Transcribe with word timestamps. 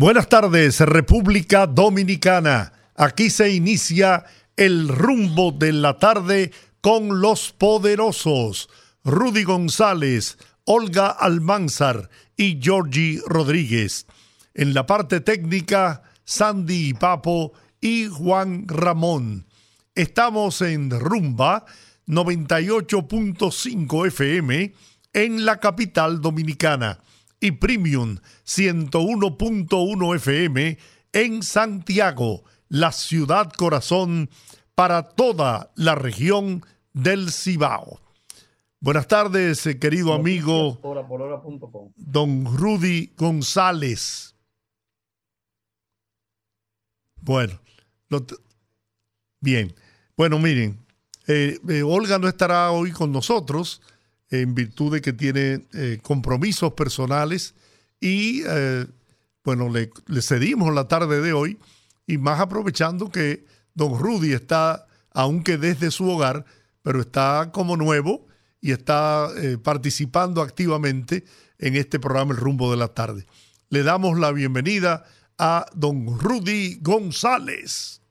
Buenas 0.00 0.28
tardes, 0.28 0.78
República 0.78 1.66
Dominicana. 1.66 2.72
Aquí 2.94 3.30
se 3.30 3.50
inicia 3.50 4.24
el 4.56 4.86
rumbo 4.86 5.50
de 5.50 5.72
la 5.72 5.98
tarde 5.98 6.52
con 6.80 7.20
los 7.20 7.50
poderosos 7.50 8.68
Rudy 9.02 9.42
González, 9.42 10.38
Olga 10.62 11.08
Almanzar 11.08 12.10
y 12.36 12.60
Georgie 12.62 13.20
Rodríguez. 13.26 14.06
En 14.54 14.72
la 14.72 14.86
parte 14.86 15.18
técnica, 15.18 16.04
Sandy 16.24 16.94
Papo 16.94 17.54
y 17.80 18.06
Juan 18.06 18.68
Ramón. 18.68 19.48
Estamos 19.96 20.62
en 20.62 20.90
Rumba 20.90 21.64
98.5 22.06 24.06
FM 24.06 24.74
en 25.12 25.44
la 25.44 25.58
capital 25.58 26.20
dominicana 26.20 27.00
y 27.40 27.52
Premium 27.52 28.18
101.1 28.44 30.16
FM 30.16 30.78
en 31.12 31.42
Santiago, 31.42 32.44
la 32.68 32.92
ciudad 32.92 33.52
corazón 33.52 34.30
para 34.74 35.02
toda 35.02 35.70
la 35.74 35.94
región 35.94 36.64
del 36.92 37.32
Cibao. 37.32 38.00
Buenas 38.80 39.08
tardes, 39.08 39.66
eh, 39.66 39.78
querido 39.78 40.12
amigo 40.12 40.78
don 41.96 42.44
Rudy 42.56 43.12
González. 43.16 44.36
Bueno, 47.20 47.60
bien. 49.40 49.74
Bueno, 50.16 50.38
miren, 50.38 50.78
eh, 51.26 51.58
eh, 51.68 51.82
Olga 51.82 52.18
no 52.18 52.28
estará 52.28 52.70
hoy 52.70 52.92
con 52.92 53.12
nosotros 53.12 53.82
en 54.30 54.54
virtud 54.54 54.92
de 54.92 55.00
que 55.00 55.12
tiene 55.12 55.66
eh, 55.72 55.98
compromisos 56.02 56.72
personales 56.74 57.54
y 58.00 58.42
eh, 58.46 58.86
bueno, 59.44 59.70
le, 59.70 59.90
cedimos 60.20 60.74
la 60.74 60.88
tarde 60.88 61.20
de 61.20 61.32
hoy 61.32 61.58
y 62.06 62.18
más 62.18 62.40
aprovechando 62.40 63.10
que 63.10 63.44
don 63.74 63.98
Rudy 63.98 64.32
está, 64.32 64.86
aunque 65.10 65.56
desde 65.56 65.90
su 65.90 66.08
hogar, 66.08 66.44
pero 66.82 67.00
está 67.00 67.50
como 67.52 67.76
nuevo 67.76 68.26
y 68.60 68.72
está 68.72 69.28
eh, 69.36 69.56
participando 69.56 70.42
activamente 70.42 71.24
en 71.58 71.76
este 71.76 71.98
programa 71.98 72.32
El 72.32 72.38
Rumbo 72.38 72.70
de 72.70 72.76
la 72.76 72.88
Tarde. 72.88 73.26
Le 73.70 73.82
damos 73.82 74.18
la 74.18 74.32
bienvenida 74.32 75.04
a 75.38 75.66
don 75.74 76.18
Rudy 76.18 76.78
González. 76.80 78.02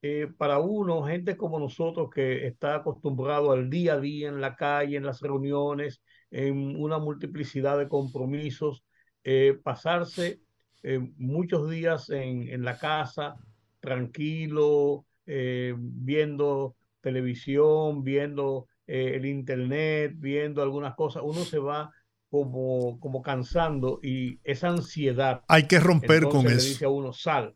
eh, 0.00 0.28
para 0.38 0.60
uno, 0.60 1.02
gente 1.02 1.36
como 1.36 1.58
nosotros 1.58 2.08
que 2.08 2.46
está 2.46 2.76
acostumbrado 2.76 3.50
al 3.50 3.68
día 3.68 3.94
a 3.94 4.00
día 4.00 4.28
en 4.28 4.40
la 4.40 4.54
calle, 4.54 4.96
en 4.96 5.06
las 5.06 5.20
reuniones, 5.22 6.02
en 6.30 6.80
una 6.80 7.00
multiplicidad 7.00 7.76
de 7.78 7.88
compromisos, 7.88 8.84
eh, 9.24 9.58
pasarse 9.60 10.40
eh, 10.84 11.00
muchos 11.16 11.68
días 11.68 12.08
en, 12.10 12.48
en, 12.48 12.62
la 12.62 12.78
casa, 12.78 13.34
tranquilo, 13.80 15.04
viendo 15.26 16.76
televisión, 17.00 18.04
viendo 18.04 18.68
el 18.86 19.26
internet, 19.26 20.12
viendo 20.16 20.62
algunas 20.62 20.94
cosas, 20.94 21.24
uno 21.24 21.40
se 21.40 21.58
va 21.58 21.90
como, 22.32 22.98
como 22.98 23.20
cansando 23.20 24.00
y 24.02 24.40
esa 24.42 24.70
ansiedad. 24.70 25.42
Hay 25.48 25.68
que 25.68 25.78
romper 25.78 26.22
con 26.24 26.46
le 26.46 26.54
eso. 26.54 26.68
dice 26.68 26.86
a 26.86 26.88
uno, 26.88 27.12
sal. 27.12 27.54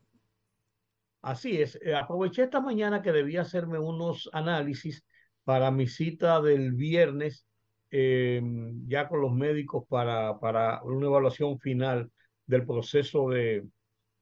Así 1.22 1.60
es. 1.62 1.78
Eh, 1.82 1.94
aproveché 1.94 2.42
esta 2.42 2.60
mañana 2.60 3.00
que 3.00 3.10
debía 3.10 3.40
hacerme 3.40 3.78
unos 3.78 4.28
análisis 4.34 5.02
para 5.44 5.70
mi 5.70 5.86
cita 5.86 6.42
del 6.42 6.72
viernes, 6.72 7.46
eh, 7.90 8.42
ya 8.86 9.08
con 9.08 9.22
los 9.22 9.32
médicos 9.32 9.84
para, 9.88 10.38
para 10.38 10.82
una 10.82 11.06
evaluación 11.06 11.58
final 11.58 12.12
del 12.46 12.66
proceso 12.66 13.30
de, 13.30 13.66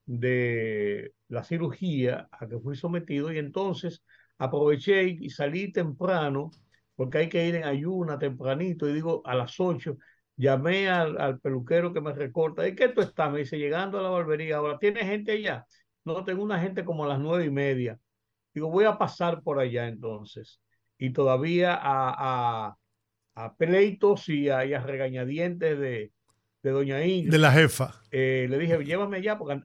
de 0.07 1.15
la 1.29 1.43
cirugía 1.43 2.29
a 2.31 2.47
que 2.47 2.61
fui 2.61 2.77
sometido 2.77 3.33
y 3.33 3.39
entonces 3.39 4.05
aproveché 4.39 5.03
y 5.05 5.31
salí 5.31 5.73
temprano 5.73 6.51
porque 6.95 7.19
hay 7.19 7.29
que 7.29 7.47
ir 7.49 7.57
en 7.57 7.65
ayuna 7.65 8.19
tempranito 8.19 8.89
y 8.89 8.93
digo 8.95 9.23
a 9.27 9.35
las 9.35 9.59
8 9.59 9.99
llamé 10.37 10.89
al, 10.89 11.39
peluquero 11.41 11.93
que 11.93 12.01
me 12.01 12.13
recorta, 12.13 12.67
¿y 12.67 12.75
qué 12.75 12.89
tú 12.89 13.01
estás? 13.01 13.31
Me 13.33 13.41
dice, 13.41 13.59
llegando 13.59 13.99
a 13.99 14.03
la 14.03 14.11
barbería, 14.11 14.57
ahora, 14.57 14.79
¿tiene 14.79 15.05
gente 15.05 15.33
allá? 15.33 15.67
No, 16.05 16.25
tengo 16.25 16.43
una 16.43 16.61
gente 16.61 16.85
como 16.85 17.05
a 17.05 17.09
las 17.09 17.19
nueve 17.19 17.47
y 17.47 17.51
media. 17.51 17.99
Digo, 18.53 18.71
voy 18.71 18.85
a 18.85 18.99
pasar 18.99 19.43
por 19.43 19.59
allá 19.59 19.89
entonces. 19.89 20.61
Y 20.99 21.11
todavía 21.11 21.75
a, 21.75 22.69
a, 22.69 22.77
a 23.35 23.57
pleitos 23.57 24.29
y 24.29 24.49
a, 24.49 24.61
regañadientes 24.81 25.79
de, 25.79 26.13
de 26.63 26.71
doña 26.71 27.05
Ingrid. 27.05 27.33
De 27.33 27.39
la 27.39 27.53
jefa. 27.53 28.03
Eh, 28.11 28.47
le 28.49 28.59
dije, 28.59 28.85
llévame 28.85 29.19
allá, 29.19 29.39
porque 29.39 29.63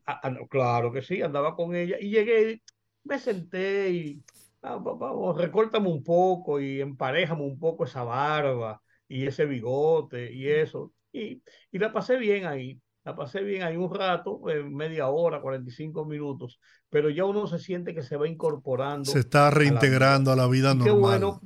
claro 0.49 0.91
que 0.91 1.01
sí, 1.01 1.21
andaba 1.21 1.55
con 1.55 1.75
ella. 1.75 1.97
Y 1.99 2.09
llegué, 2.09 2.61
me 3.03 3.19
senté 3.19 3.89
y 3.89 4.23
ah, 4.63 4.77
vamos, 4.77 5.37
recórtame 5.37 5.89
un 5.89 6.03
poco 6.03 6.59
y 6.59 6.81
emparejame 6.81 7.43
un 7.43 7.59
poco 7.59 7.83
esa 7.83 8.03
barba 8.03 8.81
y 9.09 9.25
ese 9.25 9.45
bigote 9.45 10.31
y 10.31 10.47
eso. 10.47 10.93
Y, 11.11 11.41
y 11.71 11.79
la 11.79 11.91
pasé 11.91 12.15
bien 12.17 12.45
ahí, 12.45 12.79
la 13.03 13.15
pasé 13.15 13.41
bien 13.41 13.63
ahí 13.63 13.75
un 13.75 13.93
rato, 13.93 14.41
eh, 14.49 14.63
media 14.63 15.09
hora, 15.09 15.41
45 15.41 16.05
minutos, 16.05 16.59
pero 16.89 17.09
ya 17.09 17.25
uno 17.25 17.47
se 17.47 17.59
siente 17.59 17.93
que 17.93 18.03
se 18.03 18.15
va 18.15 18.27
incorporando. 18.27 19.09
Se 19.09 19.19
está 19.19 19.49
reintegrando 19.49 20.31
a 20.31 20.35
la 20.35 20.47
vida, 20.47 20.75
normal. 20.75 20.85
Qué 20.85 20.91
bueno, 20.91 21.41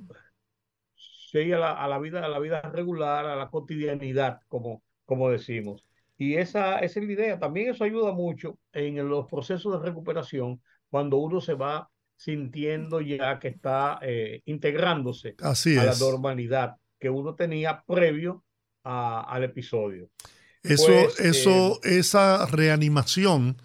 sí, 0.96 1.52
a 1.54 1.58
la, 1.58 1.72
a 1.72 1.88
la, 1.88 2.00
vida, 2.00 2.26
a 2.26 2.30
la 2.30 2.40
vida 2.40 2.62
regular, 2.62 3.26
a 3.26 3.36
la 3.36 3.50
cotidianidad, 3.50 4.42
como, 4.50 4.84
como 5.06 5.30
decimos. 5.30 5.88
Y 6.18 6.36
esa, 6.36 6.80
esa 6.80 7.00
es 7.00 7.06
la 7.06 7.14
idea. 7.14 7.40
También 7.40 7.72
eso 7.72 7.86
ayuda 7.86 8.12
mucho 8.12 8.60
en 8.72 9.08
los 9.08 9.28
procesos 9.28 9.80
de 9.80 9.88
recuperación 9.88 10.62
cuando 10.90 11.18
uno 11.18 11.42
se 11.42 11.54
va 11.54 11.90
sintiendo 12.16 13.02
ya 13.02 13.40
que 13.40 13.48
está 13.48 14.00
eh, 14.02 14.42
integrándose 14.46 15.36
a 15.40 15.54
la 15.84 15.96
normalidad 16.00 16.76
que 17.04 17.10
uno 17.10 17.36
tenía 17.36 17.84
previo 17.86 18.46
al 18.86 19.44
episodio. 19.44 20.10
Eso, 20.64 20.86
pues, 20.86 21.20
eso, 21.20 21.82
eh, 21.84 21.98
esa 21.98 22.46
reanimación 22.46 23.58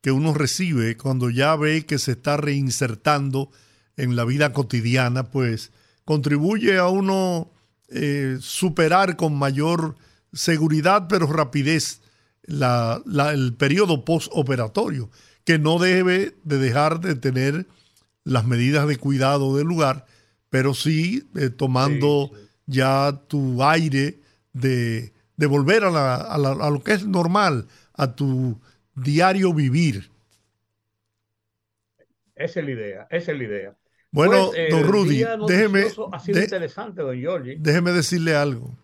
que 0.00 0.12
uno 0.12 0.32
recibe 0.32 0.96
cuando 0.96 1.28
ya 1.28 1.56
ve 1.56 1.86
que 1.86 1.98
se 1.98 2.12
está 2.12 2.36
reinsertando 2.36 3.50
en 3.96 4.14
la 4.14 4.24
vida 4.24 4.52
cotidiana, 4.52 5.24
pues 5.24 5.72
contribuye 6.04 6.78
a 6.78 6.86
uno 6.86 7.50
eh, 7.88 8.36
superar 8.40 9.16
con 9.16 9.34
mayor 9.34 9.96
seguridad, 10.32 11.08
pero 11.08 11.26
rapidez 11.26 12.00
el 12.46 13.54
periodo 13.58 14.04
postoperatorio, 14.04 15.10
que 15.42 15.58
no 15.58 15.80
debe 15.80 16.36
de 16.44 16.58
dejar 16.58 17.00
de 17.00 17.16
tener 17.16 17.66
las 18.22 18.44
medidas 18.44 18.86
de 18.86 18.98
cuidado 18.98 19.56
del 19.56 19.66
lugar, 19.66 20.06
pero 20.48 20.74
sí 20.74 21.28
eh, 21.34 21.50
tomando 21.50 22.30
ya 22.66 23.20
tu 23.28 23.62
aire 23.62 24.18
de, 24.52 25.12
volver 25.36 25.84
a, 25.84 26.16
a, 26.16 26.38
lo 26.70 26.82
que 26.82 26.92
es 26.92 27.06
normal, 27.06 27.66
a 27.94 28.14
tu 28.14 28.58
diario 28.94 29.52
vivir. 29.52 30.10
Esa 32.34 32.60
es 32.60 32.66
la 32.66 32.72
idea, 32.72 33.06
esa 33.10 33.32
es 33.32 33.38
la 33.38 33.44
idea. 33.44 33.76
Bueno, 34.10 34.50
pues, 34.52 34.70
don 34.70 34.84
Rudy, 34.84 35.24
déjeme, 35.48 35.86
ha 36.12 36.20
sido 36.20 36.40
interesante, 36.40 37.02
don 37.02 37.18
déjeme 37.58 37.90
decirle 37.90 38.36
algo. 38.36 38.76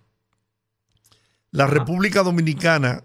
La 1.52 1.66
República 1.66 2.22
Dominicana 2.22 3.04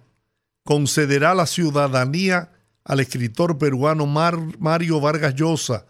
concederá 0.63 1.35
la 1.35 1.45
ciudadanía 1.45 2.49
al 2.83 2.99
escritor 2.99 3.57
peruano 3.57 4.05
Mario 4.07 4.99
Vargas 4.99 5.35
Llosa, 5.35 5.85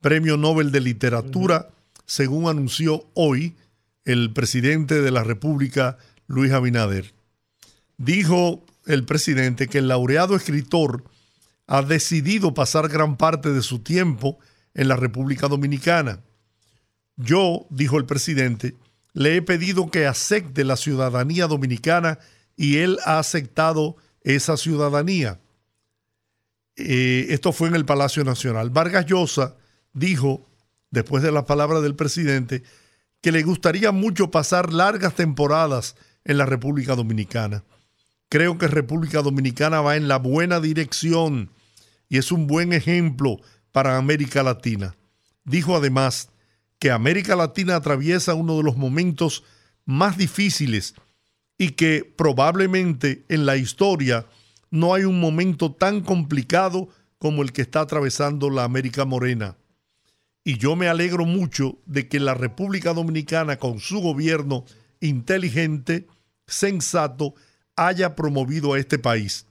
Premio 0.00 0.36
Nobel 0.36 0.72
de 0.72 0.80
Literatura, 0.80 1.68
según 2.04 2.48
anunció 2.48 3.06
hoy 3.14 3.56
el 4.06 4.32
presidente 4.32 5.02
de 5.02 5.10
la 5.10 5.24
República, 5.24 5.98
Luis 6.28 6.52
Abinader. 6.52 7.12
Dijo 7.98 8.64
el 8.86 9.04
presidente 9.04 9.66
que 9.66 9.78
el 9.78 9.88
laureado 9.88 10.36
escritor 10.36 11.04
ha 11.66 11.82
decidido 11.82 12.54
pasar 12.54 12.88
gran 12.88 13.16
parte 13.16 13.52
de 13.52 13.62
su 13.62 13.80
tiempo 13.80 14.38
en 14.74 14.88
la 14.88 14.96
República 14.96 15.48
Dominicana. 15.48 16.20
Yo, 17.16 17.66
dijo 17.68 17.98
el 17.98 18.06
presidente, 18.06 18.76
le 19.12 19.36
he 19.36 19.42
pedido 19.42 19.90
que 19.90 20.06
acepte 20.06 20.62
la 20.62 20.76
ciudadanía 20.76 21.48
dominicana 21.48 22.20
y 22.56 22.76
él 22.78 22.98
ha 23.04 23.18
aceptado 23.18 23.96
esa 24.22 24.56
ciudadanía. 24.56 25.40
Eh, 26.76 27.26
esto 27.30 27.52
fue 27.52 27.68
en 27.68 27.74
el 27.74 27.86
Palacio 27.86 28.22
Nacional. 28.22 28.70
Vargas 28.70 29.06
Llosa 29.06 29.56
dijo, 29.94 30.46
después 30.90 31.22
de 31.24 31.32
las 31.32 31.44
palabras 31.44 31.82
del 31.82 31.96
presidente, 31.96 32.62
que 33.20 33.32
le 33.32 33.42
gustaría 33.42 33.92
mucho 33.92 34.30
pasar 34.30 34.72
largas 34.72 35.14
temporadas 35.14 35.96
en 36.24 36.38
la 36.38 36.46
República 36.46 36.94
Dominicana. 36.94 37.64
Creo 38.28 38.58
que 38.58 38.66
República 38.66 39.22
Dominicana 39.22 39.80
va 39.80 39.96
en 39.96 40.08
la 40.08 40.18
buena 40.18 40.60
dirección 40.60 41.50
y 42.08 42.18
es 42.18 42.32
un 42.32 42.46
buen 42.46 42.72
ejemplo 42.72 43.38
para 43.72 43.96
América 43.96 44.42
Latina. 44.42 44.96
Dijo 45.44 45.76
además, 45.76 46.30
que 46.78 46.90
América 46.90 47.36
Latina 47.36 47.76
atraviesa 47.76 48.34
uno 48.34 48.56
de 48.56 48.62
los 48.62 48.76
momentos 48.76 49.44
más 49.84 50.16
difíciles 50.16 50.94
y 51.58 51.70
que 51.70 52.04
probablemente 52.16 53.24
en 53.28 53.46
la 53.46 53.56
historia 53.56 54.26
no 54.70 54.94
hay 54.94 55.04
un 55.04 55.20
momento 55.20 55.72
tan 55.72 56.02
complicado 56.02 56.88
como 57.18 57.42
el 57.42 57.52
que 57.52 57.62
está 57.62 57.80
atravesando 57.80 58.50
la 58.50 58.64
América 58.64 59.04
Morena. 59.04 59.56
Y 60.46 60.58
yo 60.58 60.76
me 60.76 60.86
alegro 60.86 61.26
mucho 61.26 61.76
de 61.86 62.06
que 62.06 62.20
la 62.20 62.32
República 62.32 62.94
Dominicana, 62.94 63.58
con 63.58 63.80
su 63.80 63.98
gobierno 63.98 64.64
inteligente, 65.00 66.06
sensato, 66.46 67.34
haya 67.74 68.14
promovido 68.14 68.72
a 68.72 68.78
este 68.78 68.96
país. 68.96 69.46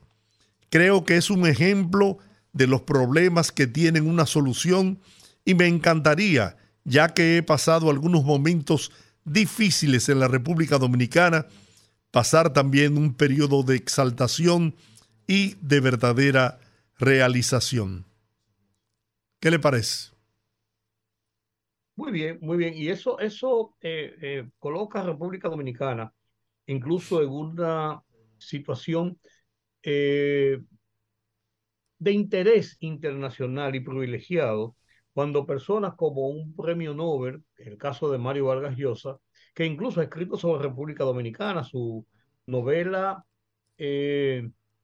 Creo 0.70 1.04
que 1.04 1.18
es 1.18 1.28
un 1.28 1.46
ejemplo 1.46 2.16
de 2.54 2.66
los 2.66 2.80
problemas 2.80 3.52
que 3.52 3.66
tienen 3.66 4.08
una 4.08 4.24
solución 4.24 4.98
y 5.44 5.54
me 5.54 5.66
encantaría 5.66 6.56
ya 6.84 7.12
que 7.12 7.36
he 7.36 7.42
pasado 7.42 7.90
algunos 7.90 8.24
momentos 8.24 8.90
difíciles 9.26 10.08
en 10.08 10.18
la 10.18 10.28
República 10.28 10.78
Dominicana, 10.78 11.44
pasar 12.10 12.54
también 12.54 12.96
un 12.96 13.12
periodo 13.12 13.64
de 13.64 13.76
exaltación 13.76 14.74
y 15.26 15.56
de 15.60 15.80
verdadera 15.80 16.58
realización. 16.98 18.06
¿Qué 19.40 19.50
le 19.50 19.58
parece? 19.58 20.15
Muy 21.96 22.12
bien, 22.12 22.38
muy 22.42 22.56
bien. 22.58 22.74
Y 22.74 22.88
eso, 22.88 23.18
eh, 23.80 24.14
eh, 24.20 24.48
coloca 24.58 25.00
a 25.00 25.04
República 25.04 25.48
Dominicana 25.48 26.12
incluso 26.66 27.22
en 27.22 27.30
una 27.30 28.02
situación 28.38 29.20
eh, 29.82 30.58
de 31.98 32.12
interés 32.12 32.76
internacional 32.80 33.74
y 33.74 33.80
privilegiado 33.80 34.76
cuando 35.12 35.46
personas 35.46 35.94
como 35.94 36.28
un 36.28 36.54
premio 36.54 36.92
Nobel, 36.94 37.42
el 37.56 37.78
caso 37.78 38.10
de 38.10 38.18
Mario 38.18 38.46
Vargas 38.46 38.76
Llosa, 38.76 39.18
que 39.54 39.64
incluso 39.64 40.00
ha 40.00 40.04
escrito 40.04 40.36
sobre 40.36 40.62
República 40.68 41.04
Dominicana, 41.04 41.64
su 41.64 42.06
novela 42.46 43.24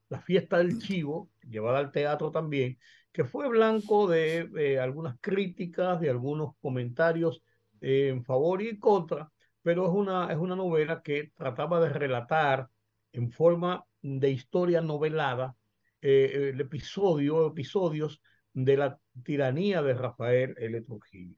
La 0.08 0.20
fiesta 0.20 0.58
del 0.58 0.79
chivo, 0.79 1.31
llevada 1.49 1.79
al 1.79 1.91
teatro 1.91 2.31
también, 2.31 2.79
que 3.12 3.25
fue 3.25 3.49
blanco 3.49 4.09
de 4.09 4.49
eh, 4.59 4.79
algunas 4.79 5.17
críticas, 5.20 6.00
de 6.00 6.11
algunos 6.11 6.56
comentarios 6.61 7.43
eh, 7.81 8.09
en 8.09 8.25
favor 8.25 8.62
y 8.62 8.69
en 8.69 8.79
contra, 8.79 9.31
pero 9.62 9.87
es 9.87 9.93
una, 9.93 10.32
es 10.32 10.38
una 10.38 10.56
novela 10.56 11.03
que 11.03 11.32
trataba 11.37 11.81
de 11.81 11.91
relatar 11.91 12.69
en 13.12 13.31
forma 13.31 13.85
de 14.00 14.31
historia 14.31 14.81
novelada 14.81 15.55
el 16.00 16.61
episodio, 16.61 17.47
episodios 17.47 18.20
de 18.53 18.76
la 18.76 18.99
tiranía 19.23 19.82
de 19.82 19.94
Rafael 19.94 20.55
L. 20.58 20.81
Trujillo. 20.82 21.37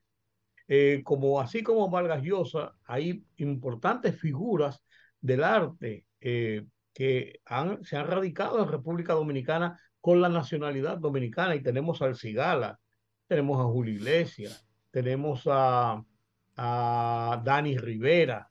Eh, 0.67 1.01
como 1.03 1.39
así 1.39 1.61
como 1.61 1.89
Vargas 1.89 2.23
Llosa, 2.23 2.75
hay 2.85 3.23
importantes 3.37 4.19
figuras 4.19 4.83
del 5.21 5.43
arte 5.43 6.07
eh, 6.19 6.65
que 6.93 7.41
se 7.83 7.97
han 7.97 8.07
radicado 8.07 8.63
en 8.63 8.69
República 8.69 9.13
Dominicana 9.13 9.79
con 10.05 10.21
la 10.21 10.29
nacionalidad 10.29 10.99
dominicana 10.99 11.55
y 11.55 11.63
tenemos 11.63 11.99
al 12.03 12.15
Cigala, 12.15 12.79
tenemos 13.25 13.59
a 13.59 13.63
Julio 13.63 13.95
Iglesias, 13.95 14.63
tenemos 14.91 15.47
a, 15.47 15.99
a 16.57 17.41
Dani 17.43 17.75
Rivera, 17.75 18.47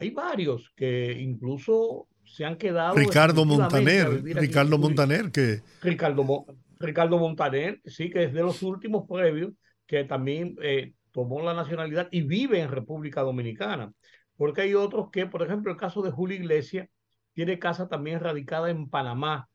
hay 0.00 0.08
varios 0.08 0.72
que 0.74 1.12
incluso 1.20 2.08
se 2.24 2.46
han 2.46 2.56
quedado. 2.56 2.94
Ricardo 2.94 3.44
Montaner, 3.44 4.22
Ricardo 4.24 4.78
Montaner, 4.78 5.30
que. 5.30 5.60
Ricardo, 5.82 6.46
Ricardo 6.80 7.18
Montaner, 7.18 7.82
sí, 7.84 8.08
que 8.08 8.24
es 8.24 8.32
de 8.32 8.40
los 8.42 8.62
últimos 8.62 9.06
previos 9.06 9.52
que 9.86 10.04
también 10.04 10.56
eh, 10.62 10.94
tomó 11.12 11.42
la 11.42 11.52
nacionalidad 11.52 12.08
y 12.12 12.22
vive 12.22 12.60
en 12.60 12.70
República 12.70 13.20
Dominicana. 13.20 13.92
Porque 14.38 14.62
hay 14.62 14.72
otros 14.72 15.10
que, 15.10 15.26
por 15.26 15.42
ejemplo, 15.42 15.70
el 15.70 15.76
caso 15.76 16.00
de 16.00 16.12
Julio 16.12 16.38
Iglesias, 16.38 16.88
tiene 17.34 17.58
casa 17.58 17.88
también 17.88 18.20
radicada 18.20 18.70
en 18.70 18.88
Panamá 18.88 19.50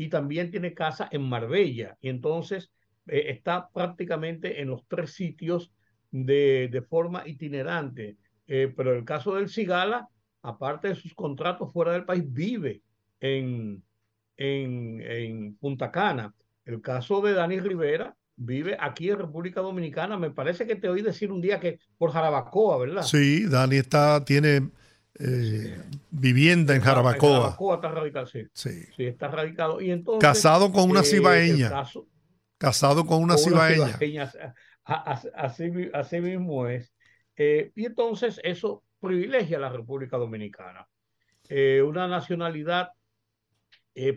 y 0.00 0.08
también 0.08 0.50
tiene 0.50 0.72
casa 0.72 1.10
en 1.12 1.28
Marbella. 1.28 1.98
Y 2.00 2.08
entonces 2.08 2.70
eh, 3.06 3.24
está 3.28 3.68
prácticamente 3.68 4.62
en 4.62 4.68
los 4.68 4.88
tres 4.88 5.12
sitios 5.12 5.74
de, 6.10 6.82
forma 6.88 7.28
itinerante. 7.28 8.16
Eh, 8.46 8.72
pero 8.74 8.94
el 8.94 9.04
caso 9.04 9.34
del 9.34 9.50
Cigala, 9.50 10.08
aparte 10.40 10.88
de 10.88 10.94
sus 10.94 11.12
contratos 11.12 11.70
fuera 11.70 11.92
del 11.92 12.06
país, 12.06 12.24
vive 12.26 12.80
en, 13.20 13.82
en, 14.38 15.02
en 15.02 15.54
Punta 15.56 15.90
Cana. 15.90 16.32
El 16.64 16.80
caso 16.80 17.20
de 17.20 17.34
Dani 17.34 17.60
Rivera 17.60 18.16
vive 18.36 18.78
aquí 18.80 19.10
en 19.10 19.18
República 19.18 19.60
Dominicana. 19.60 20.16
Me 20.16 20.30
parece 20.30 20.66
que 20.66 20.76
te 20.76 20.88
oí 20.88 21.02
decir 21.02 21.30
un 21.30 21.42
día 21.42 21.60
que 21.60 21.78
por 21.98 22.10
Jarabacoa, 22.10 22.78
¿verdad? 22.78 23.02
Sí, 23.02 23.44
Dani 23.46 23.76
está, 23.76 24.24
tiene 24.24 24.70
eh, 25.18 25.82
vivienda 26.10 26.74
en 26.74 26.80
Jarabacoa. 26.80 27.28
En 27.28 27.34
Jarabacoa 27.36 27.74
está 27.74 27.90
radicado, 27.90 28.26
sí. 28.26 28.46
sí. 28.54 28.86
está 28.98 29.28
radicado. 29.28 29.80
Y 29.80 29.90
entonces, 29.90 30.20
casado 30.20 30.72
con 30.72 30.90
una 30.90 31.00
eh, 31.00 31.04
cibaeña. 31.04 31.84
casado 32.58 33.04
con 33.04 33.22
una 33.22 33.36
cibaeña. 33.36 33.98
Así, 34.84 36.20
mismo 36.20 36.66
es. 36.68 36.92
Eh, 37.36 37.72
y 37.74 37.86
entonces 37.86 38.40
eso 38.42 38.84
privilegia 39.00 39.56
a 39.56 39.60
la 39.60 39.70
República 39.70 40.16
Dominicana. 40.16 40.86
una 41.84 42.06
nacionalidad 42.06 42.90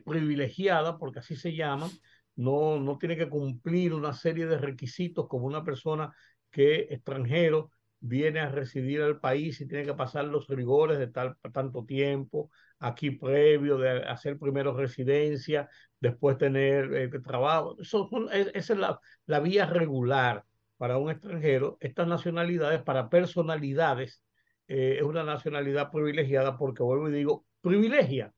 privilegiada, 0.06 0.98
porque 0.98 1.20
así 1.20 1.36
se 1.36 1.54
llama, 1.54 1.90
no, 2.36 2.80
no 2.80 2.98
tiene 2.98 3.18
que 3.18 3.28
cumplir 3.30 3.94
una 3.94 4.14
serie 4.14 4.46
de 4.46 4.58
requisitos 4.58 5.28
como 5.28 5.46
una 5.46 5.64
persona 5.64 6.14
que 6.50 6.88
extranjero 6.90 7.72
viene 8.03 8.41
a 8.41 8.50
residir 8.50 9.01
al 9.01 9.19
país 9.19 9.62
y 9.62 9.67
tiene 9.67 9.86
que 9.86 9.93
pasar 9.93 10.25
los 10.25 10.48
rigores 10.50 11.00
de 11.00 11.07
tal, 11.07 11.38
tanto 11.53 11.86
tiempo, 11.86 12.51
aquí 12.79 13.12
previo 13.12 13.77
de 13.77 14.03
hacer 14.03 14.38
primero 14.38 14.75
residencia, 14.75 15.69
después 16.01 16.38
tener 16.38 16.93
eh, 16.93 17.10
trabajo. 17.22 17.77
Eso, 17.79 18.10
esa 18.31 18.74
es 18.74 18.79
la, 18.79 19.00
la, 19.25 19.39
vía 19.39 19.65
regular 19.65 20.43
para 20.75 20.98
un 20.98 21.12
extranjero. 21.12 21.77
Estas 21.79 22.05
nacionalidades, 22.07 22.81
para 22.83 23.10
personalidades, 23.10 24.22
eh, 24.67 24.98
es 24.98 25.03
una 25.03 25.24
nacionalidad 25.24 25.89
privilegiada 25.89 26.57
porque, 26.57 26.83
vuelvo 26.83 27.07
y 27.10 27.13
digo, 27.13 27.45
privilegia 27.62 28.33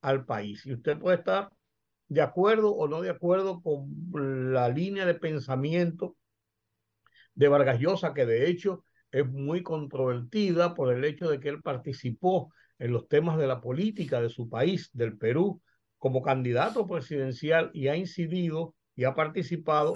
al 0.00 0.24
país. 0.24 0.64
Y 0.64 0.72
usted 0.72 0.98
puede 0.98 1.18
estar 1.18 1.50
de 2.08 2.22
acuerdo 2.22 2.74
o 2.74 2.88
no 2.88 3.02
de 3.02 3.10
acuerdo 3.10 3.60
con 3.62 4.54
la 4.54 4.70
línea 4.70 5.04
de 5.04 5.14
pensamiento 5.14 6.16
de 7.34 7.48
Vargas 7.48 7.78
Llosa, 7.78 8.14
que 8.14 8.24
de 8.24 8.48
hecho 8.48 8.82
es 9.12 9.26
muy 9.28 9.62
controvertida 9.62 10.74
por 10.74 10.92
el 10.92 11.04
hecho 11.04 11.28
de 11.28 11.40
que 11.40 11.48
él 11.48 11.62
participó 11.62 12.52
en 12.78 12.92
los 12.92 13.08
temas 13.08 13.38
de 13.38 13.46
la 13.46 13.60
política 13.60 14.20
de 14.20 14.30
su 14.30 14.48
país, 14.48 14.90
del 14.92 15.16
Perú, 15.18 15.60
como 15.98 16.22
candidato 16.22 16.86
presidencial 16.86 17.70
y 17.74 17.88
ha 17.88 17.96
incidido 17.96 18.74
y 18.96 19.04
ha 19.04 19.14
participado 19.14 19.94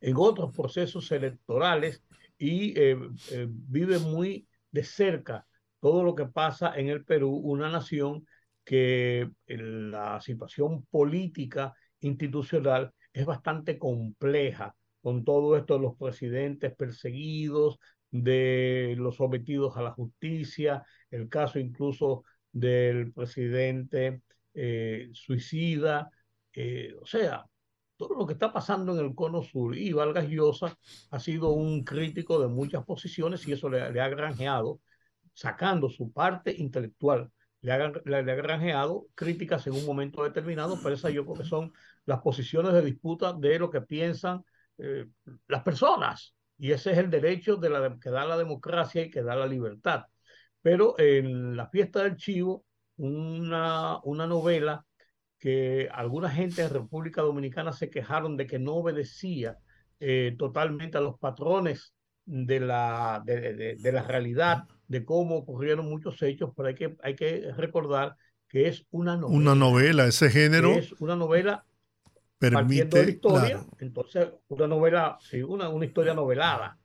en 0.00 0.14
otros 0.16 0.54
procesos 0.54 1.10
electorales 1.12 2.02
y 2.38 2.78
eh, 2.78 2.96
eh, 3.30 3.46
vive 3.48 3.98
muy 3.98 4.46
de 4.70 4.84
cerca 4.84 5.46
todo 5.80 6.02
lo 6.02 6.14
que 6.14 6.26
pasa 6.26 6.72
en 6.74 6.88
el 6.88 7.04
Perú, 7.04 7.30
una 7.30 7.70
nación 7.70 8.26
que 8.64 9.30
la 9.46 10.20
situación 10.20 10.84
política 10.86 11.74
institucional 12.00 12.92
es 13.12 13.24
bastante 13.24 13.78
compleja 13.78 14.74
con 15.00 15.24
todo 15.24 15.56
esto 15.56 15.74
de 15.74 15.80
los 15.80 15.96
presidentes 15.96 16.74
perseguidos, 16.74 17.78
de 18.10 18.94
los 18.98 19.16
sometidos 19.16 19.76
a 19.76 19.82
la 19.82 19.92
justicia, 19.92 20.84
el 21.10 21.28
caso 21.28 21.58
incluso 21.58 22.24
del 22.52 23.12
presidente 23.12 24.22
eh, 24.54 25.10
suicida, 25.12 26.10
o 27.02 27.06
sea, 27.06 27.44
todo 27.96 28.14
lo 28.14 28.26
que 28.26 28.34
está 28.34 28.52
pasando 28.52 28.92
en 28.92 29.04
el 29.04 29.14
cono 29.14 29.42
sur. 29.42 29.76
Y 29.76 29.92
Vargas 29.92 30.28
Llosa 30.28 30.76
ha 31.10 31.20
sido 31.20 31.50
un 31.50 31.84
crítico 31.84 32.40
de 32.40 32.48
muchas 32.48 32.84
posiciones 32.84 33.46
y 33.48 33.52
eso 33.52 33.68
le, 33.68 33.80
ha 33.82 34.08
granjeado, 34.08 34.80
sacando 35.32 35.88
su 35.88 36.12
parte 36.12 36.54
intelectual, 36.56 37.30
le 37.60 37.72
ha, 37.72 37.92
le, 38.04 38.16
ha, 38.16 38.34
granjeado 38.34 39.06
críticas 39.14 39.66
en 39.66 39.74
un 39.74 39.84
momento 39.84 40.22
determinado, 40.24 40.78
pero 40.82 40.94
esas 40.94 41.12
yo 41.12 41.24
creo 41.24 41.36
que 41.36 41.44
son 41.44 41.72
las 42.04 42.20
posiciones 42.20 42.72
de 42.72 42.82
disputa 42.82 43.32
de 43.32 43.58
lo 43.58 43.70
que 43.70 43.80
piensan 43.80 44.44
eh, 44.78 45.06
las 45.48 45.62
personas. 45.62 46.34
Y 46.58 46.72
ese 46.72 46.92
es 46.92 46.98
el 46.98 47.10
derecho 47.10 47.56
de 47.56 47.70
la, 47.70 47.98
que 48.00 48.10
da 48.10 48.24
la 48.24 48.36
democracia 48.36 49.02
y 49.02 49.10
que 49.10 49.22
da 49.22 49.36
la 49.36 49.46
libertad. 49.46 50.04
Pero 50.62 50.98
en 50.98 51.56
la 51.56 51.68
fiesta 51.68 52.02
del 52.02 52.16
chivo, 52.16 52.64
una, 52.96 54.00
una 54.04 54.26
novela 54.26 54.84
que 55.38 55.88
alguna 55.92 56.30
gente 56.30 56.62
en 56.62 56.70
República 56.70 57.22
Dominicana 57.22 57.72
se 57.72 57.90
quejaron 57.90 58.36
de 58.36 58.46
que 58.46 58.58
no 58.58 58.74
obedecía 58.74 59.58
eh, 60.00 60.34
totalmente 60.38 60.98
a 60.98 61.02
los 61.02 61.18
patrones 61.18 61.94
de 62.24 62.60
la, 62.60 63.22
de, 63.24 63.76
de, 63.78 63.92
la 63.92 64.02
realidad, 64.02 64.64
de 64.88 65.04
cómo 65.04 65.36
ocurrieron 65.36 65.88
muchos 65.88 66.20
hechos, 66.22 66.50
pero 66.56 66.68
hay 66.68 66.74
que, 66.74 66.96
hay 67.02 67.14
que 67.14 67.52
recordar 67.56 68.16
que 68.48 68.68
es 68.68 68.84
una 68.90 69.16
novela. 69.16 69.36
Una 69.36 69.54
novela, 69.54 70.06
ese 70.06 70.30
género. 70.30 70.72
Es 70.72 70.92
una 71.00 71.16
novela 71.16 71.64
permite 72.38 73.04
la 73.04 73.10
historia, 73.10 73.66
entonces 73.78 74.28
una 74.48 74.66
novela, 74.66 75.18
sí, 75.20 75.42
una, 75.42 75.68
una 75.68 75.86
historia 75.86 76.14
novelada. 76.14 76.78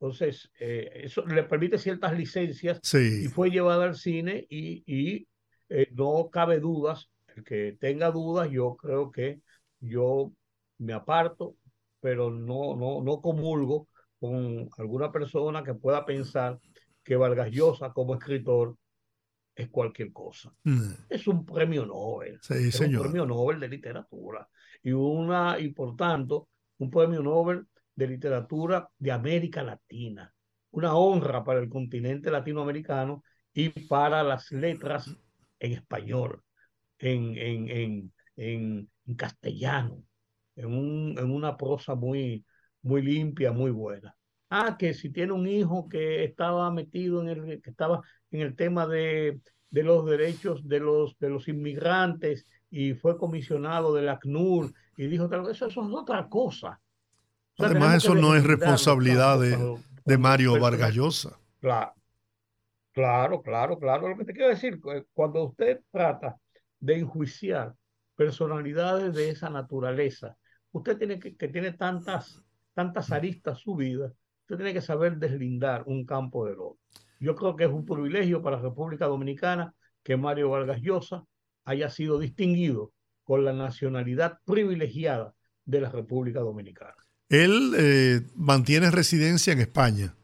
Entonces, 0.00 0.50
eh, 0.58 1.02
eso 1.04 1.24
le 1.26 1.44
permite 1.44 1.78
ciertas 1.78 2.16
licencias 2.18 2.80
sí. 2.82 3.22
y 3.24 3.28
fue 3.28 3.50
llevada 3.50 3.84
al 3.84 3.94
cine 3.94 4.44
y, 4.50 4.82
y 4.84 5.28
eh, 5.68 5.88
no 5.92 6.28
cabe 6.30 6.58
dudas 6.58 7.08
el 7.36 7.44
que 7.44 7.76
tenga 7.80 8.10
dudas, 8.10 8.50
yo 8.50 8.76
creo 8.76 9.10
que 9.10 9.40
yo 9.80 10.32
me 10.78 10.92
aparto, 10.92 11.56
pero 12.00 12.30
no, 12.30 12.76
no, 12.76 13.02
no 13.02 13.20
comulgo 13.20 13.88
con 14.18 14.68
alguna 14.78 15.10
persona 15.10 15.62
que 15.62 15.74
pueda 15.74 16.04
pensar 16.04 16.58
que 17.02 17.16
Vargas 17.16 17.50
Llosa 17.50 17.92
como 17.92 18.14
escritor 18.14 18.76
es 19.54 19.68
cualquier 19.68 20.12
cosa. 20.12 20.52
Mm. 20.64 20.92
Es 21.08 21.26
un 21.26 21.44
premio 21.44 21.84
Nobel. 21.86 22.38
Sí, 22.42 22.54
es 22.54 22.76
señor. 22.76 23.02
un 23.02 23.12
premio 23.12 23.26
Nobel 23.26 23.60
de 23.60 23.68
literatura. 23.68 24.48
Y, 24.82 24.92
una, 24.92 25.58
y 25.58 25.68
por 25.68 25.96
tanto, 25.96 26.48
un 26.78 26.90
premio 26.90 27.22
Nobel 27.22 27.66
de 27.94 28.06
literatura 28.06 28.88
de 28.98 29.12
América 29.12 29.62
Latina. 29.62 30.32
Una 30.70 30.94
honra 30.94 31.44
para 31.44 31.60
el 31.60 31.68
continente 31.68 32.30
latinoamericano 32.30 33.22
y 33.52 33.68
para 33.86 34.22
las 34.22 34.50
letras 34.50 35.14
en 35.58 35.72
español 35.72 36.42
en, 36.98 37.36
en, 37.36 37.68
en, 38.36 38.88
en, 39.06 39.14
castellano, 39.16 40.02
en, 40.56 40.66
un, 40.66 41.14
en 41.18 41.30
una 41.30 41.56
prosa 41.56 41.94
muy, 41.94 42.44
muy 42.82 43.02
limpia, 43.02 43.52
muy 43.52 43.70
buena. 43.70 44.16
Ah, 44.48 44.76
que 44.78 44.94
si 44.94 45.10
tiene 45.10 45.32
un 45.32 45.46
hijo 45.46 45.88
que 45.88 46.24
estaba 46.24 46.70
metido 46.70 47.20
en 47.22 47.28
el, 47.28 47.62
que 47.62 47.70
estaba 47.70 48.02
en 48.30 48.40
el 48.40 48.54
tema 48.54 48.86
de, 48.86 49.40
de 49.70 49.82
los 49.82 50.06
derechos 50.06 50.66
de 50.68 50.80
los, 50.80 51.18
de 51.18 51.30
los 51.30 51.48
inmigrantes 51.48 52.46
y 52.72 52.94
fue 52.94 53.18
comisionado 53.18 53.94
del 53.94 54.08
ACNUR 54.08 54.72
y 54.96 55.06
dijo 55.06 55.26
eso, 55.26 55.66
eso 55.66 55.68
es 55.68 55.76
otra 55.76 56.26
cosa. 56.28 56.80
O 57.52 57.56
sea, 57.58 57.66
Además, 57.66 57.96
eso 57.96 58.14
no 58.14 58.34
es 58.34 58.44
responsabilidad 58.44 59.38
de, 59.38 59.78
de 60.06 60.18
Mario 60.18 60.58
Vargas 60.58 60.94
Llosa. 60.94 61.38
Claro, 61.60 61.92
claro, 62.92 63.42
claro, 63.42 63.78
claro. 63.78 64.08
Lo 64.08 64.16
que 64.16 64.24
te 64.24 64.32
quiero 64.32 64.48
decir, 64.48 64.80
cuando 65.12 65.44
usted 65.44 65.80
trata 65.90 66.38
de 66.80 66.98
enjuiciar 66.98 67.74
personalidades 68.16 69.14
de 69.14 69.28
esa 69.30 69.50
naturaleza. 69.50 70.36
Usted 70.72 70.96
tiene 70.96 71.18
que, 71.18 71.36
que 71.36 71.48
tiene 71.48 71.72
tantas, 71.72 72.42
tantas 72.72 73.12
aristas 73.12 73.58
su 73.58 73.76
vida, 73.76 74.12
usted 74.40 74.56
tiene 74.56 74.72
que 74.72 74.80
saber 74.80 75.18
deslindar 75.18 75.84
un 75.86 76.06
campo 76.06 76.46
del 76.46 76.54
otro. 76.54 76.78
Yo 77.20 77.34
creo 77.34 77.54
que 77.54 77.64
es 77.64 77.70
un 77.70 77.84
privilegio 77.84 78.42
para 78.42 78.56
la 78.56 78.62
República 78.62 79.06
Dominicana 79.06 79.74
que 80.02 80.16
Mario 80.16 80.50
Vargas 80.50 80.80
Llosa 80.80 81.24
haya 81.64 81.90
sido 81.90 82.18
distinguido 82.18 82.92
con 83.24 83.44
la 83.44 83.52
nacionalidad 83.52 84.38
privilegiada 84.44 85.34
de 85.64 85.80
la 85.80 85.90
República 85.90 86.40
Dominicana. 86.40 86.96
Él 87.28 87.72
eh, 87.76 88.20
mantiene 88.34 88.90
residencia 88.90 89.52
en 89.52 89.60
España. 89.60 90.14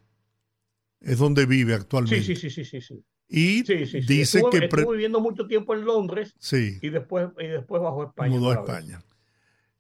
Es 1.01 1.19
donde 1.19 1.47
vive 1.47 1.75
actualmente. 1.75 2.23
Sí, 2.23 2.37
sí, 2.37 2.51
sí, 2.51 2.65
sí, 2.65 2.81
sí. 2.81 3.05
Y 3.29 3.65
sí, 3.65 3.87
sí, 3.87 4.03
sí. 4.03 4.07
dice 4.07 4.39
estuvo, 4.39 4.51
que... 4.51 4.59
Estuvo 4.65 4.93
viviendo 4.93 5.21
mucho 5.21 5.47
tiempo 5.47 5.75
en 5.75 5.85
Londres 5.85 6.35
sí. 6.39 6.79
y, 6.83 6.89
después, 6.91 7.29
y 7.39 7.47
después 7.47 7.81
bajó 7.83 8.03
a 8.03 8.07
España. 8.07 8.37
Mudó 8.37 8.51
a 8.51 8.55
España. 8.55 9.03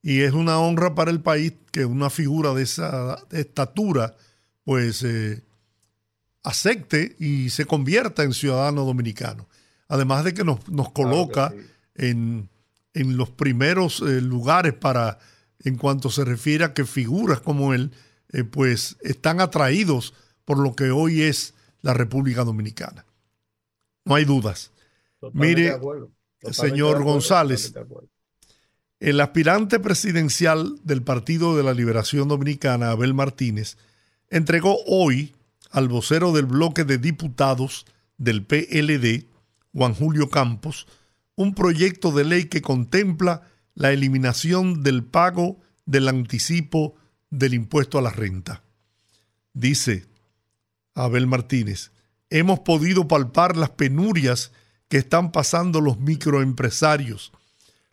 Y 0.00 0.21
es 0.21 0.33
una 0.33 0.61
honra 0.61 0.95
para 0.95 1.11
el 1.11 1.21
país 1.21 1.55
que 1.73 1.85
una 1.85 2.09
figura 2.09 2.55
de 2.55 2.62
esa 2.62 3.19
estatura 3.33 4.15
pues 4.65 5.03
eh, 5.03 5.43
acepte 6.43 7.17
y 7.19 7.50
se 7.50 7.65
convierta 7.65 8.23
en 8.23 8.33
ciudadano 8.33 8.85
dominicano. 8.85 9.49
Además 9.88 10.25
de 10.25 10.35
que 10.35 10.45
nos, 10.45 10.68
nos 10.68 10.92
coloca 10.92 11.50
claro 11.50 11.62
sí. 11.62 12.07
en, 12.07 12.49
en, 12.95 13.16
los 13.16 13.30
primeros 13.30 14.00
eh, 14.00 14.21
lugares 14.21 14.75
para, 14.75 15.18
en 15.61 15.76
cuanto 15.76 16.11
se 16.11 16.25
refiere 16.25 16.64
a 16.64 16.75
que 16.75 16.85
figuras 16.85 17.40
como 17.40 17.75
él, 17.75 17.92
eh, 18.33 18.45
pues 18.45 18.97
están 19.00 19.40
atraídos 19.40 20.14
por 20.45 20.59
lo 20.59 20.75
que 20.75 20.90
hoy 20.90 21.23
es 21.23 21.54
la 21.80 21.95
República 21.95 22.45
Dominicana. 22.45 23.07
No 24.04 24.14
hay 24.14 24.25
dudas. 24.25 24.73
Totalmente 25.21 25.62
Mire, 25.62 25.71
acuerdo. 25.73 26.11
Señor 26.50 26.97
acuerdo, 26.97 27.12
González, 27.12 27.75
el 29.00 29.21
aspirante 29.21 29.80
presidencial 29.80 30.78
del 30.85 31.02
Partido 31.02 31.57
de 31.57 31.62
la 31.62 31.75
Liberación 31.75 32.28
Dominicana, 32.28 32.90
Abel 32.90 33.14
Martínez, 33.14 33.76
entregó 34.30 34.78
hoy 34.87 35.35
al 35.71 35.88
vocero 35.88 36.33
del 36.33 36.47
bloque 36.47 36.85
de 36.85 36.99
diputados 36.99 37.87
del 38.16 38.45
PLD, 38.45 39.26
Juan 39.72 39.94
Julio 39.94 40.28
Campos, 40.30 40.87
un 41.34 41.54
proyecto 41.54 42.10
de 42.12 42.25
ley 42.25 42.44
que 42.46 42.62
contempla 42.62 43.42
la 43.75 43.92
eliminación 43.92 44.82
del 44.82 45.04
pago 45.04 45.60
del 45.87 46.08
anticipo 46.08 46.96
del 47.30 47.54
impuesto 47.54 47.98
a 47.98 48.02
la 48.02 48.10
renta. 48.10 48.62
Dice 49.52 50.06
Abel 50.94 51.26
Martínez, 51.26 51.92
hemos 52.30 52.60
podido 52.60 53.08
palpar 53.08 53.56
las 53.56 53.70
penurias 53.70 54.52
que 54.88 54.98
están 54.98 55.32
pasando 55.32 55.80
los 55.80 55.98
microempresarios, 56.00 57.32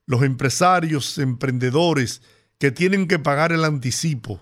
los 0.05 0.24
empresarios, 0.24 1.17
emprendedores 1.17 2.22
que 2.58 2.72
tienen 2.72 3.08
que 3.08 3.20
pagar 3.20 3.51
el 3.51 3.65
anticipo. 3.65 4.41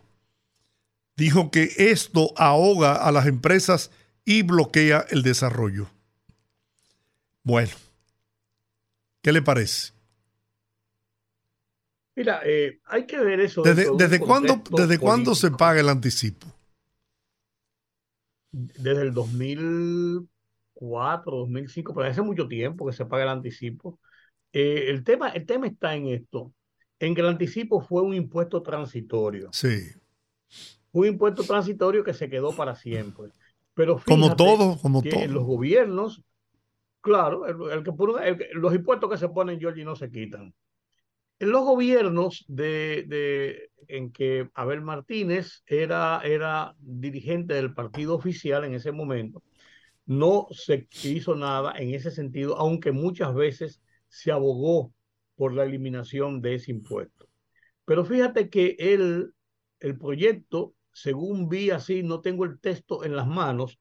Dijo 1.15 1.51
que 1.51 1.73
esto 1.77 2.33
ahoga 2.37 2.95
a 2.95 3.11
las 3.11 3.27
empresas 3.27 3.91
y 4.25 4.43
bloquea 4.43 5.05
el 5.09 5.23
desarrollo. 5.23 5.89
Bueno, 7.43 7.71
¿qué 9.21 9.33
le 9.33 9.41
parece? 9.41 9.91
Mira, 12.15 12.41
eh, 12.45 12.79
hay 12.85 13.05
que 13.05 13.19
ver 13.19 13.41
eso. 13.41 13.61
¿Desde, 13.63 14.19
cuándo, 14.19 14.61
desde 14.71 14.97
cuándo 14.97 15.35
se 15.35 15.51
paga 15.51 15.81
el 15.81 15.89
anticipo? 15.89 16.47
Desde 18.51 19.01
el 19.01 19.13
2004, 19.13 21.37
2005, 21.37 21.93
pero 21.93 22.07
hace 22.07 22.21
mucho 22.21 22.47
tiempo 22.47 22.85
que 22.85 22.93
se 22.93 23.05
paga 23.05 23.23
el 23.23 23.29
anticipo. 23.29 23.99
Eh, 24.53 24.85
el, 24.89 25.03
tema, 25.03 25.29
el 25.29 25.45
tema 25.45 25.67
está 25.67 25.95
en 25.95 26.07
esto, 26.07 26.53
en 26.99 27.15
que 27.15 27.21
el 27.21 27.27
anticipo 27.27 27.81
fue 27.81 28.03
un 28.03 28.13
impuesto 28.13 28.61
transitorio. 28.61 29.49
Sí. 29.51 29.89
Un 30.91 31.07
impuesto 31.07 31.43
transitorio 31.43 32.03
que 32.03 32.13
se 32.13 32.29
quedó 32.29 32.55
para 32.55 32.75
siempre. 32.75 33.31
Pero 33.73 33.99
Como 34.05 34.35
todo, 34.35 34.77
como 34.77 35.01
todo. 35.01 35.25
los 35.25 35.43
gobiernos, 35.43 36.21
claro, 37.03 37.45
el, 37.45 37.83
que 37.83 38.49
los 38.53 38.73
impuestos 38.73 39.09
que 39.11 39.17
se 39.17 39.29
ponen, 39.29 39.59
Georgie, 39.59 39.85
no 39.85 39.95
se 39.95 40.09
quitan. 40.09 40.53
En 41.39 41.51
los 41.51 41.65
gobiernos 41.65 42.45
de- 42.47 43.69
en 43.87 44.11
que 44.11 44.49
Abel 44.53 44.81
Martínez 44.81 45.63
era, 45.67 46.21
era 46.23 46.75
dirigente 46.79 47.55
del 47.55 47.73
partido 47.73 48.15
oficial 48.15 48.63
en 48.63 48.75
ese 48.75 48.91
momento, 48.91 49.43
no 50.05 50.47
se 50.51 50.87
hizo 51.03 51.35
nada 51.35 51.73
en 51.77 51.93
ese 51.93 52.11
sentido, 52.11 52.57
aunque 52.57 52.91
muchas 52.91 53.33
veces 53.35 53.81
se 54.09 54.31
abogó 54.31 54.93
por 55.35 55.53
la 55.53 55.63
eliminación 55.63 56.41
de 56.41 56.55
ese 56.55 56.71
impuesto. 56.71 57.27
Pero 57.85 58.05
fíjate 58.05 58.49
que 58.49 58.75
el, 58.79 59.33
el 59.79 59.97
proyecto, 59.97 60.75
según 60.93 61.49
vi 61.49 61.71
así, 61.71 62.03
no 62.03 62.21
tengo 62.21 62.45
el 62.45 62.59
texto 62.59 63.03
en 63.03 63.15
las 63.15 63.27
manos, 63.27 63.79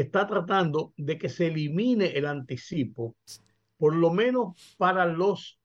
está 0.00 0.26
tratando 0.26 0.92
de 0.96 1.18
que 1.18 1.28
se 1.28 1.48
elimine 1.48 2.06
el 2.16 2.26
anticipo, 2.26 3.16
por 3.76 3.94
lo 3.94 4.10
menos 4.10 4.74
para 4.78 5.06
los 5.06 5.58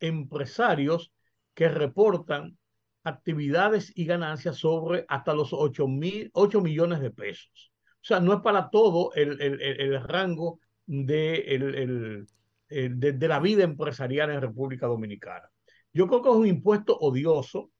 empresarios 0.00 1.12
que 1.54 1.68
reportan 1.68 2.58
actividades 3.04 3.92
y 3.94 4.04
ganancias 4.04 4.56
sobre 4.56 5.04
hasta 5.08 5.34
los 5.34 5.52
8, 5.52 5.86
mil, 5.88 6.30
8 6.32 6.60
millones 6.60 7.00
de 7.00 7.10
pesos. 7.10 7.72
O 7.94 8.04
sea, 8.06 8.20
no 8.20 8.32
es 8.34 8.40
para 8.40 8.70
todo 8.70 9.12
el, 9.14 9.40
el, 9.40 9.60
el 9.60 10.02
rango 10.02 10.60
de, 10.86 11.34
el, 11.38 12.26
de, 12.68 13.28
la 13.28 13.40
vida 13.40 13.64
empresarial 13.64 14.30
en 14.30 14.40
República 14.40 14.86
Dominicana. 14.86 15.50
Yo 15.92 16.06
creo 16.06 16.22
que 16.22 16.28
es 16.28 16.34
un 16.34 16.46
impuesto 16.46 16.96
odioso 16.96 17.70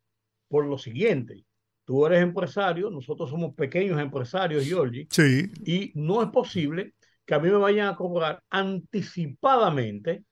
por 0.48 0.66
lo 0.66 0.78
siguiente. 0.78 1.44
Tú 1.86 2.04
eres 2.04 2.20
empresario, 2.20 2.90
nosotros 2.90 3.30
somos 3.30 3.54
pequeños 3.54 4.00
empresarios, 4.00 4.64
Giorgi, 4.64 5.06
sí. 5.08 5.48
y 5.64 5.92
no 5.94 6.20
es 6.20 6.30
posible 6.30 6.94
que 7.24 7.34
a 7.34 7.38
mí 7.38 7.48
me 7.48 7.58
vayan 7.58 7.86
a 7.86 7.94
cobrar 7.94 8.42
anticipadamente 8.50 10.24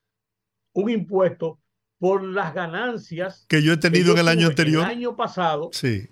un 0.73 0.91
impuesto 0.91 1.61
por 1.99 2.25
las 2.25 2.55
ganancias 2.55 3.47
que 3.49 3.63
yo 3.63 3.75
he 3.75 3.77
tenido 3.77 4.15
en 4.15 4.19
el 4.19 4.29
año 4.29 4.49
anterior. 4.49 4.83
El 4.83 4.91
año 4.91 5.17
pasado. 5.17 5.71
Sí. 5.73 6.09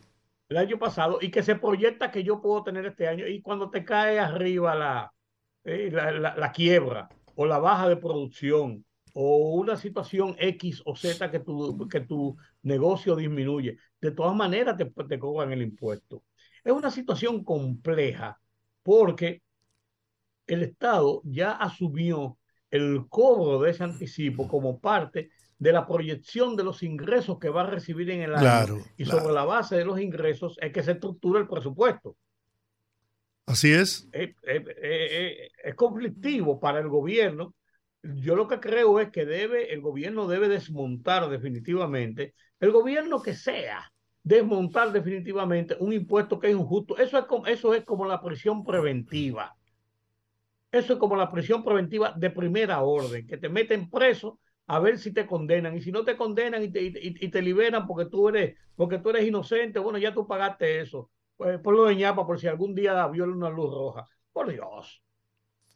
El 0.49 0.58
año 0.58 0.78
pasado 0.78 1.18
y 1.20 1.32
que 1.32 1.42
se 1.42 1.56
proyecta 1.56 2.12
que 2.12 2.22
yo 2.22 2.40
puedo 2.40 2.62
tener 2.62 2.87
este 2.87 3.08
año 3.08 3.26
y 3.26 3.42
cuando 3.42 3.68
te 3.68 3.84
cae 3.84 4.20
arriba 4.20 4.76
la, 4.76 5.12
eh, 5.64 5.90
la, 5.92 6.12
la, 6.12 6.37
la, 6.37 6.52
quiebra 6.52 7.08
o 7.34 7.46
la 7.46 7.58
baja 7.58 7.88
de 7.88 7.96
producción 7.96 8.84
o 9.12 9.54
una 9.54 9.76
situación 9.76 10.35
X 10.38 10.83
o 10.85 10.97
Z 10.97 11.31
que 11.31 11.40
tu, 11.40 11.88
que 11.88 12.00
tu 12.00 12.37
negocio 12.62 13.16
disminuye, 13.16 13.76
de 14.00 14.11
todas 14.11 14.35
maneras 14.35 14.76
te, 14.76 14.85
te 14.85 15.19
cobran 15.19 15.52
el 15.52 15.62
impuesto. 15.62 16.23
Es 16.64 16.73
una 16.73 16.90
situación 16.90 17.45
compleja 17.45 18.40
porque 18.83 19.42
el 20.47 20.62
Estado 20.62 21.23
ya 21.25 21.52
asumió 21.52 22.38
el 22.71 23.07
cobro 23.09 23.61
de 23.61 23.71
ese 23.71 23.85
anticipo 23.85 24.49
como 24.49 24.81
parte 24.81 25.31
de 25.59 25.73
la 25.73 25.87
proyección 25.87 26.57
de 26.57 26.64
los 26.64 26.83
ingresos 26.83 27.38
que 27.38 27.49
va 27.49 27.62
a 27.62 27.71
recibir 27.71 28.11
en 28.11 28.23
el 28.23 28.35
año. 28.35 28.40
Claro, 28.40 28.78
y 28.97 29.04
claro. 29.04 29.21
sobre 29.21 29.35
la 29.35 29.45
base 29.45 29.76
de 29.76 29.85
los 29.85 30.00
ingresos 30.00 30.59
es 30.61 30.73
que 30.73 30.83
se 30.83 30.92
estructura 30.92 31.38
el 31.38 31.47
presupuesto. 31.47 32.16
Así 33.47 33.73
es, 33.73 34.09
es, 34.12 34.35
es, 34.45 35.75
conflictivo 35.75 36.59
para 36.59 36.81
el 36.81 36.88
gobierno. 36.88 37.54
Yo 38.02 38.35
lo 38.35 38.49
que 38.49 38.61
creo 38.61 38.99
es 39.00 39.11
que 39.11 39.25
debe, 39.25 39.73
el 39.73 39.80
gobierno 39.80 40.26
debe 40.26 40.49
desmontar 40.49 41.28
definitivamente, 41.28 42.35
el 42.59 42.73
gobierno 42.73 43.23
que 43.23 43.35
sea, 43.35 43.92
desmontar 44.23 44.92
definitivamente 44.92 45.76
un 45.78 45.92
impuesto 45.92 46.38
que 46.38 46.49
es 46.49 46.54
injusto. 46.54 46.99
Eso 46.99 47.18
es 47.18 47.25
como, 47.26 47.47
eso 47.47 47.75
es 47.75 47.85
como 47.85 48.04
la 48.04 48.21
prisión 48.21 48.64
preventiva. 48.64 49.56
Eso 50.71 50.94
es 50.94 50.99
como 50.99 51.16
la 51.16 51.30
prisión 51.30 51.64
preventiva 51.64 52.14
de 52.16 52.30
primera 52.30 52.82
orden, 52.82 53.26
que 53.26 53.37
te 53.37 53.49
meten 53.49 53.90
preso 53.90 54.40
a 54.66 54.78
ver 54.78 54.99
si 54.99 55.12
te 55.12 55.26
condenan. 55.26 55.76
Y 55.76 55.82
si 55.82 55.92
no 55.92 56.04
te 56.04 56.16
condenan 56.16 56.62
y 56.62 56.71
te, 56.71 56.82
y, 56.82 57.28
te 57.28 57.42
liberan 57.42 57.87
porque 57.87 58.06
tú, 58.06 58.28
eres, 58.28 58.56
porque 58.75 58.99
tú 58.99 59.11
eres 59.11 59.26
inocente, 59.26 59.78
bueno, 59.78 59.99
ya 59.99 60.14
tú 60.14 60.26
pagaste 60.26 60.80
eso. 60.80 61.11
Pues, 61.37 61.59
por 61.61 61.75
lo 61.75 61.85
de 61.85 61.97
ñapa, 61.97 62.26
por 62.26 62.38
si 62.38 62.47
algún 62.47 62.75
día 62.75 63.06
viola 63.09 63.35
una 63.35 63.50
luz 63.50 63.73
roja. 63.73 64.09
Por 64.32 64.50
Dios. 64.50 65.02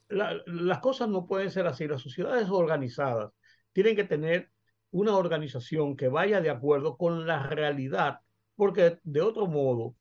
La, 0.09 0.41
las 0.47 0.79
cosas 0.81 1.09
no 1.09 1.27
pueden 1.27 1.51
ser 1.51 1.67
así. 1.67 1.87
Las 1.87 2.03
sociedades 2.03 2.49
organizadas 2.51 3.33
tienen 3.73 3.97
que 3.97 4.05
tener 4.05 4.51
una 4.91 5.17
organización 5.17 5.97
que 5.97 6.09
vaya 6.09 6.41
de 6.41 6.51
acuerdo 6.51 6.97
con 6.97 7.27
la 7.27 7.47
realidad, 7.47 8.21
porque 8.55 8.99
de 9.03 9.21
otro 9.21 9.47
modo, 9.47 9.95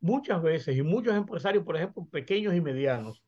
muchas 0.00 0.42
veces, 0.42 0.76
y 0.76 0.82
muchos 0.82 1.14
empresarios, 1.14 1.64
por 1.64 1.76
ejemplo, 1.76 2.06
pequeños 2.10 2.54
y 2.54 2.60
medianos, 2.60 3.22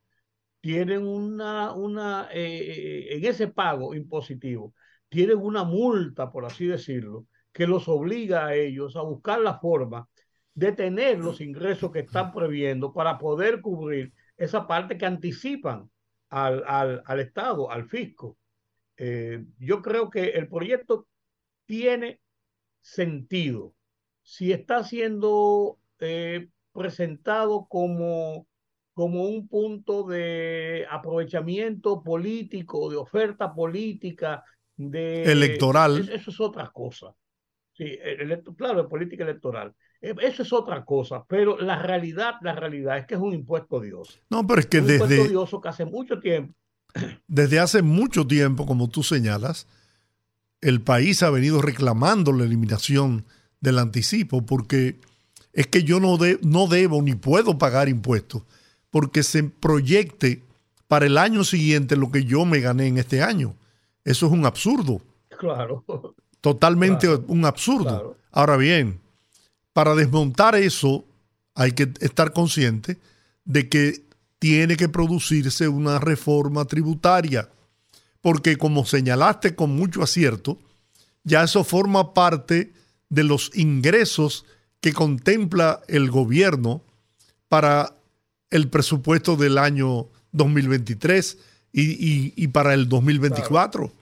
tienen 0.60 1.06
una, 1.06 1.72
una 1.72 2.28
eh, 2.32 3.08
en 3.16 3.24
ese 3.24 3.48
pago 3.48 3.94
impositivo, 3.94 4.74
tienen 5.08 5.38
una 5.38 5.64
multa, 5.64 6.30
por 6.30 6.44
así 6.44 6.66
decirlo, 6.66 7.26
que 7.52 7.66
los 7.66 7.88
obliga 7.88 8.46
a 8.46 8.54
ellos 8.54 8.96
a 8.96 9.02
buscar 9.02 9.40
la 9.40 9.58
forma 9.58 10.08
de 10.54 10.72
tener 10.72 11.18
los 11.18 11.40
ingresos 11.40 11.90
que 11.90 12.00
están 12.00 12.32
previendo 12.32 12.92
para 12.92 13.18
poder 13.18 13.60
cubrir 13.60 14.12
esa 14.36 14.66
parte 14.66 14.98
que 14.98 15.06
anticipan 15.06 15.90
al, 16.30 16.64
al, 16.66 17.02
al 17.04 17.20
Estado, 17.20 17.70
al 17.70 17.86
fisco. 17.86 18.38
Eh, 18.96 19.44
yo 19.58 19.82
creo 19.82 20.10
que 20.10 20.30
el 20.30 20.48
proyecto 20.48 21.06
tiene 21.66 22.20
sentido. 22.80 23.74
Si 24.22 24.52
está 24.52 24.84
siendo 24.84 25.78
eh, 25.98 26.48
presentado 26.72 27.66
como 27.68 28.46
como 28.92 29.24
un 29.24 29.48
punto 29.48 30.02
de 30.02 30.86
aprovechamiento 30.90 32.02
político, 32.02 32.90
de 32.90 32.96
oferta 32.96 33.54
política, 33.54 34.44
de 34.76 35.22
electoral. 35.22 36.00
Eso, 36.00 36.12
eso 36.12 36.30
es 36.30 36.40
otra 36.40 36.70
cosa. 36.70 37.14
Sí, 37.72 37.96
el, 38.02 38.42
claro, 38.58 38.82
de 38.82 38.88
política 38.88 39.24
electoral. 39.24 39.74
Eso 40.00 40.42
es 40.42 40.52
otra 40.52 40.84
cosa, 40.84 41.24
pero 41.28 41.58
la 41.58 41.80
realidad, 41.80 42.34
la 42.40 42.54
realidad 42.54 42.98
es 42.98 43.06
que 43.06 43.14
es 43.14 43.20
un 43.20 43.34
impuesto 43.34 43.76
odioso. 43.76 44.18
No, 44.30 44.46
pero 44.46 44.60
es 44.60 44.66
que 44.66 44.78
un 44.78 44.86
desde. 44.86 45.04
impuesto 45.04 45.24
odioso 45.26 45.60
que 45.60 45.68
hace 45.68 45.84
mucho 45.84 46.18
tiempo. 46.18 46.54
Desde 47.28 47.60
hace 47.60 47.82
mucho 47.82 48.26
tiempo, 48.26 48.66
como 48.66 48.88
tú 48.88 49.02
señalas, 49.02 49.66
el 50.60 50.80
país 50.80 51.22
ha 51.22 51.30
venido 51.30 51.62
reclamando 51.62 52.32
la 52.32 52.44
eliminación 52.44 53.24
del 53.60 53.78
anticipo, 53.78 54.44
porque 54.44 54.98
es 55.52 55.66
que 55.66 55.84
yo 55.84 56.00
no, 56.00 56.16
de, 56.16 56.38
no 56.42 56.66
debo 56.66 57.02
ni 57.02 57.14
puedo 57.14 57.58
pagar 57.58 57.88
impuestos 57.88 58.42
porque 58.90 59.22
se 59.22 59.44
proyecte 59.44 60.42
para 60.88 61.06
el 61.06 61.18
año 61.18 61.44
siguiente 61.44 61.96
lo 61.96 62.10
que 62.10 62.24
yo 62.24 62.44
me 62.44 62.60
gané 62.60 62.88
en 62.88 62.98
este 62.98 63.22
año. 63.22 63.54
Eso 64.04 64.26
es 64.26 64.32
un 64.32 64.44
absurdo. 64.44 65.00
Claro. 65.38 65.84
Totalmente 66.40 67.06
claro. 67.06 67.24
un 67.28 67.44
absurdo. 67.44 67.84
Claro. 67.84 68.16
Ahora 68.32 68.56
bien, 68.56 69.00
para 69.72 69.94
desmontar 69.94 70.54
eso 70.54 71.04
hay 71.54 71.72
que 71.72 71.92
estar 72.00 72.32
consciente 72.32 72.98
de 73.44 73.68
que 73.68 74.02
tiene 74.38 74.76
que 74.76 74.88
producirse 74.88 75.68
una 75.68 75.98
reforma 75.98 76.64
tributaria, 76.64 77.50
porque 78.20 78.56
como 78.56 78.86
señalaste 78.86 79.54
con 79.54 79.76
mucho 79.76 80.02
acierto, 80.02 80.58
ya 81.24 81.44
eso 81.44 81.64
forma 81.64 82.14
parte 82.14 82.72
de 83.08 83.24
los 83.24 83.50
ingresos 83.54 84.46
que 84.80 84.92
contempla 84.92 85.82
el 85.88 86.10
gobierno 86.10 86.82
para 87.48 87.94
el 88.50 88.68
presupuesto 88.68 89.36
del 89.36 89.58
año 89.58 90.08
2023 90.32 91.38
y, 91.72 91.82
y, 91.82 92.32
y 92.36 92.48
para 92.48 92.72
el 92.74 92.88
2024. 92.88 93.82
Claro. 93.82 94.00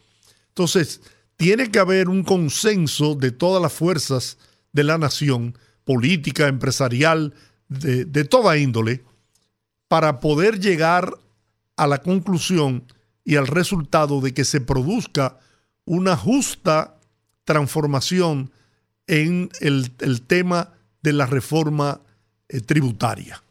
Entonces, 0.49 1.01
tiene 1.37 1.71
que 1.71 1.79
haber 1.79 2.09
un 2.09 2.23
consenso 2.23 3.15
de 3.15 3.31
todas 3.31 3.63
las 3.63 3.73
fuerzas 3.73 4.39
de 4.73 4.85
la 4.85 4.99
nación, 4.99 5.57
política, 5.85 6.49
empresarial, 6.49 7.35
de, 7.69 8.05
de 8.05 8.25
toda 8.25 8.57
índole, 8.59 9.05
para 9.89 10.21
poder 10.21 10.61
llegar 10.61 11.15
a 11.77 11.87
la 11.87 11.99
conclusión 12.03 12.85
y 13.25 13.37
al 13.37 13.47
resultado 13.47 14.21
de 14.21 14.35
que 14.35 14.45
se 14.45 14.61
produzca 14.61 15.39
una 15.85 16.17
justa 16.17 16.99
transformación 17.45 18.53
en 19.07 19.49
el, 19.61 19.91
el 20.01 20.23
tema 20.23 20.75
de 21.03 21.15
la 21.15 21.27
reforma 21.27 22.01
eh, 22.49 22.61
tributaria 22.61 23.43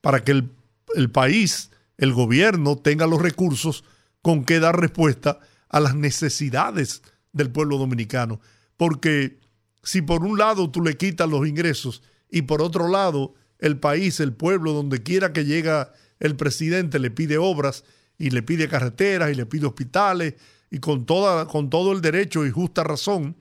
para 0.00 0.22
que 0.22 0.32
el, 0.32 0.50
el, 0.94 1.10
país, 1.10 1.70
el 1.98 2.12
gobierno, 2.12 2.76
tenga 2.76 3.06
los 3.06 3.20
recursos 3.20 3.84
con 4.22 4.44
que 4.44 4.60
dar 4.60 4.78
respuesta 4.78 5.40
a 5.68 5.80
las 5.80 5.94
necesidades 5.94 7.02
del 7.32 7.50
pueblo 7.50 7.78
dominicano. 7.78 8.40
Porque 8.76 9.39
si 9.82 10.02
por 10.02 10.24
un 10.24 10.38
lado 10.38 10.70
tú 10.70 10.82
le 10.82 10.96
quitas 10.96 11.28
los 11.28 11.46
ingresos 11.46 12.02
y 12.30 12.42
por 12.42 12.62
otro 12.62 12.88
lado 12.88 13.34
el 13.58 13.78
país, 13.78 14.20
el 14.20 14.32
pueblo, 14.32 14.72
donde 14.72 15.02
quiera 15.02 15.32
que 15.32 15.44
llega 15.44 15.92
el 16.18 16.36
presidente, 16.36 16.98
le 16.98 17.10
pide 17.10 17.38
obras 17.38 17.84
y 18.18 18.30
le 18.30 18.42
pide 18.42 18.68
carreteras 18.68 19.30
y 19.30 19.34
le 19.34 19.46
pide 19.46 19.66
hospitales 19.66 20.34
y 20.70 20.78
con, 20.78 21.04
toda, 21.06 21.46
con 21.46 21.70
todo 21.70 21.92
el 21.92 22.00
derecho 22.00 22.46
y 22.46 22.50
justa 22.50 22.84
razón, 22.84 23.36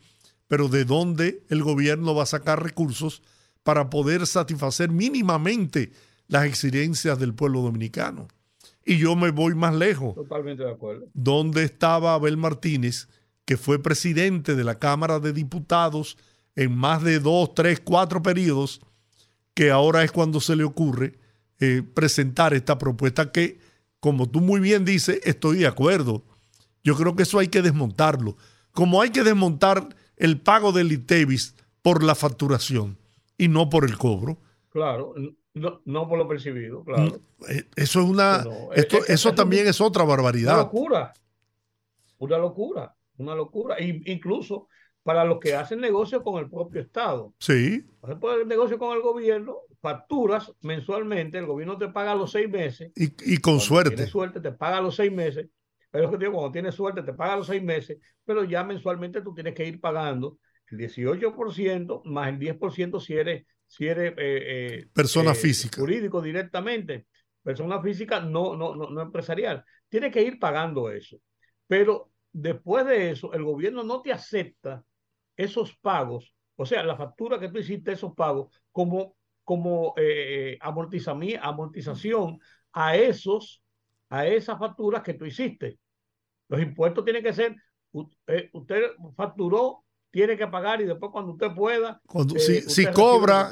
pero 0.48 0.68
de 0.68 0.86
dónde 0.86 1.44
el 1.50 1.64
gobierno 1.64 2.16
va 2.16 2.24
a 2.24 2.28
sacar 2.28 2.64
recursos 2.64 3.22
para 3.64 3.90
poder 3.90 4.26
satisfacer 4.26 4.90
mínimamente 4.90 5.92
las 6.28 6.46
exigencias 6.46 7.20
del 7.20 7.34
pueblo 7.34 7.62
dominicano. 7.62 8.28
Y 8.86 8.98
yo 8.98 9.16
me 9.16 9.32
voy 9.32 9.54
más 9.54 9.76
lejos. 9.76 10.16
Totalmente 10.16 10.64
de 10.64 10.72
acuerdo. 10.72 11.06
¿Dónde 11.14 11.64
estaba 11.64 12.14
Abel 12.14 12.38
Martínez, 12.38 13.08
que 13.46 13.58
fue 13.58 13.82
presidente 13.82 14.56
de 14.56 14.64
la 14.64 14.80
Cámara 14.80 15.20
de 15.20 15.34
Diputados 15.34 16.18
en 16.60 16.76
más 16.76 17.02
de 17.04 17.22
dos, 17.22 17.54
tres, 17.56 17.80
cuatro 17.80 18.22
periodos, 18.22 18.82
que 19.54 19.72
ahora 19.72 20.04
es 20.04 20.12
cuando 20.12 20.42
se 20.42 20.58
le 20.58 20.66
ocurre 20.66 21.18
eh, 21.62 21.84
presentar 21.94 22.54
esta 22.54 22.78
propuesta 22.78 23.32
que, 23.32 23.60
como 24.02 24.30
tú 24.30 24.42
muy 24.42 24.60
bien 24.60 24.84
dices, 24.84 25.22
estoy 25.24 25.60
de 25.60 25.68
acuerdo. 25.68 26.22
Yo 26.84 26.98
creo 26.98 27.16
que 27.16 27.24
eso 27.24 27.40
hay 27.40 27.48
que 27.48 27.62
desmontarlo. 27.62 28.36
como 28.74 29.02
hay 29.02 29.12
que 29.12 29.24
desmontar 29.24 29.88
el 30.18 30.42
pago 30.42 30.74
del 30.74 30.92
ITEVIS 30.92 31.56
por 31.82 32.04
la 32.04 32.14
facturación 32.14 32.98
y 33.38 33.48
no 33.48 33.70
por 33.70 33.86
el 33.86 33.98
cobro. 33.98 34.38
Claro, 34.68 35.14
no, 35.54 36.10
por 36.10 36.18
lo 36.18 36.28
percibido, 36.28 36.84
claro. 36.84 37.22
Eh, 37.48 37.64
eso 37.78 38.02
es 38.02 38.06
una. 38.06 38.44
esto, 38.76 38.98
eso 39.08 39.34
también 39.34 39.66
es 39.66 39.80
otra 39.80 40.04
barbaridad. 40.04 40.56
Una 40.56 40.64
locura. 40.64 41.14
Una 42.18 42.38
locura. 42.38 42.96
Una 43.18 43.36
locura. 43.36 43.78
incluso 43.80 44.68
para 45.04 45.24
los 45.24 45.40
que 45.40 45.56
hacen 45.56 45.80
negocio 45.80 46.24
con 46.24 46.42
el 46.44 46.50
propio 46.50 46.82
Estado. 46.82 47.34
Sí. 47.40 47.86
Hacer 48.02 48.46
negocio 48.46 48.78
con 48.78 48.96
el 48.96 49.02
gobierno, 49.02 49.58
facturas 49.82 50.52
mensualmente, 50.62 51.38
el 51.38 51.46
gobierno 51.46 51.78
te 51.78 51.88
paga 51.90 52.16
los 52.16 52.32
seis 52.32 52.50
meses. 52.50 52.92
Y, 52.96 53.38
con 53.38 53.60
suerte. 53.60 53.96
Tienes 53.96 54.12
suerte, 54.12 54.40
te 54.40 54.52
paga 54.52 54.82
los 54.82 54.96
seis 54.96 55.12
meses. 55.12 55.48
Pero 55.92 56.12
que 56.12 56.18
digo, 56.18 56.34
cuando 56.34 56.52
tienes 56.52 56.76
suerte, 56.76 57.02
te 57.02 57.14
paga 57.14 57.38
los 57.38 57.48
seis 57.48 57.64
meses, 57.64 57.98
pero 58.24 58.44
ya 58.44 58.64
mensualmente 58.64 59.22
tú 59.22 59.34
tienes 59.34 59.56
que 59.56 59.66
ir 59.66 59.80
pagando 59.80 60.38
el 60.70 60.78
18% 60.78 62.04
más 62.06 62.30
el 62.30 62.38
10% 62.38 63.00
si 63.00 63.14
eres, 63.14 63.46
si 63.66 63.88
eres 63.88 64.12
eh, 64.12 64.16
eh, 64.18 64.88
persona 64.94 65.32
eh, 65.32 65.36
física. 65.36 65.80
Jurídico 65.80 66.22
directamente. 66.22 67.08
Persona 67.42 67.82
física 67.82 68.20
no, 68.20 68.56
no, 68.56 68.76
no, 68.76 68.90
no 68.90 69.02
empresarial. 69.02 69.64
Tienes 69.88 70.12
que 70.12 70.22
ir 70.22 70.38
pagando 70.38 70.92
eso. 70.92 71.18
Pero 71.66 72.12
después 72.32 72.86
de 72.86 73.12
eso, 73.12 73.34
el 73.34 73.44
gobierno 73.44 73.84
no 73.84 74.02
te 74.02 74.12
acepta 74.12 74.84
esos 75.40 75.74
pagos, 75.78 76.36
o 76.58 76.66
sea, 76.66 76.84
la 76.84 76.98
factura 76.98 77.40
que 77.40 77.48
tú 77.48 77.60
hiciste, 77.60 77.94
esos 77.94 78.14
pagos, 78.14 78.52
como, 78.74 79.16
como 79.46 79.94
eh, 79.96 80.58
amortización 80.60 82.40
a 82.74 82.98
esos, 82.98 83.64
a 84.10 84.28
esas 84.28 84.60
facturas 84.60 85.02
que 85.02 85.14
tú 85.14 85.26
hiciste. 85.26 85.80
Los 86.50 86.62
impuestos 86.62 87.06
tienen 87.06 87.24
que 87.24 87.34
ser, 87.34 87.56
eh, 88.28 88.50
usted 88.52 88.84
facturó, 89.16 89.86
tiene 90.12 90.36
que 90.36 90.48
pagar 90.48 90.82
y 90.82 90.86
después 90.86 91.10
cuando 91.14 91.32
usted 91.32 91.54
pueda, 91.56 92.02
cuando, 92.06 92.36
eh, 92.36 92.40
si, 92.40 92.86
cobra, 92.88 93.50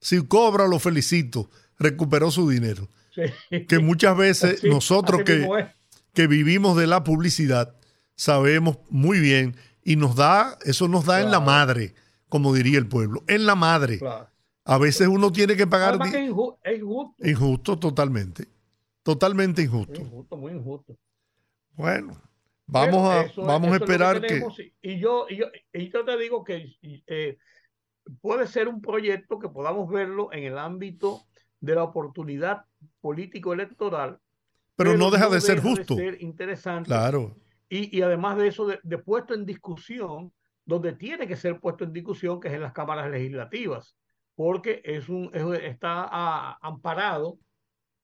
si 0.00 0.26
cobra, 0.26 0.66
lo 0.66 0.78
felicito, 0.78 1.50
recuperó 1.78 2.30
su 2.30 2.48
dinero. 2.48 2.88
Que 3.68 3.78
muchas 3.78 4.16
veces 4.16 4.64
nosotros 4.64 5.22
que, 5.24 5.46
que 6.14 6.26
vivimos 6.26 6.78
de 6.78 6.86
la 6.86 7.04
publicidad 7.04 7.76
sabemos 8.14 8.78
muy 8.88 9.18
bien 9.20 9.56
y 9.90 9.96
nos 9.96 10.14
da, 10.14 10.56
eso 10.64 10.86
nos 10.86 11.04
da 11.04 11.20
en 11.20 11.32
la 11.32 11.40
madre, 11.40 11.94
como 12.28 12.54
diría 12.54 12.78
el 12.78 12.86
pueblo, 12.86 13.24
en 13.26 13.44
la 13.44 13.56
madre. 13.56 13.98
A 14.64 14.78
veces 14.78 15.08
uno 15.08 15.32
tiene 15.32 15.56
que 15.56 15.66
pagar. 15.66 15.98
es 16.06 16.14
injusto. 16.14 17.16
Injusto 17.24 17.76
totalmente. 17.76 18.46
Totalmente 19.02 19.62
injusto. 19.62 20.00
Injusto, 20.00 20.36
muy 20.36 20.52
injusto. 20.52 20.96
Bueno, 21.72 22.22
vamos 22.66 23.12
a, 23.12 23.42
vamos 23.42 23.72
a 23.72 23.76
esperar 23.78 24.20
que, 24.20 24.44
Y, 24.80 25.00
yo, 25.00 25.26
y, 25.28 25.38
yo, 25.38 25.46
y 25.72 25.90
yo 25.90 26.04
te 26.04 26.16
digo 26.18 26.44
que 26.44 26.76
eh, 27.08 27.38
puede 28.20 28.46
ser 28.46 28.68
un 28.68 28.80
proyecto 28.80 29.40
que 29.40 29.48
podamos 29.48 29.90
verlo 29.90 30.32
en 30.32 30.44
el 30.44 30.56
ámbito 30.56 31.24
de 31.58 31.74
la 31.74 31.82
oportunidad 31.82 32.64
político-electoral. 33.00 34.20
Pero, 34.76 34.96
no 34.96 35.10
deja 35.10 35.28
de 35.28 35.40
ser 35.40 35.60
justo. 35.60 35.96
De 35.96 36.12
ser 36.12 36.22
interesante. 36.22 36.86
Claro 36.86 37.34
y, 37.72 38.02
además 38.02 38.36
de 38.36 38.48
eso, 38.48 38.66
de, 38.66 38.98
puesto 38.98 39.32
en 39.32 39.46
discusión, 39.46 40.32
donde 40.64 40.92
tiene 40.92 41.28
que 41.28 41.36
ser 41.36 41.60
puesto 41.60 41.84
en 41.84 41.92
discusión, 41.92 42.40
que 42.40 42.48
es 42.48 42.54
en 42.54 42.62
las 42.62 42.72
cámaras 42.72 43.08
legislativas, 43.10 43.96
porque 44.34 44.82
es 44.84 45.08
un, 45.08 45.30
está 45.34 46.58
amparado, 46.60 47.38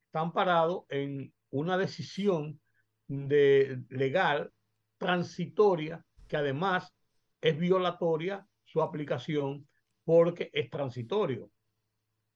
está 0.06 0.20
amparado 0.20 0.86
en 0.88 1.34
una 1.50 1.76
decisión 1.76 2.60
de, 3.08 3.82
legal 3.88 4.52
transitoria 4.98 6.04
que 6.28 6.36
además 6.36 6.94
es 7.40 7.58
violatoria 7.58 8.46
su 8.64 8.82
aplicación 8.82 9.66
porque 10.04 10.48
es 10.52 10.70
transitorio. 10.70 11.50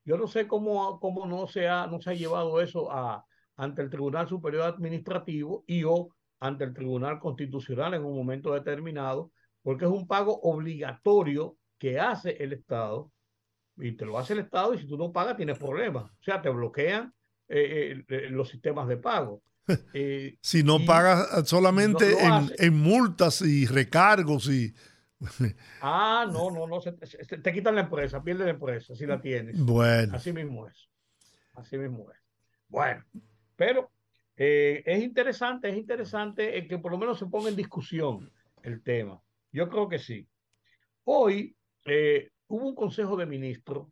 Yo 0.04 0.16
no 0.16 0.26
sé 0.26 0.48
cómo, 0.48 0.98
cómo 0.98 1.26
no, 1.26 1.46
se 1.46 1.68
ha, 1.68 1.86
no 1.86 2.00
se 2.00 2.10
ha 2.10 2.14
llevado 2.14 2.60
eso 2.60 2.90
a, 2.90 3.24
ante 3.56 3.82
el 3.82 3.90
Tribunal 3.90 4.28
Superior 4.28 4.62
Administrativo 4.62 5.62
y 5.66 5.84
o 5.84 6.08
ante 6.40 6.64
el 6.64 6.74
Tribunal 6.74 7.20
Constitucional 7.20 7.94
en 7.94 8.04
un 8.04 8.16
momento 8.16 8.52
determinado, 8.54 9.30
porque 9.62 9.84
es 9.84 9.90
un 9.90 10.06
pago 10.06 10.40
obligatorio 10.40 11.56
que 11.78 12.00
hace 12.00 12.42
el 12.42 12.54
Estado, 12.54 13.12
y 13.76 13.92
te 13.92 14.04
lo 14.04 14.18
hace 14.18 14.32
el 14.32 14.40
Estado, 14.40 14.74
y 14.74 14.78
si 14.78 14.86
tú 14.86 14.96
no 14.96 15.12
pagas 15.12 15.36
tienes 15.36 15.58
problemas. 15.58 16.04
O 16.04 16.22
sea, 16.22 16.40
te 16.42 16.48
bloquean 16.48 17.14
eh, 17.48 18.04
eh, 18.08 18.28
los 18.30 18.48
sistemas 18.48 18.88
de 18.88 18.96
pago. 18.96 19.42
Eh, 19.94 20.36
si 20.40 20.64
no 20.64 20.84
pagas 20.84 21.48
solamente 21.48 22.16
en, 22.58 22.74
multas 22.74 23.40
y 23.42 23.66
recargos 23.66 24.48
y... 24.48 24.74
ah, 25.80 26.26
no, 26.28 26.50
no, 26.50 26.66
no, 26.66 26.80
te 26.80 27.52
quitan 27.52 27.76
la 27.76 27.82
empresa, 27.82 28.20
pierdes 28.20 28.46
la 28.46 28.52
empresa 28.52 28.96
si 28.96 29.06
la 29.06 29.20
tienes. 29.20 29.56
Bueno. 29.60 30.16
Así 30.16 30.32
mismo 30.32 30.66
es. 30.66 30.88
Así 31.54 31.78
mismo 31.78 32.10
es. 32.10 32.18
Bueno, 32.66 33.04
pero 33.54 33.92
eh, 34.42 34.82
es 34.86 35.02
interesante, 35.02 35.68
es 35.68 35.76
interesante 35.76 36.66
que 36.66 36.78
por 36.78 36.90
lo 36.90 36.96
menos 36.96 37.18
se 37.18 37.26
ponga 37.26 37.50
en 37.50 37.56
discusión 37.56 38.32
el 38.62 38.82
tema. 38.82 39.20
Yo 39.52 39.68
creo 39.68 39.86
que 39.86 39.98
sí. 39.98 40.26
Hoy 41.04 41.54
eh, 41.84 42.30
hubo 42.46 42.66
un 42.66 42.74
consejo 42.74 43.18
de 43.18 43.26
ministros 43.26 43.88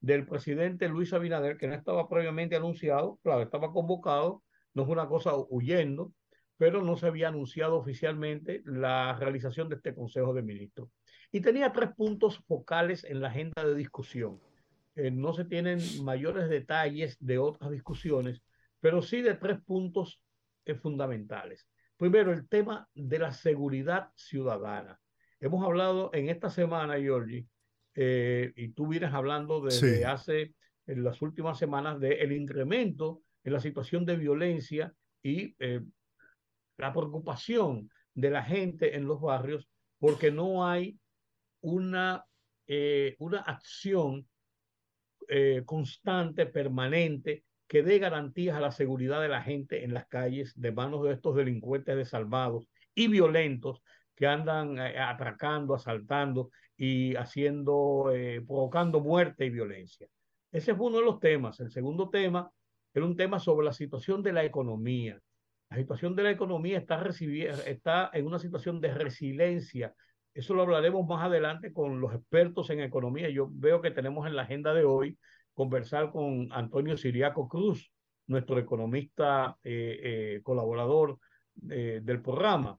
del 0.00 0.26
presidente 0.26 0.88
Luis 0.88 1.12
Abinader 1.12 1.58
que 1.58 1.68
no 1.68 1.74
estaba 1.74 2.08
previamente 2.08 2.56
anunciado, 2.56 3.18
claro, 3.22 3.42
estaba 3.42 3.70
convocado, 3.70 4.42
no 4.72 4.84
es 4.84 4.88
una 4.88 5.06
cosa 5.08 5.34
huyendo, 5.36 6.14
pero 6.56 6.80
no 6.80 6.96
se 6.96 7.08
había 7.08 7.28
anunciado 7.28 7.76
oficialmente 7.76 8.62
la 8.64 9.14
realización 9.16 9.68
de 9.68 9.76
este 9.76 9.94
consejo 9.94 10.32
de 10.32 10.40
ministros. 10.40 10.88
Y 11.30 11.42
tenía 11.42 11.70
tres 11.70 11.90
puntos 11.94 12.38
focales 12.48 13.04
en 13.04 13.20
la 13.20 13.28
agenda 13.28 13.62
de 13.62 13.74
discusión. 13.74 14.40
Eh, 14.94 15.10
no 15.10 15.34
se 15.34 15.44
tienen 15.44 15.80
mayores 16.02 16.48
detalles 16.48 17.18
de 17.20 17.36
otras 17.36 17.70
discusiones, 17.70 18.40
pero 18.82 19.00
sí 19.00 19.22
de 19.22 19.34
tres 19.36 19.62
puntos 19.62 20.20
eh, 20.64 20.74
fundamentales. 20.74 21.68
Primero, 21.96 22.32
el 22.32 22.48
tema 22.48 22.88
de 22.92 23.20
la 23.20 23.30
seguridad 23.30 24.10
ciudadana. 24.16 25.00
Hemos 25.38 25.64
hablado 25.64 26.10
en 26.12 26.28
esta 26.28 26.50
semana, 26.50 26.98
Giorgi, 26.98 27.46
eh, 27.94 28.52
y 28.56 28.70
tú 28.70 28.88
vienes 28.88 29.14
hablando 29.14 29.60
desde 29.60 30.04
hace, 30.04 30.54
en 30.88 31.04
las 31.04 31.22
últimas 31.22 31.58
semanas, 31.58 32.00
del 32.00 32.32
incremento 32.32 33.22
en 33.44 33.52
la 33.52 33.60
situación 33.60 34.04
de 34.04 34.16
violencia 34.16 34.92
y 35.22 35.54
eh, 35.60 35.80
la 36.76 36.92
preocupación 36.92 37.88
de 38.14 38.30
la 38.30 38.42
gente 38.42 38.96
en 38.96 39.06
los 39.06 39.20
barrios 39.20 39.68
porque 40.00 40.32
no 40.32 40.66
hay 40.66 40.98
una, 41.60 42.24
una 43.18 43.40
acción 43.42 44.26
constante, 45.64 46.46
permanente, 46.46 47.44
que 47.72 47.82
dé 47.82 47.98
garantías 47.98 48.54
a 48.54 48.60
la 48.60 48.70
seguridad 48.70 49.22
de 49.22 49.28
la 49.28 49.40
gente 49.40 49.82
en 49.82 49.94
las 49.94 50.06
calles 50.06 50.52
de 50.60 50.72
manos 50.72 51.04
de 51.04 51.12
estos 51.14 51.34
delincuentes 51.34 51.96
desalmados 51.96 52.68
y 52.94 53.08
violentos 53.08 53.82
que 54.14 54.26
andan 54.26 54.78
eh, 54.78 54.98
atracando, 54.98 55.74
asaltando 55.74 56.50
y 56.76 57.16
haciendo, 57.16 58.12
eh, 58.14 58.42
provocando 58.46 59.00
muerte 59.00 59.46
y 59.46 59.48
violencia. 59.48 60.06
Ese 60.50 60.74
fue 60.74 60.88
uno 60.88 60.98
de 60.98 61.06
los 61.06 61.18
temas. 61.18 61.60
El 61.60 61.70
segundo 61.70 62.10
tema 62.10 62.50
era 62.92 63.06
un 63.06 63.16
tema 63.16 63.38
sobre 63.38 63.64
la 63.64 63.72
situación 63.72 64.22
de 64.22 64.34
la 64.34 64.44
economía. 64.44 65.18
La 65.70 65.78
situación 65.78 66.14
de 66.14 66.24
la 66.24 66.30
economía 66.30 66.76
está, 66.76 67.02
está 67.64 68.10
en 68.12 68.26
una 68.26 68.38
situación 68.38 68.82
de 68.82 68.92
resiliencia. 68.92 69.94
Eso 70.34 70.52
lo 70.52 70.60
hablaremos 70.60 71.06
más 71.06 71.24
adelante 71.24 71.72
con 71.72 72.02
los 72.02 72.12
expertos 72.12 72.68
en 72.68 72.80
economía. 72.80 73.30
Yo 73.30 73.48
veo 73.50 73.80
que 73.80 73.92
tenemos 73.92 74.26
en 74.26 74.36
la 74.36 74.42
agenda 74.42 74.74
de 74.74 74.84
hoy 74.84 75.16
conversar 75.54 76.10
con 76.10 76.48
Antonio 76.52 76.96
Siriaco 76.96 77.48
Cruz, 77.48 77.90
nuestro 78.26 78.58
economista 78.58 79.56
eh, 79.62 80.00
eh, 80.02 80.40
colaborador 80.42 81.18
eh, 81.70 82.00
del 82.02 82.22
programa. 82.22 82.78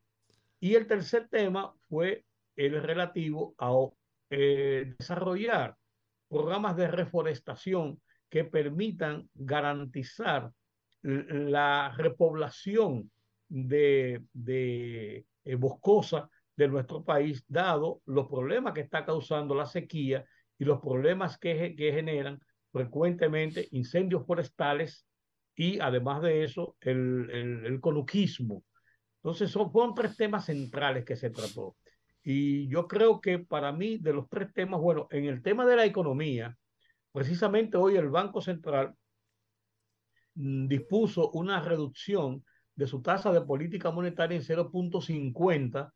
Y 0.59 0.75
el 0.75 0.87
tercer 0.87 1.27
tema 1.29 1.73
fue 1.87 2.25
el 2.55 2.81
relativo 2.81 3.55
a 3.57 3.71
desarrollar 4.29 5.75
programas 6.27 6.75
de 6.75 6.87
reforestación 6.87 8.01
que 8.29 8.43
permitan 8.45 9.29
garantizar 9.35 10.51
la 11.01 11.93
repoblación 11.95 13.11
de, 13.47 14.23
de 14.33 15.25
boscosa 15.57 16.29
de 16.55 16.67
nuestro 16.67 17.03
país, 17.03 17.43
dado 17.47 18.01
los 18.05 18.27
problemas 18.27 18.73
que 18.73 18.81
está 18.81 19.05
causando 19.05 19.53
la 19.53 19.67
sequía 19.67 20.25
y 20.57 20.65
los 20.65 20.79
problemas 20.79 21.37
que, 21.37 21.75
que 21.75 21.91
generan 21.91 22.39
frecuentemente 22.73 23.69
incendios 23.71 24.25
forestales 24.25 25.05
y 25.55 25.79
además 25.79 26.21
de 26.23 26.43
eso 26.43 26.75
el, 26.81 27.29
el, 27.65 27.79
conuquismo. 27.79 28.63
Entonces 29.17 29.51
son, 29.51 29.71
fueron 29.71 29.93
tres 29.93 30.17
temas 30.17 30.45
centrales 30.45 31.05
que 31.05 31.15
se 31.15 31.29
trató. 31.29 31.77
Y 32.23 32.67
yo 32.67 32.87
creo 32.87 33.21
que 33.21 33.39
para 33.39 33.71
mí 33.71 33.97
de 33.99 34.13
los 34.13 34.27
tres 34.27 34.51
temas, 34.53 34.81
bueno, 34.81 35.07
en 35.11 35.25
el 35.25 35.41
tema 35.41 35.65
de 35.65 35.75
la 35.75 35.85
economía, 35.85 36.57
precisamente 37.11 37.77
hoy 37.77 37.95
el 37.95 38.09
Banco 38.09 38.41
Central 38.41 38.95
mm, 40.33 40.67
dispuso 40.67 41.29
una 41.31 41.61
reducción 41.61 42.43
de 42.75 42.87
su 42.87 43.01
tasa 43.01 43.31
de 43.31 43.41
política 43.41 43.91
monetaria 43.91 44.35
en 44.35 44.43
0.50 44.43 45.91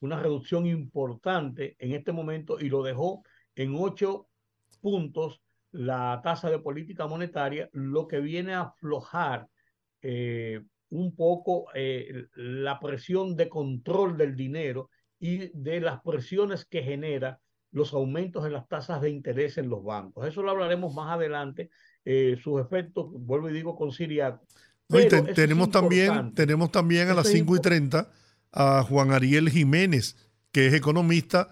una 0.00 0.18
reducción 0.18 0.66
importante 0.66 1.76
en 1.78 1.92
este 1.92 2.12
momento 2.12 2.58
y 2.58 2.68
lo 2.68 2.82
dejó 2.82 3.22
en 3.54 3.74
ocho 3.74 4.28
puntos 4.80 5.42
la 5.72 6.20
tasa 6.22 6.50
de 6.50 6.58
política 6.58 7.06
monetaria, 7.06 7.68
lo 7.72 8.08
que 8.08 8.20
viene 8.20 8.54
a 8.54 8.62
aflojar 8.62 9.48
eh, 10.02 10.60
un 10.90 11.14
poco 11.14 11.66
eh, 11.74 12.26
la 12.34 12.80
presión 12.80 13.36
de 13.36 13.48
control 13.48 14.16
del 14.16 14.34
dinero 14.34 14.90
y 15.18 15.50
de 15.54 15.80
las 15.80 16.00
presiones 16.02 16.64
que 16.64 16.82
genera 16.82 17.40
los 17.72 17.92
aumentos 17.92 18.44
en 18.44 18.52
las 18.52 18.66
tasas 18.66 19.00
de 19.00 19.10
interés 19.10 19.58
en 19.58 19.68
los 19.68 19.84
bancos. 19.84 20.26
Eso 20.26 20.42
lo 20.42 20.50
hablaremos 20.50 20.92
más 20.94 21.12
adelante, 21.12 21.70
eh, 22.04 22.36
sus 22.42 22.60
efectos, 22.60 23.06
vuelvo 23.12 23.48
y 23.48 23.52
digo, 23.52 23.76
con 23.76 23.92
Siriaco. 23.92 24.44
tenemos, 25.34 25.70
también, 25.70 26.34
tenemos 26.34 26.72
también 26.72 27.08
a 27.08 27.14
las 27.14 27.28
5 27.28 27.56
y 27.56 27.60
30 27.60 28.10
a 28.52 28.82
Juan 28.82 29.12
Ariel 29.12 29.48
Jiménez, 29.50 30.16
que 30.50 30.66
es 30.66 30.74
economista, 30.74 31.48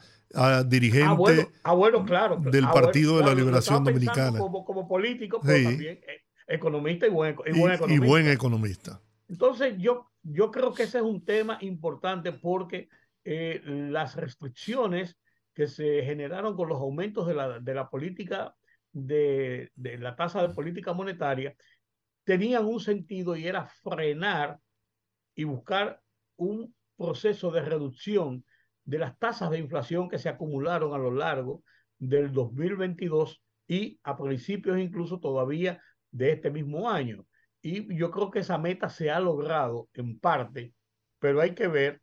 dirigente 0.67 1.49
ah, 1.62 1.73
bueno, 1.73 2.05
claro, 2.05 2.37
del 2.37 2.64
ah, 2.64 2.73
Partido 2.73 3.19
de 3.19 3.25
la 3.25 3.35
Liberación 3.35 3.85
Dominicana. 3.85 4.38
Como, 4.38 4.87
político, 4.87 5.41
pero 5.43 5.71
también 5.71 6.01
eh, 6.07 6.23
economista 6.47 7.07
y 7.07 7.11
buen, 7.11 7.33
economista. 7.33 7.87
Y 7.88 7.99
buen 7.99 8.29
economista. 8.29 9.01
Entonces, 9.29 9.75
yo, 9.79 10.11
yo 10.23 10.51
creo 10.51 10.73
que 10.73 10.85
ese 10.85 10.99
es 10.99 11.05
un 11.05 11.25
tema 11.25 11.59
importante 11.61 12.33
porque 12.33 12.88
eh, 13.25 13.61
las 13.64 14.17
restricciones 14.17 15.17
que 15.55 15.67
se 15.67 16.03
generaron 16.05 16.57
con 16.57 16.69
los 16.69 16.81
aumentos 16.81 17.27
de 17.27 17.35
la, 17.35 17.59
de 17.59 17.75
la 17.75 17.88
política, 17.88 18.55
de, 18.93 19.71
de 19.75 19.99
la 19.99 20.14
tasa 20.14 20.47
de 20.47 20.55
política 20.55 20.93
monetaria, 20.93 21.55
tenían 22.25 22.67
un 22.67 22.81
sentido 22.81 23.37
y 23.37 23.47
era 23.47 23.67
frenar 23.67 24.59
y 25.35 25.45
buscar 25.45 26.01
un 26.37 26.75
proceso 26.97 27.51
de 27.51 27.62
reducción 27.62 28.45
de 28.88 28.98
las 28.98 29.18
tasas 29.18 29.51
de 29.51 29.59
inflación 29.59 30.09
que 30.09 30.16
se 30.16 30.31
acumularon 30.31 30.94
a 30.94 30.98
lo 30.98 31.11
largo 31.11 31.62
del 31.98 32.33
2022 32.33 33.42
y 33.66 34.01
a 34.03 34.16
principios 34.16 34.79
incluso 34.79 35.20
todavía 35.20 35.83
de 36.11 36.33
este 36.33 36.51
mismo 36.51 36.88
año. 36.88 37.27
Y 37.61 37.94
yo 37.94 38.11
creo 38.11 38.31
que 38.31 38.38
esa 38.38 38.57
meta 38.57 38.88
se 38.88 39.11
ha 39.11 39.20
logrado 39.20 39.90
en 39.92 40.18
parte, 40.18 40.72
pero 41.18 41.42
hay 41.42 41.55
que 41.55 41.68
ver 41.68 42.01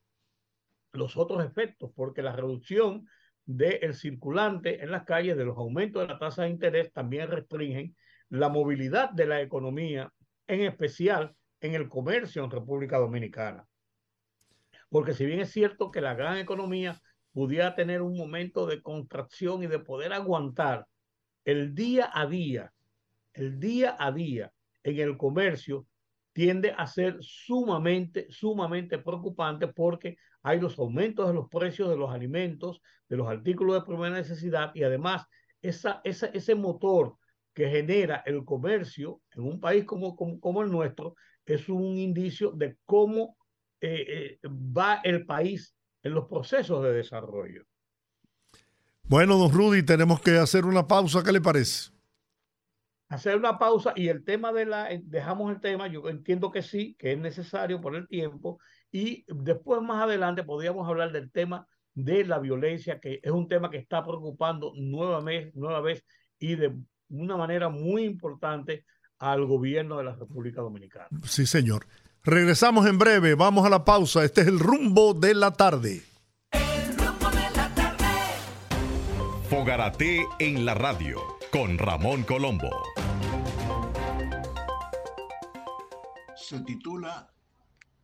los 0.91 1.17
otros 1.17 1.43
efectos, 1.43 1.89
porque 1.95 2.21
la 2.21 2.35
reducción 2.35 3.07
del 3.45 3.95
circulante 3.95 4.83
en 4.83 4.91
las 4.91 5.05
calles, 5.05 5.37
de 5.37 5.45
los 5.45 5.57
aumentos 5.57 6.03
de 6.03 6.13
la 6.13 6.19
tasa 6.19 6.43
de 6.43 6.49
interés, 6.49 6.93
también 6.93 7.31
restringen 7.31 7.95
la 8.29 8.49
movilidad 8.49 9.09
de 9.09 9.25
la 9.25 9.41
economía, 9.41 10.13
en 10.45 10.61
especial 10.61 11.35
en 11.61 11.73
el 11.73 11.89
comercio 11.89 12.43
en 12.43 12.51
República 12.51 12.99
Dominicana. 12.99 13.65
Porque 14.95 15.13
si 15.13 15.25
bien 15.25 15.41
es 15.41 15.51
cierto 15.51 15.91
que 15.91 15.99
la 15.99 16.13
gran 16.13 16.38
economía 16.38 17.01
pudiera 17.34 17.75
tener 17.75 18.01
un 18.01 18.15
momento 18.15 18.65
de 18.65 18.81
contracción 18.81 19.62
y 19.62 19.67
de 19.67 19.79
poder 19.79 20.13
aguantar 20.13 20.88
el 21.43 21.75
día 21.75 22.10
a 22.13 22.25
día, 22.27 22.71
el 23.34 23.60
día 23.60 23.97
a 23.99 24.13
día 24.13 24.53
en 24.84 24.97
el 24.99 25.17
comercio 25.17 25.86
tiende 26.31 26.73
a 26.77 26.88
ser 26.88 27.17
sumamente, 27.19 28.27
sumamente 28.29 28.97
preocupante 28.97 29.67
porque 29.67 30.15
hay 30.41 30.62
los 30.62 30.79
aumentos 30.79 31.27
de 31.27 31.34
los 31.34 31.49
precios 31.49 31.89
de 31.89 31.97
los 31.97 32.10
alimentos, 32.10 32.79
de 33.10 33.17
los 33.17 33.27
artículos 33.27 33.75
de 33.75 33.86
primera 33.86 34.15
necesidad 34.15 34.71
y 34.75 34.84
además 34.84 35.25
ese 35.62 36.55
motor 36.55 37.17
que 37.53 37.67
genera 37.67 38.23
el 38.25 38.45
comercio 38.45 39.19
en 39.36 39.43
un 39.43 39.60
país 39.60 39.84
como, 39.84 40.62
el 40.62 40.71
nuestro 40.71 41.17
es 41.45 41.67
un 41.67 41.97
indicio 41.97 42.51
de 42.51 42.77
cómo 42.86 43.36
eh, 43.81 44.39
eh, 44.43 44.47
va 44.47 45.01
el 45.03 45.25
país 45.25 45.75
en 46.03 46.13
los 46.13 46.27
procesos 46.27 46.83
de 46.83 46.93
desarrollo. 46.93 47.63
Bueno, 49.03 49.38
don 49.38 49.51
Rudy, 49.51 49.83
tenemos 49.83 50.19
que 50.19 50.38
hacer 50.38 50.65
una 50.65 50.88
pausa. 50.88 51.23
¿Qué 51.23 51.31
le 51.31 51.41
parece? 51.41 51.95
hacer 53.09 53.35
una 53.38 53.57
pausa 53.57 53.93
y 53.95 54.07
el 54.07 54.23
tema 54.23 54.51
de 54.51 54.65
la, 54.65 54.91
eh, 54.91 55.01
dejamos 55.03 55.51
el 55.51 55.61
tema, 55.61 55.88
yo 55.88 56.07
entiendo 56.09 56.51
que 56.51 56.61
sí, 56.61 56.95
que 56.97 57.13
es 57.13 57.17
necesario 57.17 57.81
por 57.81 57.95
el 57.95 58.07
tiempo, 58.07 58.59
y 58.91 59.25
después 59.27 59.81
más 59.81 60.03
adelante 60.03 60.43
podríamos 60.43 60.88
hablar 60.88 61.11
del 61.11 61.31
tema 61.31 61.67
de 61.93 62.25
la 62.25 62.39
violencia, 62.39 62.99
que 62.99 63.19
es 63.23 63.31
un 63.31 63.47
tema 63.47 63.69
que 63.69 63.77
está 63.77 64.03
preocupando 64.03 64.73
nueva 64.75 65.21
vez, 65.21 65.53
nueva 65.55 65.81
vez 65.81 66.03
y 66.39 66.55
de 66.55 66.75
una 67.09 67.38
manera 67.38 67.69
muy 67.69 68.03
importante 68.03 68.85
al 69.19 69.45
gobierno 69.45 69.97
de 69.97 70.03
la 70.03 70.15
República 70.15 70.61
Dominicana. 70.61 71.07
Sí, 71.23 71.45
señor. 71.45 71.85
Regresamos 72.25 72.88
en 72.88 72.97
breve, 72.97 73.35
vamos 73.35 73.67
a 73.67 73.69
la 73.69 73.85
pausa. 73.85 74.23
Este 74.23 74.41
es 74.41 74.47
el 74.47 74.57
rumbo 74.59 75.13
de 75.13 75.35
la 75.35 75.51
tarde. 75.51 76.03
El 76.49 76.97
rumbo 76.97 77.29
de 77.29 77.51
la 77.55 77.75
tarde. 77.75 78.05
Fogarate 79.47 80.25
en 80.39 80.65
la 80.65 80.73
radio 80.73 81.21
con 81.51 81.77
Ramón 81.77 82.23
Colombo. 82.23 82.71
Se 86.35 86.61
titula 86.61 87.31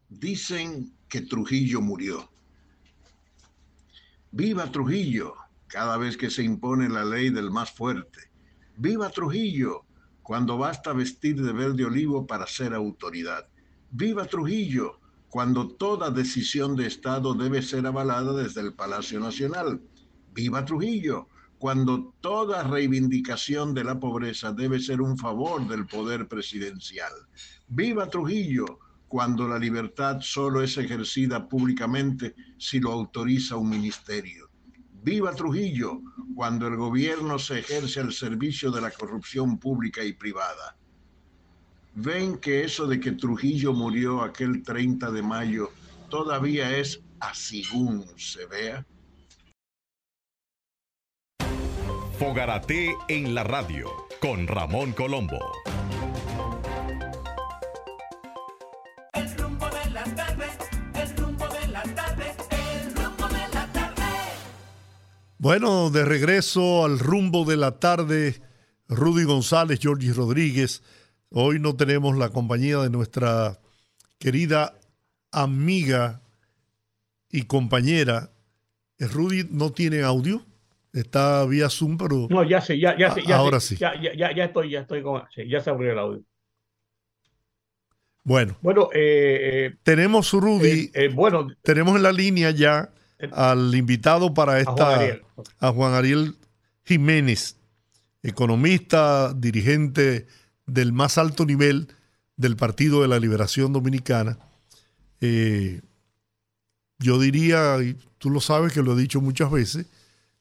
Dicen 0.08 0.94
que 1.10 1.22
Trujillo 1.22 1.82
murió. 1.82 2.30
Viva 4.30 4.72
Trujillo 4.72 5.34
cada 5.66 5.98
vez 5.98 6.16
que 6.16 6.30
se 6.30 6.44
impone 6.44 6.90
la 6.90 7.04
ley 7.04 7.32
del 7.32 7.50
más 7.50 7.72
fuerte. 7.72 8.30
Viva 8.78 9.10
Trujillo 9.10 9.86
cuando 10.22 10.60
basta 10.60 10.94
vestir 10.94 11.42
de 11.42 11.54
verde 11.54 11.86
olivo 11.86 12.28
para 12.28 12.46
ser 12.46 12.76
autoridad. 12.76 13.51
Viva 13.94 14.26
Trujillo 14.26 15.02
cuando 15.28 15.68
toda 15.68 16.12
decisión 16.12 16.78
de 16.78 16.88
Estado 16.88 17.34
debe 17.34 17.62
ser 17.62 17.86
avalada 17.86 18.32
desde 18.32 18.62
el 18.62 18.74
Palacio 18.74 19.20
Nacional. 19.20 19.82
Viva 20.34 20.64
Trujillo 20.64 21.28
cuando 21.58 22.14
toda 22.22 22.64
reivindicación 22.64 23.74
de 23.74 23.84
la 23.84 24.00
pobreza 24.00 24.54
debe 24.54 24.80
ser 24.80 25.02
un 25.02 25.18
favor 25.18 25.68
del 25.68 25.88
poder 25.88 26.30
presidencial. 26.30 27.12
Viva 27.68 28.10
Trujillo, 28.10 28.80
cuando 29.10 29.46
la 29.46 29.60
libertad 29.60 30.22
solo 30.22 30.62
es 30.62 30.78
ejercida 30.78 31.50
públicamente 31.50 32.34
si 32.58 32.80
lo 32.80 32.94
autoriza 32.94 33.58
un 33.58 33.70
ministerio. 33.70 34.50
Viva 35.04 35.36
Trujillo, 35.36 36.02
cuando 36.34 36.66
el 36.68 36.78
gobierno 36.78 37.38
se 37.38 37.60
ejerce 37.60 38.00
al 38.00 38.14
servicio 38.14 38.72
de 38.72 38.80
la 38.80 38.92
corrupción 38.92 39.60
pública 39.60 40.02
y 40.02 40.14
privada. 40.14 40.78
Ven 41.94 42.38
que 42.38 42.64
eso 42.64 42.88
de 42.88 43.00
que 43.00 43.12
Trujillo 43.12 43.74
murió 43.74 44.22
aquel 44.22 44.64
30 44.64 45.12
de 45.12 45.22
mayo 45.22 45.72
todavía 46.10 46.78
es 46.78 47.02
así 47.20 47.64
se 48.18 48.46
vea. 48.46 48.86
Fogarate 52.18 52.96
en 53.08 53.34
la 53.34 53.44
radio 53.44 53.90
con 54.22 54.48
Ramón 54.48 54.94
Colombo. 54.94 55.40
El 59.14 59.38
rumbo 59.38 59.68
de 59.70 59.90
la 59.92 60.04
tarde, 60.04 60.46
el 60.94 61.18
rumbo 61.18 61.48
de 61.48 61.68
la 61.68 61.84
tarde, 61.84 62.36
el 62.52 62.96
rumbo 62.96 63.28
de 63.28 63.54
la 63.54 63.72
tarde. 63.74 64.04
Bueno, 65.40 65.90
de 65.90 66.06
regreso 66.06 66.86
al 66.86 67.00
rumbo 67.00 67.44
de 67.44 67.58
la 67.58 67.80
tarde, 67.80 68.42
Rudy 68.88 69.24
González, 69.24 69.80
Georgie 69.82 70.14
Rodríguez. 70.14 70.84
Hoy 71.34 71.60
no 71.60 71.78
tenemos 71.78 72.18
la 72.18 72.30
compañía 72.30 72.80
de 72.80 72.90
nuestra 72.90 73.58
querida 74.20 74.74
amiga 75.32 76.22
y 77.30 77.44
compañera. 77.44 78.32
¿Rudy 79.00 79.48
no 79.50 79.72
tiene 79.72 80.02
audio? 80.02 80.46
Está 80.92 81.46
vía 81.46 81.70
Zoom, 81.70 81.98
pero. 81.98 82.28
No, 82.30 82.44
ya 82.44 82.60
sé, 82.60 82.78
ya, 82.78 82.98
ya 82.98 83.14
sé. 83.14 83.24
Ya 83.26 83.38
ahora 83.38 83.62
sí. 83.62 83.78
Ya, 83.78 83.94
ya, 84.02 84.36
ya, 84.36 84.44
estoy, 84.44 84.72
ya 84.72 84.82
estoy 84.82 85.02
con. 85.02 85.24
Sí, 85.34 85.48
ya 85.48 85.62
se 85.62 85.70
abrió 85.70 85.94
el 85.94 86.00
audio. 86.00 86.22
Bueno. 88.26 88.58
Bueno, 88.62 88.90
eh, 88.94 89.40
eh 89.42 89.76
tenemos 89.84 90.34
Rudy. 90.34 90.92
Eh, 90.94 91.06
eh, 91.06 91.08
bueno. 91.08 91.48
Tenemos 91.64 91.96
en 91.96 92.04
la 92.04 92.12
línea 92.12 92.52
ya 92.52 92.90
al 93.32 93.74
invitado 93.74 94.34
para 94.34 94.60
esta. 94.60 95.00
A 95.60 95.72
Juan 95.72 95.94
Ariel, 95.94 96.36
Jiménez, 96.84 97.58
economista, 98.22 99.34
dirigente 99.34 100.28
del 100.66 100.94
más 100.94 101.18
alto 101.18 101.46
nivel 101.46 101.88
del 102.38 102.56
Partido 102.56 103.02
de 103.02 103.08
la 103.08 103.20
Liberación 103.20 103.74
Dominicana. 103.74 104.38
yo 107.00 107.20
diría, 107.20 107.78
y 107.82 107.98
tú 108.18 108.30
lo 108.30 108.40
sabes 108.40 108.74
que 108.74 108.82
lo 108.82 108.94
he 108.94 109.02
dicho 109.02 109.22
muchas 109.22 109.52
veces, 109.52 109.88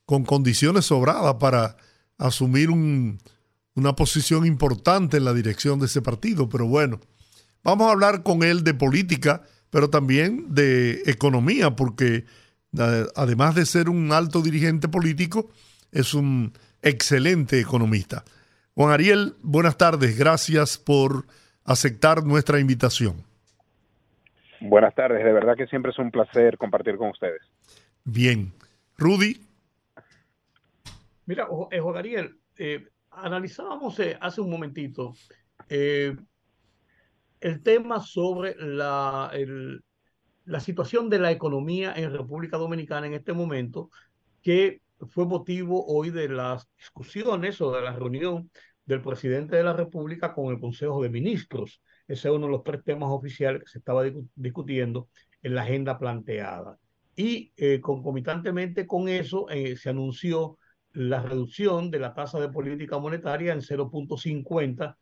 con 0.04 0.24
condiciones 0.24 0.86
sobradas 0.86 1.36
para 1.36 1.76
asumir 2.18 2.70
una 2.70 3.96
posición 3.96 4.44
importante 4.46 5.16
en 5.16 5.24
la 5.24 5.32
dirección 5.32 5.78
de 5.78 5.86
ese 5.86 6.02
partido. 6.02 6.48
Pero 6.48 6.66
bueno, 6.66 7.00
vamos 7.62 7.88
a 7.88 7.92
hablar 7.92 8.22
con 8.22 8.42
él 8.42 8.64
de 8.64 8.74
política, 8.74 9.42
pero 9.70 9.88
también 9.88 10.54
de 10.54 11.02
economía, 11.06 11.76
porque 11.76 12.24
además 13.14 13.54
de 13.54 13.66
ser 13.66 13.88
un 13.88 14.12
alto 14.12 14.42
dirigente 14.42 14.88
político, 14.88 15.50
es 15.92 16.14
un 16.14 16.52
excelente 16.82 17.60
economista. 17.60 18.24
Juan 18.80 18.94
Ariel, 18.94 19.34
buenas 19.42 19.76
tardes. 19.76 20.18
Gracias 20.18 20.78
por 20.78 21.26
aceptar 21.66 22.24
nuestra 22.24 22.60
invitación. 22.60 23.22
Buenas 24.58 24.94
tardes. 24.94 25.22
De 25.22 25.34
verdad 25.34 25.54
que 25.54 25.66
siempre 25.66 25.92
es 25.92 25.98
un 25.98 26.10
placer 26.10 26.56
compartir 26.56 26.96
con 26.96 27.10
ustedes. 27.10 27.42
bien. 28.04 28.54
Rudy. 28.96 29.38
Mira, 31.26 31.46
eh, 31.70 31.78
Juan 31.78 31.96
Ariel, 31.98 32.38
eh, 32.56 32.88
analizábamos 33.10 34.00
eh, 34.00 34.16
hace 34.18 34.40
un 34.40 34.48
momentito 34.48 35.12
el 35.68 36.16
tema 37.62 38.00
sobre 38.00 38.54
la, 38.56 39.30
la 40.46 40.60
situación 40.60 41.10
de 41.10 41.18
la 41.18 41.30
economía 41.30 41.92
en 41.94 42.14
República 42.14 42.56
Dominicana 42.56 43.06
en 43.06 43.12
este 43.12 43.34
momento, 43.34 43.90
que 44.40 44.80
fue 45.10 45.26
motivo 45.26 45.84
hoy 45.86 46.08
de 46.08 46.30
las 46.30 46.66
discusiones 46.78 47.60
o 47.60 47.72
de 47.72 47.82
la 47.82 47.92
reunión 47.92 48.50
del 48.90 49.02
presidente 49.02 49.54
de 49.54 49.62
la 49.62 49.72
República 49.72 50.34
con 50.34 50.52
el 50.52 50.58
Consejo 50.58 51.00
de 51.00 51.08
Ministros. 51.08 51.80
Ese 52.08 52.28
es 52.28 52.34
uno 52.34 52.46
de 52.46 52.52
los 52.52 52.64
tres 52.64 52.82
temas 52.82 53.08
oficiales 53.10 53.62
que 53.62 53.70
se 53.70 53.78
estaba 53.78 54.02
discutiendo 54.34 55.08
en 55.42 55.54
la 55.54 55.62
agenda 55.62 55.96
planteada. 55.96 56.76
Y 57.14 57.52
eh, 57.56 57.80
concomitantemente 57.80 58.88
con 58.88 59.08
eso 59.08 59.48
eh, 59.48 59.76
se 59.76 59.90
anunció 59.90 60.58
la 60.92 61.22
reducción 61.22 61.92
de 61.92 62.00
la 62.00 62.14
tasa 62.14 62.40
de 62.40 62.48
política 62.48 62.98
monetaria 62.98 63.52
en 63.52 63.60
0.50, 63.60 64.96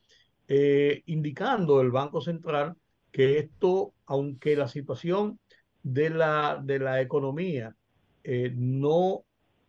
eh, 0.48 1.02
indicando 1.06 1.80
el 1.80 1.90
Banco 1.90 2.20
Central 2.20 2.74
que 3.10 3.38
esto, 3.38 3.94
aunque 4.04 4.54
la 4.54 4.68
situación 4.68 5.40
de 5.82 6.10
la, 6.10 6.60
de 6.62 6.78
la 6.78 7.00
economía 7.00 7.74
no 8.54 9.24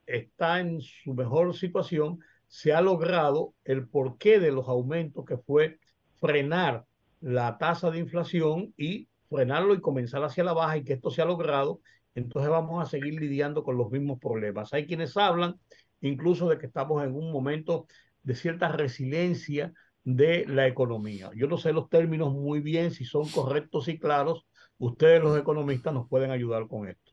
está 0.06 0.60
en 0.60 0.82
su 0.82 1.14
mejor 1.14 1.56
situación, 1.56 2.20
se 2.50 2.74
ha 2.74 2.82
logrado 2.82 3.54
el 3.64 3.88
porqué 3.88 4.40
de 4.40 4.52
los 4.52 4.68
aumentos 4.68 5.24
que 5.24 5.38
fue 5.38 5.78
frenar 6.20 6.84
la 7.22 7.58
tasa 7.60 7.92
de 7.92 8.00
inflación 8.00 8.74
y 8.76 9.08
frenarlo 9.30 9.76
y 9.76 9.82
comenzar 9.82 10.24
hacia 10.24 10.44
la 10.44 10.54
baja 10.54 10.78
y 10.78 10.84
que 10.84 10.94
esto 10.94 11.12
se 11.12 11.22
ha 11.22 11.26
logrado, 11.26 11.80
entonces 12.16 12.50
vamos 12.50 12.82
a 12.82 12.90
seguir 12.90 13.14
lidiando 13.14 13.64
con 13.64 13.78
los 13.78 13.92
mismos 13.92 14.20
problemas. 14.20 14.74
Hay 14.74 14.88
quienes 14.88 15.16
hablan 15.16 15.56
incluso 16.02 16.50
de 16.50 16.58
que 16.58 16.66
estamos 16.66 17.04
en 17.04 17.14
un 17.14 17.32
momento 17.32 17.86
de 18.24 18.34
cierta 18.34 18.70
resiliencia 18.70 19.72
de 20.04 20.46
la 20.48 20.66
economía. 20.66 21.30
Yo 21.36 21.48
no 21.48 21.58
sé 21.58 21.72
los 21.72 21.88
términos 21.88 22.34
muy 22.34 22.62
bien, 22.62 22.90
si 22.90 23.06
son 23.06 23.30
correctos 23.30 23.88
y 23.90 24.00
claros. 24.00 24.48
Ustedes 24.80 25.22
los 25.22 25.38
economistas 25.38 25.94
nos 25.94 26.10
pueden 26.10 26.32
ayudar 26.32 26.68
con 26.68 26.88
esto. 26.88 27.12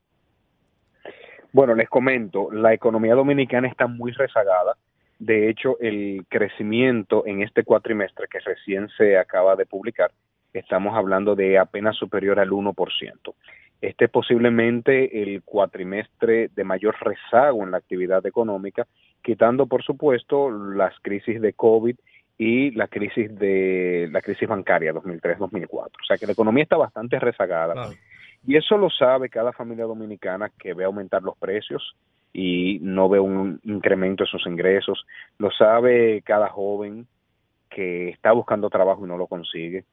Bueno, 1.52 1.74
les 1.74 1.90
comento, 1.90 2.50
la 2.50 2.72
economía 2.72 3.14
dominicana 3.14 3.68
está 3.68 3.86
muy 3.86 4.12
rezagada. 4.12 4.78
De 5.18 5.48
hecho, 5.48 5.78
el 5.80 6.26
crecimiento 6.28 7.24
en 7.26 7.42
este 7.42 7.64
cuatrimestre 7.64 8.26
que 8.30 8.40
recién 8.40 8.88
se 8.96 9.16
acaba 9.16 9.56
de 9.56 9.66
publicar, 9.66 10.10
estamos 10.52 10.94
hablando 10.94 11.34
de 11.34 11.58
apenas 11.58 11.96
superior 11.96 12.38
al 12.38 12.50
1%. 12.50 13.34
Este 13.80 14.06
es 14.06 14.10
posiblemente 14.10 15.22
el 15.22 15.42
cuatrimestre 15.42 16.48
de 16.54 16.64
mayor 16.64 16.96
rezago 17.00 17.62
en 17.62 17.70
la 17.70 17.78
actividad 17.78 18.24
económica, 18.26 18.86
quitando, 19.22 19.66
por 19.66 19.82
supuesto, 19.82 20.50
las 20.50 20.94
crisis 21.00 21.40
de 21.40 21.52
COVID 21.52 21.96
y 22.38 22.70
la 22.72 22.88
crisis 22.88 23.34
de 23.38 24.08
la 24.10 24.20
crisis 24.20 24.48
bancaria 24.48 24.92
2003-2004. 24.92 25.70
O 25.72 26.04
sea 26.06 26.16
que 26.18 26.26
la 26.26 26.32
economía 26.32 26.62
está 26.62 26.76
bastante 26.76 27.18
rezagada. 27.18 27.90
Y 28.46 28.56
eso 28.56 28.76
lo 28.78 28.90
sabe 28.90 29.28
cada 29.28 29.52
familia 29.52 29.84
dominicana 29.84 30.50
que 30.58 30.74
ve 30.74 30.84
aumentar 30.84 31.22
los 31.22 31.36
precios 31.36 31.96
y 32.32 32.78
no 32.82 33.08
ve 33.08 33.20
un 33.20 33.60
incremento 33.64 34.24
en 34.24 34.28
sus 34.28 34.46
ingresos. 34.46 35.06
Lo 35.38 35.50
sabe 35.50 36.22
cada 36.22 36.48
joven 36.48 37.06
que 37.70 38.10
está 38.10 38.32
buscando 38.32 38.70
trabajo 38.70 39.04
y 39.04 39.08
no 39.08 39.16
lo 39.16 39.26
consigue. 39.26 39.84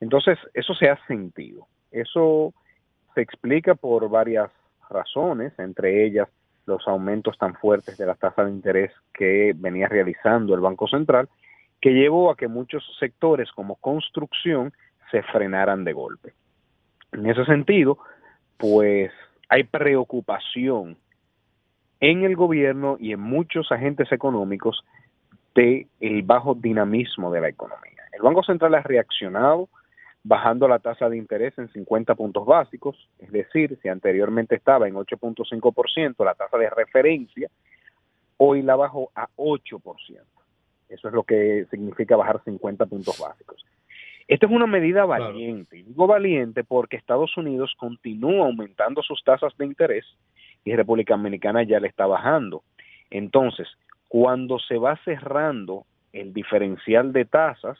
Entonces, 0.00 0.38
eso 0.54 0.74
se 0.74 0.88
ha 0.88 0.98
sentido. 1.06 1.66
Eso 1.90 2.52
se 3.14 3.20
explica 3.20 3.74
por 3.74 4.08
varias 4.08 4.50
razones, 4.88 5.58
entre 5.58 6.04
ellas 6.04 6.28
los 6.66 6.86
aumentos 6.86 7.36
tan 7.38 7.54
fuertes 7.54 7.98
de 7.98 8.06
la 8.06 8.14
tasa 8.14 8.44
de 8.44 8.50
interés 8.50 8.92
que 9.12 9.52
venía 9.54 9.88
realizando 9.88 10.54
el 10.54 10.60
Banco 10.60 10.86
Central, 10.88 11.28
que 11.80 11.90
llevó 11.90 12.30
a 12.30 12.36
que 12.36 12.48
muchos 12.48 12.84
sectores 12.98 13.50
como 13.52 13.76
construcción 13.76 14.72
se 15.10 15.22
frenaran 15.22 15.84
de 15.84 15.92
golpe. 15.92 16.32
En 17.12 17.26
ese 17.26 17.44
sentido, 17.44 17.98
pues 18.56 19.12
hay 19.48 19.64
preocupación 19.64 20.96
en 22.02 22.24
el 22.24 22.34
gobierno 22.34 22.96
y 22.98 23.12
en 23.12 23.20
muchos 23.20 23.70
agentes 23.70 24.10
económicos 24.10 24.84
de 25.54 25.86
el 26.00 26.22
bajo 26.22 26.54
dinamismo 26.54 27.30
de 27.30 27.40
la 27.40 27.48
economía. 27.48 28.02
El 28.12 28.22
Banco 28.22 28.42
Central 28.42 28.74
ha 28.74 28.82
reaccionado 28.82 29.68
bajando 30.24 30.66
la 30.66 30.80
tasa 30.80 31.08
de 31.08 31.16
interés 31.16 31.56
en 31.58 31.68
50 31.68 32.16
puntos 32.16 32.44
básicos, 32.44 33.08
es 33.20 33.30
decir, 33.30 33.78
si 33.80 33.88
anteriormente 33.88 34.56
estaba 34.56 34.88
en 34.88 34.94
8.5% 34.94 36.24
la 36.24 36.34
tasa 36.34 36.58
de 36.58 36.70
referencia, 36.70 37.48
hoy 38.36 38.62
la 38.62 38.74
bajó 38.74 39.10
a 39.14 39.28
8%. 39.36 39.80
Eso 40.88 41.08
es 41.08 41.14
lo 41.14 41.22
que 41.22 41.66
significa 41.70 42.16
bajar 42.16 42.42
50 42.44 42.84
puntos 42.86 43.18
básicos. 43.20 43.64
Esta 44.26 44.46
es 44.46 44.52
una 44.52 44.66
medida 44.66 45.04
valiente. 45.04 45.76
Digo 45.76 46.08
valiente 46.08 46.64
porque 46.64 46.96
Estados 46.96 47.36
Unidos 47.36 47.72
continúa 47.78 48.46
aumentando 48.46 49.02
sus 49.02 49.22
tasas 49.22 49.56
de 49.56 49.66
interés 49.66 50.04
y 50.64 50.74
República 50.74 51.16
Dominicana 51.16 51.62
ya 51.62 51.80
le 51.80 51.88
está 51.88 52.06
bajando. 52.06 52.62
Entonces, 53.10 53.68
cuando 54.08 54.58
se 54.58 54.78
va 54.78 54.96
cerrando 55.04 55.86
el 56.12 56.32
diferencial 56.32 57.12
de 57.12 57.24
tasas, 57.24 57.78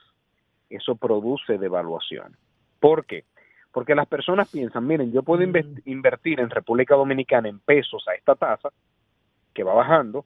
eso 0.70 0.96
produce 0.96 1.58
devaluación. 1.58 2.36
¿Por 2.80 3.04
qué? 3.04 3.24
Porque 3.72 3.94
las 3.94 4.06
personas 4.06 4.50
piensan, 4.50 4.86
miren, 4.86 5.12
yo 5.12 5.22
puedo 5.22 5.42
invertir 5.42 6.40
en 6.40 6.50
República 6.50 6.94
Dominicana 6.94 7.48
en 7.48 7.58
pesos 7.58 8.06
a 8.08 8.14
esta 8.14 8.34
tasa, 8.34 8.70
que 9.54 9.64
va 9.64 9.74
bajando, 9.74 10.24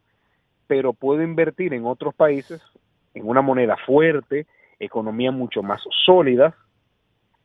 pero 0.66 0.92
puedo 0.92 1.22
invertir 1.22 1.74
en 1.74 1.84
otros 1.84 2.14
países 2.14 2.62
en 3.14 3.28
una 3.28 3.42
moneda 3.42 3.76
fuerte, 3.86 4.46
economía 4.78 5.30
mucho 5.30 5.62
más 5.62 5.82
sólida 6.04 6.54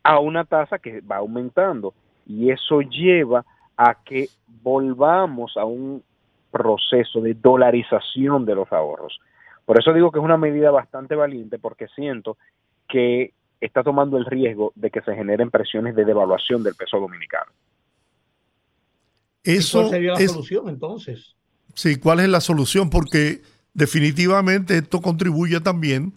a 0.03 0.19
una 0.19 0.43
tasa 0.45 0.79
que 0.79 1.01
va 1.01 1.17
aumentando 1.17 1.93
y 2.25 2.51
eso 2.51 2.81
lleva 2.81 3.45
a 3.83 3.97
que 4.05 4.29
volvamos 4.61 5.57
a 5.57 5.65
un 5.65 6.03
proceso 6.51 7.19
de 7.19 7.33
dolarización 7.33 8.45
de 8.45 8.53
los 8.53 8.71
ahorros. 8.71 9.19
Por 9.65 9.79
eso 9.79 9.91
digo 9.91 10.11
que 10.11 10.19
es 10.19 10.23
una 10.23 10.37
medida 10.37 10.69
bastante 10.69 11.15
valiente 11.15 11.57
porque 11.57 11.87
siento 11.95 12.37
que 12.87 13.33
está 13.59 13.81
tomando 13.81 14.17
el 14.17 14.25
riesgo 14.25 14.71
de 14.75 14.91
que 14.91 15.01
se 15.01 15.15
generen 15.15 15.49
presiones 15.49 15.95
de 15.95 16.05
devaluación 16.05 16.61
del 16.61 16.75
peso 16.75 16.99
dominicano. 16.99 17.51
Eso 19.43 19.79
¿Cuál 19.79 19.89
sería 19.89 20.13
la 20.13 20.27
solución 20.27 20.69
entonces? 20.69 21.35
Sí, 21.73 21.95
¿cuál 21.97 22.19
es 22.19 22.29
la 22.29 22.41
solución? 22.41 22.91
Porque 22.91 23.41
definitivamente 23.73 24.77
esto 24.77 25.01
contribuye 25.01 25.59
también 25.59 26.13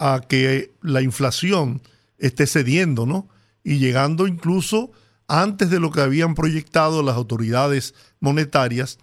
a 0.00 0.20
que 0.28 0.72
la 0.82 1.00
inflación 1.00 1.80
esté 2.18 2.48
cediendo, 2.48 3.06
¿no? 3.06 3.28
Y 3.62 3.78
llegando 3.78 4.26
incluso 4.26 4.90
antes 5.28 5.70
de 5.70 5.80
lo 5.80 5.90
que 5.90 6.00
habían 6.00 6.34
proyectado 6.34 7.02
las 7.02 7.16
autoridades 7.16 7.94
monetarias 8.20 8.98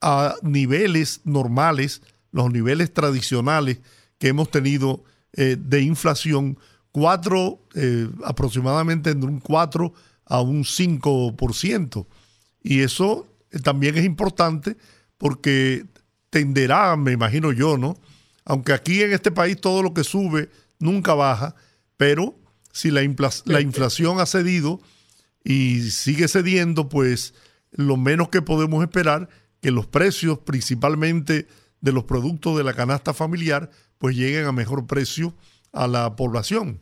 a 0.00 0.34
niveles 0.42 1.20
normales, 1.24 2.02
los 2.32 2.50
niveles 2.50 2.92
tradicionales 2.92 3.80
que 4.18 4.28
hemos 4.28 4.50
tenido 4.50 5.04
eh, 5.32 5.56
de 5.58 5.82
inflación, 5.82 6.58
cuatro, 6.92 7.60
eh, 7.74 8.08
aproximadamente 8.24 9.10
entre 9.10 9.28
un 9.28 9.40
4 9.40 9.92
a 10.26 10.40
un 10.40 10.64
5%. 10.64 12.06
Y 12.62 12.80
eso 12.80 13.26
eh, 13.50 13.58
también 13.58 13.96
es 13.96 14.04
importante 14.04 14.76
porque 15.18 15.84
tenderá, 16.30 16.96
me 16.96 17.12
imagino 17.12 17.52
yo, 17.52 17.76
¿no? 17.76 17.96
Aunque 18.44 18.72
aquí 18.72 19.02
en 19.02 19.12
este 19.12 19.30
país 19.30 19.60
todo 19.60 19.82
lo 19.82 19.92
que 19.92 20.04
sube 20.04 20.48
nunca 20.78 21.14
baja, 21.14 21.54
pero 21.96 22.34
si 22.72 22.90
la, 22.90 23.02
la 23.44 23.60
inflación 23.60 24.20
ha 24.20 24.26
cedido 24.26 24.80
y 25.44 25.80
sigue 25.80 26.28
cediendo, 26.28 26.88
pues 26.88 27.34
lo 27.72 27.96
menos 27.96 28.28
que 28.28 28.42
podemos 28.42 28.82
esperar 28.82 29.28
que 29.60 29.70
los 29.70 29.86
precios, 29.86 30.38
principalmente 30.38 31.46
de 31.80 31.92
los 31.92 32.04
productos 32.04 32.56
de 32.56 32.64
la 32.64 32.74
canasta 32.74 33.14
familiar, 33.14 33.70
pues 33.98 34.16
lleguen 34.16 34.46
a 34.46 34.52
mejor 34.52 34.86
precio 34.86 35.34
a 35.72 35.86
la 35.86 36.16
población. 36.16 36.80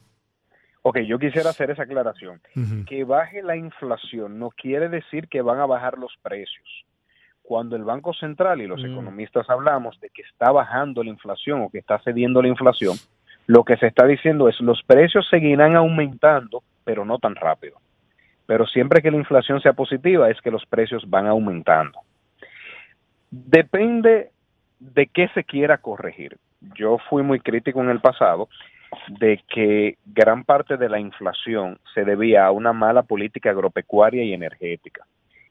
Ok, 0.82 1.00
yo 1.00 1.18
quisiera 1.18 1.50
hacer 1.50 1.70
esa 1.70 1.82
aclaración. 1.82 2.40
Que 2.86 3.04
baje 3.04 3.42
la 3.42 3.56
inflación 3.56 4.38
no 4.38 4.50
quiere 4.50 4.88
decir 4.88 5.28
que 5.28 5.42
van 5.42 5.58
a 5.58 5.66
bajar 5.66 5.98
los 5.98 6.12
precios 6.22 6.64
cuando 7.48 7.76
el 7.76 7.82
Banco 7.82 8.12
Central 8.12 8.60
y 8.60 8.66
los 8.66 8.82
mm. 8.82 8.92
economistas 8.92 9.48
hablamos 9.48 9.98
de 10.00 10.10
que 10.10 10.20
está 10.20 10.52
bajando 10.52 11.02
la 11.02 11.08
inflación 11.08 11.62
o 11.62 11.70
que 11.70 11.78
está 11.78 11.98
cediendo 12.00 12.42
la 12.42 12.48
inflación, 12.48 12.96
lo 13.46 13.64
que 13.64 13.78
se 13.78 13.86
está 13.86 14.06
diciendo 14.06 14.50
es 14.50 14.60
los 14.60 14.82
precios 14.82 15.26
seguirán 15.30 15.74
aumentando, 15.74 16.62
pero 16.84 17.06
no 17.06 17.18
tan 17.18 17.34
rápido. 17.34 17.78
Pero 18.48 18.66
siempre 18.66 19.02
que 19.02 19.10
la 19.10 19.18
inflación 19.18 19.60
sea 19.60 19.74
positiva 19.74 20.30
es 20.30 20.40
que 20.40 20.50
los 20.50 20.64
precios 20.64 21.04
van 21.06 21.26
aumentando. 21.26 22.00
Depende 23.30 24.30
de 24.80 25.06
qué 25.08 25.28
se 25.34 25.44
quiera 25.44 25.76
corregir. 25.76 26.38
Yo 26.74 26.96
fui 27.10 27.22
muy 27.22 27.40
crítico 27.40 27.82
en 27.82 27.90
el 27.90 28.00
pasado 28.00 28.48
de 29.20 29.44
que 29.46 29.98
gran 30.06 30.44
parte 30.44 30.78
de 30.78 30.88
la 30.88 30.98
inflación 30.98 31.78
se 31.92 32.06
debía 32.06 32.46
a 32.46 32.50
una 32.50 32.72
mala 32.72 33.02
política 33.02 33.50
agropecuaria 33.50 34.24
y 34.24 34.32
energética 34.32 35.04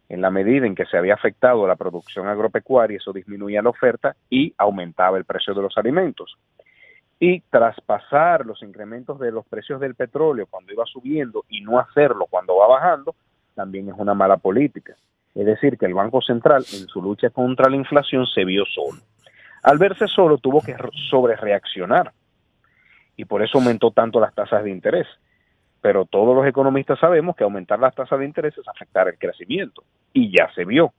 en 0.10 0.22
la 0.22 0.32
medida 0.32 0.66
en 0.66 0.76
que 0.76 0.86
se 0.86 0.98
había 0.98 1.14
afectado 1.14 1.68
la 1.68 1.76
producción 1.76 2.28
agropecuaria, 2.28 2.98
eso 2.98 3.12
disminuía 3.12 3.62
la 3.62 3.70
oferta 3.70 4.16
y 4.30 4.54
aumentaba 4.58 5.18
el 5.18 5.26
precio 5.26 5.54
de 5.54 5.62
los 5.62 5.78
alimentos. 5.78 6.38
Y 7.20 7.42
traspasar 7.42 8.46
los 8.46 8.62
incrementos 8.62 9.20
de 9.20 9.32
los 9.32 9.46
precios 9.48 9.80
del 9.80 9.96
petróleo 9.96 10.46
cuando 10.48 10.72
iba 10.72 10.86
subiendo 10.86 11.46
y 11.50 11.62
no 11.62 11.80
hacerlo 11.80 12.28
cuando 12.30 12.56
va 12.58 12.68
bajando, 12.68 13.16
también 13.56 13.90
es 13.90 13.96
una 13.98 14.14
mala 14.14 14.38
política. 14.38 14.96
Es 15.34 15.46
decir, 15.46 15.78
que 15.78 15.86
el 15.86 15.94
Banco 15.94 16.22
Central 16.22 16.64
en 16.74 16.88
su 16.88 17.02
lucha 17.02 17.30
contra 17.30 17.70
la 17.70 17.76
inflación 17.76 18.26
se 18.28 18.46
vio 18.46 18.66
solo. 18.66 19.02
Al 19.64 19.78
verse 19.78 20.08
solo 20.08 20.38
tuvo 20.38 20.62
que 20.62 20.76
sobrereaccionar 21.10 22.12
y 23.16 23.26
por 23.26 23.42
eso 23.42 23.58
aumentó 23.58 23.92
tanto 23.92 24.20
las 24.20 24.34
tasas 24.36 24.64
de 24.64 24.70
interés 24.70 25.08
pero 25.82 26.06
todos 26.06 26.36
los 26.36 26.46
economistas 26.46 27.00
sabemos 27.00 27.36
que 27.36 27.44
aumentar 27.44 27.80
las 27.80 27.96
tasas 27.96 28.20
de 28.20 28.26
interés 28.26 28.58
es 28.58 28.68
afectar 28.68 29.08
el 29.08 29.18
crecimiento 29.18 29.84
y 30.14 30.36
ya 30.38 30.52
se 30.54 30.66
vio. 30.66 30.94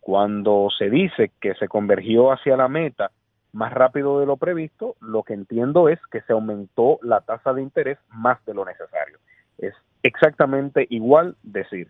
Cuando 0.00 0.68
se 0.76 0.90
dice 0.90 1.30
que 1.40 1.54
se 1.54 1.68
convergió 1.68 2.32
hacia 2.32 2.56
la 2.56 2.68
meta 2.68 3.10
más 3.52 3.72
rápido 3.72 4.20
de 4.20 4.26
lo 4.26 4.36
previsto, 4.36 4.96
lo 5.00 5.22
que 5.22 5.34
entiendo 5.34 5.88
es 5.88 5.98
que 6.10 6.20
se 6.22 6.32
aumentó 6.32 6.98
la 7.02 7.20
tasa 7.20 7.52
de 7.52 7.62
interés 7.62 7.98
más 8.10 8.44
de 8.46 8.54
lo 8.54 8.64
necesario. 8.64 9.18
Es 9.58 9.74
exactamente 10.02 10.86
igual 10.90 11.36
decir 11.42 11.88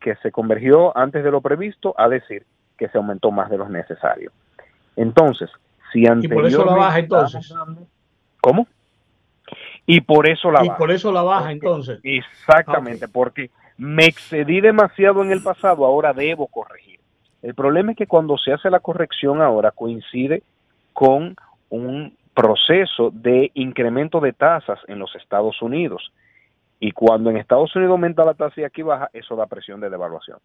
que 0.00 0.14
se 0.16 0.30
convergió 0.30 0.96
antes 0.96 1.24
de 1.24 1.30
lo 1.30 1.40
previsto 1.40 1.94
a 1.98 2.08
decir 2.08 2.46
que 2.76 2.88
se 2.88 2.98
aumentó 2.98 3.30
más 3.30 3.50
de 3.50 3.58
lo 3.58 3.68
necesario. 3.68 4.30
Entonces, 4.94 5.50
si 5.92 6.06
anteriormente... 6.06 6.26
Y 6.26 6.34
por 6.34 6.46
eso 6.46 6.64
la 6.64 6.76
baja 6.76 6.98
entonces. 7.00 7.54
¿Cómo? 8.40 8.66
y 9.86 10.02
por 10.02 10.28
eso 10.28 10.50
la 10.50 10.64
y 10.64 10.70
por 10.70 10.90
eso 10.90 11.10
la 11.10 11.22
baja 11.22 11.50
entonces. 11.50 11.98
Exactamente, 12.02 13.08
porque 13.08 13.50
me 13.78 14.04
excedí 14.04 14.60
demasiado 14.60 15.22
en 15.22 15.32
el 15.32 15.42
pasado, 15.42 15.86
ahora 15.86 16.12
debo 16.12 16.46
corregir. 16.46 17.00
El 17.40 17.54
problema 17.54 17.92
es 17.92 17.96
que 17.96 18.06
cuando 18.06 18.36
se 18.36 18.52
hace 18.52 18.68
la 18.68 18.80
corrección 18.80 19.40
ahora 19.40 19.70
coincide 19.70 20.42
con 20.98 21.36
un 21.68 22.16
proceso 22.34 23.12
de 23.12 23.52
incremento 23.54 24.18
de 24.18 24.32
tasas 24.32 24.80
en 24.88 24.98
los 24.98 25.14
Estados 25.14 25.62
Unidos. 25.62 26.10
Y 26.80 26.90
cuando 26.90 27.30
en 27.30 27.36
Estados 27.36 27.74
Unidos 27.76 27.92
aumenta 27.92 28.24
la 28.24 28.34
tasa 28.34 28.60
y 28.60 28.64
aquí 28.64 28.82
baja, 28.82 29.08
eso 29.12 29.36
da 29.36 29.46
presión 29.46 29.80
de 29.80 29.90
devaluación. 29.90 30.38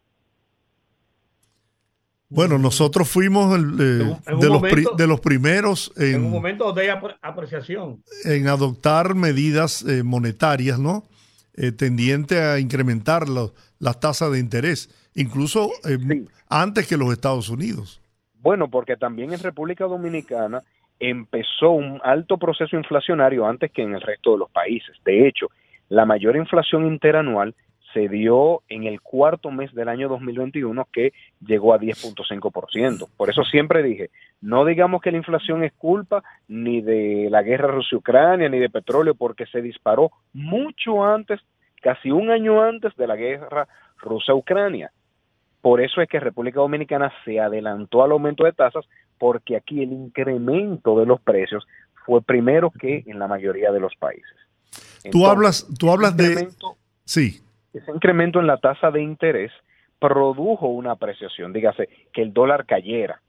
Bueno, 2.29 2.59
nosotros 2.59 3.09
fuimos 3.09 3.57
el, 3.57 3.63
eh, 3.79 4.35
de, 4.39 4.47
los 4.47 4.61
de, 4.95 5.07
los 5.07 5.21
primeros 5.21 5.91
en, 5.97 6.23
un 6.23 6.29
momento 6.29 6.71
de 6.71 6.91
apreciación. 6.91 8.03
En 8.23 8.47
adoptar 8.47 9.15
medidas 9.15 9.81
eh, 9.81 10.03
monetarias, 10.03 10.77
¿no? 10.77 11.03
Eh, 11.55 11.71
tendiente 11.71 12.39
a 12.39 12.59
incrementar 12.59 13.25
las 13.27 13.99
tasas 13.99 14.31
de 14.31 14.37
interés, 14.37 14.91
incluso 15.15 15.71
antes 16.47 16.85
que 16.85 16.95
los 16.95 17.11
Estados 17.11 17.49
Unidos. 17.49 18.02
Bueno, 18.43 18.67
porque 18.67 18.97
también 18.97 19.31
en 19.31 19.39
República 19.39 19.85
Dominicana 19.85 20.61
empezó 20.99 21.71
un 21.71 22.01
alto 22.03 22.37
proceso 22.37 22.75
inflacionario 22.75 23.47
antes 23.47 23.71
que 23.71 23.81
en 23.81 23.93
el 23.95 24.01
resto 24.01 24.33
de 24.33 24.39
los 24.39 24.51
países. 24.51 24.97
De 25.05 25.25
hecho, 25.25 25.47
la 25.87 26.05
mayor 26.05 26.35
inflación 26.35 26.85
interanual 26.85 27.55
se 27.93 28.09
dio 28.09 28.61
en 28.67 28.83
el 28.83 28.99
cuarto 28.99 29.49
mes 29.49 29.73
del 29.73 29.87
año 29.87 30.09
2021 30.09 30.87
que 30.91 31.13
llegó 31.39 31.73
a 31.73 31.79
10.5%. 31.79 33.07
Por 33.15 33.29
eso 33.29 33.45
siempre 33.45 33.81
dije, 33.81 34.09
no 34.41 34.65
digamos 34.65 35.01
que 35.01 35.11
la 35.11 35.17
inflación 35.17 35.63
es 35.63 35.71
culpa 35.73 36.21
ni 36.49 36.81
de 36.81 37.29
la 37.29 37.43
guerra 37.43 37.67
Rusia-Ucrania 37.67 38.49
ni 38.49 38.59
de 38.59 38.69
petróleo 38.69 39.15
porque 39.15 39.45
se 39.45 39.61
disparó 39.61 40.11
mucho 40.33 41.05
antes, 41.05 41.39
casi 41.81 42.11
un 42.11 42.29
año 42.29 42.61
antes 42.61 42.93
de 42.97 43.07
la 43.07 43.15
guerra 43.15 43.69
Rusia-Ucrania. 43.99 44.91
Por 45.63 45.81
eso 45.81 45.99
es 45.99 46.07
que 46.07 46.19
República 46.19 46.59
Dominicana 46.59 47.11
se 47.25 47.39
adelantó 47.39 48.03
al 48.03 48.11
aumento 48.11 48.43
de 48.43 48.53
tasas 48.53 48.85
porque 49.17 49.55
aquí 49.55 49.81
el 49.81 49.91
incremento 49.91 50.99
de 50.99 51.07
los 51.07 51.19
precios 51.19 51.65
fue 52.05 52.21
primero 52.21 52.69
que 52.69 53.03
en 53.07 53.17
la 53.17 53.27
mayoría 53.27 53.71
de 53.71 53.79
los 53.79 53.95
países. 53.95 54.37
tú 55.11 55.25
hablas, 55.25 55.67
tú 55.79 55.89
hablas 55.89 56.15
de... 56.15 56.47
Sí 57.05 57.41
ese 57.73 57.91
incremento 57.91 58.39
en 58.39 58.47
la 58.47 58.57
tasa 58.57 58.91
de 58.91 59.01
interés 59.01 59.51
produjo 59.99 60.67
una 60.67 60.91
apreciación, 60.91 61.53
dígase, 61.53 61.89
que 62.11 62.21
el 62.21 62.33
dólar 62.33 62.65
cayera, 62.65 63.21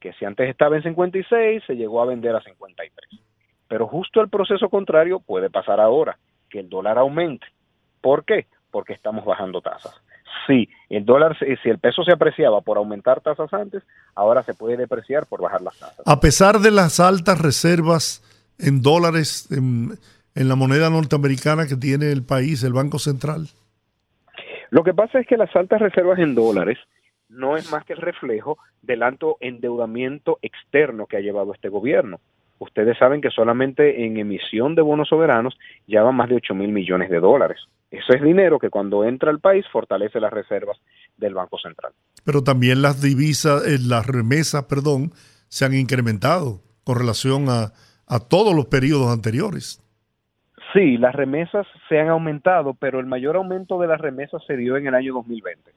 que 0.00 0.12
si 0.14 0.24
antes 0.24 0.48
estaba 0.48 0.76
en 0.76 0.82
56, 0.82 1.62
se 1.66 1.76
llegó 1.76 2.02
a 2.02 2.06
vender 2.06 2.34
a 2.34 2.42
53. 2.42 3.20
Pero 3.68 3.86
justo 3.86 4.20
el 4.20 4.28
proceso 4.28 4.68
contrario 4.68 5.20
puede 5.20 5.50
pasar 5.50 5.80
ahora, 5.80 6.18
que 6.48 6.60
el 6.60 6.68
dólar 6.68 6.98
aumente. 6.98 7.46
¿Por 8.00 8.24
qué? 8.24 8.46
Porque 8.70 8.92
estamos 8.92 9.24
bajando 9.24 9.60
tasas. 9.60 9.94
Si 10.46 10.68
el 10.88 11.04
dólar, 11.04 11.36
si 11.38 11.68
el 11.68 11.78
peso 11.78 12.02
se 12.04 12.12
apreciaba 12.12 12.60
por 12.60 12.78
aumentar 12.78 13.20
tasas 13.20 13.52
antes, 13.52 13.82
ahora 14.14 14.42
se 14.42 14.54
puede 14.54 14.76
depreciar 14.76 15.26
por 15.26 15.40
bajar 15.40 15.62
las 15.62 15.78
tasas. 15.78 16.00
A 16.04 16.20
pesar 16.20 16.58
de 16.60 16.70
las 16.70 17.00
altas 17.00 17.40
reservas 17.40 18.22
en 18.58 18.82
dólares 18.82 19.48
en, 19.50 19.98
en 20.34 20.48
la 20.48 20.54
moneda 20.54 20.90
norteamericana 20.90 21.66
que 21.66 21.76
tiene 21.76 22.12
el 22.12 22.24
país, 22.24 22.62
el 22.62 22.72
Banco 22.72 22.98
Central. 22.98 23.48
Lo 24.70 24.84
que 24.84 24.94
pasa 24.94 25.20
es 25.20 25.26
que 25.26 25.36
las 25.36 25.54
altas 25.56 25.80
reservas 25.80 26.18
en 26.18 26.34
dólares 26.34 26.78
no 27.28 27.56
es 27.56 27.70
más 27.72 27.84
que 27.84 27.94
el 27.94 28.00
reflejo 28.00 28.58
del 28.82 29.02
alto 29.02 29.36
endeudamiento 29.40 30.38
externo 30.42 31.06
que 31.06 31.16
ha 31.16 31.20
llevado 31.20 31.52
este 31.52 31.68
gobierno. 31.68 32.20
Ustedes 32.58 32.96
saben 32.98 33.20
que 33.20 33.30
solamente 33.30 34.04
en 34.04 34.16
emisión 34.16 34.74
de 34.74 34.82
bonos 34.82 35.08
soberanos 35.08 35.58
llevan 35.86 36.14
más 36.14 36.28
de 36.28 36.36
8 36.36 36.54
mil 36.54 36.72
millones 36.72 37.10
de 37.10 37.20
dólares. 37.20 37.60
Eso 37.98 38.12
es 38.12 38.22
dinero 38.22 38.58
que 38.58 38.70
cuando 38.70 39.04
entra 39.04 39.30
al 39.30 39.40
país 39.40 39.64
fortalece 39.72 40.20
las 40.20 40.32
reservas 40.32 40.78
del 41.16 41.34
Banco 41.34 41.58
Central. 41.58 41.92
Pero 42.24 42.42
también 42.42 42.82
las 42.82 43.00
divisas, 43.00 43.66
eh, 43.66 43.78
las 43.80 44.06
remesas, 44.06 44.64
perdón, 44.64 45.12
se 45.48 45.64
han 45.64 45.74
incrementado 45.74 46.60
con 46.84 46.98
relación 46.98 47.48
a, 47.48 47.72
a 48.06 48.20
todos 48.20 48.54
los 48.54 48.66
periodos 48.66 49.12
anteriores. 49.12 49.82
Sí, 50.72 50.98
las 50.98 51.14
remesas 51.14 51.66
se 51.88 51.98
han 51.98 52.08
aumentado, 52.08 52.74
pero 52.74 53.00
el 53.00 53.06
mayor 53.06 53.36
aumento 53.36 53.78
de 53.78 53.86
las 53.86 54.00
remesas 54.00 54.42
se 54.46 54.56
dio 54.56 54.76
en 54.76 54.86
el 54.86 54.94
año 54.94 55.14
2020. 55.14 55.70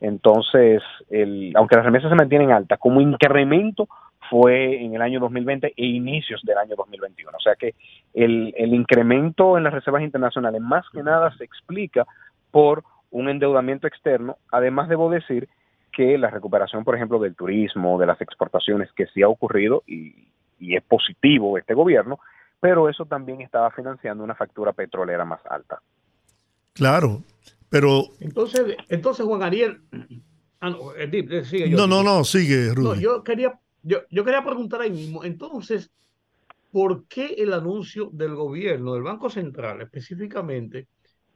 Entonces, 0.00 0.82
el, 1.10 1.52
aunque 1.56 1.76
las 1.76 1.84
remesas 1.84 2.10
se 2.10 2.16
mantienen 2.16 2.52
altas, 2.52 2.78
como 2.78 3.00
incremento 3.00 3.88
fue 4.30 4.82
en 4.82 4.94
el 4.94 5.02
año 5.02 5.20
2020 5.20 5.74
e 5.76 5.86
inicios 5.86 6.40
del 6.42 6.58
año 6.58 6.74
2021. 6.76 7.36
O 7.36 7.40
sea 7.40 7.54
que 7.56 7.74
el, 8.12 8.54
el 8.56 8.74
incremento 8.74 9.56
en 9.56 9.64
las 9.64 9.74
reservas 9.74 10.02
internacionales 10.02 10.60
más 10.60 10.84
que 10.92 11.02
nada 11.02 11.34
se 11.36 11.44
explica 11.44 12.06
por 12.50 12.84
un 13.10 13.28
endeudamiento 13.28 13.86
externo. 13.86 14.38
Además, 14.50 14.88
debo 14.88 15.10
decir 15.10 15.48
que 15.92 16.18
la 16.18 16.30
recuperación, 16.30 16.84
por 16.84 16.96
ejemplo, 16.96 17.18
del 17.18 17.36
turismo, 17.36 17.98
de 17.98 18.06
las 18.06 18.20
exportaciones, 18.20 18.90
que 18.92 19.06
sí 19.06 19.22
ha 19.22 19.28
ocurrido 19.28 19.82
y, 19.86 20.28
y 20.58 20.76
es 20.76 20.82
positivo 20.82 21.56
este 21.58 21.74
gobierno, 21.74 22.18
pero 22.60 22.88
eso 22.88 23.04
también 23.04 23.40
estaba 23.40 23.70
financiando 23.70 24.24
una 24.24 24.34
factura 24.34 24.72
petrolera 24.72 25.24
más 25.24 25.40
alta. 25.48 25.80
Claro, 26.72 27.22
pero... 27.68 28.04
Entonces, 28.20 28.76
entonces 28.88 29.24
Juan 29.24 29.42
Ariel... 29.42 29.80
Ah, 30.60 30.70
no, 30.70 30.94
eh, 30.94 31.44
sigue 31.44 31.68
yo, 31.68 31.86
no, 31.86 32.02
no, 32.02 32.24
sigue, 32.24 32.72
No, 32.74 32.94
yo 32.94 33.22
quería, 33.22 33.60
yo, 33.84 33.98
yo 34.10 34.24
quería 34.24 34.44
preguntar 34.44 34.80
ahí 34.80 34.90
mismo, 34.90 35.22
entonces, 35.22 35.92
¿por 36.72 37.06
qué 37.06 37.34
el 37.38 37.52
anuncio 37.52 38.10
del 38.12 38.34
gobierno, 38.34 38.94
del 38.94 39.04
Banco 39.04 39.30
Central 39.30 39.80
específicamente, 39.80 40.88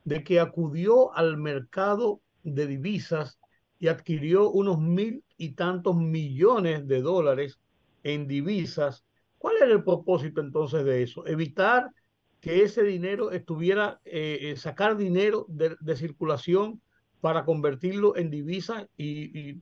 de 0.04 0.24
que 0.24 0.40
acudió 0.40 1.14
al 1.14 1.36
mercado 1.36 2.20
de 2.42 2.66
divisas 2.66 3.38
y 3.78 3.86
adquirió 3.86 4.50
unos 4.50 4.80
mil 4.80 5.22
y 5.36 5.52
tantos 5.52 5.96
millones 5.96 6.88
de 6.88 7.00
dólares 7.00 7.60
en 8.02 8.26
divisas 8.26 9.04
¿Cuál 9.38 9.56
era 9.58 9.72
el 9.72 9.84
propósito 9.84 10.40
entonces 10.40 10.84
de 10.84 11.02
eso? 11.02 11.26
Evitar 11.26 11.88
que 12.40 12.62
ese 12.64 12.82
dinero 12.82 13.30
estuviera, 13.30 14.00
eh, 14.04 14.38
eh, 14.42 14.56
sacar 14.56 14.96
dinero 14.96 15.46
de, 15.48 15.96
circulación 15.96 16.82
para 17.20 17.44
convertirlo 17.44 18.16
en 18.16 18.30
divisa 18.30 18.86
y, 18.96 19.60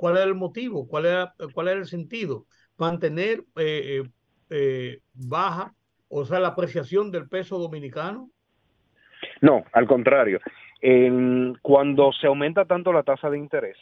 cuál 0.00 0.16
era 0.16 0.24
el 0.24 0.34
motivo, 0.34 0.88
cuál 0.88 1.04
era, 1.04 1.34
cuál 1.52 1.68
era 1.68 1.78
el 1.78 1.84
sentido. 1.84 2.46
Mantener 2.78 3.44
eh, 3.56 4.98
baja, 5.12 5.74
o 6.08 6.24
sea, 6.24 6.40
la 6.40 6.48
apreciación 6.48 7.10
del 7.10 7.28
peso 7.28 7.58
dominicano. 7.58 8.30
No, 9.42 9.62
al 9.74 9.86
contrario. 9.86 10.40
cuando 11.60 12.12
se 12.12 12.26
aumenta 12.26 12.64
tanto 12.64 12.94
la 12.94 13.02
tasa 13.02 13.28
de 13.28 13.36
interés, 13.36 13.76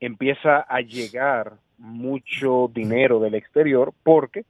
empieza 0.00 0.62
a 0.62 0.80
llegar 0.80 1.52
mucho 1.78 2.68
dinero 2.74 3.20
del 3.20 3.36
exterior 3.36 3.94
porque 4.02 4.44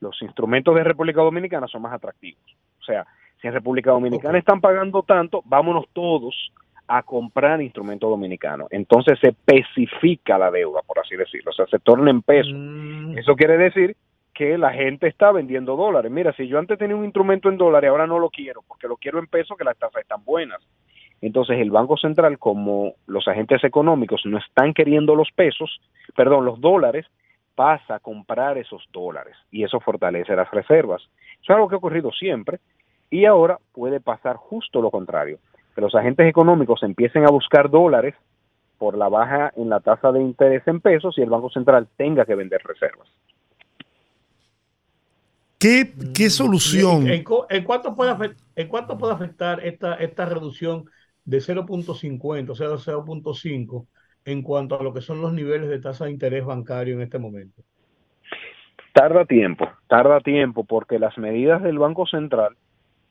los 0.00 0.20
instrumentos 0.20 0.74
de 0.74 0.84
República 0.84 1.22
Dominicana 1.22 1.66
son 1.68 1.80
más 1.80 1.94
atractivos. 1.94 2.42
O 2.80 2.84
sea, 2.84 3.06
si 3.40 3.46
en 3.46 3.54
República 3.54 3.92
Dominicana 3.92 4.36
están 4.36 4.60
pagando 4.60 5.02
tanto, 5.02 5.42
vámonos 5.46 5.86
todos 5.94 6.52
a 6.88 7.02
comprar 7.02 7.60
instrumentos 7.60 8.08
dominicanos. 8.08 8.68
Entonces 8.70 9.18
se 9.20 9.28
especifica 9.28 10.38
la 10.38 10.50
deuda, 10.50 10.80
por 10.86 10.98
así 10.98 11.16
decirlo, 11.16 11.50
o 11.50 11.54
sea, 11.54 11.66
se 11.66 11.78
torna 11.78 12.10
en 12.10 12.22
peso. 12.22 12.50
Mm. 12.52 13.18
Eso 13.18 13.34
quiere 13.34 13.56
decir 13.56 13.96
que 14.32 14.58
la 14.58 14.72
gente 14.72 15.08
está 15.08 15.32
vendiendo 15.32 15.76
dólares. 15.76 16.12
Mira, 16.12 16.32
si 16.34 16.46
yo 16.46 16.58
antes 16.58 16.78
tenía 16.78 16.94
un 16.94 17.04
instrumento 17.04 17.48
en 17.48 17.56
dólares, 17.56 17.90
ahora 17.90 18.06
no 18.06 18.18
lo 18.18 18.28
quiero, 18.28 18.62
porque 18.68 18.86
lo 18.86 18.96
quiero 18.96 19.18
en 19.18 19.26
pesos, 19.26 19.56
que 19.56 19.64
las 19.64 19.78
tasas 19.78 20.02
están 20.02 20.24
buenas. 20.24 20.60
Entonces 21.22 21.58
el 21.58 21.70
Banco 21.70 21.96
Central, 21.96 22.38
como 22.38 22.94
los 23.06 23.26
agentes 23.26 23.64
económicos 23.64 24.22
no 24.26 24.38
están 24.38 24.74
queriendo 24.74 25.14
los 25.14 25.30
pesos, 25.34 25.80
perdón, 26.14 26.44
los 26.44 26.60
dólares, 26.60 27.06
pasa 27.54 27.94
a 27.94 28.00
comprar 28.00 28.58
esos 28.58 28.84
dólares 28.92 29.34
y 29.50 29.64
eso 29.64 29.80
fortalece 29.80 30.36
las 30.36 30.50
reservas. 30.50 31.02
Eso 31.42 31.42
es 31.42 31.50
algo 31.50 31.68
que 31.68 31.74
ha 31.74 31.78
ocurrido 31.78 32.12
siempre 32.12 32.58
y 33.10 33.24
ahora 33.24 33.58
puede 33.72 34.00
pasar 34.00 34.36
justo 34.36 34.82
lo 34.82 34.90
contrario, 34.90 35.38
que 35.76 35.82
los 35.82 35.94
agentes 35.94 36.26
económicos 36.26 36.82
empiecen 36.82 37.24
a 37.24 37.30
buscar 37.30 37.70
dólares 37.70 38.14
por 38.78 38.96
la 38.96 39.10
baja 39.10 39.52
en 39.56 39.68
la 39.68 39.80
tasa 39.80 40.10
de 40.10 40.22
interés 40.22 40.66
en 40.66 40.80
pesos 40.80 41.16
y 41.18 41.20
el 41.22 41.28
Banco 41.28 41.50
Central 41.50 41.86
tenga 41.98 42.24
que 42.24 42.34
vender 42.34 42.62
reservas. 42.64 43.06
¿Qué, 45.58 45.92
qué 46.14 46.30
solución? 46.30 47.06
¿En, 47.08 47.22
cuánto 47.22 47.94
puede, 47.94 48.34
en 48.56 48.68
cuánto 48.68 48.96
puede 48.96 49.12
afectar 49.12 49.64
esta, 49.64 49.94
esta 49.96 50.24
reducción 50.24 50.86
de 51.26 51.38
0.50, 51.38 52.50
o 52.50 52.54
sea, 52.54 52.68
de 52.68 52.74
0.5 52.76 53.86
en 54.24 54.42
cuanto 54.42 54.80
a 54.80 54.82
lo 54.82 54.94
que 54.94 55.02
son 55.02 55.20
los 55.20 55.34
niveles 55.34 55.68
de 55.68 55.78
tasa 55.78 56.06
de 56.06 56.10
interés 56.10 56.44
bancario 56.44 56.94
en 56.94 57.02
este 57.02 57.18
momento? 57.18 57.62
Tarda 58.94 59.26
tiempo, 59.26 59.68
tarda 59.88 60.20
tiempo 60.20 60.64
porque 60.64 60.98
las 60.98 61.18
medidas 61.18 61.62
del 61.62 61.78
Banco 61.78 62.06
Central 62.06 62.56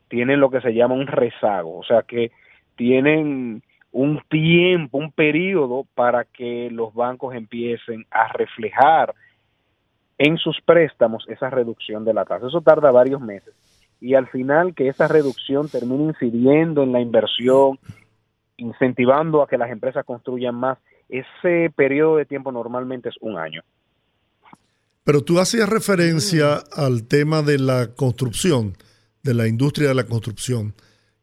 tienen 0.08 0.40
lo 0.40 0.50
que 0.50 0.62
se 0.62 0.74
llama 0.74 0.96
un 0.96 1.06
rezago, 1.06 1.78
o 1.78 1.84
sea 1.84 2.02
que 2.04 2.32
tienen 2.76 3.64
un 3.92 4.22
tiempo, 4.30 4.98
un 4.98 5.12
periodo 5.12 5.86
para 5.96 6.26
que 6.26 6.70
los 6.72 6.94
bancos 6.94 7.34
empiecen 7.34 8.06
a 8.12 8.28
reflejar 8.34 9.16
en 10.18 10.38
sus 10.38 10.60
préstamos 10.62 11.26
esa 11.30 11.50
reducción 11.50 12.06
de 12.06 12.14
la 12.14 12.26
tasa. 12.26 12.48
Eso 12.48 12.62
tarda 12.62 12.92
varios 12.92 13.22
meses. 13.22 13.54
Y 14.02 14.16
al 14.16 14.28
final 14.28 14.76
que 14.76 14.88
esa 14.88 15.08
reducción 15.08 15.70
termine 15.70 16.04
incidiendo 16.04 16.84
en 16.84 16.92
la 16.92 17.00
inversión, 17.00 17.80
incentivando 18.58 19.42
a 19.42 19.48
que 19.48 19.58
las 19.58 19.72
empresas 19.72 20.06
construyan 20.06 20.56
más, 20.56 20.78
ese 21.10 21.72
periodo 21.76 22.18
de 22.18 22.26
tiempo 22.26 22.52
normalmente 22.52 23.10
es 23.10 23.16
un 23.22 23.38
año. 23.38 23.62
Pero 25.04 25.24
tú 25.24 25.40
hacías 25.40 25.70
referencia 25.70 26.64
al 26.76 27.08
tema 27.08 27.44
de 27.44 27.60
la 27.60 27.94
construcción, 27.96 28.74
de 29.24 29.36
la 29.36 29.48
industria 29.48 29.90
de 29.90 29.96
la 29.96 30.06
construcción, 30.06 30.74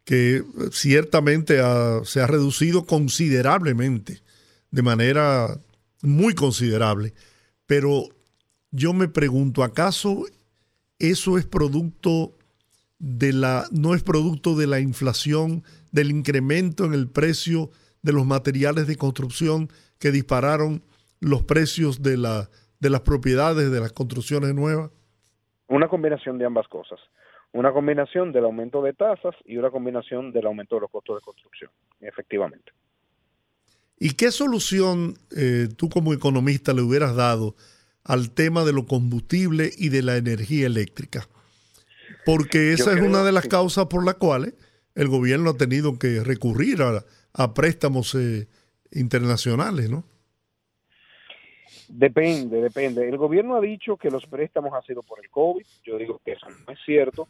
que 0.05 0.43
ciertamente 0.71 1.59
se 2.05 2.21
ha 2.21 2.27
reducido 2.27 2.85
considerablemente, 2.85 4.21
de 4.71 4.83
manera 4.83 5.59
muy 6.03 6.35
considerable. 6.35 7.15
Pero 7.67 8.05
yo 8.71 8.93
me 8.93 9.09
pregunto, 9.09 9.63
¿acaso 9.63 10.25
eso 10.99 11.39
es 11.39 11.47
producto 11.47 12.33
de 12.99 13.33
la, 13.33 13.65
no 13.73 13.95
es 13.95 14.03
producto 14.03 14.57
de 14.57 14.67
la 14.67 14.81
inflación, 14.81 15.65
del 15.91 16.11
incremento 16.11 16.85
en 16.85 16.95
el 16.95 17.09
precio 17.09 17.71
de 18.03 18.13
los 18.13 18.27
materiales 18.27 18.87
de 18.87 18.97
construcción 18.97 19.69
que 19.99 20.11
dispararon 20.11 20.83
los 21.21 21.45
precios 21.45 22.03
de, 22.03 22.17
la, 22.17 22.49
de 22.81 22.91
las 22.91 23.01
propiedades 23.01 23.71
de 23.71 23.81
las 23.81 23.93
construcciones 23.93 24.55
nuevas? 24.55 24.91
Una 25.69 25.89
combinación 25.89 26.39
de 26.39 26.47
ambas 26.47 26.67
cosas. 26.69 26.99
Una 27.53 27.73
combinación 27.73 28.33
del 28.33 28.45
aumento 28.45 28.83
de 28.83 28.95
tasas 28.95 29.35
y 29.45 29.57
una 29.57 29.71
combinación 29.71 30.33
del 30.33 30.47
aumento 30.47 30.77
de 30.77 30.83
los 30.83 30.91
costos 30.91 31.17
de 31.17 31.21
construcción, 31.21 31.71
efectivamente. 32.01 32.73
¿Y 33.99 34.15
qué 34.15 34.31
solución 34.31 35.15
eh, 35.37 35.69
tú 35.77 35.89
como 35.89 36.13
economista 36.13 36.73
le 36.73 36.83
hubieras 36.83 37.15
dado 37.15 37.55
al 38.05 38.33
tema 38.33 38.65
de 38.65 38.73
los 38.73 38.87
combustibles 38.87 39.81
y 39.81 39.91
de 39.91 40.03
la 40.03 40.17
energía 40.17 40.67
eléctrica? 40.67 41.29
Porque 42.25 42.73
esa 42.73 42.93
es 42.93 43.01
una 43.01 43.23
de 43.23 43.33
las 43.33 43.47
causas 43.47 43.87
por 43.87 44.05
las 44.05 44.15
cuales 44.15 44.55
el 44.95 45.09
gobierno 45.09 45.51
ha 45.51 45.57
tenido 45.57 45.99
que 45.99 46.25
recurrir 46.25 46.83
a, 46.83 47.05
a 47.33 47.55
préstamos 47.55 48.15
eh, 48.15 48.49
internacionales, 48.93 49.91
¿no? 49.91 50.05
Depende, 51.89 52.63
depende. 52.63 53.07
El 53.07 53.19
gobierno 53.19 53.57
ha 53.57 53.61
dicho 53.61 53.99
que 53.99 54.11
los 54.11 54.25
préstamos 54.27 54.73
han 54.73 54.83
sido 54.83 55.03
por 55.03 55.21
el 55.23 55.29
COVID. 55.29 55.65
Yo 55.85 55.99
digo 55.99 56.21
que 56.25 56.33
eso 56.33 56.47
no 56.49 56.73
es 56.73 56.79
cierto. 56.87 57.29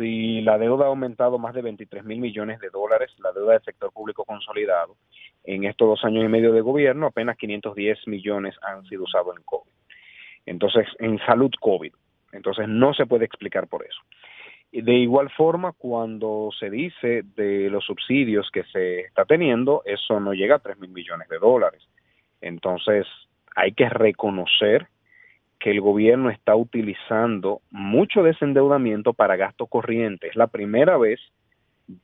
Si 0.00 0.40
la 0.40 0.56
deuda 0.56 0.86
ha 0.86 0.88
aumentado 0.88 1.38
más 1.38 1.52
de 1.52 1.60
23 1.60 2.04
mil 2.04 2.20
millones 2.20 2.58
de 2.60 2.70
dólares, 2.70 3.12
la 3.18 3.32
deuda 3.32 3.52
del 3.52 3.62
sector 3.62 3.92
público 3.92 4.24
consolidado, 4.24 4.96
en 5.44 5.64
estos 5.64 5.88
dos 5.88 6.04
años 6.06 6.24
y 6.24 6.28
medio 6.28 6.52
de 6.52 6.62
gobierno, 6.62 7.08
apenas 7.08 7.36
510 7.36 8.08
millones 8.08 8.56
han 8.62 8.82
sido 8.86 9.02
usados 9.02 9.36
en 9.36 9.42
COVID. 9.42 9.70
Entonces, 10.46 10.86
en 11.00 11.18
salud 11.26 11.50
COVID. 11.60 11.92
Entonces, 12.32 12.66
no 12.66 12.94
se 12.94 13.04
puede 13.04 13.26
explicar 13.26 13.68
por 13.68 13.84
eso. 13.84 14.00
De 14.72 14.94
igual 14.94 15.28
forma, 15.28 15.72
cuando 15.72 16.48
se 16.58 16.70
dice 16.70 17.22
de 17.36 17.68
los 17.68 17.84
subsidios 17.84 18.50
que 18.50 18.64
se 18.72 19.00
está 19.00 19.26
teniendo, 19.26 19.82
eso 19.84 20.18
no 20.18 20.32
llega 20.32 20.54
a 20.54 20.60
3 20.60 20.78
mil 20.78 20.92
millones 20.92 21.28
de 21.28 21.38
dólares. 21.38 21.86
Entonces, 22.40 23.06
hay 23.54 23.72
que 23.72 23.90
reconocer 23.90 24.88
que 25.60 25.70
el 25.70 25.80
gobierno 25.80 26.30
está 26.30 26.56
utilizando 26.56 27.60
mucho 27.70 28.22
de 28.22 28.30
ese 28.30 28.46
endeudamiento 28.46 29.12
para 29.12 29.36
gasto 29.36 29.66
corriente. 29.66 30.28
Es 30.28 30.34
la 30.34 30.46
primera 30.46 30.96
vez 30.96 31.20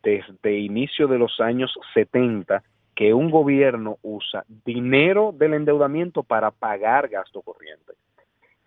desde 0.02 0.59
inicio 0.59 1.09
de 1.09 1.18
los 1.18 1.40
años 1.40 1.72
70 1.94 2.62
que 2.94 3.14
un 3.14 3.30
gobierno 3.30 3.98
usa 4.02 4.44
dinero 4.64 5.32
del 5.36 5.54
endeudamiento 5.54 6.22
para 6.22 6.50
pagar 6.50 7.09
gasto 7.09 7.42
corriente. 7.42 7.94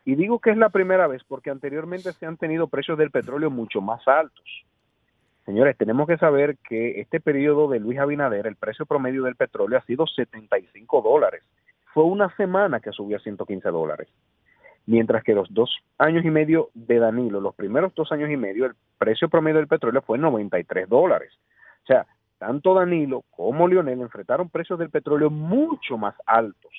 Y 0.05 0.15
digo 0.15 0.39
que 0.39 0.49
es 0.49 0.57
la 0.57 0.69
primera 0.69 1.07
vez 1.07 1.23
porque 1.27 1.51
anteriormente 1.51 2.11
se 2.13 2.25
han 2.25 2.37
tenido 2.37 2.67
precios 2.67 2.97
del 2.97 3.11
petróleo 3.11 3.51
mucho 3.51 3.81
más 3.81 4.07
altos. 4.07 4.65
Señores, 5.45 5.77
tenemos 5.77 6.07
que 6.07 6.17
saber 6.17 6.57
que 6.67 6.99
este 6.99 7.19
periodo 7.19 7.67
de 7.67 7.79
Luis 7.79 7.99
Abinader, 7.99 8.47
el 8.47 8.55
precio 8.55 8.85
promedio 8.85 9.23
del 9.23 9.35
petróleo 9.35 9.77
ha 9.77 9.85
sido 9.85 10.07
75 10.07 11.01
dólares. 11.01 11.43
Fue 11.93 12.03
una 12.03 12.35
semana 12.35 12.79
que 12.79 12.91
subió 12.91 13.17
a 13.17 13.19
115 13.19 13.69
dólares. 13.69 14.07
Mientras 14.89 15.23
que 15.23 15.35
los 15.35 15.53
dos 15.53 15.69
años 15.99 16.25
y 16.25 16.31
medio 16.31 16.71
de 16.73 16.97
Danilo, 16.97 17.39
los 17.39 17.53
primeros 17.53 17.93
dos 17.93 18.11
años 18.11 18.31
y 18.31 18.37
medio, 18.37 18.65
el 18.65 18.73
precio 18.97 19.29
promedio 19.29 19.57
del 19.57 19.67
petróleo 19.67 20.01
fue 20.01 20.17
93 20.17 20.89
dólares. 20.89 21.31
O 21.83 21.85
sea, 21.85 22.07
tanto 22.39 22.73
Danilo 22.73 23.23
como 23.29 23.67
Lionel 23.67 24.01
enfrentaron 24.01 24.49
precios 24.49 24.79
del 24.79 24.89
petróleo 24.89 25.29
mucho 25.29 25.99
más 25.99 26.15
altos 26.25 26.71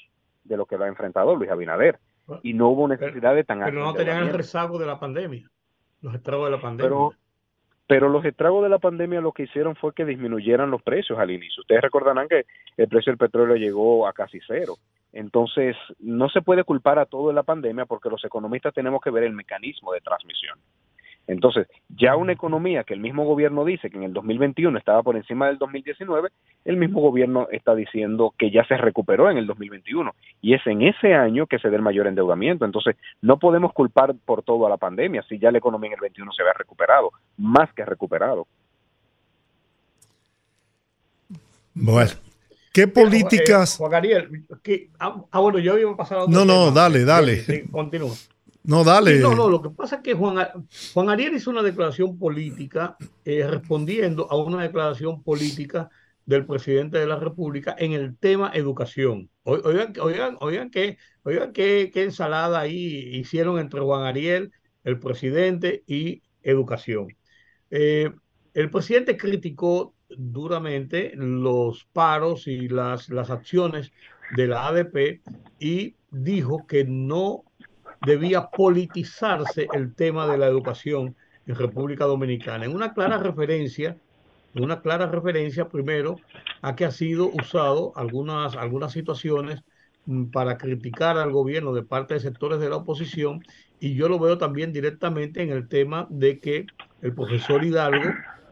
de 0.43 0.57
lo 0.57 0.67
que 0.67 0.77
lo 0.77 0.87
ha 0.87 0.89
enfrentado 0.89 1.37
Luis 1.37 1.53
Abinader 1.53 2.01
y 2.43 2.53
no 2.53 2.71
hubo 2.71 2.89
necesidad 2.89 3.33
de 3.33 3.45
tan 3.45 3.61
Pero 3.61 3.85
no 3.85 3.95
tenían 3.95 4.25
el 4.25 4.35
rezago 4.35 4.77
de 4.81 4.87
la 4.87 4.99
pandemia, 4.99 5.49
los 6.03 6.13
estragos 6.13 6.47
de 6.47 6.57
la 6.57 6.61
pandemia. 6.61 6.89
Pero, 6.89 7.13
pero 7.87 8.09
los 8.09 8.25
estragos 8.25 8.65
de 8.65 8.71
la 8.71 8.81
pandemia 8.81 9.21
lo 9.21 9.31
que 9.31 9.45
hicieron 9.45 9.77
fue 9.77 9.95
que 9.95 10.05
disminuyeran 10.05 10.69
los 10.69 10.83
precios 10.83 11.17
al 11.17 11.31
inicio. 11.31 11.61
Ustedes 11.61 11.83
recordarán 11.83 12.27
que 12.27 12.45
el 12.77 12.89
precio 12.89 13.13
del 13.13 13.19
petróleo 13.19 13.55
llegó 13.55 14.09
a 14.09 14.13
casi 14.13 14.41
cero. 14.49 14.75
Entonces, 15.13 15.77
no 15.99 16.29
se 16.29 16.43
puede 16.43 16.65
culpar 16.65 16.99
a 16.99 17.07
todo 17.07 17.33
la 17.33 17.43
pandemia 17.43 17.87
porque 17.87 18.11
los 18.11 18.25
economistas 18.25 18.75
tenemos 18.75 19.01
que 19.01 19.11
ver 19.11 19.25
el 19.25 19.33
mecanismo 19.33 19.93
de 19.93 20.01
transmisión. 20.01 20.59
Entonces, 21.27 21.69
ya 21.89 22.17
una 22.17 22.33
economía 22.33 22.83
que 22.83 22.95
el 22.95 23.01
mismo 23.01 23.25
gobierno 23.25 23.65
dice 23.65 23.89
que 23.89 23.97
en 23.97 24.03
el 24.03 24.13
2021 24.13 24.77
estaba 24.77 25.03
por 25.03 25.17
encima 25.17 25.47
del 25.47 25.59
2019, 25.59 26.31
el 26.65 26.77
mismo 26.77 27.01
gobierno 27.01 27.47
está 27.53 27.75
diciendo 27.75 28.35
que 28.37 28.51
ya 28.51 28.65
se 28.65 28.77
recuperó 28.77 29.31
en 29.31 29.39
el 29.39 29.47
2021 29.47 30.13
y 30.43 30.55
es 30.55 30.67
en 30.67 30.83
ese 30.83 31.15
año 31.15 31.47
que 31.47 31.59
se 31.59 31.71
da 31.71 31.77
el 31.77 31.83
mayor 31.83 32.09
endeudamiento. 32.09 32.65
Entonces, 32.65 32.97
no 33.23 33.39
podemos 33.39 33.73
culpar 33.73 34.15
por 34.25 34.43
todo 34.43 34.67
a 34.67 34.71
la 34.71 34.77
pandemia 34.77 35.23
si 35.29 35.39
ya 35.39 35.53
la 35.53 35.59
economía 35.59 35.89
en 35.89 35.95
el 35.95 36.01
21 36.01 36.33
se 36.33 36.43
había 36.43 36.55
recuperado, 36.55 37.13
más 37.37 37.73
que 37.75 37.85
recuperado. 37.85 38.47
Bueno, 41.75 42.11
¿qué 42.73 42.89
políticas? 42.89 43.77
Juan 43.77 43.95
Ariel, 43.95 44.47
ah, 44.99 45.25
ah, 45.31 45.41
bueno, 45.41 45.59
yo 45.59 45.79
iba 45.79 45.93
a 45.93 45.97
pasar 45.97 46.19
a 46.19 46.27
No, 46.27 46.45
no, 46.45 46.71
dale, 46.71 47.05
dale. 47.05 47.67
continúa. 47.71 48.15
No, 48.63 48.85
dale. 48.85 49.19
no, 49.19 49.35
no, 49.35 49.49
lo 49.49 49.63
que 49.63 49.71
pasa 49.71 49.97
es 49.97 50.03
que 50.03 50.15
Juan, 50.15 50.47
Juan 50.93 51.09
Ariel 51.09 51.35
hizo 51.35 51.51
una 51.51 51.63
declaración 51.63 52.19
política 52.19 52.97
eh, 53.25 53.47
respondiendo 53.47 54.31
a 54.31 54.37
una 54.37 54.63
declaración 54.63 55.23
política 55.23 55.89
del 56.27 56.47
presidente 56.47 56.99
de 56.99 57.07
la 57.07 57.17
República 57.17 57.75
en 57.79 57.93
el 57.93 58.17
tema 58.17 58.53
educación. 58.55 59.31
Oigan, 59.43 59.95
oigan, 60.01 60.37
oigan, 60.41 60.71
qué, 60.71 60.99
oigan 61.25 61.53
qué, 61.53 61.91
qué 61.93 62.05
ensalada 62.05 62.61
ahí 62.61 63.17
hicieron 63.17 63.59
entre 63.59 63.81
Juan 63.81 64.05
Ariel, 64.05 64.53
el 64.85 64.99
presidente, 65.01 65.83
y 65.87 66.23
educación. 66.43 67.09
Eh, 67.71 68.11
el 68.55 68.71
presidente 68.71 69.17
criticó 69.17 69.95
duramente 70.17 71.13
los 71.15 71.85
paros 71.93 72.47
y 72.47 72.69
las, 72.69 73.09
las 73.09 73.31
acciones 73.31 73.93
de 74.37 74.47
la 74.47 74.67
ADP 74.67 75.21
y 75.59 75.95
dijo 76.11 76.67
que 76.67 76.85
no 76.85 77.45
debía 78.07 78.49
politizarse 78.51 79.69
el 79.73 79.95
tema 79.95 80.27
de 80.27 80.39
la 80.39 80.47
educación 80.47 81.17
en 81.47 81.55
República 81.55 82.05
Dominicana, 82.05 82.65
en 82.65 82.75
una 82.75 82.95
clara 82.95 83.19
referencia, 83.19 83.97
una 84.55 84.81
clara 84.81 85.07
referencia 85.07 85.69
primero 85.69 86.17
a 86.63 86.75
que 86.75 86.85
ha 86.85 86.91
sido 86.91 87.29
usado 87.29 87.93
algunas, 87.97 88.57
algunas 88.57 88.93
situaciones 88.93 89.63
mm, 90.07 90.27
para 90.27 90.57
criticar 90.57 91.19
al 91.19 91.33
gobierno 91.33 91.73
de 91.73 91.83
parte 91.83 92.15
de 92.15 92.21
sectores 92.21 92.61
de 92.61 92.71
la 92.71 92.77
oposición 92.77 93.45
y 93.81 93.95
yo 93.95 94.09
lo 94.09 94.19
veo 94.19 94.39
también 94.39 94.73
directamente 94.73 95.43
en 95.43 95.51
el 95.51 95.69
tema 95.69 96.07
de 96.11 96.39
que 96.39 96.67
el 97.03 97.15
profesor 97.15 97.65
Hidalgo, 97.65 98.11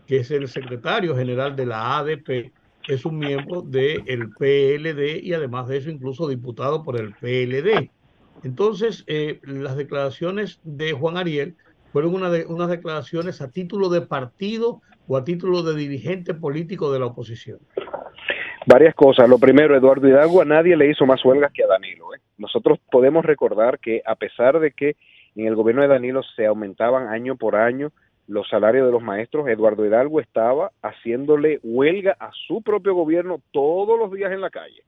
que 0.09 0.17
es 0.17 0.31
el 0.31 0.49
secretario 0.49 1.15
general 1.15 1.55
de 1.55 1.67
la 1.67 1.99
ADP, 1.99 2.51
es 2.89 3.05
un 3.05 3.19
miembro 3.19 3.61
del 3.61 4.31
PLD 4.31 5.23
y 5.23 5.35
además 5.35 5.69
de 5.69 5.77
eso 5.77 5.91
incluso 5.91 6.27
diputado 6.27 6.83
por 6.83 6.99
el 6.99 7.13
PLD. 7.13 7.91
Entonces, 8.43 9.05
eh, 9.07 9.39
las 9.43 9.77
declaraciones 9.77 10.61
de 10.65 10.93
Juan 10.93 11.19
Ariel 11.19 11.57
fueron 11.93 12.15
una 12.15 12.31
de, 12.31 12.47
unas 12.47 12.71
declaraciones 12.71 13.43
a 13.43 13.51
título 13.51 13.91
de 13.91 14.01
partido 14.01 14.81
o 15.07 15.19
a 15.19 15.25
título 15.25 15.63
de 15.63 15.77
dirigente 15.77 16.33
político 16.33 16.91
de 16.91 17.01
la 17.01 17.07
oposición. 17.07 17.59
Varias 18.67 18.95
cosas. 18.95 19.29
Lo 19.29 19.39
primero, 19.39 19.77
Eduardo 19.77 20.09
Hidalgo 20.09 20.41
a 20.41 20.47
nadie 20.47 20.75
le 20.75 20.91
hizo 20.91 21.05
más 21.05 21.23
huelgas 21.23 21.53
que 21.53 21.65
a 21.65 21.67
Danilo. 21.67 22.15
¿eh? 22.15 22.21
Nosotros 22.39 22.79
podemos 22.91 23.27
recordar 23.27 23.79
que 23.79 24.01
a 24.07 24.15
pesar 24.15 24.59
de 24.59 24.71
que 24.71 24.97
en 25.37 25.47
el 25.47 25.55
gobierno 25.55 25.83
de 25.83 25.89
Danilo 25.89 26.23
se 26.35 26.47
aumentaban 26.47 27.09
año 27.09 27.37
por 27.37 27.57
año 27.57 27.93
los 28.29 28.47
salarios 28.49 28.87
de 28.87 28.93
los 28.93 29.03
maestros, 29.03 29.49
Eduardo 29.49 29.87
Hidalgo 29.87 30.21
estaba 30.21 30.71
haciéndole 30.83 31.61
huelga 31.63 32.15
a 32.21 32.31
su 32.47 32.61
propio 32.63 32.95
gobierno 32.95 33.41
todos 33.53 33.99
los 33.99 34.13
días 34.13 34.31
en 34.33 34.43
la 34.43 34.51
calle. 34.51 34.83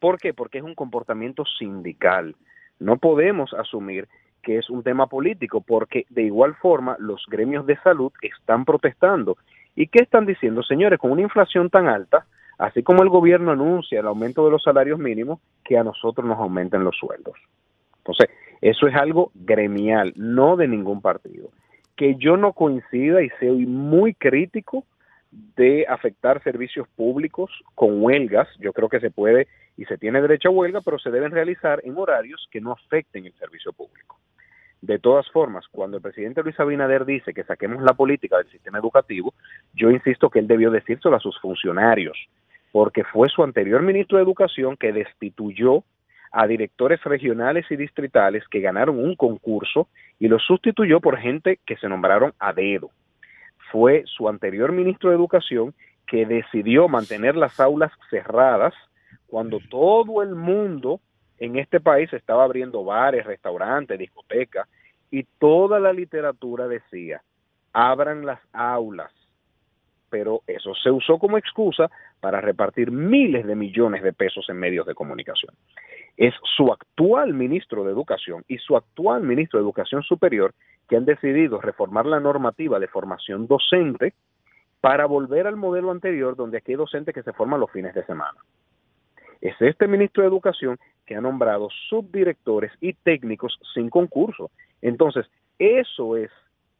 ¿Por 0.00 0.18
qué? 0.18 0.32
Porque 0.32 0.58
es 0.58 0.64
un 0.64 0.74
comportamiento 0.74 1.44
sindical. 1.58 2.34
No 2.80 2.96
podemos 2.96 3.52
asumir 3.52 4.08
que 4.42 4.58
es 4.58 4.70
un 4.70 4.82
tema 4.82 5.06
político, 5.06 5.60
porque 5.60 6.06
de 6.08 6.22
igual 6.22 6.54
forma 6.54 6.96
los 6.98 7.24
gremios 7.28 7.66
de 7.66 7.76
salud 7.78 8.12
están 8.22 8.64
protestando. 8.64 9.36
¿Y 9.76 9.88
qué 9.88 10.02
están 10.02 10.24
diciendo, 10.24 10.62
señores? 10.62 10.98
Con 10.98 11.10
una 11.10 11.22
inflación 11.22 11.68
tan 11.68 11.86
alta, 11.86 12.26
así 12.58 12.82
como 12.82 13.02
el 13.02 13.10
gobierno 13.10 13.52
anuncia 13.52 14.00
el 14.00 14.06
aumento 14.06 14.44
de 14.44 14.50
los 14.50 14.62
salarios 14.62 14.98
mínimos, 14.98 15.40
que 15.64 15.76
a 15.76 15.84
nosotros 15.84 16.26
nos 16.26 16.38
aumenten 16.38 16.82
los 16.82 16.96
sueldos. 16.96 17.34
Entonces, 17.98 18.28
eso 18.62 18.86
es 18.86 18.94
algo 18.94 19.32
gremial, 19.34 20.14
no 20.16 20.56
de 20.56 20.68
ningún 20.68 21.02
partido. 21.02 21.50
Que 21.96 22.16
yo 22.16 22.36
no 22.36 22.52
coincida 22.52 23.22
y 23.22 23.30
soy 23.40 23.66
muy 23.66 24.14
crítico 24.14 24.84
de 25.56 25.86
afectar 25.88 26.42
servicios 26.42 26.86
públicos 26.96 27.50
con 27.74 28.02
huelgas. 28.02 28.48
Yo 28.58 28.72
creo 28.72 28.88
que 28.88 29.00
se 29.00 29.10
puede 29.10 29.48
y 29.76 29.84
se 29.86 29.98
tiene 29.98 30.22
derecho 30.22 30.48
a 30.48 30.52
huelga, 30.52 30.80
pero 30.80 30.98
se 30.98 31.10
deben 31.10 31.32
realizar 31.32 31.80
en 31.84 31.96
horarios 31.96 32.46
que 32.50 32.60
no 32.60 32.72
afecten 32.72 33.26
el 33.26 33.32
servicio 33.34 33.72
público. 33.72 34.18
De 34.80 34.98
todas 34.98 35.28
formas, 35.30 35.66
cuando 35.68 35.96
el 35.96 36.02
presidente 36.02 36.42
Luis 36.42 36.60
Abinader 36.60 37.06
dice 37.06 37.32
que 37.32 37.44
saquemos 37.44 37.82
la 37.82 37.94
política 37.94 38.36
del 38.36 38.50
sistema 38.50 38.78
educativo, 38.78 39.32
yo 39.72 39.90
insisto 39.90 40.28
que 40.28 40.40
él 40.40 40.46
debió 40.46 40.70
decírselo 40.70 41.16
a 41.16 41.20
sus 41.20 41.40
funcionarios, 41.40 42.18
porque 42.70 43.02
fue 43.02 43.28
su 43.30 43.42
anterior 43.42 43.80
ministro 43.80 44.18
de 44.18 44.24
Educación 44.24 44.76
que 44.76 44.92
destituyó 44.92 45.84
a 46.36 46.48
directores 46.48 47.02
regionales 47.04 47.64
y 47.70 47.76
distritales 47.76 48.42
que 48.48 48.60
ganaron 48.60 48.98
un 48.98 49.14
concurso 49.14 49.86
y 50.18 50.26
los 50.26 50.42
sustituyó 50.42 51.00
por 51.00 51.16
gente 51.16 51.60
que 51.64 51.76
se 51.76 51.88
nombraron 51.88 52.34
a 52.40 52.52
dedo. 52.52 52.90
Fue 53.70 54.02
su 54.06 54.28
anterior 54.28 54.72
ministro 54.72 55.10
de 55.10 55.16
Educación 55.16 55.74
que 56.08 56.26
decidió 56.26 56.88
mantener 56.88 57.36
las 57.36 57.60
aulas 57.60 57.92
cerradas 58.10 58.74
cuando 59.28 59.60
todo 59.70 60.22
el 60.22 60.34
mundo 60.34 61.00
en 61.38 61.56
este 61.56 61.78
país 61.78 62.12
estaba 62.12 62.42
abriendo 62.42 62.84
bares, 62.84 63.24
restaurantes, 63.24 63.96
discotecas, 63.96 64.68
y 65.12 65.22
toda 65.38 65.78
la 65.78 65.92
literatura 65.92 66.66
decía, 66.66 67.22
abran 67.72 68.26
las 68.26 68.40
aulas. 68.52 69.12
Pero 70.10 70.42
eso 70.46 70.74
se 70.74 70.90
usó 70.90 71.18
como 71.18 71.38
excusa 71.38 71.90
para 72.20 72.40
repartir 72.40 72.90
miles 72.90 73.46
de 73.46 73.56
millones 73.56 74.02
de 74.02 74.12
pesos 74.12 74.46
en 74.48 74.58
medios 74.58 74.86
de 74.86 74.94
comunicación. 74.94 75.54
Es 76.16 76.34
su 76.56 76.72
actual 76.72 77.34
ministro 77.34 77.84
de 77.84 77.92
Educación 77.92 78.44
y 78.46 78.58
su 78.58 78.76
actual 78.76 79.22
ministro 79.22 79.58
de 79.58 79.64
Educación 79.64 80.02
Superior 80.02 80.54
que 80.88 80.96
han 80.96 81.04
decidido 81.04 81.60
reformar 81.60 82.06
la 82.06 82.20
normativa 82.20 82.78
de 82.78 82.88
formación 82.88 83.46
docente 83.46 84.14
para 84.80 85.06
volver 85.06 85.46
al 85.46 85.56
modelo 85.56 85.90
anterior 85.90 86.36
donde 86.36 86.58
aquí 86.58 86.72
hay 86.72 86.76
docentes 86.76 87.14
que 87.14 87.22
se 87.22 87.32
forman 87.32 87.60
los 87.60 87.70
fines 87.70 87.94
de 87.94 88.04
semana. 88.04 88.38
Es 89.40 89.54
este 89.60 89.88
ministro 89.88 90.22
de 90.22 90.28
Educación 90.28 90.78
que 91.06 91.16
ha 91.16 91.20
nombrado 91.20 91.68
subdirectores 91.88 92.72
y 92.80 92.94
técnicos 92.94 93.58
sin 93.74 93.90
concurso. 93.90 94.50
Entonces, 94.80 95.26
eso 95.58 96.16
es 96.16 96.30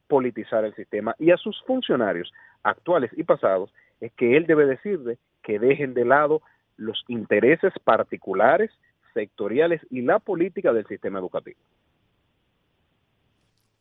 politizar 0.07 0.65
el 0.65 0.75
sistema 0.75 1.15
y 1.19 1.31
a 1.31 1.37
sus 1.37 1.61
funcionarios 1.65 2.31
actuales 2.63 3.11
y 3.15 3.23
pasados 3.23 3.71
es 3.99 4.11
que 4.13 4.37
él 4.37 4.45
debe 4.45 4.65
decirle 4.65 5.17
que 5.43 5.59
dejen 5.59 5.93
de 5.93 6.05
lado 6.05 6.41
los 6.77 7.03
intereses 7.07 7.73
particulares, 7.83 8.71
sectoriales 9.13 9.81
y 9.89 10.01
la 10.01 10.19
política 10.19 10.73
del 10.73 10.85
sistema 10.87 11.19
educativo. 11.19 11.59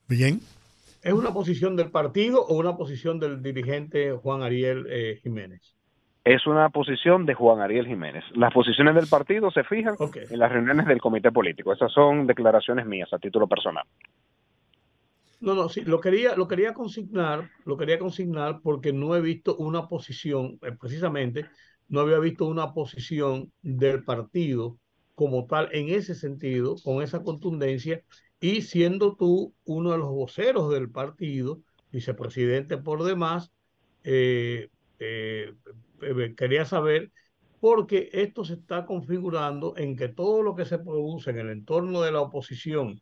Bien. 0.08 0.40
¿Es 1.02 1.12
una 1.12 1.32
posición 1.32 1.76
del 1.76 1.90
partido 1.90 2.44
o 2.44 2.58
una 2.58 2.76
posición 2.76 3.18
del 3.18 3.42
dirigente 3.42 4.12
Juan 4.12 4.42
Ariel 4.42 4.86
eh, 4.88 5.18
Jiménez? 5.22 5.74
es 6.24 6.46
una 6.46 6.70
posición 6.70 7.26
de 7.26 7.34
Juan 7.34 7.60
Ariel 7.60 7.86
Jiménez. 7.86 8.24
Las 8.34 8.52
posiciones 8.52 8.94
del 8.94 9.06
partido 9.08 9.50
se 9.50 9.62
fijan 9.62 9.94
en 10.00 10.38
las 10.38 10.50
reuniones 10.50 10.86
del 10.86 11.00
comité 11.00 11.30
político. 11.30 11.72
Esas 11.72 11.92
son 11.92 12.26
declaraciones 12.26 12.86
mías 12.86 13.12
a 13.12 13.18
título 13.18 13.46
personal. 13.46 13.84
No, 15.44 15.54
no, 15.54 15.68
sí, 15.68 15.82
lo 15.82 16.00
quería, 16.00 16.34
lo 16.36 16.48
quería 16.48 16.72
consignar, 16.72 17.50
lo 17.66 17.76
quería 17.76 17.98
consignar 17.98 18.60
porque 18.62 18.92
no 18.94 19.14
he 19.14 19.20
visto 19.20 19.56
una 19.56 19.88
posición, 19.88 20.58
eh, 20.62 20.72
precisamente, 20.80 21.44
no 21.88 22.00
había 22.00 22.18
visto 22.18 22.46
una 22.46 22.72
posición 22.72 23.52
del 23.60 24.04
partido 24.04 24.78
como 25.14 25.46
tal 25.46 25.68
en 25.72 25.90
ese 25.90 26.14
sentido, 26.14 26.76
con 26.82 27.02
esa 27.02 27.22
contundencia, 27.22 28.02
y 28.40 28.62
siendo 28.62 29.16
tú 29.16 29.54
uno 29.64 29.92
de 29.92 29.98
los 29.98 30.08
voceros 30.08 30.72
del 30.72 30.90
partido, 30.90 31.60
vicepresidente 31.90 32.78
por 32.78 33.04
demás, 33.04 33.52
eh, 34.02 34.70
eh, 34.98 35.54
quería 36.36 36.64
saber 36.64 37.12
porque 37.60 38.10
esto 38.12 38.44
se 38.44 38.54
está 38.54 38.86
configurando 38.86 39.74
en 39.76 39.96
que 39.96 40.08
todo 40.08 40.42
lo 40.42 40.54
que 40.54 40.64
se 40.64 40.78
produce 40.78 41.30
en 41.30 41.38
el 41.38 41.50
entorno 41.50 42.00
de 42.02 42.12
la 42.12 42.20
oposición 42.22 43.00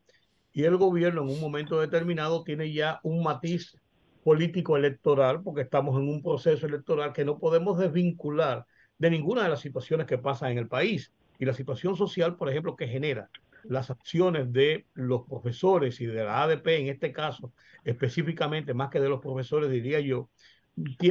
y 0.52 0.64
el 0.64 0.76
gobierno 0.76 1.22
en 1.22 1.30
un 1.30 1.40
momento 1.40 1.80
determinado 1.80 2.44
tiene 2.44 2.72
ya 2.72 3.00
un 3.02 3.22
matiz 3.22 3.76
político 4.22 4.76
electoral, 4.76 5.42
porque 5.42 5.62
estamos 5.62 5.96
en 5.96 6.08
un 6.08 6.22
proceso 6.22 6.66
electoral 6.66 7.12
que 7.12 7.24
no 7.24 7.38
podemos 7.38 7.78
desvincular 7.78 8.66
de 8.98 9.10
ninguna 9.10 9.42
de 9.42 9.48
las 9.48 9.60
situaciones 9.60 10.06
que 10.06 10.18
pasan 10.18 10.52
en 10.52 10.58
el 10.58 10.68
país. 10.68 11.12
Y 11.38 11.44
la 11.44 11.54
situación 11.54 11.96
social, 11.96 12.36
por 12.36 12.48
ejemplo, 12.48 12.76
que 12.76 12.86
genera 12.86 13.30
las 13.64 13.90
acciones 13.90 14.52
de 14.52 14.86
los 14.94 15.22
profesores 15.26 16.00
y 16.00 16.06
de 16.06 16.24
la 16.24 16.42
ADP, 16.42 16.66
en 16.78 16.88
este 16.88 17.12
caso 17.12 17.52
específicamente, 17.84 18.74
más 18.74 18.90
que 18.90 19.00
de 19.00 19.08
los 19.08 19.20
profesores, 19.20 19.70
diría 19.70 20.00
yo, 20.00 20.30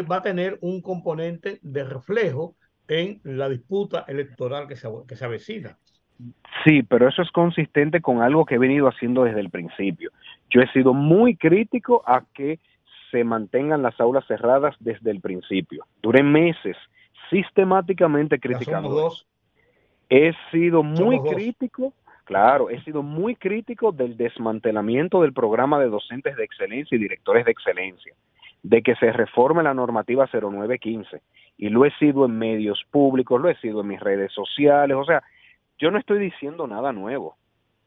va 0.09 0.17
a 0.17 0.21
tener 0.21 0.57
un 0.61 0.81
componente 0.81 1.59
de 1.61 1.83
reflejo 1.83 2.55
en 2.87 3.21
la 3.23 3.49
disputa 3.49 4.05
electoral 4.07 4.67
que 4.67 4.75
se, 4.75 4.87
que 5.07 5.15
se 5.15 5.25
avecina. 5.25 5.77
Sí, 6.63 6.83
pero 6.83 7.07
eso 7.07 7.21
es 7.21 7.31
consistente 7.31 8.01
con 8.01 8.21
algo 8.21 8.45
que 8.45 8.55
he 8.55 8.59
venido 8.59 8.87
haciendo 8.87 9.23
desde 9.23 9.39
el 9.39 9.49
principio. 9.49 10.11
Yo 10.49 10.61
he 10.61 10.71
sido 10.71 10.93
muy 10.93 11.35
crítico 11.35 12.03
a 12.05 12.23
que 12.33 12.59
se 13.09 13.23
mantengan 13.23 13.81
las 13.81 13.99
aulas 13.99 14.25
cerradas 14.27 14.75
desde 14.79 15.11
el 15.11 15.21
principio. 15.21 15.85
Duré 16.01 16.23
meses 16.23 16.77
sistemáticamente 17.29 18.39
criticando. 18.39 19.11
He 20.09 20.33
sido 20.51 20.83
muy 20.83 21.19
crítico, 21.21 21.93
claro, 22.25 22.69
he 22.69 22.81
sido 22.83 23.01
muy 23.01 23.35
crítico 23.35 23.91
del 23.91 24.17
desmantelamiento 24.17 25.21
del 25.21 25.33
programa 25.33 25.79
de 25.79 25.87
docentes 25.87 26.35
de 26.35 26.43
excelencia 26.43 26.95
y 26.95 26.99
directores 26.99 27.45
de 27.45 27.51
excelencia 27.51 28.13
de 28.63 28.81
que 28.81 28.95
se 28.95 29.11
reforme 29.11 29.63
la 29.63 29.73
normativa 29.73 30.29
0915. 30.31 31.21
Y 31.57 31.69
lo 31.69 31.85
he 31.85 31.91
sido 31.97 32.25
en 32.25 32.37
medios 32.37 32.83
públicos, 32.91 33.41
lo 33.41 33.49
he 33.49 33.55
sido 33.57 33.81
en 33.81 33.87
mis 33.87 33.99
redes 33.99 34.31
sociales, 34.33 34.97
o 34.97 35.05
sea, 35.05 35.23
yo 35.81 35.91
no 35.91 35.97
estoy 35.97 36.19
diciendo 36.19 36.67
nada 36.67 36.93
nuevo. 36.93 37.35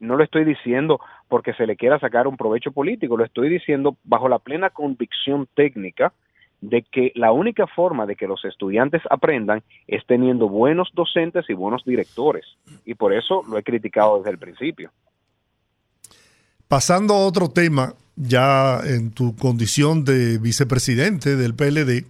No 0.01 0.17
lo 0.17 0.25
estoy 0.25 0.45
diciendo 0.45 1.01
porque 1.29 1.55
se 1.55 1.67
le 1.67 1.77
quiera 1.77 1.99
sacar 2.01 2.27
un 2.27 2.37
provecho 2.37 2.73
político, 2.73 3.17
lo 3.17 3.25
estoy 3.25 3.49
diciendo 3.49 3.97
bajo 4.03 4.29
la 4.29 4.41
plena 4.41 4.71
convicción 4.71 5.49
técnica 5.55 6.13
de 6.61 6.83
que 6.83 7.13
la 7.15 7.31
única 7.31 7.67
forma 7.67 8.05
de 8.05 8.17
que 8.17 8.27
los 8.27 8.45
estudiantes 8.45 9.03
aprendan 9.11 9.63
es 9.87 10.05
teniendo 10.07 10.49
buenos 10.49 10.91
docentes 10.95 11.49
y 11.49 11.53
buenos 11.55 11.85
directores. 11.85 12.45
Y 12.85 12.95
por 12.95 13.13
eso 13.13 13.43
lo 13.49 13.57
he 13.59 13.63
criticado 13.63 14.19
desde 14.19 14.31
el 14.31 14.39
principio. 14.39 14.91
Pasando 16.67 17.15
a 17.15 17.27
otro 17.27 17.49
tema, 17.49 17.95
ya 18.17 18.81
en 18.85 19.13
tu 19.13 19.37
condición 19.37 20.05
de 20.05 20.39
vicepresidente 20.39 21.37
del 21.37 21.55
PLD, 21.55 22.07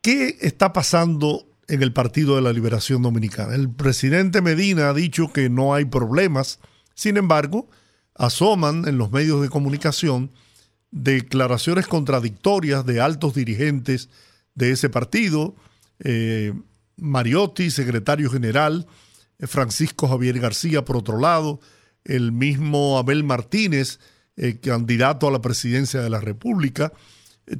¿qué 0.00 0.36
está 0.40 0.72
pasando 0.72 1.47
en 1.68 1.82
el 1.82 1.92
Partido 1.92 2.36
de 2.36 2.42
la 2.42 2.52
Liberación 2.52 3.02
Dominicana? 3.02 3.54
El 3.54 3.70
presidente 3.70 4.42
Medina 4.42 4.88
ha 4.88 4.94
dicho 4.94 5.32
que 5.32 5.48
no 5.48 5.74
hay 5.74 5.84
problemas, 5.84 6.58
sin 6.94 7.16
embargo, 7.16 7.68
asoman 8.14 8.88
en 8.88 8.98
los 8.98 9.12
medios 9.12 9.40
de 9.40 9.48
comunicación 9.48 10.32
declaraciones 10.90 11.86
contradictorias 11.86 12.84
de 12.84 13.00
altos 13.00 13.34
dirigentes 13.34 14.08
de 14.54 14.72
ese 14.72 14.88
partido, 14.88 15.54
eh, 16.00 16.52
Mariotti, 16.96 17.70
secretario 17.70 18.30
general, 18.30 18.86
eh, 19.38 19.46
Francisco 19.46 20.08
Javier 20.08 20.40
García, 20.40 20.84
por 20.84 20.96
otro 20.96 21.18
lado, 21.18 21.60
el 22.04 22.32
mismo 22.32 22.98
Abel 22.98 23.22
Martínez, 23.22 24.00
eh, 24.36 24.58
candidato 24.60 25.28
a 25.28 25.30
la 25.30 25.40
presidencia 25.40 26.00
de 26.00 26.10
la 26.10 26.20
República, 26.20 26.92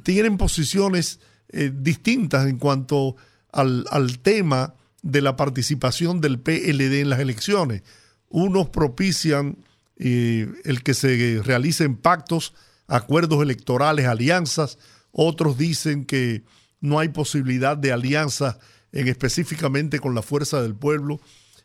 tienen 0.03 0.37
posiciones 0.37 1.19
distintas 1.51 2.47
en 2.47 2.59
cuanto 2.59 3.15
al, 3.51 3.85
al 3.91 4.19
tema 4.19 4.73
de 5.01 5.21
la 5.21 5.35
participación 5.35 6.21
del 6.21 6.39
PLD 6.39 7.01
en 7.01 7.09
las 7.09 7.19
elecciones. 7.19 7.83
Unos 8.29 8.69
propician 8.69 9.57
eh, 9.97 10.47
el 10.63 10.83
que 10.83 10.93
se 10.93 11.41
realicen 11.43 11.97
pactos, 11.97 12.55
acuerdos 12.87 13.41
electorales, 13.41 14.05
alianzas, 14.05 14.77
otros 15.11 15.57
dicen 15.57 16.05
que 16.05 16.43
no 16.79 16.99
hay 16.99 17.09
posibilidad 17.09 17.77
de 17.77 17.91
alianza 17.91 18.59
en 18.91 19.07
específicamente 19.07 19.99
con 19.99 20.15
la 20.15 20.21
fuerza 20.21 20.61
del 20.61 20.75
pueblo. 20.75 21.19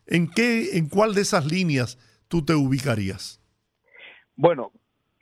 ¿En 0.06 0.28
qué, 0.28 0.76
en 0.76 0.88
cuál 0.88 1.14
de 1.14 1.22
esas 1.22 1.46
líneas 1.46 1.98
tú 2.28 2.44
te 2.44 2.54
ubicarías? 2.54 3.40
Bueno, 4.36 4.72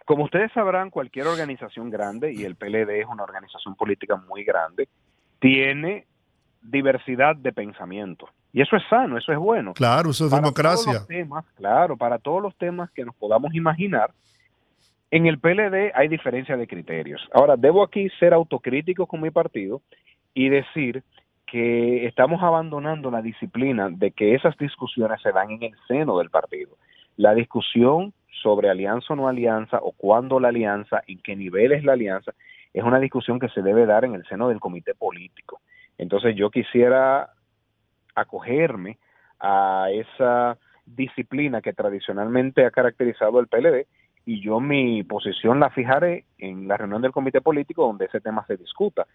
como 0.07 0.25
ustedes 0.25 0.51
sabrán, 0.53 0.91
cualquier 0.91 1.27
organización 1.27 1.91
grande, 1.91 2.33
y 2.33 2.45
el 2.45 2.57
PLD 2.57 3.01
es 3.01 3.07
una 3.07 3.23
organización 3.23 3.77
política 3.77 4.17
muy 4.17 4.45
grande, 4.45 4.89
tiene 5.39 6.07
diversidad 6.63 7.37
de 7.37 7.53
pensamiento. 7.53 8.29
Y 8.53 8.61
eso 8.61 8.77
es 8.77 8.83
sano, 8.89 9.17
eso 9.17 9.33
es 9.33 9.39
bueno. 9.39 9.73
Claro, 9.75 10.11
eso 10.11 10.27
es 10.27 10.31
democracia. 10.31 11.05
temas, 11.07 11.45
claro, 11.57 11.97
para 11.97 12.19
todos 12.19 12.43
los 12.43 12.57
temas 12.57 12.91
que 12.91 13.05
nos 13.05 13.15
podamos 13.15 13.55
imaginar, 13.55 14.11
en 15.11 15.27
el 15.27 15.39
PLD 15.39 15.93
hay 15.95 16.09
diferencia 16.09 16.57
de 16.57 16.67
criterios. 16.67 17.21
Ahora, 17.33 17.57
debo 17.57 17.83
aquí 17.83 18.09
ser 18.19 18.33
autocrítico 18.33 19.07
con 19.07 19.21
mi 19.21 19.31
partido 19.31 19.83
y 20.35 20.49
decir 20.49 21.03
que 21.47 22.07
estamos 22.07 22.43
abandonando 22.43 23.11
la 23.11 23.21
disciplina 23.21 23.91
de 23.91 24.11
que 24.13 24.35
esas 24.35 24.57
discusiones 24.57 25.21
se 25.21 25.33
dan 25.33 25.51
en 25.51 25.63
el 25.65 25.75
seno 25.87 26.19
del 26.19 26.31
partido. 26.31 26.77
La 27.17 27.35
discusión 27.35 28.15
sobre 28.43 28.71
alianza 28.71 29.13
o 29.13 29.17
no 29.17 29.29
alianza, 29.29 29.79
o 29.83 29.93
cuándo 29.93 30.41
la 30.41 30.49
alianza, 30.49 31.03
en 31.07 31.19
qué 31.21 31.37
nivel 31.37 31.73
es 31.73 31.85
la 31.85 31.93
alianza, 31.93 32.33
es 32.73 32.83
una 32.83 32.99
discusión 32.99 33.39
que 33.39 33.51
se 33.51 33.63
debe 33.63 33.87
dar 33.87 34.05
en 34.05 34.15
el 34.15 34.25
seno 34.25 34.49
del 34.49 34.61
comité 34.61 34.95
político. 34.95 35.61
Entonces 35.99 36.35
yo 36.37 36.51
quisiera 36.51 37.31
acogerme 38.15 38.99
a 39.41 39.89
esa 39.93 40.59
disciplina 40.87 41.61
que 41.61 41.73
tradicionalmente 41.73 42.65
ha 42.65 42.71
caracterizado 42.71 43.41
el 43.41 43.49
PLD 43.49 43.87
y 44.25 44.41
yo 44.41 44.61
mi 44.61 45.03
posición 45.03 45.61
la 45.61 45.71
fijaré 45.71 46.25
en 46.39 46.69
la 46.69 46.77
reunión 46.77 47.03
del 47.03 47.13
comité 47.13 47.41
político 47.41 47.87
donde 47.87 48.07
ese 48.07 48.21
tema 48.21 48.45
se 48.47 48.57
discuta. 48.57 49.07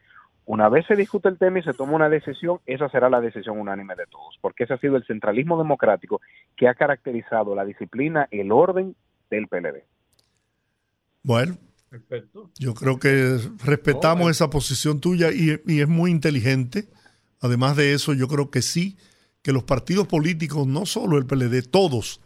Una 0.46 0.70
vez 0.70 0.86
se 0.86 0.96
discute 0.96 1.28
el 1.28 1.38
tema 1.38 1.60
y 1.60 1.64
se 1.64 1.74
toma 1.74 1.94
una 1.94 2.10
decisión, 2.10 2.60
esa 2.66 2.88
será 2.90 3.10
la 3.10 3.20
decisión 3.20 3.60
unánime 3.60 3.96
de 3.96 4.06
todos, 4.06 4.38
porque 4.42 4.64
ese 4.64 4.74
ha 4.74 4.78
sido 4.78 4.96
el 4.96 5.06
centralismo 5.06 5.58
democrático 5.58 6.22
que 6.56 6.70
ha 6.70 6.74
caracterizado 6.74 7.54
la 7.54 7.66
disciplina, 7.66 8.28
el 8.32 8.52
orden 8.52 8.96
del 9.30 9.48
PLD. 9.48 9.84
Bueno, 11.24 11.58
yo 12.58 12.74
creo 12.74 13.00
que 13.00 13.40
respetamos 13.64 14.32
esa 14.32 14.50
posición 14.50 15.00
tuya 15.00 15.32
y, 15.32 15.60
y 15.66 15.82
es 15.82 15.88
muy 15.88 16.12
inteligente. 16.12 16.88
Además 17.40 17.78
de 17.78 17.94
eso, 17.94 18.14
yo 18.14 18.28
creo 18.28 18.50
que 18.50 18.62
sí, 18.62 18.98
que 19.42 19.54
los 19.54 19.64
partidos 19.64 20.08
políticos, 20.08 20.68
no 20.68 20.86
solo 20.86 21.18
el 21.18 21.26
PLD, 21.26 21.62
todos 21.70 22.20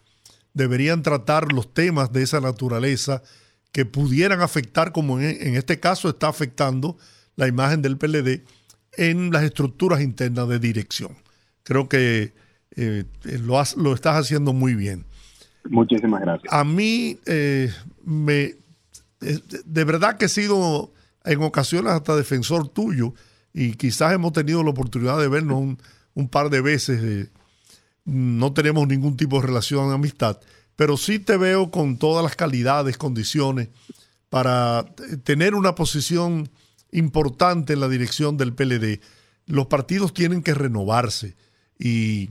deberían 0.53 1.03
tratar 1.03 1.51
los 1.51 1.73
temas 1.73 2.11
de 2.11 2.23
esa 2.23 2.41
naturaleza 2.41 3.23
que 3.71 3.85
pudieran 3.85 4.41
afectar, 4.41 4.91
como 4.91 5.19
en, 5.19 5.55
este 5.55 5.79
caso 5.79 6.09
está 6.09 6.27
afectando 6.27 6.97
la 7.35 7.47
imagen 7.47 7.81
del 7.81 7.97
PLD 7.97 8.43
en 8.97 9.31
las 9.31 9.43
estructuras 9.43 10.01
internas 10.01 10.49
de 10.49 10.59
dirección. 10.59 11.15
Creo 11.63 11.87
que 11.87 12.33
eh, 12.75 13.05
lo, 13.23 13.61
lo, 13.77 13.93
estás 13.93 14.17
haciendo 14.17 14.51
muy 14.51 14.75
bien. 14.75 15.05
Muchísimas 15.69 16.21
gracias. 16.21 16.51
A 16.51 16.63
mí 16.63 17.17
eh, 17.25 17.71
me 18.03 18.55
de 19.21 19.83
verdad 19.83 20.17
que 20.17 20.25
he 20.25 20.29
sido 20.29 20.93
en 21.23 21.41
ocasiones 21.43 21.93
hasta 21.93 22.15
defensor 22.15 22.69
tuyo 22.69 23.13
y 23.53 23.73
quizás 23.73 24.13
hemos 24.13 24.33
tenido 24.33 24.63
la 24.63 24.71
oportunidad 24.71 25.19
de 25.19 25.27
vernos 25.27 25.77
un, 26.13 26.29
par 26.29 26.49
de 26.49 26.61
veces. 26.61 27.01
Eh, 27.03 27.29
no 28.05 28.53
tenemos 28.53 28.87
ningún 28.87 29.15
tipo 29.15 29.39
de 29.39 29.47
relación 29.47 29.89
de 29.89 29.95
amistad, 29.95 30.39
pero 30.75 30.97
sí 30.97 31.19
te 31.19 31.37
veo 31.37 31.69
con 31.69 31.97
todas 31.97 32.23
las 32.23 32.35
calidades, 32.35 32.97
condiciones 32.97 33.69
para 34.29 34.85
tener 35.23 35.55
una 35.55 35.75
posición 35.75 36.49
importante 36.91 37.73
en 37.73 37.81
la 37.81 37.89
dirección 37.89 38.37
del 38.37 38.53
PLD. 38.53 39.01
Los 39.45 39.67
partidos 39.67 40.13
tienen 40.13 40.41
que 40.41 40.53
renovarse 40.53 41.35
y, 41.77 42.29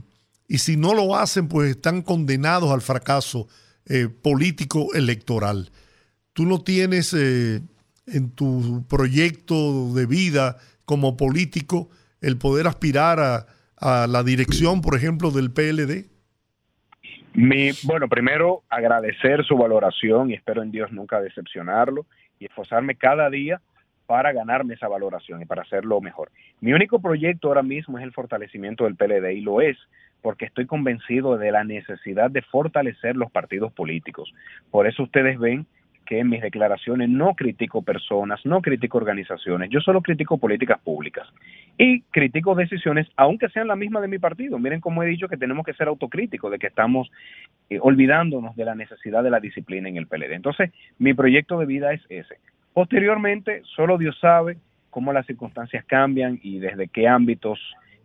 si 0.49 0.75
no 0.77 0.93
lo 0.93 1.15
hacen, 1.15 1.47
pues 1.47 1.71
están 1.71 2.01
condenados 2.01 2.71
al 2.71 2.81
fracaso 2.81 3.47
eh, 3.85 4.07
político 4.09 4.93
electoral. 4.93 5.71
Tú 6.33 6.45
no 6.45 6.59
tienes 6.59 7.13
eh, 7.13 7.61
en 8.07 8.31
tu 8.31 8.85
proyecto 8.87 9.93
de 9.93 10.05
vida 10.05 10.57
como 10.85 11.17
político 11.17 11.89
el 12.21 12.37
poder 12.37 12.67
aspirar 12.67 13.19
a, 13.19 13.45
a 13.81 14.07
la 14.07 14.23
dirección, 14.23 14.81
por 14.81 14.95
ejemplo, 14.95 15.31
del 15.31 15.51
PLD? 15.51 16.05
Mi, 17.33 17.71
bueno, 17.83 18.07
primero 18.07 18.63
agradecer 18.69 19.43
su 19.45 19.57
valoración 19.57 20.29
y 20.29 20.35
espero 20.35 20.61
en 20.61 20.71
Dios 20.71 20.91
nunca 20.91 21.21
decepcionarlo 21.21 22.05
y 22.39 22.45
esforzarme 22.45 22.95
cada 22.95 23.29
día 23.29 23.61
para 24.05 24.33
ganarme 24.33 24.73
esa 24.73 24.89
valoración 24.89 25.41
y 25.41 25.45
para 25.45 25.61
hacerlo 25.61 26.01
mejor. 26.01 26.31
Mi 26.59 26.73
único 26.73 26.99
proyecto 26.99 27.47
ahora 27.47 27.63
mismo 27.63 27.97
es 27.97 28.03
el 28.03 28.11
fortalecimiento 28.11 28.83
del 28.83 28.97
PLD 28.97 29.31
y 29.31 29.41
lo 29.41 29.61
es 29.61 29.77
porque 30.21 30.45
estoy 30.45 30.65
convencido 30.65 31.37
de 31.37 31.51
la 31.51 31.63
necesidad 31.63 32.29
de 32.29 32.41
fortalecer 32.41 33.15
los 33.15 33.31
partidos 33.31 33.71
políticos. 33.71 34.31
Por 34.69 34.85
eso 34.85 35.03
ustedes 35.03 35.39
ven 35.39 35.65
que 36.11 36.19
en 36.19 36.27
mis 36.27 36.41
declaraciones 36.41 37.07
no 37.07 37.35
critico 37.35 37.83
personas, 37.83 38.45
no 38.45 38.61
critico 38.61 38.97
organizaciones, 38.97 39.69
yo 39.69 39.79
solo 39.79 40.01
critico 40.01 40.37
políticas 40.37 40.77
públicas 40.81 41.25
y 41.77 42.01
critico 42.11 42.53
decisiones, 42.53 43.07
aunque 43.15 43.47
sean 43.47 43.69
la 43.69 43.77
misma 43.77 44.01
de 44.01 44.09
mi 44.09 44.19
partido. 44.19 44.59
Miren 44.59 44.81
cómo 44.81 45.03
he 45.03 45.05
dicho 45.05 45.29
que 45.29 45.37
tenemos 45.37 45.65
que 45.65 45.73
ser 45.73 45.87
autocríticos, 45.87 46.51
de 46.51 46.59
que 46.59 46.67
estamos 46.67 47.09
eh, 47.69 47.79
olvidándonos 47.81 48.57
de 48.57 48.65
la 48.65 48.75
necesidad 48.75 49.23
de 49.23 49.29
la 49.29 49.39
disciplina 49.39 49.87
en 49.87 49.95
el 49.95 50.07
PLD. 50.07 50.33
Entonces, 50.33 50.71
mi 50.99 51.13
proyecto 51.13 51.57
de 51.57 51.65
vida 51.65 51.93
es 51.93 52.01
ese. 52.09 52.39
Posteriormente, 52.73 53.61
solo 53.73 53.97
Dios 53.97 54.19
sabe 54.19 54.57
cómo 54.89 55.13
las 55.13 55.25
circunstancias 55.25 55.85
cambian 55.85 56.41
y 56.43 56.59
desde 56.59 56.89
qué 56.89 57.07
ámbitos 57.07 57.57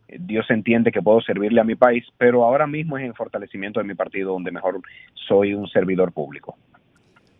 eh, 0.06 0.18
Dios 0.20 0.48
entiende 0.48 0.92
que 0.92 1.02
puedo 1.02 1.20
servirle 1.22 1.60
a 1.60 1.64
mi 1.64 1.74
país, 1.74 2.04
pero 2.18 2.44
ahora 2.44 2.68
mismo 2.68 2.98
es 2.98 3.04
en 3.04 3.14
fortalecimiento 3.14 3.80
de 3.80 3.86
mi 3.86 3.94
partido 3.94 4.32
donde 4.32 4.52
mejor 4.52 4.80
soy 5.26 5.54
un 5.54 5.66
servidor 5.66 6.12
público. 6.12 6.56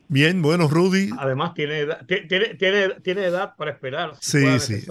Bien, 0.09 0.41
bueno, 0.41 0.69
Rudy. 0.69 1.11
Además, 1.19 1.55
tiene 1.55 1.81
edad, 1.81 2.07
tiene, 2.07 2.55
tiene, 2.55 2.91
tiene 3.03 3.25
edad 3.25 3.57
para 3.57 3.73
esperar. 3.73 4.13
sí, 4.21 4.61
sí. 4.61 4.85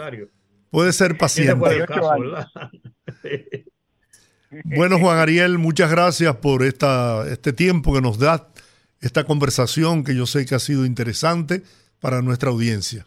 Puede 0.76 0.91
ser 0.91 1.18
paciente. 1.18 1.55
bueno, 4.66 4.99
Juan 4.99 5.20
Ariel, 5.20 5.57
muchas 5.57 5.89
gracias 5.89 6.36
por 6.36 6.63
esta, 6.63 7.26
este 7.30 7.53
tiempo 7.53 7.93
que 7.93 8.01
nos 8.01 8.20
da, 8.20 8.49
esta 8.99 9.24
conversación 9.24 10.03
que 10.03 10.13
yo 10.16 10.26
sé 10.26 10.45
que 10.45 10.53
ha 10.53 10.59
sido 10.59 10.86
interesante 10.86 11.63
para 12.01 12.22
nuestra 12.22 12.49
audiencia. 12.49 13.05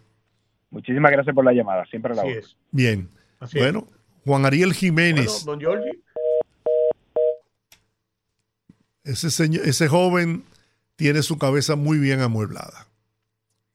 Muchísimas 0.71 1.13
gracias 1.13 1.35
por 1.35 1.45
la 1.45 1.53
llamada, 1.53 1.85
siempre 1.91 2.15
la 2.15 2.23
voz. 2.23 2.57
Bien. 2.71 3.11
bueno, 3.53 3.87
Juan 4.25 4.47
Ariel 4.47 4.73
Jiménez. 4.73 5.45
don 5.45 5.61
Giorgi. 5.61 5.91
Ese, 9.05 9.31
señor, 9.31 9.67
ese 9.67 9.89
joven 9.89 10.43
tiene 10.99 11.23
su 11.23 11.39
cabeza 11.39 11.77
muy 11.77 11.99
bien 11.99 12.21
amueblada. 12.21 12.89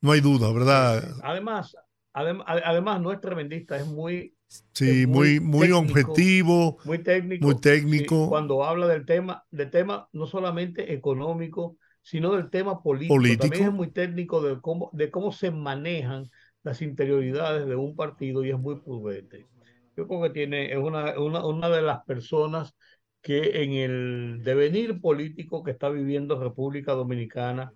No 0.02 0.12
hay 0.12 0.20
duda, 0.20 0.52
¿verdad? 0.52 1.02
Además, 1.24 1.74
además 2.12 3.02
no 3.02 3.14
es 3.14 3.22
tremendista, 3.22 3.78
es 3.78 3.88
muy... 3.88 4.36
Sí, 4.74 5.08
muy, 5.08 5.40
muy, 5.40 5.72
objetivo. 5.72 6.78
Muy 6.84 7.00
técnico. 7.00 7.46
Muy 7.46 7.60
técnico. 7.60 8.28
cuando 8.28 8.64
habla 8.66 8.88
del 8.88 9.06
tema, 9.06 9.46
del 9.50 9.72
tema 9.72 10.10
no 10.12 10.28
solamente 10.28 10.94
económico, 10.94 11.78
sino 12.02 12.34
del 12.34 12.50
tema 12.50 12.84
político. 12.84 13.16
También 13.40 13.64
es 13.64 13.74
muy 13.74 13.90
técnico 13.90 14.44
de 14.44 14.60
cómo, 14.60 14.92
de 14.92 15.10
cómo 15.10 15.32
se 15.32 15.50
manejan 15.50 16.30
las 16.62 16.82
interioridades 16.82 17.66
de 17.66 17.76
un 17.78 17.96
partido 17.96 18.44
y 18.44 18.52
es 18.52 18.60
muy 18.60 18.82
prudente. 18.82 19.48
Yo 19.96 20.08
creo 20.08 20.22
que 20.24 20.30
tiene, 20.32 20.74
es 20.74 20.78
una, 20.78 21.18
una, 21.18 21.46
una 21.46 21.70
de 21.70 21.82
las 21.82 22.04
personas 22.04 22.76
que 23.24 23.64
en 23.64 23.72
el 23.72 24.44
devenir 24.44 25.00
político 25.00 25.64
que 25.64 25.72
está 25.72 25.90
viviendo 25.90 26.40
República 26.40 26.92
Dominicana, 26.92 27.74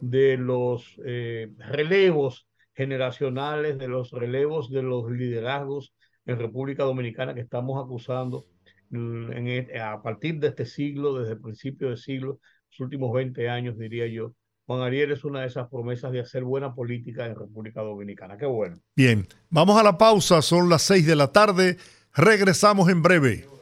de 0.00 0.36
los 0.36 1.00
eh, 1.06 1.50
relevos 1.58 2.48
generacionales, 2.74 3.78
de 3.78 3.88
los 3.88 4.10
relevos 4.10 4.70
de 4.70 4.82
los 4.82 5.10
liderazgos 5.10 5.94
en 6.26 6.38
República 6.38 6.84
Dominicana 6.84 7.34
que 7.34 7.40
estamos 7.40 7.82
acusando 7.82 8.46
mm, 8.90 9.32
en, 9.32 9.48
e, 9.48 9.80
a 9.80 10.02
partir 10.02 10.40
de 10.40 10.48
este 10.48 10.66
siglo, 10.66 11.18
desde 11.18 11.34
el 11.34 11.40
principio 11.40 11.88
del 11.88 11.98
siglo, 11.98 12.40
los 12.70 12.80
últimos 12.80 13.12
20 13.12 13.48
años, 13.48 13.78
diría 13.78 14.06
yo. 14.08 14.34
Juan 14.66 14.82
Ariel 14.82 15.12
es 15.12 15.24
una 15.24 15.40
de 15.40 15.46
esas 15.46 15.68
promesas 15.68 16.12
de 16.12 16.20
hacer 16.20 16.44
buena 16.44 16.74
política 16.74 17.24
en 17.24 17.36
República 17.36 17.80
Dominicana. 17.82 18.36
Qué 18.36 18.46
bueno. 18.46 18.76
Bien, 18.94 19.26
vamos 19.48 19.80
a 19.80 19.82
la 19.82 19.96
pausa, 19.96 20.42
son 20.42 20.68
las 20.68 20.82
6 20.82 21.06
de 21.06 21.16
la 21.16 21.32
tarde, 21.32 21.78
regresamos 22.14 22.88
en 22.90 23.02
breve. 23.02 23.57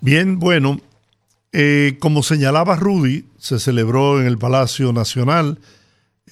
Bien, 0.00 0.38
bueno, 0.38 0.80
Eh, 1.52 1.96
como 1.98 2.22
señalaba 2.22 2.76
Rudy, 2.76 3.24
se 3.38 3.58
celebró 3.58 4.20
en 4.20 4.28
el 4.28 4.38
Palacio 4.38 4.92
Nacional 4.92 5.58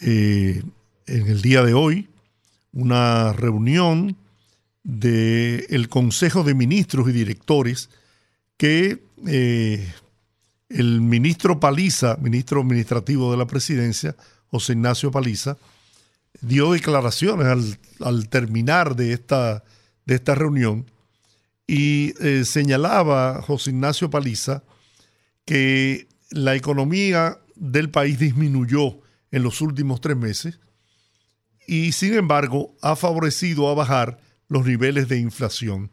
eh, 0.01 0.63
en 1.09 1.27
el 1.27 1.43
día 1.43 1.65
de 1.65 1.75
hoy 1.75 2.09
una 2.73 3.33
reunión 3.33 4.17
del 4.85 5.89
Consejo 5.89 6.45
de 6.45 6.55
Ministros 6.55 7.09
y 7.09 7.13
Directores 7.13 7.91
que 8.57 9.03
eh, 9.27 9.93
el 10.69 11.01
ministro 11.01 11.59
Paliza, 11.59 12.17
ministro 12.21 12.61
administrativo 12.61 13.33
de 13.33 13.39
la 13.39 13.47
presidencia, 13.49 14.15
José 14.53 14.75
Ignacio 14.75 15.11
Paliza, 15.11 15.57
dio 16.41 16.71
declaraciones 16.71 17.49
al, 17.49 17.79
al 18.07 18.29
terminar 18.29 18.95
de 18.95 19.15
esta, 19.15 19.65
de 20.07 20.15
esta 20.15 20.37
reunión 20.37 20.85
y 21.69 22.15
eh, 22.21 22.45
señalaba 22.47 23.43
José 23.43 23.71
Ignacio 23.71 24.09
Paliza 24.09 24.65
que 25.45 26.09
la 26.31 26.57
economía 26.57 27.39
del 27.55 27.91
país 27.91 28.19
disminuyó 28.19 29.01
en 29.31 29.43
los 29.43 29.61
últimos 29.61 30.01
tres 30.01 30.17
meses 30.17 30.59
y 31.67 31.93
sin 31.93 32.15
embargo 32.15 32.75
ha 32.81 32.97
favorecido 32.97 33.69
a 33.69 33.75
bajar 33.75 34.19
los 34.49 34.67
niveles 34.67 35.09
de 35.09 35.19
inflación. 35.19 35.91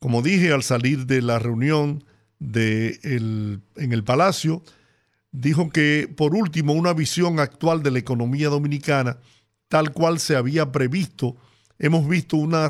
Como 0.00 0.22
dije 0.22 0.52
al 0.52 0.64
salir 0.64 1.06
de 1.06 1.22
la 1.22 1.38
reunión 1.38 2.04
de 2.40 2.98
en 3.76 3.92
el 3.92 4.02
Palacio, 4.02 4.62
dijo 5.30 5.70
que 5.70 6.12
por 6.16 6.34
último 6.34 6.72
una 6.72 6.94
visión 6.94 7.38
actual 7.38 7.84
de 7.84 7.92
la 7.92 8.00
economía 8.00 8.48
dominicana, 8.48 9.18
tal 9.68 9.92
cual 9.92 10.18
se 10.18 10.34
había 10.34 10.72
previsto, 10.72 11.36
hemos 11.78 12.08
visto 12.08 12.36
una 12.36 12.68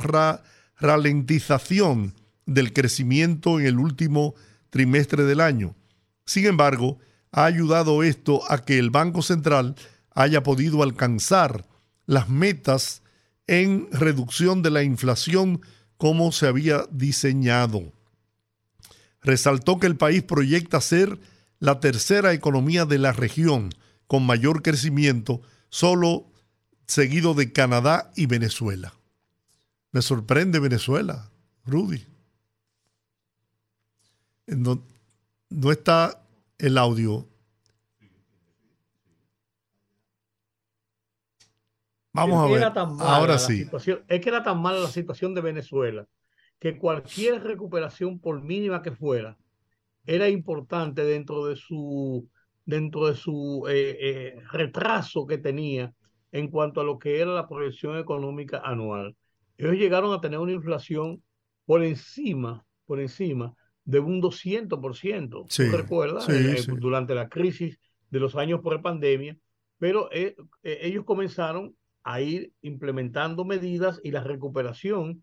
ralentización 0.81 2.15
del 2.47 2.73
crecimiento 2.73 3.61
en 3.61 3.67
el 3.67 3.79
último 3.79 4.35
trimestre 4.71 5.25
del 5.25 5.41
año. 5.41 5.77
Sin 6.25 6.47
embargo, 6.47 6.99
ha 7.33 7.45
ayudado 7.45 8.03
esto 8.03 8.41
a 8.51 8.65
que 8.65 8.79
el 8.79 8.91
Banco 8.91 9.23
Central 9.23 9.77
haya 10.15 10.43
podido 10.43 10.83
alcanzar 10.83 11.67
las 12.07 12.29
metas 12.29 13.03
en 13.47 13.89
reducción 13.93 14.63
de 14.63 14.71
la 14.71 14.83
inflación 14.83 15.61
como 15.97 16.33
se 16.33 16.47
había 16.47 16.87
diseñado. 16.91 17.93
Resaltó 19.23 19.79
que 19.79 19.87
el 19.87 19.97
país 19.97 20.23
proyecta 20.23 20.81
ser 20.81 21.21
la 21.59 21.79
tercera 21.79 22.33
economía 22.33 22.87
de 22.87 22.99
la 22.99 23.13
región 23.13 23.75
con 24.07 24.25
mayor 24.25 24.63
crecimiento, 24.63 25.43
solo 25.69 26.27
seguido 26.87 27.35
de 27.35 27.53
Canadá 27.53 28.11
y 28.17 28.27
Venezuela. 28.27 28.95
Me 29.93 30.03
sorprende 30.03 30.61
Venezuela, 30.61 31.31
Rudy. 31.65 32.05
No, 34.47 34.83
no 35.49 35.73
está 35.73 36.23
el 36.59 36.79
audio. 36.79 37.27
Vamos 42.13 42.45
a 42.45 42.53
ver. 42.53 42.73
Ahora 43.01 43.39
sí. 43.39 43.67
Es 44.09 44.21
que 44.21 44.29
era 44.29 44.43
tan 44.43 44.61
mala 44.61 44.81
la 44.81 44.89
situación 44.89 45.35
de 45.35 45.41
Venezuela 45.41 46.07
que 46.59 46.77
cualquier 46.77 47.43
recuperación, 47.43 48.21
por 48.21 48.43
mínima 48.43 48.83
que 48.83 48.93
fuera, 48.93 49.39
era 50.05 50.29
importante 50.29 51.05
dentro 51.05 51.47
de 51.47 51.57
su, 51.57 52.29
dentro 52.67 53.07
de 53.07 53.15
su 53.15 53.67
eh, 53.69 53.97
eh, 54.01 54.37
retraso 54.53 55.27
que 55.27 55.39
tenía 55.39 55.95
en 56.33 56.49
cuanto 56.49 56.81
a 56.81 56.85
lo 56.85 56.99
que 56.99 57.19
era 57.19 57.33
la 57.33 57.49
proyección 57.49 57.97
económica 57.97 58.61
anual. 58.63 59.17
Ellos 59.61 59.77
llegaron 59.77 60.13
a 60.13 60.21
tener 60.21 60.39
una 60.39 60.53
inflación 60.53 61.23
por 61.67 61.83
encima, 61.83 62.65
por 62.87 63.01
encima 63.01 63.55
de 63.85 64.01
un 64.01 64.21
200%. 64.21 65.45
Sí, 65.49 65.71
¿Tú 65.71 65.77
recuerdas? 65.77 66.29
Eh, 66.29 66.65
durante 66.79 67.15
la 67.15 67.29
crisis 67.29 67.79
de 68.11 68.21
los 68.21 68.37
años 68.37 68.61
por 68.61 68.81
pandemia, 68.83 69.37
pero 69.79 70.09
ellos 70.63 71.05
comenzaron 71.05 71.77
a 72.03 72.21
ir 72.21 72.53
implementando 72.63 73.45
medidas 73.45 74.01
y 74.03 74.11
la 74.11 74.23
recuperación 74.23 75.23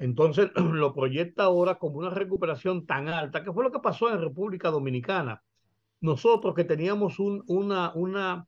entonces 0.00 0.50
lo 0.56 0.92
proyecta 0.92 1.44
ahora 1.44 1.76
como 1.76 1.98
una 1.98 2.10
recuperación 2.10 2.86
tan 2.86 3.08
alta, 3.08 3.44
que 3.44 3.52
fue 3.52 3.62
lo 3.62 3.70
que 3.70 3.78
pasó 3.78 4.10
en 4.10 4.20
República 4.20 4.70
Dominicana. 4.70 5.42
Nosotros 6.00 6.54
que 6.54 6.64
teníamos 6.64 7.20
un, 7.20 7.44
una, 7.46 7.92
una, 7.94 8.46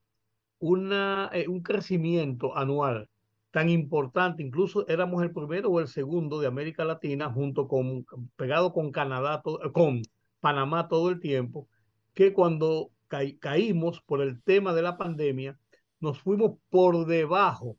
una, 0.59 1.31
eh, 1.33 1.47
un 1.47 1.63
crecimiento 1.63 2.57
anual 2.57 3.09
tan 3.53 3.69
importante, 3.69 4.43
incluso 4.43 4.89
éramos 4.89 5.23
el 5.23 5.31
primero 5.31 5.69
o 5.69 5.79
el 5.79 5.87
segundo 5.87 6.41
de 6.41 6.47
América 6.47 6.85
Latina, 6.85 7.31
junto 7.31 7.69
con, 7.69 8.05
pegado 8.35 8.73
con 8.73 8.91
Canadá, 8.91 9.43
con 9.73 10.03
Panamá 10.41 10.89
todo 10.89 11.11
el 11.11 11.21
tiempo, 11.21 11.69
que 12.15 12.33
cuando 12.33 12.91
caímos 13.41 14.01
por 14.01 14.23
el 14.23 14.43
tema 14.43 14.73
de 14.73 14.83
la 14.83 14.97
pandemia, 14.97 15.59
nos 16.01 16.19
fuimos 16.19 16.59
por 16.71 17.07
debajo 17.07 17.77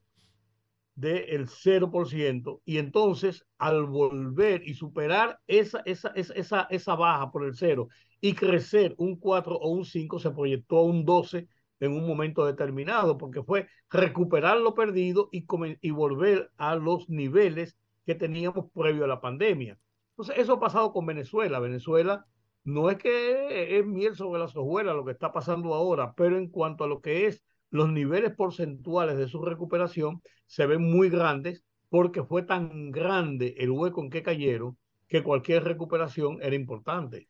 del 0.94 1.48
0%, 1.48 2.62
y 2.66 2.78
entonces 2.78 3.44
al 3.58 3.86
volver 3.88 4.62
y 4.68 4.76
superar 4.76 5.40
esa, 5.48 5.82
esa, 5.86 6.10
esa, 6.10 6.68
esa, 6.70 6.96
baja 6.96 7.32
por 7.32 7.46
el 7.46 7.56
0 7.56 7.88
y 8.22 8.34
crecer 8.34 8.94
un 9.00 9.16
4 9.16 9.56
o 9.56 9.70
un 9.72 9.86
5, 9.86 10.20
se 10.20 10.30
proyectó 10.30 10.78
a 10.78 10.84
un 10.84 11.04
12 11.04 11.48
en 11.84 11.94
un 11.94 12.08
momento 12.08 12.46
determinado, 12.46 13.18
porque 13.18 13.44
fue 13.44 13.68
recuperar 13.90 14.58
lo 14.58 14.74
perdido 14.74 15.30
y, 15.32 15.92
volver 15.92 16.52
a 16.58 16.76
los 16.76 17.10
niveles 17.10 17.78
que 18.06 18.16
teníamos 18.16 18.72
previo 18.74 19.06
a 19.06 19.08
la 19.08 19.22
pandemia. 19.22 19.78
Entonces, 20.12 20.36
eso 20.38 20.54
ha 20.54 20.60
pasado 20.60 20.94
con 20.94 21.06
Venezuela. 21.06 21.60
Venezuela 21.60 22.26
no 22.64 22.90
es 22.90 22.98
que 22.98 23.78
es 23.78 23.86
miel 23.86 24.16
sobre 24.16 24.40
la 24.40 24.46
hojuelas 24.46 24.96
lo 24.96 25.04
que 25.04 25.12
está 25.12 25.34
pasando 25.34 25.74
ahora, 25.74 26.14
pero 26.16 26.38
en 26.38 26.48
cuanto 26.48 26.84
a 26.84 26.88
lo 26.88 27.02
que 27.02 27.28
es 27.28 27.44
los 27.70 27.92
niveles 27.92 28.34
porcentuales 28.36 29.18
de 29.18 29.28
su 29.28 29.42
recuperación 29.42 30.22
se 30.46 30.66
ven 30.66 30.82
muy 30.82 31.10
grandes 31.10 31.64
porque 31.90 32.24
fue 32.24 32.44
tan 32.44 32.92
grande 32.92 33.56
el 33.58 33.72
hueco 33.72 34.02
en 34.02 34.10
que 34.10 34.24
cayeron 34.24 34.78
que 35.08 35.22
cualquier 35.22 35.64
recuperación 35.64 36.40
era 36.42 36.56
importante. 36.56 37.28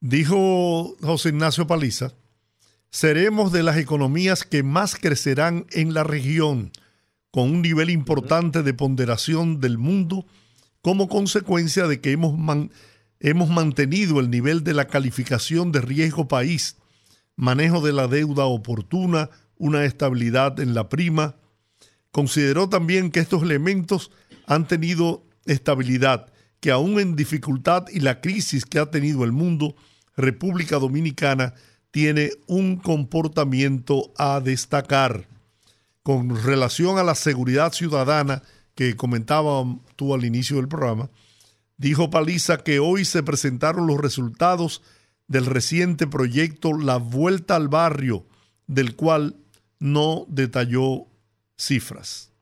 Dijo 0.00 0.96
José 1.00 1.30
Ignacio 1.30 1.66
Paliza, 1.66 2.12
seremos 2.92 3.52
de 3.52 3.62
las 3.62 3.78
economías 3.78 4.44
que 4.44 4.62
más 4.62 4.96
crecerán 4.96 5.66
en 5.72 5.94
la 5.94 6.04
región, 6.04 6.70
con 7.30 7.50
un 7.50 7.62
nivel 7.62 7.88
importante 7.88 8.62
de 8.62 8.74
ponderación 8.74 9.60
del 9.60 9.78
mundo 9.78 10.26
como 10.82 11.08
consecuencia 11.08 11.86
de 11.86 12.02
que 12.02 12.12
hemos, 12.12 12.38
hemos 13.18 13.48
mantenido 13.48 14.20
el 14.20 14.28
nivel 14.28 14.62
de 14.62 14.74
la 14.74 14.88
calificación 14.88 15.72
de 15.72 15.80
riesgo 15.80 16.28
país, 16.28 16.76
manejo 17.34 17.80
de 17.80 17.94
la 17.94 18.08
deuda 18.08 18.44
oportuna, 18.44 19.30
una 19.56 19.86
estabilidad 19.86 20.60
en 20.60 20.74
la 20.74 20.90
prima. 20.90 21.36
Consideró 22.10 22.68
también 22.68 23.10
que 23.10 23.20
estos 23.20 23.42
elementos 23.42 24.10
han 24.46 24.68
tenido 24.68 25.24
estabilidad, 25.46 26.30
que 26.60 26.70
aún 26.70 27.00
en 27.00 27.16
dificultad 27.16 27.86
y 27.90 28.00
la 28.00 28.20
crisis 28.20 28.66
que 28.66 28.78
ha 28.78 28.90
tenido 28.90 29.24
el 29.24 29.32
mundo, 29.32 29.76
República 30.14 30.78
Dominicana 30.78 31.54
tiene 31.92 32.30
un 32.48 32.76
comportamiento 32.76 34.12
a 34.16 34.40
destacar. 34.40 35.28
Con 36.02 36.42
relación 36.42 36.98
a 36.98 37.04
la 37.04 37.14
seguridad 37.14 37.72
ciudadana 37.72 38.42
que 38.74 38.96
comentaba 38.96 39.64
tú 39.94 40.14
al 40.14 40.24
inicio 40.24 40.56
del 40.56 40.66
programa, 40.66 41.10
dijo 41.76 42.10
Paliza 42.10 42.64
que 42.64 42.80
hoy 42.80 43.04
se 43.04 43.22
presentaron 43.22 43.86
los 43.86 44.00
resultados 44.00 44.82
del 45.28 45.46
reciente 45.46 46.08
proyecto 46.08 46.72
La 46.72 46.96
Vuelta 46.96 47.54
al 47.54 47.68
Barrio, 47.68 48.26
del 48.66 48.96
cual 48.96 49.36
no 49.78 50.26
detalló 50.28 51.06
cifras. 51.56 52.32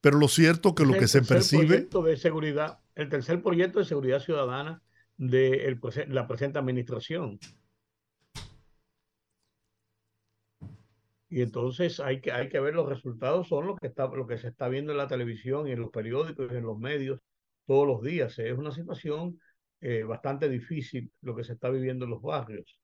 Pero 0.00 0.18
lo 0.18 0.28
cierto 0.28 0.74
que 0.74 0.86
lo 0.86 0.94
que 0.94 1.08
se 1.08 1.22
percibe... 1.22 1.66
Proyecto 1.66 2.02
de 2.02 2.16
seguridad, 2.16 2.78
el 2.94 3.08
tercer 3.08 3.42
proyecto 3.42 3.80
de 3.80 3.84
seguridad 3.84 4.20
ciudadana 4.20 4.80
de 5.16 5.76
la 6.08 6.26
presente 6.28 6.58
administración. 6.58 7.40
Y 11.28 11.42
entonces 11.42 12.00
hay 12.00 12.20
que, 12.20 12.32
hay 12.32 12.48
que 12.48 12.60
ver 12.60 12.74
los 12.74 12.88
resultados, 12.88 13.48
son 13.48 13.66
lo 13.66 13.76
que, 13.76 13.88
está, 13.88 14.06
lo 14.06 14.26
que 14.26 14.38
se 14.38 14.48
está 14.48 14.68
viendo 14.68 14.92
en 14.92 14.98
la 14.98 15.08
televisión 15.08 15.68
y 15.68 15.72
en 15.72 15.80
los 15.80 15.90
periódicos 15.90 16.50
y 16.52 16.56
en 16.56 16.64
los 16.64 16.78
medios 16.78 17.20
todos 17.66 17.86
los 17.86 18.02
días. 18.02 18.38
Es 18.38 18.56
una 18.56 18.72
situación 18.72 19.38
eh, 19.80 20.04
bastante 20.04 20.48
difícil 20.48 21.12
lo 21.20 21.36
que 21.36 21.44
se 21.44 21.52
está 21.52 21.68
viviendo 21.70 22.06
en 22.06 22.12
los 22.12 22.22
barrios. 22.22 22.78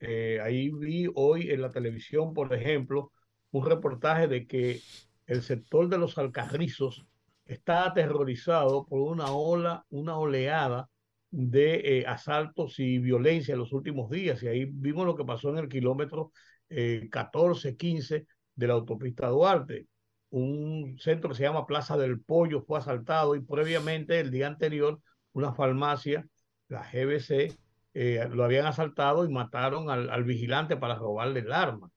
Eh, 0.00 0.40
ahí 0.42 0.70
vi 0.70 1.08
hoy 1.14 1.50
en 1.50 1.62
la 1.62 1.72
televisión, 1.72 2.34
por 2.34 2.54
ejemplo, 2.54 3.12
un 3.50 3.66
reportaje 3.66 4.28
de 4.28 4.46
que 4.46 4.80
el 5.26 5.42
sector 5.42 5.88
de 5.88 5.98
los 5.98 6.18
alcarrizos 6.18 7.06
está 7.46 7.86
aterrorizado 7.86 8.86
por 8.86 9.00
una 9.00 9.32
ola, 9.32 9.84
una 9.90 10.18
oleada 10.18 10.88
de 11.30 12.00
eh, 12.00 12.06
asaltos 12.06 12.78
y 12.78 12.98
violencia 12.98 13.52
en 13.54 13.60
los 13.60 13.72
últimos 13.72 14.10
días. 14.10 14.42
Y 14.42 14.48
ahí 14.48 14.64
vimos 14.66 15.06
lo 15.06 15.16
que 15.16 15.24
pasó 15.24 15.50
en 15.50 15.58
el 15.58 15.68
kilómetro 15.68 16.32
14, 16.68 17.68
eh, 17.68 17.76
15 17.76 18.26
de 18.54 18.66
la 18.66 18.74
autopista 18.74 19.28
Duarte. 19.28 19.86
Un 20.30 20.96
centro 20.98 21.30
que 21.30 21.36
se 21.36 21.44
llama 21.44 21.66
Plaza 21.66 21.96
del 21.96 22.20
Pollo 22.20 22.62
fue 22.62 22.78
asaltado 22.78 23.36
y 23.36 23.40
previamente 23.40 24.20
el 24.20 24.30
día 24.30 24.48
anterior 24.48 25.00
una 25.32 25.52
farmacia, 25.52 26.26
la 26.68 26.82
GBC, 26.82 27.56
eh, 27.94 28.28
lo 28.30 28.44
habían 28.44 28.66
asaltado 28.66 29.24
y 29.24 29.32
mataron 29.32 29.90
al, 29.90 30.10
al, 30.10 30.24
vigilante 30.24 30.76
para 30.76 30.96
robarle 30.96 31.40
el 31.40 31.52
arma. 31.52 31.90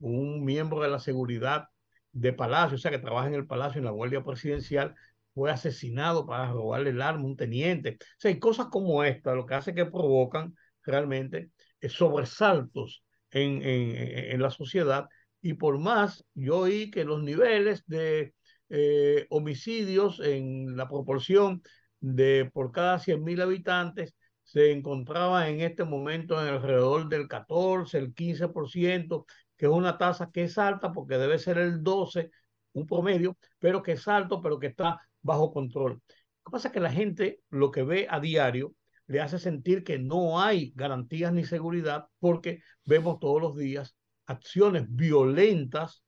Un 0.00 0.44
miembro 0.44 0.80
de 0.80 0.88
la 0.88 0.98
seguridad 0.98 1.68
de 2.12 2.32
Palacio, 2.32 2.76
o 2.76 2.78
sea, 2.78 2.90
que 2.90 2.98
trabaja 2.98 3.28
en 3.28 3.34
el 3.34 3.46
Palacio, 3.46 3.78
en 3.78 3.84
la 3.84 3.90
Guardia 3.90 4.24
Presidencial, 4.24 4.94
fue 5.34 5.50
asesinado 5.50 6.26
para 6.26 6.50
robarle 6.52 6.90
el 6.90 7.02
arma, 7.02 7.24
un 7.24 7.36
teniente. 7.36 7.98
O 8.00 8.04
sea, 8.18 8.30
hay 8.30 8.38
cosas 8.38 8.66
como 8.66 9.04
esta, 9.04 9.34
lo 9.34 9.46
que 9.46 9.54
hace 9.54 9.74
que 9.74 9.86
provocan 9.86 10.56
realmente 10.82 11.50
eh, 11.80 11.88
sobresaltos 11.88 13.03
en, 13.34 13.60
en, 13.62 14.40
la 14.42 14.50
sociedad. 14.50 15.08
Y 15.42 15.54
por 15.54 15.78
más, 15.78 16.24
yo 16.34 16.60
oí 16.60 16.90
que 16.90 17.04
los 17.04 17.22
niveles 17.22 17.84
de 17.86 18.34
eh, 18.70 19.26
homicidios 19.30 20.20
en 20.20 20.76
la 20.76 20.88
proporción 20.88 21.62
de 22.00 22.50
por 22.52 22.72
cada 22.72 22.98
100.000 22.98 23.42
habitantes 23.42 24.14
se 24.42 24.72
encontraba 24.72 25.48
en 25.48 25.60
este 25.60 25.84
momento 25.84 26.40
en 26.40 26.48
alrededor 26.54 27.08
del 27.08 27.28
14, 27.28 27.98
el 27.98 28.14
15%, 28.14 29.26
que 29.56 29.66
es 29.66 29.72
una 29.72 29.98
tasa 29.98 30.30
que 30.32 30.44
es 30.44 30.58
alta 30.58 30.92
porque 30.92 31.18
debe 31.18 31.38
ser 31.38 31.58
el 31.58 31.82
12, 31.82 32.30
un 32.74 32.86
promedio, 32.86 33.36
pero 33.58 33.82
que 33.82 33.92
es 33.92 34.06
alto, 34.08 34.40
pero 34.42 34.58
que 34.58 34.68
está 34.68 35.00
bajo 35.22 35.52
control. 35.52 36.00
Lo 36.44 36.52
pasa 36.52 36.70
que 36.72 36.80
la 36.80 36.92
gente 36.92 37.40
lo 37.50 37.70
que 37.70 37.82
ve 37.82 38.06
a 38.10 38.20
diario 38.20 38.74
le 39.06 39.20
hace 39.20 39.38
sentir 39.38 39.84
que 39.84 39.98
no 39.98 40.40
hay 40.40 40.72
garantías 40.74 41.32
ni 41.32 41.44
seguridad 41.44 42.06
porque 42.18 42.60
vemos 42.84 43.18
todos 43.20 43.40
los 43.40 43.56
días 43.56 43.96
acciones 44.26 44.86
violentas, 44.88 46.02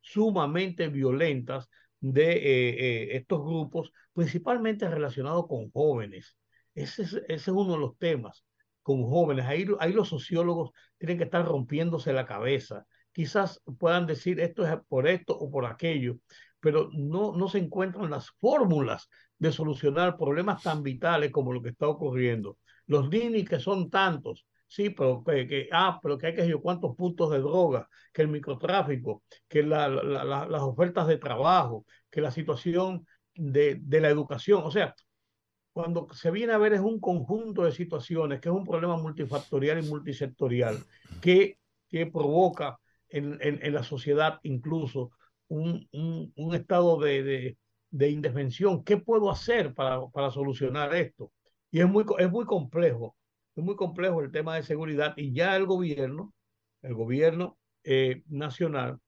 sumamente 0.00 0.88
violentas 0.88 1.68
de 2.00 2.32
eh, 2.32 2.68
eh, 2.70 3.16
estos 3.16 3.40
grupos, 3.44 3.92
principalmente 4.12 4.88
relacionados 4.88 5.46
con 5.46 5.70
jóvenes. 5.70 6.36
Ese 6.74 7.02
es, 7.02 7.12
ese 7.14 7.24
es, 7.34 7.48
uno 7.48 7.74
de 7.74 7.78
los 7.78 7.98
temas, 7.98 8.44
con 8.82 9.02
jóvenes. 9.04 9.46
Ahí, 9.46 9.66
ahí 9.78 9.92
los 9.92 10.08
sociólogos 10.08 10.70
tienen 10.98 11.18
que 11.18 11.24
estar 11.24 11.44
rompiéndose 11.44 12.12
la 12.12 12.26
cabeza. 12.26 12.86
Quizás 13.12 13.62
puedan 13.78 14.06
decir 14.06 14.40
esto 14.40 14.66
es 14.66 14.76
por 14.88 15.06
esto 15.06 15.36
o 15.36 15.50
por 15.50 15.66
aquello, 15.66 16.16
pero 16.60 16.90
no, 16.92 17.36
no 17.36 17.48
se 17.48 17.58
encuentran 17.58 18.10
las 18.10 18.30
fórmulas 18.40 19.08
de 19.40 19.50
solucionar 19.52 20.16
problemas 20.16 20.62
tan 20.62 20.82
vitales 20.82 21.32
como 21.32 21.52
lo 21.52 21.62
que 21.62 21.70
está 21.70 21.88
ocurriendo. 21.88 22.58
Los 22.86 23.08
ninis 23.08 23.48
que 23.48 23.58
son 23.58 23.90
tantos, 23.90 24.46
sí, 24.68 24.90
pero 24.90 25.24
que, 25.24 25.68
ah, 25.72 25.98
pero 26.02 26.18
que 26.18 26.28
hay 26.28 26.34
que 26.34 26.42
decir 26.42 26.58
cuántos 26.62 26.94
puntos 26.94 27.30
de 27.30 27.38
droga, 27.38 27.88
que 28.12 28.22
el 28.22 28.28
microtráfico, 28.28 29.22
que 29.48 29.62
la, 29.62 29.88
la, 29.88 30.24
la, 30.24 30.46
las 30.46 30.62
ofertas 30.62 31.08
de 31.08 31.16
trabajo, 31.16 31.86
que 32.10 32.20
la 32.20 32.30
situación 32.30 33.06
de, 33.34 33.78
de, 33.80 34.00
la 34.00 34.10
educación. 34.10 34.62
O 34.62 34.70
sea, 34.70 34.94
cuando 35.72 36.06
se 36.12 36.30
viene 36.30 36.52
a 36.52 36.58
ver 36.58 36.74
es 36.74 36.80
un 36.80 37.00
conjunto 37.00 37.64
de 37.64 37.72
situaciones, 37.72 38.40
que 38.40 38.50
es 38.50 38.54
un 38.54 38.66
problema 38.66 38.98
multifactorial 38.98 39.82
y 39.82 39.88
multisectorial, 39.88 40.76
que, 41.22 41.58
que 41.88 42.06
provoca 42.06 42.78
en, 43.08 43.38
en, 43.40 43.58
en 43.62 43.72
la 43.72 43.84
sociedad 43.84 44.38
incluso 44.42 45.12
un, 45.48 45.88
un, 45.92 46.32
un 46.36 46.54
estado 46.54 46.98
de, 47.00 47.56
de, 47.90 48.10
indefensión. 48.10 48.84
¿Qué 48.84 48.96
puedo 48.96 49.30
hacer 49.30 49.74
para, 49.74 50.06
para 50.08 50.30
solucionar 50.30 50.94
esto? 50.94 51.32
Y 51.70 51.80
es 51.80 51.88
muy, 51.88 52.04
es 52.18 52.30
muy 52.30 52.44
complejo, 52.44 53.16
es 53.54 53.64
muy 53.64 53.76
complejo 53.76 54.20
el 54.22 54.32
tema 54.32 54.56
de 54.56 54.62
seguridad 54.62 55.14
y 55.16 55.32
ya 55.32 55.56
el 55.56 55.66
gobierno, 55.66 56.34
el 56.82 56.94
gobierno 56.94 57.58
eh, 57.84 58.22
nacional, 58.28 58.98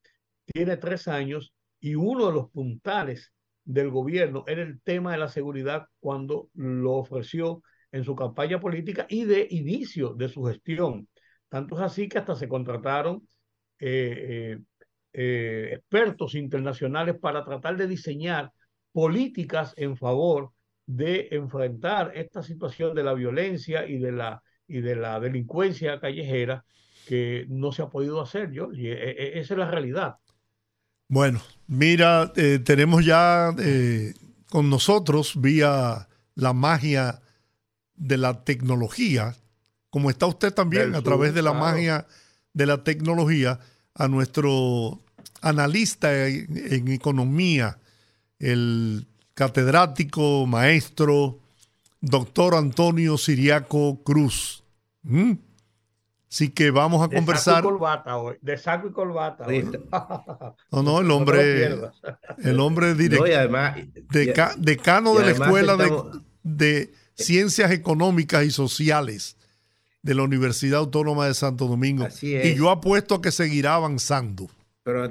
tiene 0.47 0.77
tres 0.77 1.09
años 1.09 1.55
y 1.81 1.95
uno 1.95 2.27
de 2.29 2.33
los 2.33 2.51
puntales 2.51 3.33
del 3.65 3.91
gobierno 3.91 4.45
era 4.47 4.63
el 4.63 4.81
tema 4.83 5.13
de 5.13 5.19
la 5.19 5.29
seguridad 5.29 5.87
cuando 6.01 6.49
lo 6.55 6.93
ofreció 6.95 7.63
en 7.93 8.05
su 8.05 8.17
campaña 8.17 8.61
política 8.61 9.07
y 9.09 9.25
de 9.25 9.47
inicio 9.51 10.15
de 10.15 10.29
su 10.29 10.45
gestión. 10.45 11.09
Tanto 11.49 11.77
es 11.77 11.83
así 11.83 12.09
que 12.09 12.19
hasta 12.19 12.35
se 12.35 12.49
contrataron 12.49 13.29
eh, 13.79 14.59
eh, 15.13 15.71
expertos 15.75 16.35
internacionales 16.35 17.17
para 17.21 17.45
tratar 17.45 17.77
de 17.77 17.87
diseñar 17.87 18.51
políticas 18.93 19.75
en 19.77 19.97
favor 19.97 20.53
de 20.87 21.29
enfrentar 21.31 22.13
esta 22.15 22.43
situación 22.43 22.95
de 22.95 23.03
la 23.03 23.15
violencia 23.15 23.87
y 23.87 23.99
de 23.99 24.13
la, 24.13 24.43
y 24.67 24.81
de 24.81 24.97
la 24.97 25.21
delincuencia 25.21 26.01
callejera 26.01 26.65
que 27.07 27.47
no 27.49 27.73
se 27.73 27.83
ha 27.83 27.89
podido 27.89 28.21
hacer, 28.21 28.53
yo 28.53 28.73
y 28.73 28.89
e, 28.89 28.93
e, 28.93 29.41
esa 29.41 29.55
es 29.55 29.59
la 29.59 29.71
realidad. 29.71 30.17
Bueno, 31.09 31.41
mira, 31.67 32.33
eh, 32.37 32.59
tenemos 32.59 33.05
ya 33.05 33.55
eh, 33.59 34.15
con 34.49 34.71
nosotros 34.71 35.41
vía 35.41 36.09
la 36.35 36.53
magia 36.53 37.21
de 37.95 38.17
la 38.17 38.45
tecnología, 38.45 39.37
como 39.91 40.11
está 40.11 40.27
usted 40.27 40.55
también 40.55 40.93
Del 40.93 40.95
a 40.95 41.03
través 41.03 41.31
sur, 41.31 41.37
de 41.37 41.43
la 41.43 41.51
claro. 41.51 41.67
magia 41.67 42.07
de 42.55 42.67
la 42.67 42.83
tecnología, 42.83 43.59
a 43.95 44.09
nuestro 44.09 45.01
analista 45.43 46.27
en, 46.27 46.47
en 46.73 46.89
economía, 46.89 47.79
el 48.43 49.07
catedrático, 49.35 50.47
maestro, 50.47 51.39
doctor 52.01 52.55
Antonio 52.55 53.17
Siriaco 53.17 54.03
Cruz. 54.03 54.63
¿Mm? 55.03 55.33
Así 56.31 56.49
que 56.49 56.71
vamos 56.71 57.03
a 57.03 57.09
de 57.09 57.17
conversar. 57.17 57.57
Saco 57.57 57.69
y 57.69 57.73
corbata 57.73 58.17
hoy, 58.17 58.37
de 58.41 58.59
saco 58.59 58.89
y 58.89 58.93
corbata. 58.93 59.47
Hoy. 59.47 59.71
No, 60.73 60.83
no, 60.83 61.01
el 61.01 61.11
hombre, 61.11 61.69
no 61.69 61.93
el 62.43 62.61
hombre 62.61 62.95
directo, 62.95 63.27
no, 63.27 63.35
además, 63.35 63.79
deca, 64.11 64.55
decano 64.59 65.15
de 65.15 65.27
la 65.27 65.31
Escuela 65.33 65.73
estamos... 65.75 66.23
de, 66.43 66.65
de 66.65 66.93
Ciencias 67.15 67.71
Económicas 67.71 68.45
y 68.45 68.51
Sociales 68.51 69.37
de 70.03 70.15
la 70.15 70.23
Universidad 70.23 70.81
Autónoma 70.81 71.27
de 71.27 71.35
Santo 71.35 71.67
Domingo. 71.67 72.09
Y 72.23 72.55
yo 72.55 72.71
apuesto 72.71 73.17
a 73.17 73.23
que 73.23 73.31
seguirá 73.31 73.75
avanzando. 73.75 74.49
Pero 74.83 75.05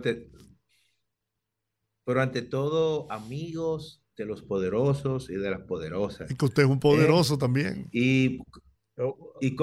pero 2.04 2.22
ante 2.22 2.42
todo, 2.42 3.12
amigos 3.12 4.04
de 4.18 4.26
los 4.26 4.42
poderosos 4.42 5.30
y 5.30 5.36
de 5.36 5.50
las 5.50 5.62
poderosas. 5.62 6.30
Y 6.30 6.36
que 6.36 6.46
usted 6.46 6.64
es 6.64 6.70
un 6.70 6.80
poderoso 6.80 7.36
eh, 7.36 7.38
también. 7.38 7.90
Y, 7.92 8.40
y, 9.42 9.56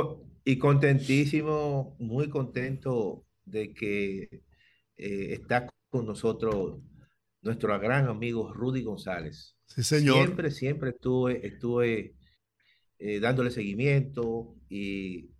y, 0.45 0.59
contentísimo, 0.59 1.97
muy 1.99 2.29
contento 2.29 3.27
de 3.45 3.73
que 3.73 4.43
eh, 4.97 5.33
está 5.33 5.69
con 5.91 6.07
nosotros 6.07 6.81
nuestro 7.43 7.79
gran 7.79 8.09
amigo 8.09 8.53
Rudy 8.53 8.83
González. 8.83 9.57
Sí, 9.67 9.83
señor. 9.83 10.17
Siempre, 10.17 10.51
siempre 10.51 10.91
estuve, 10.91 11.47
estuve 11.47 12.15
eh, 12.99 13.21
dándole 13.21 13.51
seguimiento 13.51 14.57
y 14.69 15.31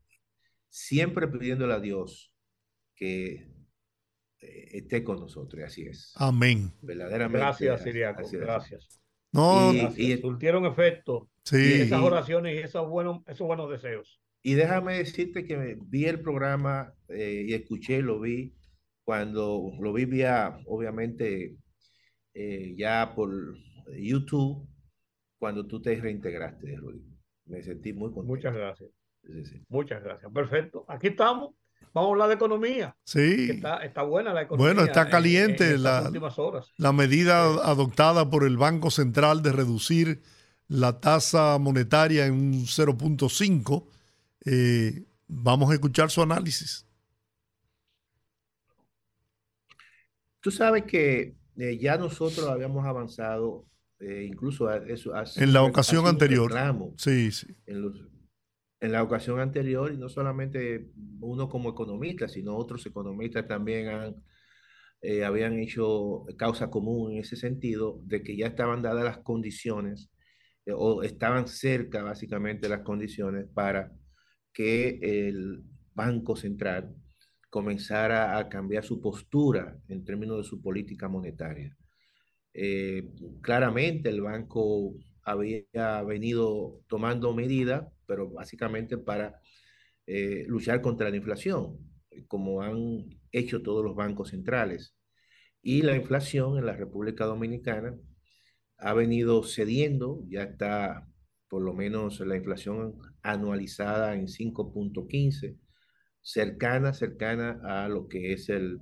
siempre 0.69 1.29
pidiéndole 1.29 1.75
a 1.75 1.81
Dios 1.81 2.33
que 2.95 3.51
esté 4.41 5.03
con 5.05 5.21
nosotros, 5.21 5.61
y 5.61 5.65
así 5.65 5.83
es. 5.83 6.13
Amén. 6.17 6.73
Verdaderamente. 6.83 7.39
Gracias, 7.39 7.83
Siriaco, 7.83 8.29
gracias. 8.33 9.01
No, 9.33 9.73
y, 9.75 10.13
y, 10.13 10.19
surtieron 10.19 10.65
efecto. 10.65 11.29
Sí. 11.45 11.81
esas 11.81 12.03
oraciones 12.03 12.55
y 12.55 12.59
esos 12.59 12.89
buenos, 12.89 13.23
esos 13.27 13.47
buenos 13.47 13.71
deseos. 13.71 14.21
Y 14.43 14.55
déjame 14.55 14.99
decirte 14.99 15.45
que 15.45 15.79
vi 15.81 16.05
el 16.05 16.21
programa 16.21 16.95
eh, 17.09 17.45
y 17.47 17.55
escuché, 17.55 18.01
lo 18.03 18.21
vi, 18.21 18.55
cuando 19.05 19.73
lo 19.81 19.93
vi 19.93 20.05
vía, 20.05 20.59
obviamente, 20.67 21.57
eh, 22.35 22.75
ya 22.77 23.13
por 23.15 23.31
YouTube, 23.99 24.69
cuando 25.39 25.67
tú 25.67 25.81
te 25.81 25.97
reintegraste, 25.97 26.77
Rudy. 26.77 27.03
Me 27.47 27.63
sentí 27.63 27.93
muy 27.93 28.11
contento. 28.11 28.35
Muchas 28.35 28.55
gracias. 28.55 28.91
Sí, 29.23 29.45
sí. 29.47 29.65
Muchas 29.69 30.03
gracias. 30.03 30.31
Perfecto. 30.33 30.85
Aquí 30.89 31.09
estamos. 31.09 31.55
Vamos 31.99 32.11
a 32.11 32.13
hablar 32.13 32.29
de 32.29 32.35
economía. 32.35 32.97
Sí. 33.03 33.51
Está, 33.51 33.79
está, 33.79 34.03
buena 34.03 34.33
la 34.33 34.43
economía. 34.43 34.73
Bueno, 34.73 34.87
está 34.87 35.09
caliente 35.11 35.71
en, 35.71 35.75
en 35.77 35.83
la, 35.83 36.03
últimas 36.03 36.39
horas. 36.39 36.73
la 36.77 36.93
medida 36.93 37.53
sí. 37.53 37.61
adoptada 37.65 38.31
por 38.31 38.45
el 38.45 38.57
Banco 38.57 38.91
Central 38.93 39.43
de 39.43 39.51
reducir 39.51 40.23
la 40.69 41.01
tasa 41.01 41.59
monetaria 41.59 42.27
en 42.27 42.35
un 42.35 42.53
0.5. 42.67 43.87
Eh, 44.45 45.07
vamos 45.27 45.71
a 45.71 45.75
escuchar 45.75 46.11
su 46.11 46.23
análisis. 46.23 46.87
Tú 50.41 50.53
sabes 50.53 50.85
que 50.85 51.35
eh, 51.57 51.79
ya 51.79 51.97
nosotros 51.97 52.47
habíamos 52.49 52.87
avanzado, 52.87 53.67
eh, 53.99 54.25
incluso 54.31 54.69
a 54.69 54.77
eso. 54.77 55.17
A 55.17 55.25
en 55.35 55.53
la 55.53 55.63
ocasión 55.63 56.07
anterior. 56.07 56.53
Reclamo, 56.53 56.95
sí, 56.97 57.33
sí. 57.33 57.49
En 57.67 57.83
los, 57.83 58.01
en 58.81 58.93
la 58.93 59.03
ocasión 59.03 59.41
anterior, 59.41 59.93
y 59.93 59.97
no 59.97 60.09
solamente 60.09 60.91
uno 61.21 61.49
como 61.49 61.71
economista, 61.71 62.29
sino 62.29 62.57
otros 62.57 62.87
economistas 62.87 63.47
también 63.49 63.89
han, 63.89 64.17
eh, 65.03 65.25
habían 65.25 65.59
hecho 65.59 66.25
causa 66.37 66.71
común 66.71 67.13
en 67.13 67.19
ese 67.19 67.37
sentido, 67.37 68.01
de 68.05 68.23
que 68.23 68.37
ya 68.37 68.47
estaban 68.47 68.83
dadas 68.83 69.05
las 69.05 69.19
condiciones, 69.19 70.11
eh, 70.67 70.73
o 70.75 71.03
estaban 71.03 71.49
cerca 71.49 72.03
básicamente 72.03 72.69
las 72.69 72.83
condiciones 72.83 73.47
para 73.53 73.93
que 74.53 74.99
el 75.03 75.63
Banco 75.95 76.37
Central 76.37 76.95
comenzara 77.51 78.39
a 78.39 78.49
cambiar 78.49 78.85
su 78.85 79.01
postura 79.01 79.77
en 79.89 80.05
términos 80.05 80.39
de 80.39 80.45
su 80.45 80.61
política 80.61 81.09
monetaria. 81.09 81.77
Eh, 82.55 83.09
claramente 83.41 84.09
el 84.09 84.21
banco 84.21 84.95
había 85.23 86.03
venido 86.03 86.81
tomando 86.89 87.35
medidas, 87.35 87.87
pero 88.09 88.29
básicamente 88.31 88.99
para 88.99 89.41
eh, 90.07 90.45
luchar 90.49 90.81
contra 90.81 91.11
la 91.11 91.17
inflación, 91.17 91.79
como 92.27 92.63
han 92.63 93.05
hecho 93.31 93.63
todos 93.63 93.85
los 93.85 93.95
bancos 93.95 94.31
centrales. 94.31 94.97
Y 95.63 95.83
la 95.83 95.95
inflación 95.97 96.59
en 96.59 96.67
la 96.67 96.75
República 96.75 97.27
Dominicana 97.27 97.95
ha 98.79 98.95
venido 98.95 99.43
cediendo, 99.45 100.25
ya 100.29 100.45
está 100.45 101.07
por 101.49 101.63
lo 101.63 101.75
menos 101.75 102.21
la 102.21 102.37
inflación 102.37 102.97
anualizada 103.23 104.15
en 104.15 104.29
5.15, 104.29 105.59
cercana, 106.23 106.95
cercana 106.95 107.61
a 107.65 107.89
lo 107.89 108.09
que 108.09 108.33
es 108.33 108.49
el, 108.49 108.81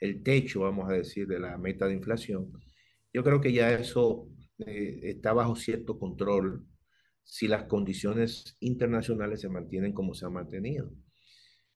el 0.00 0.22
techo, 0.22 0.60
vamos 0.60 0.90
a 0.90 0.94
decir, 0.94 1.26
de 1.26 1.40
la 1.40 1.58
meta 1.58 1.86
de 1.86 1.94
inflación. 1.94 2.52
Yo 3.12 3.22
creo 3.24 3.40
que 3.40 3.52
ya 3.52 3.72
eso 3.72 4.28
eh, 4.66 5.00
está 5.02 5.32
bajo 5.32 5.56
cierto 5.56 5.98
control 5.98 6.66
si 7.24 7.48
las 7.48 7.64
condiciones 7.64 8.56
internacionales 8.60 9.40
se 9.40 9.48
mantienen 9.48 9.92
como 9.92 10.14
se 10.14 10.26
han 10.26 10.34
mantenido. 10.34 10.92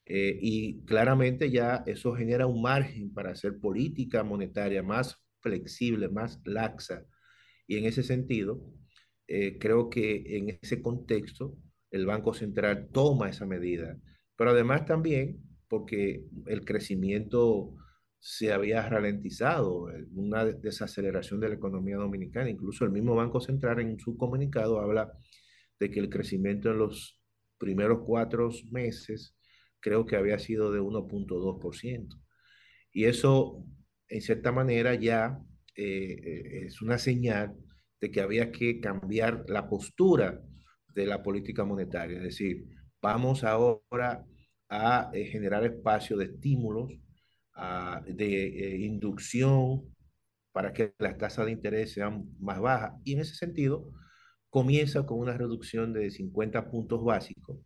Eh, 0.05 0.39
y 0.41 0.85
claramente 0.85 1.51
ya 1.51 1.83
eso 1.87 2.15
genera 2.15 2.47
un 2.47 2.63
margen 2.63 3.13
para 3.13 3.33
hacer 3.33 3.59
política 3.61 4.23
monetaria 4.25 4.83
más 4.83 5.23
flexible, 5.41 6.09
más 6.09 6.41
laxa. 6.45 7.05
Y 7.67 7.77
en 7.77 7.85
ese 7.87 8.03
sentido, 8.03 8.63
eh, 9.27 9.59
creo 9.59 9.91
que 9.91 10.39
en 10.39 10.59
ese 10.63 10.81
contexto 10.81 11.57
el 11.91 12.07
Banco 12.07 12.33
Central 12.35 12.89
toma 12.93 13.29
esa 13.29 13.47
medida. 13.47 13.99
Pero 14.37 14.51
además 14.51 14.87
también 14.87 15.43
porque 15.69 16.25
el 16.47 16.65
crecimiento 16.65 17.75
se 18.21 18.53
había 18.53 18.89
ralentizado, 18.89 19.91
eh, 19.91 20.07
una 20.15 20.45
desaceleración 20.45 21.41
de 21.41 21.51
la 21.51 21.55
economía 21.57 21.97
dominicana. 21.97 22.51
Incluso 22.51 22.85
el 22.85 22.91
mismo 22.91 23.15
Banco 23.15 23.41
Central 23.41 23.81
en 23.81 23.99
su 23.99 24.17
comunicado 24.17 24.81
habla 24.81 25.13
de 25.81 25.91
que 25.91 26.01
el 26.01 26.11
crecimiento 26.11 26.71
en 26.71 26.79
los 26.79 27.21
primeros 27.59 28.01
cuatro 28.05 28.51
meses 28.71 29.37
creo 29.81 30.07
que 30.07 30.17
había 30.17 30.39
sido 30.39 30.73
de 30.73 30.81
1.2%. 30.81 32.21
Y 32.93 33.05
eso, 33.05 33.65
en 34.09 34.21
cierta 34.23 34.53
manera, 34.53 34.95
ya 34.95 35.39
eh, 35.77 35.85
eh, 35.85 36.67
es 36.67 36.83
una 36.83 36.99
señal 36.99 37.57
de 38.01 38.11
que 38.11 38.21
había 38.21 38.51
que 38.51 38.81
cambiar 38.81 39.45
la 39.49 39.69
postura 39.69 40.41
de 40.95 41.07
la 41.07 41.23
política 41.23 41.65
monetaria. 41.65 42.19
Es 42.19 42.25
decir, 42.25 42.65
vamos 43.01 43.45
ahora 43.45 44.25
a 44.69 45.11
generar 45.13 45.65
espacio 45.65 46.17
de 46.17 46.27
estímulos 46.27 46.93
de 48.07 48.47
eh, 48.47 48.79
inducción 48.79 49.95
para 50.53 50.73
que 50.73 50.95
las 50.99 51.19
tasas 51.19 51.47
de 51.47 51.53
interés 51.53 51.93
sean 51.93 52.25
más 52.41 52.61
bajas. 52.61 52.95
Y 53.05 53.15
en 53.15 53.21
ese 53.21 53.35
sentido, 53.35 53.93
comienza 54.51 55.07
con 55.07 55.19
una 55.19 55.37
reducción 55.37 55.93
de 55.93 56.11
50 56.11 56.71
puntos 56.71 57.05
básicos 57.05 57.59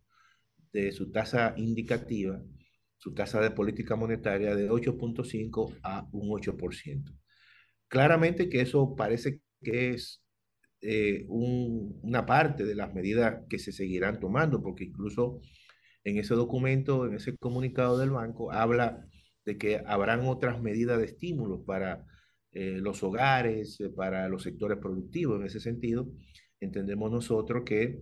de 0.71 0.91
su 0.91 1.11
tasa 1.11 1.53
indicativa, 1.57 2.41
su 2.97 3.13
tasa 3.13 3.41
de 3.41 3.51
política 3.51 3.95
monetaria 3.95 4.55
de 4.55 4.69
8.5 4.69 5.79
a 5.83 6.07
un 6.11 6.29
8%. 6.29 7.03
Claramente 7.87 8.49
que 8.49 8.61
eso 8.61 8.95
parece 8.95 9.41
que 9.61 9.91
es 9.91 10.23
eh, 10.81 11.25
una 11.29 12.25
parte 12.25 12.65
de 12.65 12.75
las 12.75 12.93
medidas 12.93 13.43
que 13.49 13.59
se 13.59 13.71
seguirán 13.71 14.19
tomando, 14.19 14.61
porque 14.61 14.85
incluso 14.85 15.41
en 16.03 16.17
ese 16.17 16.33
documento, 16.35 17.05
en 17.07 17.15
ese 17.15 17.37
comunicado 17.37 17.97
del 17.97 18.11
banco, 18.11 18.51
habla 18.51 19.05
de 19.45 19.57
que 19.57 19.81
habrán 19.85 20.21
otras 20.27 20.61
medidas 20.61 20.99
de 20.99 21.05
estímulo 21.05 21.63
para 21.63 22.05
eh, 22.51 22.77
los 22.81 23.03
hogares, 23.03 23.79
eh, 23.79 23.89
para 23.89 24.27
los 24.29 24.43
sectores 24.43 24.77
productivos. 24.77 25.39
En 25.39 25.47
ese 25.47 25.59
sentido, 25.59 26.09
entendemos 26.63 27.11
nosotros 27.11 27.63
que 27.65 27.99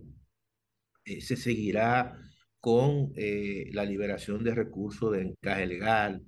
eh, 1.04 1.20
se 1.20 1.36
seguirá 1.36 2.18
con 2.60 3.12
la 3.16 3.84
liberación 3.84 4.44
de 4.44 4.54
recursos 4.54 5.10
de 5.10 5.22
encaje 5.22 5.66
legal 5.66 6.22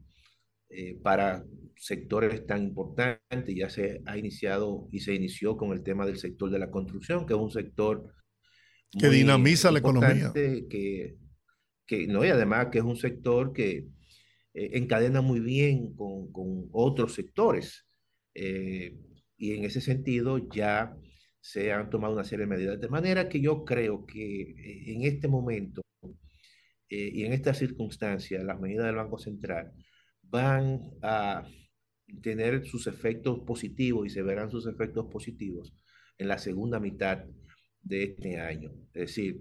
para 1.01 1.45
sectores 1.77 2.45
tan 2.45 2.65
importantes. 2.65 3.55
Ya 3.55 3.71
se 3.71 4.03
ha 4.05 4.19
iniciado 4.19 4.89
y 4.91 4.99
se 4.99 5.15
inició 5.15 5.57
con 5.57 5.73
el 5.73 5.85
tema 5.85 6.05
del 6.05 6.19
sector 6.19 6.51
de 6.51 6.59
la 6.59 6.73
construcción, 6.73 7.25
que 7.25 7.35
es 7.35 7.39
un 7.39 7.53
sector 7.53 8.13
que 8.99 9.09
dinamiza 9.09 9.71
la 9.71 9.81
economía. 9.81 10.33
Que, 10.33 11.17
que, 11.87 12.07
no, 12.07 12.25
y 12.25 12.29
además 12.29 12.69
que 12.71 12.79
es 12.79 12.85
un 12.85 12.97
sector 12.97 13.53
que 13.53 13.87
eh, 14.55 14.71
encadena 14.73 15.21
muy 15.21 15.41
bien 15.41 15.95
con, 15.95 16.33
con 16.33 16.69
otros 16.73 17.15
sectores. 17.15 17.87
Eh, 18.35 18.97
y 19.37 19.53
en 19.53 19.65
ese 19.65 19.81
sentido 19.81 20.49
ya 20.49 20.97
se 21.45 21.71
han 21.73 21.91
tomado 21.91 22.15
una 22.15 22.25
serie 22.25 22.47
de 22.47 22.51
medidas. 22.57 22.81
De 22.81 22.89
manera 22.89 23.29
que 23.29 23.39
yo 23.39 23.67
creo 23.67 24.07
que 24.07 24.41
eh, 24.41 24.93
en 24.95 25.03
este 25.03 25.29
momento 25.29 25.83
y 26.89 27.25
en 27.25 27.33
esta 27.33 27.53
circunstancia, 27.55 28.43
las 28.43 28.61
medidas 28.61 28.87
del 28.87 28.95
Banco 28.95 29.19
Central 29.19 29.73
van 30.23 30.81
a 31.03 31.45
tener 32.23 32.65
sus 32.65 32.87
efectos 32.87 33.41
positivos 33.41 34.07
y 34.07 34.11
se 34.11 34.23
verán 34.23 34.51
sus 34.51 34.67
efectos 34.67 35.07
positivos 35.11 35.75
en 36.19 36.29
la 36.29 36.39
segunda 36.39 36.81
mitad 36.81 37.25
de 37.83 38.05
este 38.05 38.41
año. 38.41 38.71
Es 38.95 39.09
decir, 39.09 39.41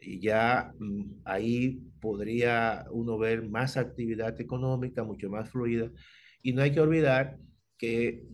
ya 0.00 0.72
mm, 0.78 1.20
ahí 1.24 1.82
podría 2.00 2.86
uno 2.90 3.16
ver 3.16 3.48
más 3.48 3.76
actividad 3.76 4.40
económica, 4.40 5.04
mucho 5.04 5.28
más 5.30 5.50
fluida. 5.50 5.90
Y 6.42 6.52
no 6.52 6.62
hay 6.62 6.72
que 6.72 6.80
olvidar 6.80 7.38
que 7.78 8.24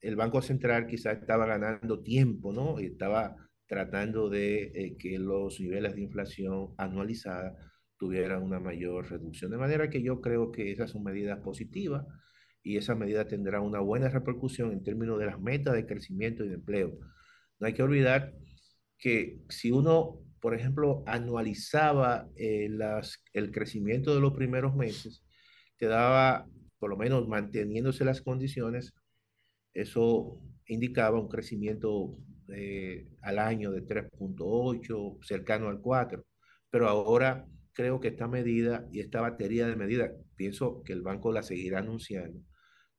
el 0.00 0.16
Banco 0.16 0.42
Central 0.42 0.86
quizás 0.86 1.18
estaba 1.18 1.46
ganando 1.46 2.02
tiempo, 2.02 2.52
¿no? 2.52 2.78
Estaba 2.78 3.36
tratando 3.66 4.28
de 4.28 4.72
eh, 4.74 4.96
que 4.98 5.18
los 5.18 5.60
niveles 5.60 5.94
de 5.94 6.02
inflación 6.02 6.74
anualizada 6.78 7.54
tuvieran 7.96 8.42
una 8.42 8.60
mayor 8.60 9.10
reducción. 9.10 9.50
De 9.50 9.58
manera 9.58 9.90
que 9.90 10.02
yo 10.02 10.20
creo 10.20 10.50
que 10.50 10.72
esas 10.72 10.90
son 10.90 11.04
medidas 11.04 11.38
positivas 11.40 12.06
y 12.62 12.76
esa 12.76 12.94
medida 12.94 13.26
tendrá 13.26 13.60
una 13.60 13.80
buena 13.80 14.08
repercusión 14.08 14.72
en 14.72 14.82
términos 14.82 15.18
de 15.18 15.26
las 15.26 15.40
metas 15.40 15.74
de 15.74 15.86
crecimiento 15.86 16.44
y 16.44 16.48
de 16.48 16.54
empleo. 16.54 16.98
No 17.58 17.66
hay 17.66 17.74
que 17.74 17.82
olvidar 17.82 18.34
que 18.98 19.40
si 19.48 19.70
uno 19.70 20.24
por 20.40 20.54
ejemplo, 20.54 21.02
anualizaba 21.06 22.28
eh, 22.34 22.68
las, 22.70 23.22
el 23.34 23.52
crecimiento 23.52 24.14
de 24.14 24.20
los 24.20 24.32
primeros 24.32 24.74
meses, 24.74 25.22
te 25.76 25.86
daba, 25.86 26.46
por 26.78 26.90
lo 26.90 26.96
menos 26.96 27.28
manteniéndose 27.28 28.04
las 28.04 28.22
condiciones, 28.22 28.94
eso 29.74 30.40
indicaba 30.66 31.20
un 31.20 31.28
crecimiento 31.28 32.16
eh, 32.48 33.08
al 33.22 33.38
año 33.38 33.70
de 33.70 33.86
3.8, 33.86 35.18
cercano 35.22 35.68
al 35.68 35.80
4. 35.80 36.24
Pero 36.70 36.88
ahora 36.88 37.46
creo 37.72 38.00
que 38.00 38.08
esta 38.08 38.28
medida 38.28 38.88
y 38.92 39.00
esta 39.00 39.20
batería 39.20 39.66
de 39.66 39.76
medidas, 39.76 40.12
pienso 40.36 40.82
que 40.82 40.92
el 40.92 41.02
banco 41.02 41.32
la 41.32 41.42
seguirá 41.42 41.80
anunciando, 41.80 42.40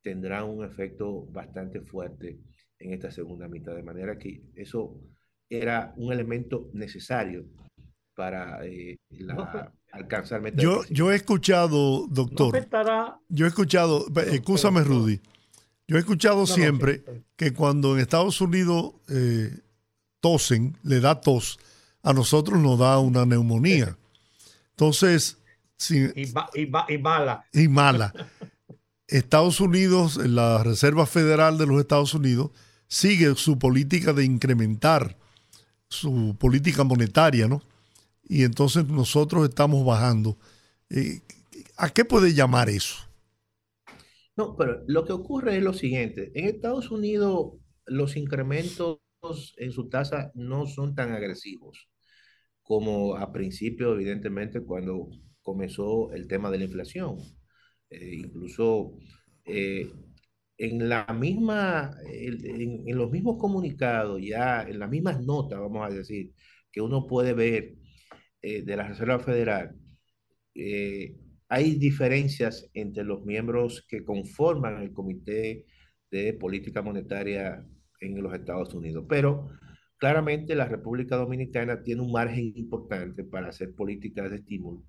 tendrá 0.01 0.43
un 0.43 0.65
efecto 0.65 1.25
bastante 1.27 1.81
fuerte 1.81 2.39
en 2.79 2.93
esta 2.93 3.11
segunda 3.11 3.47
mitad. 3.47 3.75
De 3.75 3.83
manera 3.83 4.17
que 4.17 4.43
eso 4.55 4.99
era 5.49 5.93
un 5.97 6.11
elemento 6.11 6.69
necesario 6.73 7.45
para 8.15 8.65
eh, 8.65 8.97
alcanzar 9.91 10.41
metas. 10.41 10.61
Yo, 10.61 10.83
yo 10.89 11.11
he 11.11 11.15
escuchado, 11.15 12.07
doctor, 12.07 12.53
yo 13.29 13.45
he 13.45 13.49
escuchado, 13.49 14.05
escúchame 14.31 14.83
Rudy, 14.83 15.21
yo 15.91 15.97
he 15.97 15.99
escuchado 15.99 16.47
siempre 16.47 17.03
que 17.35 17.51
cuando 17.51 17.95
en 17.95 18.01
Estados 18.01 18.39
Unidos 18.39 18.93
eh, 19.09 19.53
tosen, 20.21 20.77
le 20.83 21.01
da 21.01 21.19
tos, 21.19 21.59
a 22.01 22.13
nosotros 22.13 22.61
nos 22.61 22.79
da 22.79 22.97
una 22.99 23.25
neumonía. 23.25 23.97
Entonces, 24.69 25.37
y, 25.89 26.21
y, 26.21 26.97
mala. 26.97 27.45
Y 27.51 27.67
mala. 27.67 28.13
Estados 29.09 29.59
Unidos, 29.59 30.15
la 30.15 30.63
Reserva 30.63 31.05
Federal 31.05 31.57
de 31.57 31.67
los 31.67 31.81
Estados 31.81 32.13
Unidos, 32.13 32.51
sigue 32.87 33.35
su 33.35 33.59
política 33.59 34.13
de 34.13 34.23
incrementar 34.23 35.17
su 35.89 36.37
política 36.39 36.85
monetaria, 36.85 37.49
¿no? 37.49 37.61
Y 38.29 38.45
entonces 38.45 38.87
nosotros 38.87 39.49
estamos 39.49 39.85
bajando. 39.85 40.37
Eh, 40.89 41.19
¿A 41.75 41.89
qué 41.89 42.05
puede 42.05 42.33
llamar 42.33 42.69
eso? 42.69 43.10
No, 44.37 44.55
pero 44.55 44.83
lo 44.87 45.05
que 45.05 45.13
ocurre 45.13 45.57
es 45.57 45.63
lo 45.63 45.73
siguiente. 45.73 46.31
En 46.35 46.45
Estados 46.45 46.91
Unidos 46.91 47.53
los 47.85 48.15
incrementos 48.15 48.99
en 49.57 49.71
su 49.71 49.89
tasa 49.89 50.31
no 50.35 50.65
son 50.67 50.95
tan 50.95 51.11
agresivos 51.11 51.89
como 52.63 53.15
a 53.17 53.31
principio, 53.33 53.93
evidentemente, 53.93 54.61
cuando 54.63 55.09
comenzó 55.41 56.11
el 56.13 56.27
tema 56.27 56.49
de 56.51 56.59
la 56.59 56.65
inflación. 56.65 57.17
Eh, 57.89 58.15
incluso 58.15 58.97
eh, 59.45 59.91
en 60.57 60.89
la 60.89 61.05
misma, 61.07 61.91
en, 62.05 62.97
los 62.97 63.11
mismos 63.11 63.37
comunicados, 63.39 64.21
ya 64.21 64.63
en 64.63 64.79
las 64.79 64.89
mismas 64.89 65.21
notas, 65.23 65.59
vamos 65.59 65.85
a 65.85 65.93
decir, 65.93 66.33
que 66.71 66.81
uno 66.81 67.07
puede 67.07 67.33
ver 67.33 67.75
eh, 68.41 68.63
de 68.63 68.77
la 68.77 68.87
Reserva 68.87 69.19
Federal, 69.19 69.75
eh, 70.55 71.15
hay 71.51 71.75
diferencias 71.75 72.69
entre 72.73 73.03
los 73.03 73.25
miembros 73.25 73.85
que 73.89 74.05
conforman 74.05 74.81
el 74.81 74.93
Comité 74.93 75.65
de 76.09 76.33
Política 76.33 76.81
Monetaria 76.81 77.67
en 77.99 78.23
los 78.23 78.33
Estados 78.33 78.73
Unidos, 78.73 79.05
pero 79.09 79.49
claramente 79.97 80.55
la 80.55 80.69
República 80.69 81.17
Dominicana 81.17 81.83
tiene 81.83 82.03
un 82.03 82.13
margen 82.13 82.53
importante 82.55 83.25
para 83.25 83.49
hacer 83.49 83.75
políticas 83.75 84.31
de 84.31 84.37
estímulo, 84.37 84.85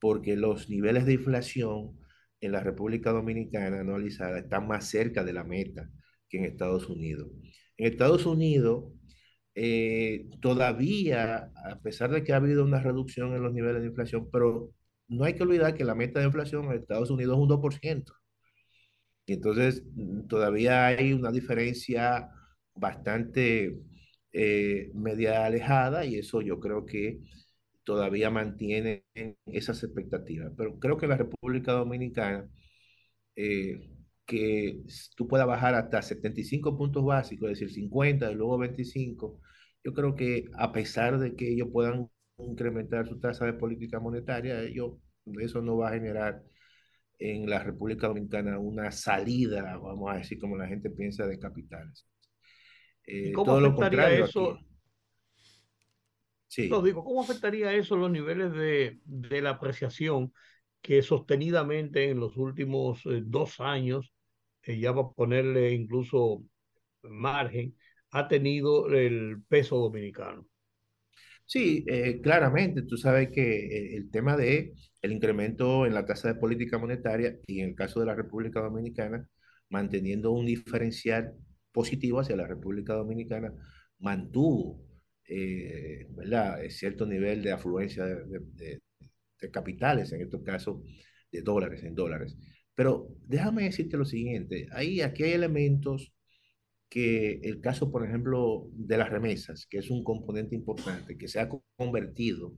porque 0.00 0.34
los 0.34 0.68
niveles 0.68 1.06
de 1.06 1.12
inflación 1.12 1.96
en 2.40 2.52
la 2.52 2.60
República 2.60 3.12
Dominicana 3.12 3.78
anualizada 3.78 4.40
están 4.40 4.66
más 4.66 4.86
cerca 4.86 5.22
de 5.22 5.32
la 5.32 5.44
meta 5.44 5.88
que 6.28 6.38
en 6.38 6.44
Estados 6.44 6.88
Unidos. 6.88 7.28
En 7.76 7.86
Estados 7.86 8.26
Unidos, 8.26 8.92
eh, 9.54 10.28
todavía, 10.40 11.52
a 11.54 11.80
pesar 11.80 12.10
de 12.10 12.24
que 12.24 12.32
ha 12.32 12.36
habido 12.36 12.64
una 12.64 12.82
reducción 12.82 13.32
en 13.36 13.44
los 13.44 13.52
niveles 13.52 13.82
de 13.82 13.88
inflación, 13.88 14.28
pero 14.32 14.72
no 15.10 15.24
hay 15.24 15.34
que 15.34 15.44
olvidar 15.44 15.74
que 15.76 15.84
la 15.84 15.94
meta 15.96 16.20
de 16.20 16.26
inflación 16.26 16.66
en 16.66 16.72
Estados 16.74 17.10
Unidos 17.10 17.36
es 17.36 17.42
un 17.42 17.48
2%. 17.48 18.14
Y 19.26 19.34
entonces 19.34 19.84
mm, 19.94 20.26
todavía 20.28 20.86
hay 20.86 21.12
una 21.12 21.30
diferencia 21.32 22.30
bastante 22.74 23.78
eh, 24.32 24.90
media 24.94 25.44
alejada 25.46 26.04
y 26.04 26.16
eso 26.18 26.40
yo 26.42 26.60
creo 26.60 26.86
que 26.86 27.20
todavía 27.84 28.30
mantiene 28.30 29.04
esas 29.46 29.82
expectativas. 29.84 30.52
Pero 30.56 30.78
creo 30.78 30.96
que 30.98 31.06
la 31.08 31.16
República 31.16 31.72
Dominicana, 31.72 32.48
eh, 33.36 33.90
que 34.26 34.82
tú 35.16 35.26
puedas 35.28 35.46
bajar 35.46 35.74
hasta 35.74 36.02
75 36.02 36.76
puntos 36.78 37.04
básicos, 37.04 37.50
es 37.50 37.60
decir, 37.60 37.74
50 37.74 38.30
y 38.30 38.34
luego 38.34 38.58
25, 38.58 39.40
yo 39.84 39.94
creo 39.94 40.14
que 40.14 40.44
a 40.58 40.72
pesar 40.72 41.18
de 41.18 41.34
que 41.36 41.48
ellos 41.52 41.68
puedan 41.72 42.10
incrementar 42.44 43.08
su 43.08 43.18
tasa 43.18 43.46
de 43.46 43.54
política 43.54 44.00
monetaria, 44.00 44.62
ellos, 44.62 44.98
eso 45.40 45.60
no 45.62 45.76
va 45.76 45.88
a 45.88 45.94
generar 45.94 46.42
en 47.18 47.48
la 47.48 47.62
República 47.62 48.08
Dominicana 48.08 48.58
una 48.58 48.90
salida, 48.90 49.76
vamos 49.76 50.10
a 50.10 50.16
decir, 50.16 50.38
como 50.38 50.56
la 50.56 50.66
gente 50.66 50.90
piensa, 50.90 51.26
de 51.26 51.38
capitales. 51.38 52.06
Eh, 53.06 53.32
cómo 53.32 53.56
todo 53.56 53.66
afectaría 53.66 54.24
eso? 54.24 54.58
Sí. 56.48 56.68
digo, 56.82 57.04
¿cómo 57.04 57.20
afectaría 57.20 57.72
eso 57.74 57.96
los 57.96 58.10
niveles 58.10 58.52
de, 58.52 58.98
de, 59.04 59.40
la 59.40 59.50
apreciación 59.50 60.32
que 60.80 61.02
sostenidamente 61.02 62.10
en 62.10 62.18
los 62.18 62.36
últimos 62.36 63.04
eh, 63.06 63.22
dos 63.24 63.60
años, 63.60 64.12
eh, 64.62 64.78
ya 64.78 64.90
va 64.90 65.02
a 65.02 65.12
ponerle 65.12 65.72
incluso 65.72 66.42
margen, 67.02 67.76
ha 68.10 68.26
tenido 68.26 68.88
el 68.88 69.42
peso 69.48 69.76
dominicano? 69.76 70.46
Sí, 71.50 71.84
claramente, 72.22 72.82
tú 72.82 72.96
sabes 72.96 73.30
que 73.32 73.96
el 73.96 74.08
tema 74.10 74.36
de 74.36 74.72
el 75.02 75.10
incremento 75.12 75.84
en 75.84 75.94
la 75.94 76.06
tasa 76.06 76.28
de 76.28 76.38
política 76.38 76.78
monetaria 76.78 77.36
y 77.44 77.60
en 77.60 77.70
el 77.70 77.74
caso 77.74 77.98
de 77.98 78.06
la 78.06 78.14
República 78.14 78.60
Dominicana, 78.60 79.26
manteniendo 79.68 80.30
un 80.30 80.46
diferencial 80.46 81.34
positivo 81.72 82.20
hacia 82.20 82.36
la 82.36 82.46
República 82.46 82.94
Dominicana, 82.94 83.52
mantuvo 83.98 84.80
eh, 85.28 86.06
cierto 86.70 87.04
nivel 87.04 87.42
de 87.42 87.50
afluencia 87.50 88.04
de, 88.04 88.80
capitales, 89.52 90.12
en 90.12 90.20
estos 90.20 90.42
casos 90.44 90.82
de 91.32 91.42
dólares, 91.42 91.82
en 91.82 91.96
dólares. 91.96 92.36
Pero 92.76 93.08
déjame 93.26 93.64
decirte 93.64 93.96
lo 93.96 94.04
siguiente, 94.04 94.68
ahí, 94.70 95.00
aquí 95.00 95.24
hay 95.24 95.32
elementos 95.32 96.12
que 96.90 97.40
el 97.44 97.60
caso, 97.60 97.90
por 97.90 98.04
ejemplo, 98.04 98.68
de 98.72 98.98
las 98.98 99.10
remesas, 99.10 99.66
que 99.66 99.78
es 99.78 99.90
un 99.90 100.04
componente 100.04 100.54
importante, 100.56 101.16
que 101.16 101.28
se 101.28 101.40
ha 101.40 101.48
convertido 101.76 102.54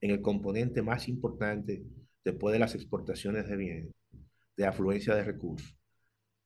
en 0.00 0.10
el 0.10 0.20
componente 0.20 0.82
más 0.82 1.08
importante 1.08 1.84
después 2.24 2.52
de 2.52 2.58
las 2.58 2.74
exportaciones 2.74 3.48
de 3.48 3.56
bienes, 3.56 3.94
de 4.56 4.66
afluencia 4.66 5.14
de 5.14 5.24
recursos 5.24 5.78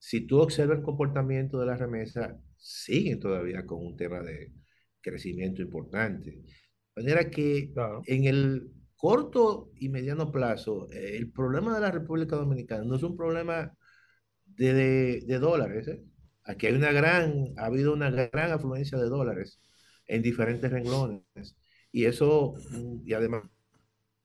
si 0.03 0.27
tú 0.27 0.39
observas 0.41 0.79
el 0.79 0.83
comportamiento 0.83 1.57
de 1.61 1.65
la 1.65 1.77
remesa, 1.77 2.37
siguen 2.57 3.21
todavía 3.21 3.65
con 3.65 3.85
un 3.85 3.95
tema 3.95 4.19
de 4.19 4.51
crecimiento 4.99 5.61
importante. 5.61 6.31
De 6.31 7.01
manera 7.01 7.29
que 7.29 7.71
en 8.07 8.25
el 8.25 8.69
corto 8.97 9.71
y 9.77 9.87
mediano 9.87 10.29
plazo, 10.29 10.89
el 10.91 11.31
problema 11.31 11.73
de 11.73 11.79
la 11.79 11.91
República 11.91 12.35
Dominicana 12.35 12.83
no 12.83 12.97
es 12.97 13.03
un 13.03 13.15
problema 13.15 13.73
de, 14.45 15.21
de, 15.25 15.39
dólares. 15.39 15.87
¿eh? 15.87 16.03
Aquí 16.45 16.67
hay 16.67 16.73
una 16.73 16.91
gran, 16.91 17.53
ha 17.57 17.65
habido 17.65 17.93
una 17.93 18.09
gran 18.09 18.51
afluencia 18.51 18.97
de 18.97 19.05
dólares 19.09 19.59
en 20.07 20.21
diferentes 20.21 20.71
renglones. 20.71 21.57
Y 21.91 22.05
eso, 22.05 22.55
mm, 22.71 23.07
y 23.07 23.13
además, 23.13 23.43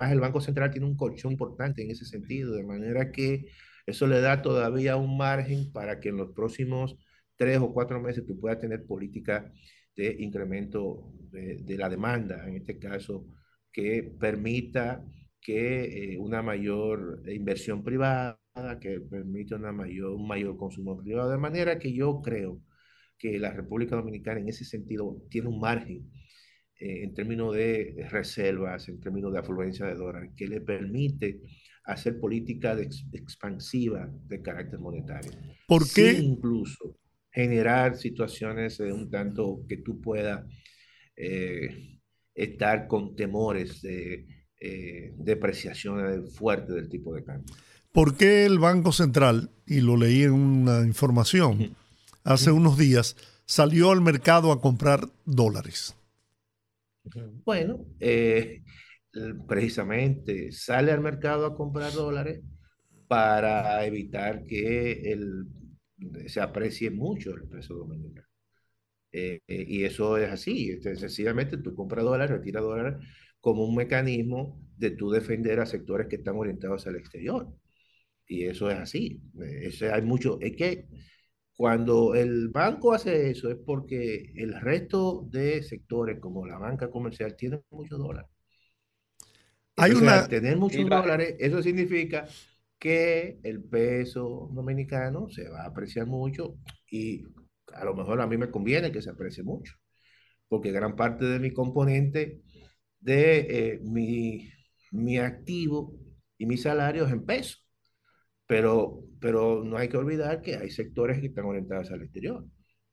el 0.00 0.20
Banco 0.20 0.40
Central 0.40 0.70
tiene 0.70 0.86
un 0.86 0.96
colchón 0.96 1.32
importante 1.32 1.82
en 1.82 1.90
ese 1.90 2.04
sentido, 2.04 2.54
de 2.54 2.64
manera 2.64 3.10
que 3.12 3.46
eso 3.86 4.06
le 4.06 4.20
da 4.20 4.42
todavía 4.42 4.96
un 4.96 5.16
margen 5.16 5.72
para 5.72 6.00
que 6.00 6.10
en 6.10 6.16
los 6.18 6.32
próximos 6.32 6.96
tres 7.36 7.58
o 7.58 7.72
cuatro 7.72 8.00
meses 8.00 8.26
tú 8.26 8.38
puedas 8.38 8.58
tener 8.58 8.84
política 8.86 9.50
de 9.96 10.16
incremento 10.20 11.12
de, 11.30 11.76
la 11.78 11.88
demanda, 11.88 12.46
en 12.46 12.56
este 12.56 12.78
caso, 12.78 13.26
que 13.72 14.02
permita 14.18 15.04
que 15.40 16.14
eh, 16.14 16.18
una 16.18 16.42
mayor 16.42 17.22
inversión 17.28 17.82
privada, 17.82 18.40
que 18.80 19.00
permita 19.00 19.56
una 19.56 19.72
mayor, 19.72 20.12
un 20.12 20.26
mayor 20.26 20.56
consumo 20.56 20.96
privado, 20.96 21.30
de 21.30 21.38
manera 21.38 21.78
que 21.78 21.92
yo 21.92 22.20
creo 22.22 22.60
que 23.18 23.38
la 23.38 23.52
República 23.52 23.96
Dominicana 23.96 24.40
en 24.40 24.48
ese 24.48 24.64
sentido 24.64 25.22
tiene 25.28 25.48
un 25.48 25.60
margen 25.60 26.10
eh, 26.78 27.02
en 27.02 27.14
términos 27.14 27.54
de 27.54 28.06
reservas, 28.10 28.88
en 28.88 29.00
términos 29.00 29.32
de 29.32 29.40
afluencia 29.40 29.86
de 29.86 29.94
dólares, 29.94 30.30
que 30.36 30.46
le 30.46 30.60
permite 30.60 31.40
hacer 31.84 32.20
política 32.20 32.76
expansiva 33.12 34.08
de 34.26 34.42
carácter 34.42 34.78
monetario. 34.78 35.32
¿Por 35.66 35.90
qué? 35.92 36.12
incluso 36.12 36.98
generar 37.30 37.96
situaciones 37.96 38.78
de 38.78 38.92
un 38.92 39.10
tanto 39.10 39.64
que 39.68 39.78
tú 39.78 40.00
puedas 40.00 40.44
eh, 41.16 41.98
estar 42.34 42.86
con 42.86 43.16
temores 43.16 43.82
de 43.82 44.26
eh, 44.60 45.12
depreciaciones 45.16 46.36
fuertes 46.36 46.74
del 46.74 46.88
tipo 46.88 47.14
de 47.14 47.24
cambio. 47.24 47.54
¿Por 47.98 48.16
qué 48.16 48.46
el 48.46 48.60
Banco 48.60 48.92
Central, 48.92 49.50
y 49.66 49.80
lo 49.80 49.96
leí 49.96 50.22
en 50.22 50.30
una 50.30 50.86
información 50.86 51.74
hace 52.22 52.52
unos 52.52 52.78
días, 52.78 53.16
salió 53.44 53.90
al 53.90 54.00
mercado 54.02 54.52
a 54.52 54.60
comprar 54.60 55.08
dólares? 55.24 55.96
Bueno, 57.44 57.84
eh, 57.98 58.62
precisamente 59.48 60.52
sale 60.52 60.92
al 60.92 61.00
mercado 61.00 61.44
a 61.44 61.56
comprar 61.56 61.92
dólares 61.92 62.40
para 63.08 63.84
evitar 63.84 64.44
que 64.44 65.12
el, 65.12 65.48
se 66.28 66.40
aprecie 66.40 66.92
mucho 66.92 67.34
el 67.34 67.48
peso 67.48 67.74
dominicano. 67.74 68.28
Eh, 69.10 69.40
eh, 69.44 69.64
y 69.66 69.82
eso 69.82 70.18
es 70.18 70.30
así, 70.30 70.70
este, 70.70 70.94
sencillamente 70.94 71.56
tú 71.56 71.74
compras 71.74 72.04
dólares, 72.04 72.30
retiras 72.30 72.62
dólares 72.62 73.04
como 73.40 73.64
un 73.64 73.74
mecanismo 73.74 74.64
de 74.76 74.92
tú 74.92 75.10
defender 75.10 75.58
a 75.58 75.66
sectores 75.66 76.06
que 76.06 76.14
están 76.14 76.36
orientados 76.36 76.86
al 76.86 76.94
exterior. 76.94 77.52
Y 78.28 78.44
eso 78.44 78.70
es 78.70 78.78
así. 78.78 79.20
Ese 79.62 79.90
hay 79.90 80.02
mucho, 80.02 80.38
es 80.40 80.54
que 80.54 80.86
cuando 81.56 82.14
el 82.14 82.50
banco 82.50 82.92
hace 82.92 83.30
eso 83.30 83.50
es 83.50 83.56
porque 83.56 84.32
el 84.36 84.60
resto 84.60 85.26
de 85.28 85.62
sectores 85.62 86.20
como 86.20 86.46
la 86.46 86.58
banca 86.58 86.90
comercial 86.90 87.34
tienen 87.34 87.64
muchos 87.70 87.98
dólares. 87.98 88.30
Hay 89.76 89.92
una... 89.92 90.28
tener 90.28 90.56
muchos 90.56 90.88
dólares, 90.88 91.36
eso 91.38 91.62
significa 91.62 92.28
que 92.78 93.40
el 93.42 93.64
peso 93.64 94.50
dominicano 94.52 95.28
se 95.30 95.48
va 95.48 95.62
a 95.62 95.68
apreciar 95.68 96.06
mucho 96.06 96.58
y 96.90 97.24
a 97.72 97.84
lo 97.84 97.94
mejor 97.94 98.20
a 98.20 98.26
mí 98.26 98.36
me 98.36 98.50
conviene 98.50 98.92
que 98.92 99.02
se 99.02 99.10
aprecie 99.10 99.42
mucho, 99.42 99.74
porque 100.48 100.70
gran 100.70 100.94
parte 100.94 101.24
de 101.24 101.40
mi 101.40 101.52
componente 101.52 102.42
de 103.00 103.38
eh, 103.40 103.80
mi, 103.82 104.48
mi 104.92 105.18
activo 105.18 105.94
y 106.36 106.46
mi 106.46 106.56
salario 106.56 107.06
es 107.06 107.12
en 107.12 107.24
peso. 107.24 107.58
Pero, 108.48 109.04
pero 109.20 109.62
no 109.62 109.76
hay 109.76 109.88
que 109.88 109.96
olvidar 109.96 110.42
que 110.42 110.56
hay 110.56 110.70
sectores 110.70 111.20
que 111.20 111.28
están 111.28 111.44
orientados 111.44 111.92
al 111.92 112.02
exterior, 112.02 112.44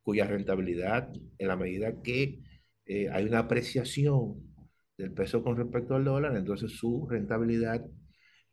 cuya 0.03 0.27
rentabilidad, 0.27 1.11
en 1.39 1.47
la 1.47 1.55
medida 1.55 2.03
que 2.03 2.39
eh, 2.85 3.09
hay 3.09 3.25
una 3.25 3.39
apreciación 3.39 4.53
del 4.97 5.11
peso 5.11 5.43
con 5.43 5.57
respecto 5.57 5.95
al 5.95 6.05
dólar, 6.05 6.37
entonces 6.37 6.73
su 6.73 7.07
rentabilidad 7.09 7.83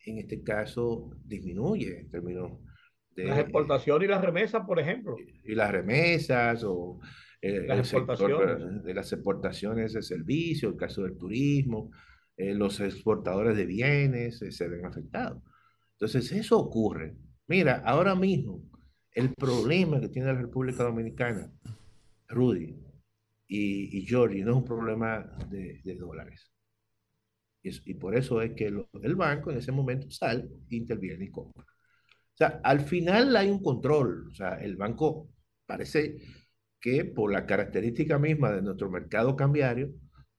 en 0.04 0.18
este 0.18 0.42
caso 0.42 1.10
disminuye 1.24 2.00
en 2.00 2.10
términos 2.10 2.52
de... 3.14 3.24
Las 3.24 3.40
exportaciones 3.40 4.08
y 4.08 4.10
las 4.10 4.22
remesas, 4.22 4.64
por 4.66 4.80
ejemplo. 4.80 5.16
Y, 5.44 5.54
las 5.54 5.70
remesas 5.70 6.64
o 6.64 6.98
eh, 7.40 7.66
las 7.66 7.92
exportaciones. 7.92 8.82
de 8.82 8.94
las 8.94 9.12
exportaciones 9.12 9.92
de 9.92 10.02
servicios, 10.02 10.72
el 10.72 10.78
caso 10.78 11.02
del 11.02 11.16
turismo, 11.16 11.90
eh, 12.36 12.54
los 12.54 12.80
exportadores 12.80 13.56
de 13.56 13.66
bienes 13.66 14.40
eh, 14.42 14.50
se 14.50 14.68
ven 14.68 14.86
afectados. 14.86 15.42
Entonces 16.02 16.32
eso 16.32 16.58
ocurre. 16.58 17.16
Mira, 17.46 17.80
ahora 17.86 18.16
mismo 18.16 18.60
el 19.12 19.32
problema 19.34 20.00
que 20.00 20.08
tiene 20.08 20.32
la 20.32 20.40
República 20.40 20.82
Dominicana, 20.82 21.48
Rudy, 22.26 22.76
y, 23.46 24.04
Georgie, 24.04 24.42
no 24.42 24.50
es 24.50 24.56
un 24.56 24.64
problema 24.64 25.20
de, 25.48 25.80
dólares. 25.96 26.50
Y, 27.62 27.94
por 27.94 28.16
eso 28.16 28.42
es 28.42 28.52
que 28.54 28.66
el 28.66 29.14
banco 29.14 29.52
en 29.52 29.58
ese 29.58 29.70
momento 29.70 30.10
sale, 30.10 30.48
interviene 30.70 31.26
y 31.26 31.30
compra. 31.30 31.62
O 31.62 32.36
sea, 32.36 32.60
al 32.64 32.80
final 32.80 33.36
hay 33.36 33.48
un 33.48 33.62
control. 33.62 34.26
O 34.28 34.34
sea, 34.34 34.54
el 34.56 34.74
banco 34.74 35.30
parece 35.66 36.16
que 36.80 37.04
por 37.04 37.30
la 37.30 37.46
característica 37.46 38.18
misma 38.18 38.50
de 38.50 38.62
nuestro 38.62 38.90
mercado 38.90 39.36
cambiario, 39.36 39.92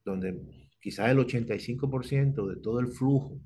donde 0.04 0.42
quizás 0.82 1.10
el 1.10 1.20
85% 1.20 2.54
de 2.54 2.62
todo 2.62 2.82
el 2.82 2.88
flujo 2.90 3.40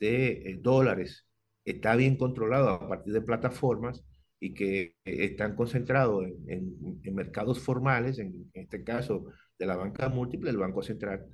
de 0.00 0.50
eh, 0.50 0.58
dólares 0.60 1.28
está 1.64 1.96
bien 1.96 2.16
controlado 2.16 2.70
a 2.70 2.88
partir 2.88 3.12
de 3.12 3.20
plataformas 3.20 4.04
y 4.40 4.54
que 4.54 4.80
eh, 4.80 4.94
están 5.04 5.54
concentrados 5.54 6.26
en, 6.48 6.76
mercados 7.14 7.60
formales, 7.60 8.18
en, 8.18 8.50
este 8.54 8.82
caso 8.82 9.26
de 9.58 9.66
la 9.66 9.76
banca 9.76 10.08
múltiple, 10.08 10.50
el 10.50 10.56
Banco 10.56 10.82
Central 10.82 11.26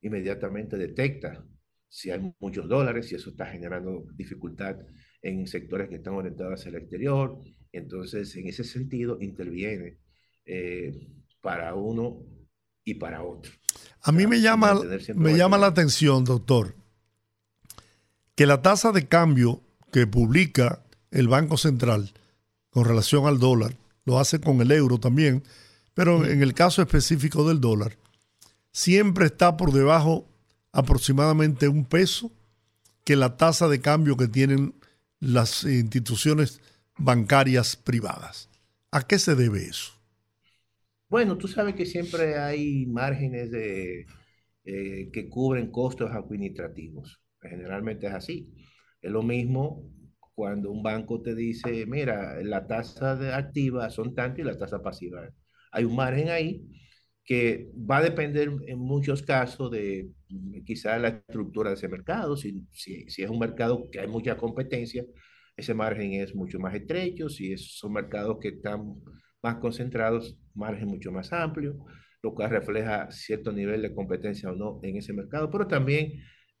inmediatamente 0.00 0.76
detecta 0.76 1.44
si 1.88 2.10
hay 2.10 2.32
muchos 2.38 2.68
dólares, 2.68 3.08
si 3.08 3.14
eso 3.14 3.30
está 3.30 3.46
generando 3.46 4.06
dificultad 4.14 4.76
en 5.22 5.46
sectores 5.46 5.88
que 5.88 5.96
están 5.96 6.14
orientados 6.14 6.60
hacia 6.60 6.70
el 6.70 6.76
exterior. 6.76 7.38
Entonces, 7.72 8.34
en 8.36 8.46
ese 8.46 8.64
sentido, 8.64 9.18
interviene 9.20 9.98
eh, 10.44 11.08
para 11.40 11.74
uno 11.74 12.22
y 12.84 12.94
para 12.94 13.22
otro. 13.22 13.52
A 14.02 14.12
mí 14.12 14.26
me 14.26 14.40
llama, 14.40 14.80
me 15.14 15.36
llama 15.36 15.58
la 15.58 15.66
atención, 15.66 16.24
doctor, 16.24 16.74
que 18.38 18.46
la 18.46 18.62
tasa 18.62 18.92
de 18.92 19.08
cambio 19.08 19.60
que 19.90 20.06
publica 20.06 20.84
el 21.10 21.26
Banco 21.26 21.56
Central 21.56 22.12
con 22.70 22.84
relación 22.84 23.26
al 23.26 23.40
dólar, 23.40 23.74
lo 24.04 24.20
hace 24.20 24.40
con 24.40 24.60
el 24.60 24.70
euro 24.70 25.00
también, 25.00 25.42
pero 25.92 26.24
en 26.24 26.40
el 26.40 26.54
caso 26.54 26.80
específico 26.80 27.48
del 27.48 27.60
dólar, 27.60 27.96
siempre 28.70 29.26
está 29.26 29.56
por 29.56 29.72
debajo 29.72 30.24
aproximadamente 30.70 31.66
un 31.66 31.84
peso 31.84 32.30
que 33.02 33.16
la 33.16 33.36
tasa 33.36 33.66
de 33.66 33.80
cambio 33.80 34.16
que 34.16 34.28
tienen 34.28 34.72
las 35.18 35.64
instituciones 35.64 36.60
bancarias 36.96 37.74
privadas. 37.74 38.48
¿A 38.92 39.04
qué 39.04 39.18
se 39.18 39.34
debe 39.34 39.64
eso? 39.64 39.94
Bueno, 41.08 41.38
tú 41.38 41.48
sabes 41.48 41.74
que 41.74 41.86
siempre 41.86 42.38
hay 42.38 42.86
márgenes 42.86 43.50
de, 43.50 44.06
eh, 44.62 45.10
que 45.12 45.28
cubren 45.28 45.72
costos 45.72 46.12
administrativos. 46.12 47.18
Generalmente 47.42 48.06
es 48.06 48.14
así. 48.14 48.52
Es 49.00 49.10
lo 49.10 49.22
mismo 49.22 49.90
cuando 50.34 50.70
un 50.70 50.82
banco 50.82 51.20
te 51.22 51.34
dice, 51.34 51.84
mira, 51.86 52.40
la 52.42 52.66
tasa 52.66 53.16
de 53.16 53.32
activa 53.32 53.90
son 53.90 54.14
tanto 54.14 54.40
y 54.40 54.44
la 54.44 54.56
tasa 54.56 54.82
pasiva. 54.82 55.28
Hay 55.72 55.84
un 55.84 55.96
margen 55.96 56.28
ahí 56.28 56.64
que 57.24 57.70
va 57.74 57.98
a 57.98 58.02
depender 58.02 58.50
en 58.66 58.78
muchos 58.78 59.22
casos 59.22 59.70
de 59.70 60.10
mm, 60.28 60.64
quizás 60.64 61.00
la 61.00 61.08
estructura 61.08 61.70
de 61.70 61.76
ese 61.76 61.88
mercado. 61.88 62.36
Si, 62.36 62.66
si, 62.72 63.08
si, 63.10 63.22
es 63.22 63.30
un 63.30 63.38
mercado 63.38 63.90
que 63.90 64.00
hay 64.00 64.08
mucha 64.08 64.36
competencia, 64.36 65.04
ese 65.56 65.74
margen 65.74 66.14
es 66.14 66.34
mucho 66.34 66.58
más 66.58 66.74
estrecho. 66.74 67.28
Si 67.28 67.52
es, 67.52 67.76
son 67.76 67.92
mercados 67.92 68.38
que 68.40 68.48
están 68.48 68.94
más 69.42 69.56
concentrados, 69.56 70.38
margen 70.54 70.88
mucho 70.88 71.12
más 71.12 71.32
amplio, 71.32 71.76
lo 72.22 72.34
cual 72.34 72.50
refleja 72.50 73.10
cierto 73.10 73.52
nivel 73.52 73.82
de 73.82 73.94
competencia 73.94 74.50
o 74.50 74.56
no 74.56 74.80
en 74.82 74.96
ese 74.96 75.12
mercado, 75.12 75.50
pero 75.50 75.66
también 75.66 76.12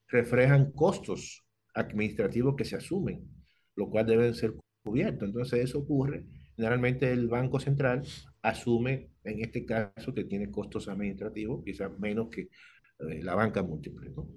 reflejan 0.08 0.72
costos 0.72 1.44
administrativos 1.74 2.56
que 2.56 2.64
se 2.64 2.76
asumen, 2.76 3.28
lo 3.76 3.88
cual 3.90 4.06
deben 4.06 4.34
ser 4.34 4.54
cubiertos. 4.82 5.28
Entonces 5.28 5.64
eso 5.64 5.80
ocurre. 5.80 6.26
Generalmente 6.56 7.12
el 7.12 7.28
Banco 7.28 7.60
Central 7.60 8.04
asume, 8.42 9.10
en 9.24 9.40
este 9.40 9.64
caso, 9.64 10.12
que 10.12 10.24
tiene 10.24 10.50
costos 10.50 10.88
administrativos, 10.88 11.62
quizás 11.64 11.96
menos 11.98 12.28
que 12.30 12.42
eh, 12.42 13.22
la 13.22 13.34
banca 13.34 13.62
múltiple. 13.62 14.10
¿no? 14.10 14.28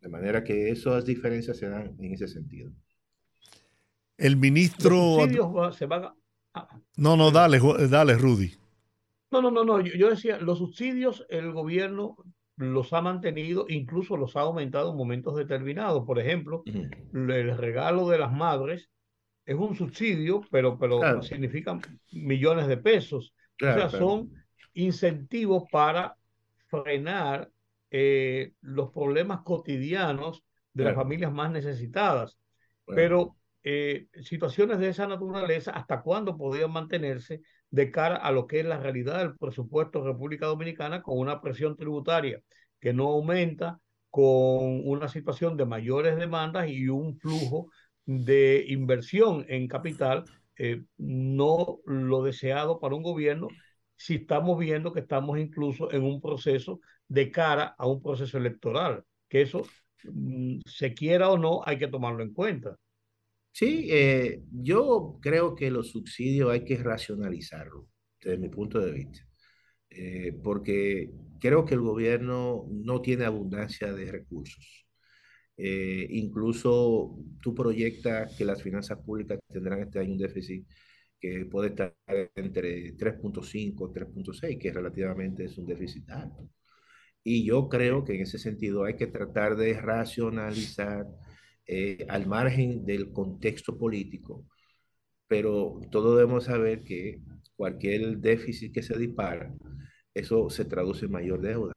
de 0.00 0.08
manera 0.08 0.44
que 0.44 0.70
esas 0.70 1.04
diferencias 1.04 1.56
se 1.56 1.68
dan 1.68 1.96
en 1.98 2.14
ese 2.14 2.28
sentido. 2.28 2.70
El 4.16 4.36
ministro... 4.36 5.18
se 5.72 5.86
van 5.86 6.12
no, 6.96 7.16
no, 7.16 7.30
dale, 7.30 7.60
dale, 7.88 8.14
Rudy. 8.16 8.52
No, 9.30 9.42
no, 9.42 9.50
no, 9.50 9.64
no. 9.64 9.80
Yo, 9.80 10.10
decía, 10.10 10.38
los 10.38 10.58
subsidios 10.58 11.26
el 11.28 11.52
gobierno 11.52 12.16
los 12.58 12.92
ha 12.92 13.00
mantenido, 13.00 13.66
incluso 13.68 14.16
los 14.16 14.36
ha 14.36 14.40
aumentado 14.40 14.90
en 14.90 14.96
momentos 14.96 15.36
determinados. 15.36 16.04
Por 16.04 16.18
ejemplo, 16.18 16.62
el 16.66 17.56
regalo 17.56 18.08
de 18.08 18.18
las 18.18 18.32
madres 18.32 18.90
es 19.46 19.56
un 19.56 19.74
subsidio, 19.74 20.42
pero, 20.50 20.78
pero 20.78 21.22
significa 21.22 21.78
millones 22.12 22.66
de 22.66 22.76
pesos. 22.76 23.32
o 23.62 23.64
sea, 23.64 23.88
son 23.88 24.30
incentivos 24.74 25.64
para 25.70 26.16
frenar 26.66 27.50
eh, 27.90 28.52
los 28.60 28.90
problemas 28.92 29.40
cotidianos 29.40 30.44
de 30.74 30.84
las 30.84 30.94
familias 30.94 31.32
más 31.32 31.50
necesitadas. 31.50 32.38
Pero 32.84 33.36
eh, 33.70 34.08
situaciones 34.22 34.78
de 34.78 34.88
esa 34.88 35.06
naturaleza, 35.06 35.72
¿hasta 35.72 36.00
cuándo 36.00 36.38
podrían 36.38 36.72
mantenerse 36.72 37.42
de 37.70 37.90
cara 37.90 38.16
a 38.16 38.32
lo 38.32 38.46
que 38.46 38.60
es 38.60 38.66
la 38.66 38.78
realidad 38.78 39.18
del 39.18 39.36
presupuesto 39.36 40.00
de 40.00 40.10
República 40.12 40.46
Dominicana 40.46 41.02
con 41.02 41.18
una 41.18 41.42
presión 41.42 41.76
tributaria 41.76 42.40
que 42.80 42.94
no 42.94 43.08
aumenta, 43.08 43.78
con 44.08 44.88
una 44.88 45.08
situación 45.08 45.58
de 45.58 45.66
mayores 45.66 46.16
demandas 46.16 46.70
y 46.70 46.88
un 46.88 47.18
flujo 47.18 47.70
de 48.06 48.64
inversión 48.68 49.44
en 49.48 49.68
capital 49.68 50.24
eh, 50.56 50.82
no 50.96 51.80
lo 51.84 52.22
deseado 52.22 52.80
para 52.80 52.94
un 52.94 53.02
gobierno 53.02 53.48
si 53.96 54.14
estamos 54.14 54.58
viendo 54.58 54.94
que 54.94 55.00
estamos 55.00 55.38
incluso 55.38 55.92
en 55.92 56.04
un 56.04 56.22
proceso 56.22 56.80
de 57.06 57.30
cara 57.30 57.74
a 57.76 57.86
un 57.86 58.00
proceso 58.00 58.38
electoral, 58.38 59.04
que 59.28 59.42
eso, 59.42 59.62
mm, 60.04 60.60
se 60.64 60.94
quiera 60.94 61.28
o 61.30 61.36
no, 61.36 61.60
hay 61.66 61.76
que 61.78 61.88
tomarlo 61.88 62.22
en 62.22 62.32
cuenta. 62.32 62.78
Sí, 63.58 63.88
eh, 63.90 64.44
yo 64.52 65.18
creo 65.20 65.56
que 65.56 65.68
los 65.72 65.88
subsidios 65.90 66.48
hay 66.52 66.64
que 66.64 66.76
racionalizarlo, 66.76 67.88
desde 68.20 68.38
mi 68.38 68.48
punto 68.48 68.78
de 68.78 68.92
vista, 68.92 69.20
eh, 69.90 70.32
porque 70.44 71.10
creo 71.40 71.64
que 71.64 71.74
el 71.74 71.80
gobierno 71.80 72.66
no 72.70 73.00
tiene 73.00 73.24
abundancia 73.24 73.92
de 73.92 74.12
recursos. 74.12 74.86
Eh, 75.56 76.06
incluso 76.10 77.18
tú 77.42 77.52
proyectas 77.54 78.36
que 78.36 78.44
las 78.44 78.62
finanzas 78.62 78.98
públicas 79.04 79.40
tendrán 79.52 79.80
este 79.82 79.98
año 79.98 80.12
un 80.12 80.18
déficit 80.18 80.64
que 81.20 81.46
puede 81.46 81.70
estar 81.70 81.96
entre 82.36 82.96
3.5, 82.96 83.92
3.6, 83.92 84.58
que 84.58 84.72
relativamente 84.72 85.46
es 85.46 85.58
un 85.58 85.66
déficit 85.66 86.08
alto. 86.10 86.48
Y 87.24 87.44
yo 87.44 87.68
creo 87.68 88.04
que 88.04 88.14
en 88.14 88.22
ese 88.22 88.38
sentido 88.38 88.84
hay 88.84 88.96
que 88.96 89.08
tratar 89.08 89.56
de 89.56 89.74
racionalizar 89.80 91.06
eh, 91.70 92.06
al 92.08 92.26
margen 92.26 92.86
del 92.86 93.12
contexto 93.12 93.76
político, 93.76 94.46
pero 95.26 95.80
todos 95.90 96.16
debemos 96.16 96.44
saber 96.44 96.82
que 96.82 97.20
cualquier 97.54 98.18
déficit 98.18 98.72
que 98.72 98.82
se 98.82 98.98
dispara, 98.98 99.54
eso 100.14 100.48
se 100.48 100.64
traduce 100.64 101.04
en 101.04 101.12
mayor 101.12 101.42
deuda. 101.42 101.74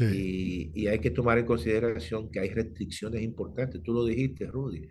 Y, 0.00 0.70
y, 0.74 0.86
hay 0.86 1.00
que 1.00 1.10
tomar 1.10 1.36
en 1.38 1.44
consideración 1.44 2.30
que 2.30 2.40
hay 2.40 2.48
restricciones 2.48 3.22
importantes. 3.22 3.82
Tú 3.82 3.92
lo 3.92 4.04
dijiste, 4.06 4.46
Rudy. 4.46 4.88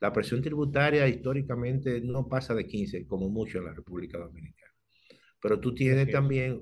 La 0.00 0.12
presión 0.12 0.42
tributaria 0.42 1.06
históricamente 1.06 2.00
no 2.00 2.26
pasa 2.26 2.54
de 2.54 2.66
15, 2.66 3.06
como 3.06 3.28
mucho 3.28 3.58
en 3.58 3.66
la 3.66 3.74
República 3.74 4.18
Dominicana. 4.18 4.72
Pero 5.40 5.60
tú 5.60 5.74
tienes 5.74 6.10
también 6.10 6.60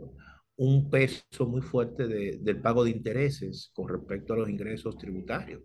un 0.57 0.91
peso 0.91 1.47
muy 1.47 1.63
fuerte 1.63 2.07
de, 2.07 2.39
del 2.43 2.61
pago 2.61 2.85
de 2.85 2.91
intereses 2.91 3.71
con 3.73 3.89
respecto 3.89 4.35
a 4.35 4.39
los 4.39 4.51
ingresos 4.51 4.99
tributarios. 4.99 5.63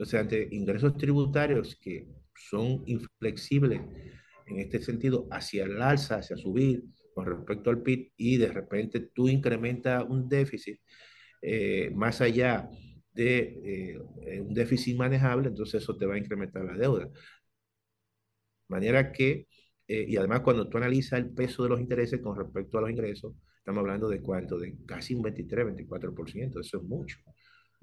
Entonces, 0.00 0.18
ante 0.18 0.48
ingresos 0.52 0.96
tributarios 0.96 1.76
que 1.76 2.08
son 2.34 2.82
inflexibles 2.86 3.82
en 4.46 4.58
este 4.58 4.80
sentido 4.80 5.28
hacia 5.30 5.64
el 5.64 5.82
alza, 5.82 6.16
hacia 6.16 6.38
subir 6.38 6.84
con 7.14 7.26
respecto 7.26 7.68
al 7.68 7.82
PIB 7.82 8.10
y 8.16 8.38
de 8.38 8.48
repente 8.50 9.10
tú 9.12 9.28
incrementas 9.28 10.02
un 10.08 10.26
déficit 10.26 10.80
eh, 11.42 11.90
más 11.94 12.22
allá 12.22 12.70
de 13.12 13.98
eh, 14.24 14.40
un 14.40 14.54
déficit 14.54 14.96
manejable, 14.96 15.48
entonces 15.48 15.82
eso 15.82 15.94
te 15.98 16.06
va 16.06 16.14
a 16.14 16.18
incrementar 16.18 16.64
la 16.64 16.78
deuda. 16.78 17.04
De 17.04 17.12
manera 18.68 19.12
que, 19.12 19.48
eh, 19.86 20.06
y 20.08 20.16
además 20.16 20.40
cuando 20.40 20.66
tú 20.66 20.78
analizas 20.78 21.18
el 21.18 21.28
peso 21.34 21.62
de 21.64 21.68
los 21.68 21.80
intereses 21.80 22.22
con 22.22 22.38
respecto 22.38 22.78
a 22.78 22.80
los 22.80 22.90
ingresos, 22.90 23.34
estamos 23.58 23.80
hablando 23.80 24.08
de 24.08 24.22
cuánto, 24.22 24.58
de 24.58 24.78
casi 24.86 25.14
un 25.14 25.20
23, 25.20 25.66
24%, 25.66 26.58
eso 26.58 26.78
es 26.78 26.82
mucho. 26.84 27.18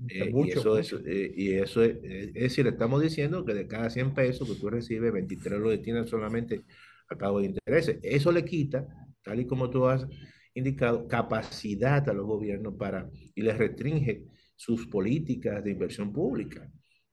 Eh, 0.09 0.31
y 0.31 0.51
eso, 0.51 0.77
es, 0.77 0.93
eh, 0.93 1.33
y 1.35 1.53
eso 1.53 1.81
es, 1.83 1.97
es, 2.03 2.33
decir, 2.33 2.67
estamos 2.67 3.01
diciendo 3.01 3.43
que 3.43 3.53
de 3.53 3.67
cada 3.67 3.89
100 3.89 4.13
pesos 4.13 4.47
que 4.47 4.59
tú 4.59 4.69
recibes, 4.69 5.11
23 5.11 5.59
lo 5.59 5.69
destinan 5.69 6.07
solamente 6.07 6.63
al 7.09 7.17
pago 7.17 7.39
de 7.39 7.47
intereses. 7.47 7.99
Eso 8.03 8.31
le 8.31 8.45
quita, 8.45 8.87
tal 9.23 9.39
y 9.39 9.47
como 9.47 9.69
tú 9.69 9.87
has 9.87 10.07
indicado, 10.53 11.07
capacidad 11.07 12.07
a 12.09 12.13
los 12.13 12.25
gobiernos 12.25 12.75
para, 12.75 13.09
y 13.33 13.41
les 13.41 13.57
restringe 13.57 14.25
sus 14.55 14.87
políticas 14.87 15.63
de 15.63 15.71
inversión 15.71 16.13
pública, 16.13 16.69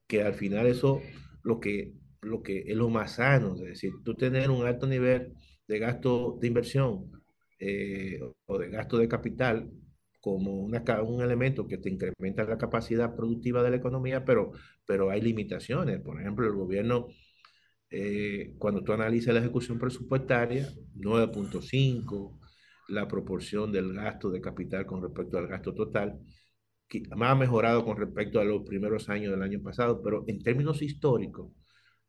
que 0.07 0.21
al 0.21 0.33
final 0.33 0.67
eso 0.67 1.01
lo 1.43 1.59
que, 1.59 1.93
lo 2.21 2.41
que 2.41 2.63
es 2.67 2.75
lo 2.75 2.89
más 2.89 3.15
sano, 3.15 3.55
es 3.55 3.61
decir, 3.61 3.93
tú 4.03 4.15
tener 4.15 4.49
un 4.49 4.65
alto 4.65 4.87
nivel 4.87 5.33
de 5.67 5.79
gasto 5.79 6.37
de 6.39 6.47
inversión 6.47 7.11
eh, 7.59 8.19
o 8.45 8.57
de 8.57 8.69
gasto 8.69 8.97
de 8.97 9.07
capital 9.07 9.71
como 10.25 10.53
una, 10.53 10.81
un 11.03 11.21
elemento 11.21 11.67
que 11.67 11.77
te 11.77 11.87
incrementa 11.87 12.43
la 12.45 12.57
capacidad 12.57 13.15
productiva 13.15 13.61
de 13.61 13.69
la 13.69 13.75
economía, 13.75 14.25
pero, 14.25 14.53
pero 14.83 15.11
hay 15.11 15.21
limitaciones. 15.21 16.01
Por 16.01 16.19
ejemplo, 16.19 16.47
el 16.47 16.53
gobierno 16.53 17.09
eh, 17.91 18.55
cuando 18.57 18.83
tú 18.83 18.91
analizas 18.91 19.35
la 19.35 19.41
ejecución 19.41 19.77
presupuestaria, 19.77 20.67
9.5, 20.95 22.39
la 22.87 23.07
proporción 23.07 23.71
del 23.71 23.93
gasto 23.93 24.31
de 24.31 24.41
capital 24.41 24.87
con 24.87 25.03
respecto 25.03 25.37
al 25.37 25.45
gasto 25.45 25.75
total, 25.75 26.19
que 26.87 27.03
más 27.15 27.33
ha 27.33 27.35
mejorado 27.35 27.85
con 27.85 27.95
respecto 27.95 28.39
a 28.39 28.45
los 28.45 28.63
primeros 28.63 29.09
años 29.09 29.29
del 29.29 29.43
año 29.43 29.61
pasado, 29.61 30.01
pero 30.01 30.23
en 30.25 30.41
términos 30.41 30.81
históricos, 30.81 31.51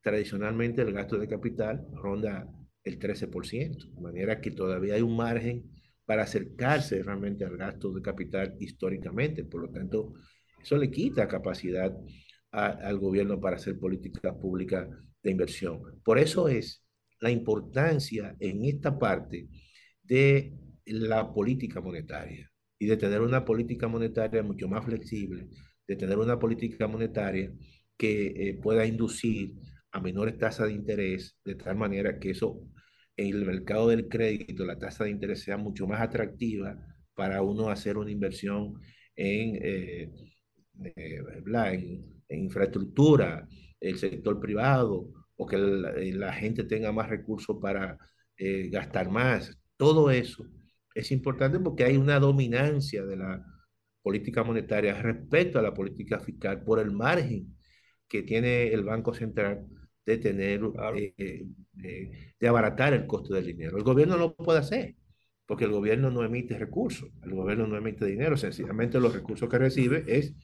tradicionalmente 0.00 0.80
el 0.80 0.94
gasto 0.94 1.18
de 1.18 1.28
capital 1.28 1.86
ronda 1.92 2.48
el 2.82 2.98
13%, 2.98 3.92
de 3.94 4.00
manera 4.00 4.40
que 4.40 4.52
todavía 4.52 4.94
hay 4.94 5.02
un 5.02 5.16
margen 5.16 5.75
para 6.06 6.22
acercarse 6.22 7.02
realmente 7.02 7.44
al 7.44 7.56
gasto 7.56 7.92
de 7.92 8.00
capital 8.00 8.54
históricamente. 8.60 9.44
Por 9.44 9.62
lo 9.62 9.70
tanto, 9.70 10.14
eso 10.62 10.78
le 10.78 10.90
quita 10.90 11.28
capacidad 11.28 11.94
al 12.52 12.98
gobierno 12.98 13.38
para 13.38 13.56
hacer 13.56 13.78
políticas 13.78 14.34
públicas 14.36 14.88
de 15.22 15.30
inversión. 15.30 16.00
Por 16.02 16.18
eso 16.18 16.48
es 16.48 16.82
la 17.20 17.30
importancia 17.30 18.34
en 18.38 18.64
esta 18.64 18.98
parte 18.98 19.48
de 20.02 20.54
la 20.86 21.32
política 21.32 21.80
monetaria 21.80 22.50
y 22.78 22.86
de 22.86 22.96
tener 22.96 23.20
una 23.20 23.44
política 23.44 23.88
monetaria 23.88 24.42
mucho 24.42 24.68
más 24.68 24.84
flexible, 24.84 25.48
de 25.86 25.96
tener 25.96 26.18
una 26.18 26.38
política 26.38 26.86
monetaria 26.86 27.52
que 27.96 28.26
eh, 28.26 28.54
pueda 28.62 28.86
inducir 28.86 29.54
a 29.90 30.00
menores 30.00 30.38
tasas 30.38 30.68
de 30.68 30.74
interés, 30.74 31.38
de 31.44 31.54
tal 31.56 31.76
manera 31.76 32.18
que 32.18 32.30
eso 32.30 32.62
el 33.16 33.44
mercado 33.44 33.88
del 33.88 34.08
crédito, 34.08 34.64
la 34.64 34.78
tasa 34.78 35.04
de 35.04 35.10
interés 35.10 35.42
sea 35.42 35.56
mucho 35.56 35.86
más 35.86 36.00
atractiva 36.00 36.76
para 37.14 37.42
uno 37.42 37.70
hacer 37.70 37.96
una 37.96 38.10
inversión 38.10 38.74
en, 39.14 39.56
eh, 39.62 40.12
eh, 40.96 41.22
en, 42.28 42.42
infraestructura, 42.42 43.48
el 43.80 43.98
sector 43.98 44.40
privado, 44.40 45.08
o 45.36 45.46
que 45.46 45.56
la, 45.58 46.32
gente 46.32 46.64
tenga 46.64 46.92
más 46.92 47.08
recursos 47.08 47.58
para 47.60 47.98
gastar 48.70 49.10
más. 49.10 49.58
Todo 49.76 50.10
eso 50.10 50.46
es 50.94 51.12
importante 51.12 51.60
porque 51.60 51.84
hay 51.84 51.96
una 51.96 52.18
dominancia 52.18 53.04
de 53.04 53.16
la 53.16 53.44
política 54.02 54.42
monetaria 54.44 54.94
respecto 55.02 55.58
a 55.58 55.62
la 55.62 55.74
política 55.74 56.20
fiscal 56.20 56.62
por 56.64 56.78
el 56.78 56.92
margen 56.92 57.56
que 58.08 58.22
tiene 58.22 58.68
el 58.68 58.84
Banco 58.84 59.12
Central 59.12 59.66
de 60.06 60.18
tener, 60.18 60.60
eh, 60.96 61.46
eh, 61.82 62.32
de 62.38 62.48
abaratar 62.48 62.94
el 62.94 63.06
costo 63.06 63.34
del 63.34 63.46
dinero. 63.46 63.76
El 63.76 63.82
gobierno 63.82 64.16
no 64.16 64.28
lo 64.28 64.36
puede 64.36 64.60
hacer 64.60 64.94
porque 65.44 65.64
el 65.64 65.72
gobierno 65.72 66.10
no 66.10 66.24
emite 66.24 66.58
recursos, 66.58 67.08
el 67.22 67.34
gobierno 67.34 67.66
no 67.66 67.76
emite 67.76 68.04
dinero, 68.04 68.36
sencillamente 68.36 68.98
los 68.98 69.14
recursos 69.14 69.48
que 69.48 69.58
recibe 69.58 70.04
es 70.06 70.34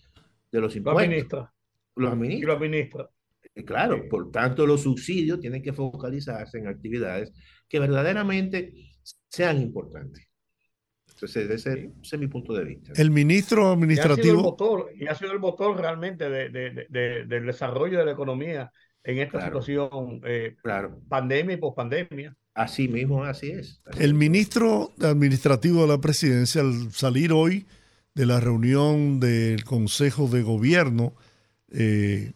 de 0.50 0.60
los 0.60 0.76
impuestos. 0.76 1.02
Los 1.02 1.08
administra. 1.08 1.54
Los 1.96 2.12
administra. 2.12 2.38
Y 2.38 2.46
lo 2.46 2.52
administra. 2.52 3.10
Claro, 3.66 4.08
por 4.08 4.30
tanto 4.30 4.66
los 4.66 4.82
subsidios 4.82 5.40
tienen 5.40 5.62
que 5.62 5.72
focalizarse 5.72 6.58
en 6.58 6.68
actividades 6.68 7.32
que 7.68 7.80
verdaderamente 7.80 8.72
sean 9.28 9.60
importantes. 9.60 10.28
Entonces, 11.08 11.50
ese, 11.50 11.92
es 12.02 12.18
mi 12.18 12.26
punto 12.26 12.52
de 12.54 12.64
vista. 12.64 12.92
El 12.96 13.10
ministro 13.10 13.72
administrativo. 13.72 14.56
Y 14.96 15.06
ha 15.06 15.14
sido 15.14 15.32
el 15.32 15.38
motor, 15.38 15.76
realmente 15.76 16.28
del 16.28 17.46
desarrollo 17.46 17.98
de 17.98 18.04
la 18.04 18.12
economía 18.12 18.72
en 19.04 19.18
esta 19.18 19.44
situación, 19.44 20.20
eh, 20.24 20.56
claro. 20.62 21.00
pandemia 21.08 21.54
y 21.54 21.58
pospandemia. 21.58 22.36
Así 22.54 22.86
mismo, 22.86 23.24
así 23.24 23.50
es. 23.50 23.80
el 23.98 24.12
ministro 24.12 24.92
administrativo 25.00 25.82
de 25.82 25.88
la 25.88 26.00
presidencia, 26.02 26.60
al 26.60 26.92
salir 26.92 27.32
hoy 27.32 27.64
de 28.14 28.26
la 28.26 28.40
reunión 28.40 29.20
del 29.20 29.64
Consejo 29.64 30.28
de 30.28 30.42
Gobierno, 30.42 31.14
eh, 31.70 32.32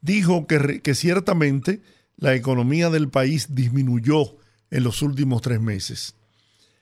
dijo 0.00 0.46
que, 0.46 0.80
que 0.80 0.94
ciertamente 0.94 1.80
la 2.16 2.34
economía 2.34 2.88
del 2.88 3.08
país 3.08 3.54
disminuyó 3.54 4.36
en 4.70 4.84
los 4.84 5.02
últimos 5.02 5.42
tres 5.42 5.60
meses. 5.60 6.14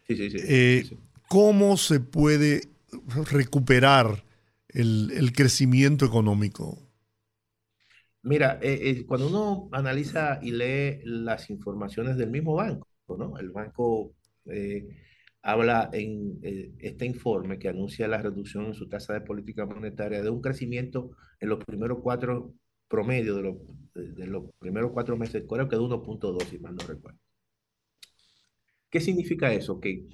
Sí, 0.06 0.16
sí, 0.16 0.30
sí. 0.30 0.38
Eh, 0.42 0.96
¿Cómo 1.28 1.76
se 1.76 2.00
puede 2.00 2.68
recuperar 3.30 4.24
el, 4.68 5.32
crecimiento 5.34 6.04
económico? 6.06 6.85
Mira, 8.26 8.58
eh, 8.60 8.90
eh, 8.90 9.06
cuando 9.06 9.28
uno 9.28 9.68
analiza 9.70 10.40
y 10.42 10.50
lee 10.50 11.00
las 11.04 11.48
informaciones 11.48 12.16
del 12.16 12.30
mismo 12.30 12.54
banco, 12.56 12.88
¿no? 13.16 13.38
El 13.38 13.50
banco 13.50 14.14
eh, 14.46 14.88
habla 15.42 15.90
en 15.92 16.40
este 16.80 17.06
informe 17.06 17.58
que 17.58 17.68
anuncia 17.68 18.08
la 18.08 18.20
reducción 18.20 18.66
en 18.66 18.74
su 18.74 18.88
tasa 18.88 19.12
de 19.14 19.20
política 19.20 19.64
monetaria 19.64 20.22
de 20.22 20.30
un 20.30 20.40
crecimiento 20.40 21.12
en 21.38 21.50
los 21.50 21.64
primeros 21.64 21.98
cuatro 22.02 22.52
promedios 22.88 23.36
de, 23.94 24.26
los 24.26 24.44
primeros 24.58 24.90
cuatro 24.92 25.16
meses, 25.16 25.44
creo 25.48 25.68
que 25.68 25.76
de 25.76 25.82
1.2, 25.82 26.44
si 26.48 26.58
mal 26.58 26.74
no 26.74 26.84
recuerdo. 26.84 27.20
¿Qué 28.90 29.00
significa 29.00 29.52
eso? 29.52 29.78
Que 29.80 30.04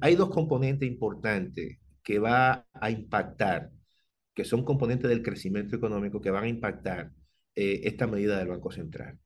hay 0.00 0.16
dos 0.16 0.30
componentes 0.30 0.88
importantes 0.88 1.78
que 2.02 2.18
va 2.18 2.66
a 2.72 2.90
impactar, 2.90 3.70
que 4.40 4.46
son 4.46 4.64
componentes 4.64 5.10
del 5.10 5.22
crecimiento 5.22 5.76
económico 5.76 6.18
que 6.18 6.30
van 6.30 6.44
a 6.44 6.48
impactar 6.48 7.12
eh, 7.54 7.82
esta 7.84 8.06
medida 8.06 8.38
del 8.38 8.48
Banco 8.48 8.70
Central. 8.70 9.18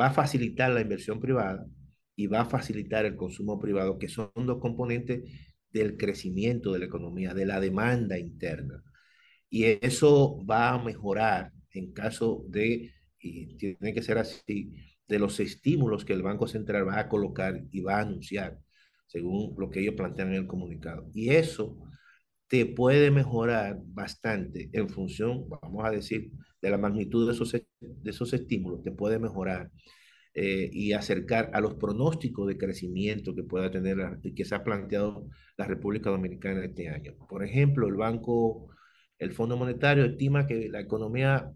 Va 0.00 0.06
a 0.06 0.10
facilitar 0.10 0.70
la 0.70 0.80
inversión 0.80 1.20
privada 1.20 1.66
y 2.14 2.26
va 2.26 2.40
a 2.40 2.44
facilitar 2.46 3.04
el 3.04 3.14
consumo 3.14 3.60
privado, 3.60 3.98
que 3.98 4.08
son 4.08 4.30
dos 4.34 4.58
componentes 4.58 5.22
del 5.70 5.98
crecimiento 5.98 6.72
de 6.72 6.78
la 6.78 6.86
economía, 6.86 7.34
de 7.34 7.44
la 7.44 7.60
demanda 7.60 8.18
interna. 8.18 8.82
Y 9.50 9.64
eso 9.84 10.42
va 10.46 10.70
a 10.70 10.82
mejorar 10.82 11.52
en 11.72 11.92
caso 11.92 12.46
de, 12.48 12.94
y 13.20 13.54
tiene 13.58 13.92
que 13.92 14.02
ser 14.02 14.16
así, 14.16 14.72
de 15.06 15.18
los 15.18 15.40
estímulos 15.40 16.06
que 16.06 16.14
el 16.14 16.22
Banco 16.22 16.48
Central 16.48 16.88
va 16.88 17.00
a 17.00 17.08
colocar 17.10 17.62
y 17.70 17.80
va 17.82 17.98
a 17.98 18.00
anunciar 18.00 18.58
según 19.06 19.54
lo 19.58 19.68
que 19.68 19.80
ellos 19.80 19.94
plantean 19.94 20.28
en 20.28 20.36
el 20.36 20.46
comunicado. 20.46 21.10
Y 21.12 21.28
eso 21.28 21.85
te 22.48 22.66
puede 22.66 23.10
mejorar 23.10 23.78
bastante 23.86 24.70
en 24.72 24.88
función, 24.88 25.48
vamos 25.48 25.84
a 25.84 25.90
decir, 25.90 26.30
de 26.62 26.70
la 26.70 26.78
magnitud 26.78 27.26
de 27.26 27.32
esos, 27.34 27.52
de 27.52 28.10
esos 28.10 28.32
estímulos, 28.32 28.82
te 28.82 28.92
puede 28.92 29.18
mejorar 29.18 29.70
eh, 30.34 30.68
y 30.72 30.92
acercar 30.92 31.50
a 31.54 31.60
los 31.60 31.74
pronósticos 31.74 32.46
de 32.46 32.58
crecimiento 32.58 33.34
que 33.34 33.42
pueda 33.42 33.70
tener 33.70 33.96
que 34.34 34.44
se 34.44 34.54
ha 34.54 34.62
planteado 34.62 35.28
la 35.56 35.66
República 35.66 36.10
Dominicana 36.10 36.64
este 36.64 36.88
año. 36.88 37.14
Por 37.28 37.42
ejemplo, 37.42 37.88
el 37.88 37.94
Banco, 37.94 38.68
el 39.18 39.32
Fondo 39.32 39.56
Monetario 39.56 40.04
estima 40.04 40.46
que 40.46 40.68
la 40.68 40.80
economía 40.80 41.52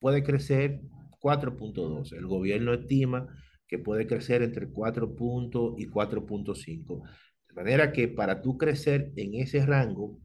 puede 0.00 0.24
crecer 0.24 0.80
4.2, 1.20 2.12
el 2.12 2.26
gobierno 2.26 2.74
estima 2.74 3.28
que 3.68 3.78
puede 3.78 4.06
crecer 4.06 4.42
entre 4.42 4.68
4 4.68 5.14
puntos 5.14 5.74
y 5.78 5.86
4.5. 5.86 7.02
De 7.48 7.54
manera 7.54 7.92
que 7.92 8.08
para 8.08 8.42
tú 8.42 8.58
crecer 8.58 9.12
en 9.16 9.34
ese 9.34 9.64
rango, 9.64 10.18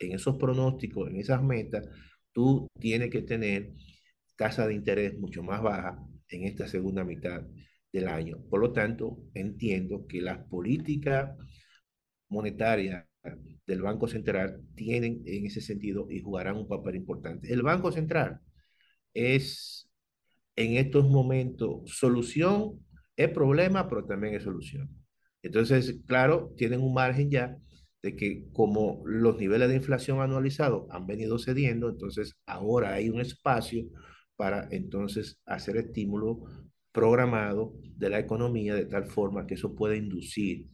en 0.00 0.12
esos 0.12 0.36
pronósticos, 0.36 1.10
en 1.10 1.16
esas 1.16 1.42
metas, 1.42 1.86
tú 2.32 2.68
tienes 2.80 3.10
que 3.10 3.22
tener 3.22 3.72
tasa 4.36 4.66
de 4.66 4.74
interés 4.74 5.18
mucho 5.18 5.42
más 5.42 5.62
baja 5.62 5.98
en 6.28 6.44
esta 6.44 6.66
segunda 6.66 7.04
mitad 7.04 7.42
del 7.92 8.08
año. 8.08 8.38
Por 8.48 8.60
lo 8.60 8.72
tanto, 8.72 9.18
entiendo 9.34 10.06
que 10.06 10.20
las 10.20 10.38
políticas 10.48 11.36
monetarias 12.28 13.04
del 13.66 13.82
Banco 13.82 14.08
Central 14.08 14.62
tienen 14.74 15.22
en 15.26 15.46
ese 15.46 15.60
sentido 15.60 16.06
y 16.10 16.20
jugarán 16.20 16.56
un 16.56 16.68
papel 16.68 16.96
importante. 16.96 17.52
El 17.52 17.62
Banco 17.62 17.92
Central 17.92 18.40
es 19.12 19.90
en 20.56 20.76
estos 20.76 21.08
momentos 21.08 21.82
solución, 21.86 22.80
es 23.16 23.28
problema, 23.30 23.88
pero 23.88 24.06
también 24.06 24.34
es 24.34 24.44
solución. 24.44 24.88
Entonces, 25.42 26.00
claro, 26.06 26.52
tienen 26.56 26.80
un 26.80 26.94
margen 26.94 27.30
ya 27.30 27.56
de 28.02 28.16
que 28.16 28.48
como 28.52 29.02
los 29.04 29.38
niveles 29.38 29.68
de 29.68 29.76
inflación 29.76 30.20
anualizados 30.20 30.86
han 30.90 31.06
venido 31.06 31.38
cediendo, 31.38 31.88
entonces 31.90 32.34
ahora 32.46 32.94
hay 32.94 33.10
un 33.10 33.20
espacio 33.20 33.84
para 34.36 34.68
entonces 34.70 35.38
hacer 35.44 35.76
estímulo 35.76 36.40
programado 36.92 37.74
de 37.96 38.10
la 38.10 38.18
economía 38.18 38.74
de 38.74 38.86
tal 38.86 39.06
forma 39.06 39.46
que 39.46 39.54
eso 39.54 39.74
pueda 39.74 39.96
inducir 39.96 40.66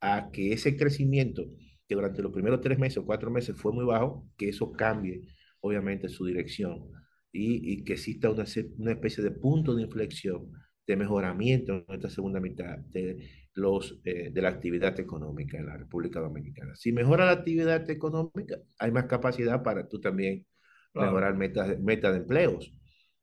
a 0.00 0.30
que 0.32 0.52
ese 0.52 0.76
crecimiento 0.76 1.44
que 1.86 1.94
durante 1.94 2.22
los 2.22 2.32
primeros 2.32 2.60
tres 2.60 2.78
meses 2.78 2.98
o 2.98 3.06
cuatro 3.06 3.30
meses 3.30 3.56
fue 3.56 3.72
muy 3.72 3.84
bajo, 3.84 4.28
que 4.36 4.48
eso 4.48 4.72
cambie 4.72 5.22
obviamente 5.60 6.08
su 6.08 6.24
dirección 6.24 6.90
y, 7.32 7.84
que 7.84 7.94
exista 7.94 8.30
una, 8.30 8.44
una, 8.78 8.92
especie 8.92 9.24
de 9.24 9.30
punto 9.30 9.74
de 9.74 9.82
inflexión, 9.82 10.50
de 10.86 10.96
mejoramiento 10.96 11.84
en 11.88 11.94
esta 11.94 12.10
segunda 12.10 12.40
mitad 12.40 12.78
de, 12.90 13.41
los, 13.54 14.00
eh, 14.04 14.30
de 14.32 14.42
la 14.42 14.48
actividad 14.48 14.98
económica 14.98 15.58
en 15.58 15.66
la 15.66 15.76
República 15.76 16.20
Dominicana. 16.20 16.74
Si 16.76 16.92
mejora 16.92 17.26
la 17.26 17.32
actividad 17.32 17.88
económica, 17.90 18.58
hay 18.78 18.90
más 18.90 19.06
capacidad 19.06 19.62
para 19.62 19.88
tú 19.88 20.00
también 20.00 20.46
mejorar 20.94 21.36
metas, 21.36 21.78
metas 21.80 22.12
de 22.12 22.18
empleos. 22.18 22.74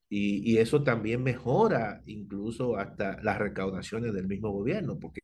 Y, 0.09 0.51
y, 0.51 0.57
eso 0.57 0.83
también 0.83 1.21
mejora 1.21 2.01
incluso 2.07 2.77
hasta 2.77 3.21
las 3.21 3.37
recaudaciones 3.37 4.11
del 4.11 4.27
mismo 4.27 4.49
gobierno, 4.49 4.97
porque 4.99 5.21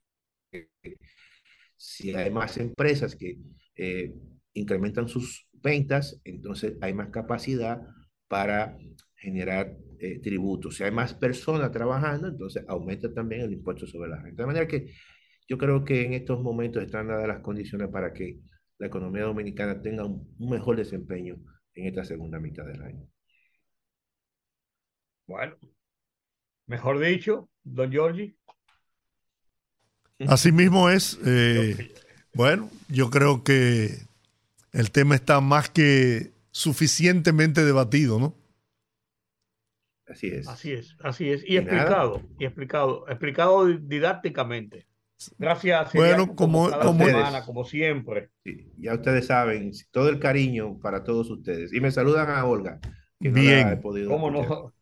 si 1.75 2.13
hay 2.13 2.31
más 2.31 2.57
empresas 2.57 3.15
que 3.15 3.37
eh, 3.75 4.13
incrementan 4.53 5.07
sus 5.07 5.47
ventas, 5.53 6.19
entonces 6.23 6.75
hay 6.81 6.93
más 6.93 7.09
capacidad 7.09 7.81
para 8.27 8.77
generar 9.25 9.75
eh, 9.99 10.19
tributos. 10.19 10.75
Si 10.75 10.83
hay 10.83 10.91
más 10.91 11.13
personas 11.15 11.71
trabajando, 11.71 12.27
entonces 12.27 12.63
aumenta 12.67 13.11
también 13.11 13.41
el 13.41 13.53
impuesto 13.53 13.87
sobre 13.87 14.09
la 14.09 14.21
renta. 14.21 14.43
De 14.43 14.47
manera 14.47 14.67
que 14.67 14.91
yo 15.47 15.57
creo 15.57 15.83
que 15.83 16.05
en 16.05 16.13
estos 16.13 16.39
momentos 16.41 16.83
están 16.83 17.07
dadas 17.07 17.27
las 17.27 17.39
condiciones 17.39 17.89
para 17.89 18.13
que 18.13 18.39
la 18.77 18.87
economía 18.87 19.23
dominicana 19.23 19.81
tenga 19.81 20.05
un, 20.05 20.35
mejor 20.37 20.77
desempeño 20.77 21.37
en 21.73 21.87
esta 21.87 22.03
segunda 22.03 22.39
mitad 22.39 22.65
del 22.65 22.81
año. 22.83 23.07
Bueno, 25.27 25.55
mejor 26.67 26.99
dicho, 26.99 27.49
don 27.63 27.91
Giorgi. 27.91 28.37
Así 30.27 30.51
mismo 30.51 30.89
es. 30.89 31.19
Eh, 31.25 31.93
bueno, 32.33 32.69
yo 32.89 33.09
creo 33.09 33.43
que 33.43 33.89
el 34.71 34.91
tema 34.91 35.15
está 35.15 35.41
más 35.41 35.69
que 35.69 36.31
suficientemente 36.51 37.65
debatido, 37.65 38.19
¿no? 38.19 38.44
Así 40.07 40.27
es. 40.27 40.47
Así 40.47 40.73
es, 40.73 40.95
así 41.01 41.29
es. 41.31 41.43
Y, 41.47 41.57
explicado, 41.57 42.21
y 42.39 42.45
explicado, 42.45 43.07
explicado 43.09 43.67
didácticamente. 43.67 44.87
Gracias. 45.37 45.93
Bueno, 45.93 46.35
como, 46.35 46.69
como, 46.79 47.05
como 47.45 47.65
siempre. 47.65 48.29
ya 48.77 48.93
ustedes 48.93 49.27
saben, 49.27 49.71
todo 49.91 50.09
el 50.09 50.19
cariño 50.19 50.77
para 50.79 51.03
todos 51.03 51.29
ustedes. 51.29 51.73
Y 51.73 51.79
me 51.79 51.91
saludan 51.91 52.29
a 52.29 52.45
Olga. 52.45 52.79
Bien. 53.19 53.81
¿Cómo 54.07 54.29
no? 54.29 54.73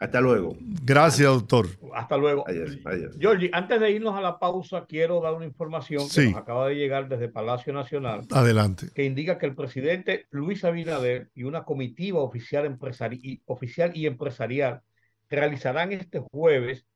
Hasta 0.00 0.20
luego. 0.20 0.56
Gracias, 0.84 1.28
doctor. 1.28 1.66
Hasta 1.92 2.16
luego. 2.16 2.44
Adiós, 2.46 2.78
adiós. 2.84 3.16
Georgie, 3.18 3.50
antes 3.52 3.80
de 3.80 3.90
irnos 3.90 4.16
a 4.16 4.20
la 4.20 4.38
pausa, 4.38 4.86
quiero 4.86 5.20
dar 5.20 5.34
una 5.34 5.44
información 5.44 6.08
que 6.08 6.26
nos 6.26 6.36
acaba 6.36 6.68
de 6.68 6.76
llegar 6.76 7.08
desde 7.08 7.28
Palacio 7.28 7.72
Nacional. 7.72 8.24
Adelante. 8.30 8.90
Que 8.94 9.04
indica 9.04 9.38
que 9.38 9.46
el 9.46 9.56
presidente 9.56 10.26
Luis 10.30 10.64
Abinader 10.64 11.30
y 11.34 11.42
una 11.42 11.64
comitiva 11.64 12.20
oficial, 12.20 12.78
y, 13.12 13.42
oficial 13.46 13.90
y 13.96 14.06
empresarial 14.06 14.82
realizarán 15.28 15.90
este 15.90 16.20
jueves 16.20 16.86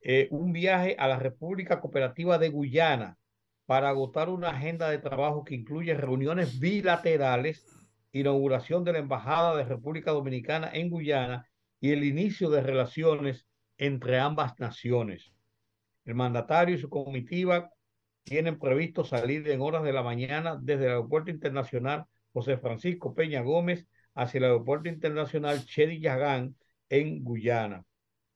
eh, 0.00 0.28
un 0.30 0.52
viaje 0.52 0.94
a 0.96 1.08
la 1.08 1.18
República 1.18 1.80
Cooperativa 1.80 2.38
de 2.38 2.50
Guyana 2.50 3.18
para 3.66 3.88
agotar 3.88 4.28
una 4.28 4.50
agenda 4.50 4.88
de 4.90 4.98
trabajo 4.98 5.44
que 5.44 5.56
incluye 5.56 5.92
reuniones 5.92 6.60
bilaterales, 6.60 7.66
inauguración 8.12 8.84
de 8.84 8.92
la 8.92 9.00
Embajada 9.00 9.56
de 9.56 9.64
República 9.64 10.12
Dominicana 10.12 10.70
en 10.72 10.88
Guyana 10.88 11.48
y 11.80 11.92
el 11.92 12.04
inicio 12.04 12.50
de 12.50 12.62
relaciones 12.62 13.46
entre 13.76 14.18
ambas 14.18 14.58
naciones. 14.58 15.32
El 16.04 16.14
mandatario 16.14 16.74
y 16.74 16.78
su 16.78 16.88
comitiva 16.88 17.70
tienen 18.24 18.58
previsto 18.58 19.04
salir 19.04 19.48
en 19.48 19.60
horas 19.60 19.82
de 19.84 19.92
la 19.92 20.02
mañana 20.02 20.58
desde 20.60 20.84
el 20.84 20.90
Aeropuerto 20.90 21.30
Internacional 21.30 22.04
José 22.32 22.58
Francisco 22.58 23.14
Peña 23.14 23.42
Gómez 23.42 23.86
hacia 24.14 24.38
el 24.38 24.44
Aeropuerto 24.44 24.88
Internacional 24.88 25.64
Chedi 25.64 26.00
Yagán 26.00 26.56
en 26.88 27.22
Guyana. 27.22 27.84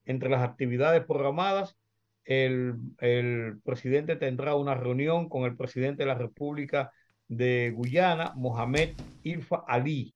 Entre 0.04 0.28
las 0.28 0.42
actividades 0.42 1.04
programadas, 1.04 1.76
el, 2.24 2.74
el, 2.98 3.60
presidente 3.64 4.16
tendrá 4.16 4.54
una 4.54 4.74
reunión 4.74 5.28
con 5.28 5.44
el 5.44 5.56
presidente 5.56 6.04
de 6.04 6.06
la 6.06 6.14
República 6.14 6.92
de 7.28 7.72
Guyana, 7.74 8.32
Mohamed 8.36 8.94
Ilfa 9.22 9.64
Ali. 9.66 10.14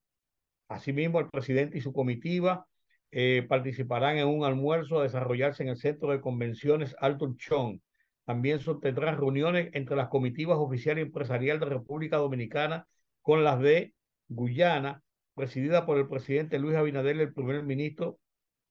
Asimismo, 0.69 1.21
el 1.21 1.29
presidente 1.29 1.79
y 1.79 1.81
su 1.81 1.93
comitiva 1.93 2.67
eh, 3.11 3.47
participarán 3.49 4.19
en 4.19 4.27
un 4.29 4.45
almuerzo 4.45 5.01
a 5.01 5.03
desarrollarse 5.05 5.63
en 5.63 5.71
el 5.71 5.77
Centro 5.77 6.11
de 6.11 6.21
Convenciones 6.21 6.95
Alto 7.01 7.35
Chong. 7.37 7.81
También 8.25 8.61
sostendrán 8.61 9.17
reuniones 9.17 9.71
entre 9.73 9.97
las 9.97 10.09
comitivas 10.09 10.59
oficial 10.59 10.99
y 10.99 11.03
empresarial 11.03 11.61
de 11.61 11.67
República 11.67 12.17
Dominicana 12.17 12.87
con 13.23 13.45
las 13.45 13.61
de 13.61 13.95
Guyana, 14.29 15.03
presidida 15.35 15.87
por 15.87 15.99
el 15.99 16.09
presidente 16.09 16.59
Luis 16.59 16.77
Abinader, 16.77 17.21
el 17.21 17.33
primer 17.33 17.63
ministro 17.63 18.19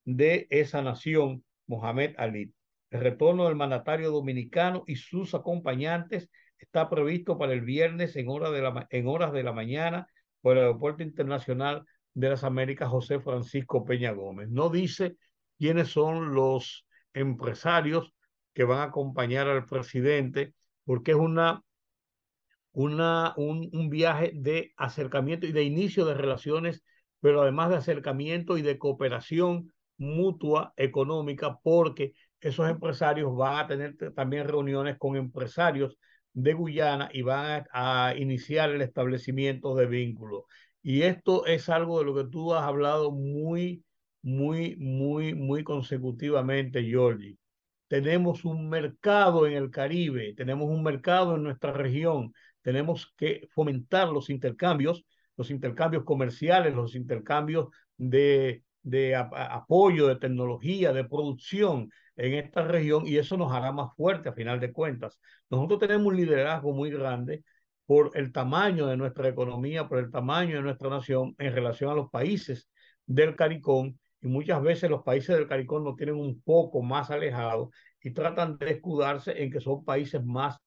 de 0.04 0.48
esa 0.50 0.82
nación, 0.82 1.44
Mohamed 1.68 2.16
Ali. 2.18 2.54
El 2.92 3.02
retorno 3.02 3.46
del 3.46 3.56
mandatario 3.56 4.12
dominicano 4.12 4.84
y 4.88 4.98
sus 4.98 5.34
acompañantes 5.34 6.30
está 6.60 6.90
previsto 6.90 7.38
para 7.38 7.54
el 7.54 7.62
viernes 7.62 8.16
en, 8.16 8.28
en 8.30 9.08
horas 9.08 9.32
de 9.34 9.44
la 9.44 9.54
mañana 9.54 10.08
por 10.42 10.58
el 10.58 10.64
Aeropuerto 10.64 11.04
Internacional 11.04 11.86
de 12.16 12.30
las 12.30 12.44
Américas, 12.44 12.90
José 12.90 13.20
Francisco 13.20 13.86
Peña 13.86 14.12
Gómez. 14.12 14.50
No 14.50 14.70
dice 14.70 15.18
quiénes 15.60 15.90
son 15.90 16.34
los 16.34 16.88
empresarios 17.14 18.14
que 18.54 18.64
van 18.64 18.80
a 18.80 18.84
acompañar 18.86 19.48
al 19.48 19.66
presidente, 19.66 20.54
porque 20.86 21.12
es 21.12 21.18
una, 21.18 21.62
una, 22.72 23.34
un, 23.38 23.90
viaje 23.90 24.32
de 24.34 24.74
acercamiento 24.78 25.46
y 25.46 25.52
de 25.52 25.64
inicio 25.64 26.06
de 26.06 26.14
relaciones, 26.14 26.84
pero 27.20 27.42
además 27.42 27.70
de 27.70 27.78
acercamiento 27.78 28.58
y 28.58 28.62
de 28.62 28.78
cooperación 28.78 29.74
mutua 29.98 30.74
económica, 30.78 31.60
porque 31.64 32.14
esos 32.40 32.70
empresarios 32.70 33.36
van 33.36 33.58
a 33.58 33.68
tener 33.68 33.96
también 34.14 34.48
reuniones 34.48 34.98
con 34.98 35.18
empresarios 35.18 35.98
de 36.34 36.54
Guyana 36.54 37.10
y 37.12 37.24
van 37.24 37.66
a 37.74 38.14
iniciar 38.18 38.70
el 38.72 38.82
establecimiento 38.82 39.76
de 39.76 39.86
vínculos. 39.86 40.44
Y 40.88 41.02
esto 41.02 41.48
es 41.48 41.68
algo 41.70 41.98
de 41.98 42.06
lo 42.06 42.14
que 42.14 42.26
tú 42.30 42.54
has 42.54 42.64
hablado 42.64 43.12
muy, 43.12 43.84
muy, 44.22 44.76
muy, 44.76 45.34
muy 45.34 45.64
consecutivamente, 45.64 46.84
Georgie. 46.84 47.40
Tenemos 47.88 48.46
un 48.46 48.70
mercado 48.70 49.48
en 49.48 49.54
el 49.54 49.72
Caribe, 49.72 50.36
tenemos 50.38 50.70
un 50.70 50.84
mercado 50.84 51.38
en 51.38 51.44
nuestra 51.44 51.72
región, 51.74 52.34
tenemos 52.62 53.12
que 53.18 53.48
fomentar 53.56 54.10
los 54.10 54.30
intercambios, 54.30 55.04
los 55.38 55.50
intercambios 55.50 56.04
comerciales, 56.04 56.76
los 56.76 56.94
intercambios 56.94 57.70
de, 57.98 58.64
apoyo, 59.16 60.08
de 60.08 60.18
tecnología, 60.18 60.94
de 60.94 61.06
producción 61.06 61.90
en 62.16 62.36
esta 62.36 62.62
región 62.64 63.08
y 63.08 63.18
eso 63.18 63.38
nos 63.38 63.52
hará 63.52 63.72
más 63.72 63.96
fuerte 63.96 64.30
a 64.30 64.34
final 64.34 64.60
de 64.60 64.72
cuentas. 64.72 65.20
Nosotros 65.50 65.80
tenemos 65.80 66.06
un 66.06 66.18
liderazgo 66.18 66.74
muy 66.74 66.92
grande 66.92 67.44
por 67.86 68.12
el 68.16 68.32
tamaño 68.32 68.88
de 68.88 68.98
nuestra 68.98 69.30
economía, 69.30 69.88
por 69.88 70.00
el 70.00 70.12
tamaño 70.12 70.58
de 70.58 70.64
nuestra 70.64 70.90
nación 70.90 71.36
en 71.38 71.54
relación 71.54 71.92
a 71.92 71.96
los 71.96 72.10
países 72.10 72.68
del 73.06 73.36
CARICOM. 73.36 73.96
Y 74.22 74.28
muchas 74.28 74.62
veces 74.62 74.90
los 74.90 75.04
países 75.04 75.36
del 75.36 75.48
CARICOM 75.48 75.84
nos 75.84 75.96
tienen 75.96 76.16
un 76.16 76.42
poco 76.42 76.82
más 76.82 77.12
alejados 77.12 77.70
y 78.02 78.12
tratan 78.12 78.58
de 78.58 78.72
escudarse 78.72 79.44
en 79.44 79.52
que 79.52 79.60
son 79.60 79.86
países 79.86 80.24
más 80.24 80.58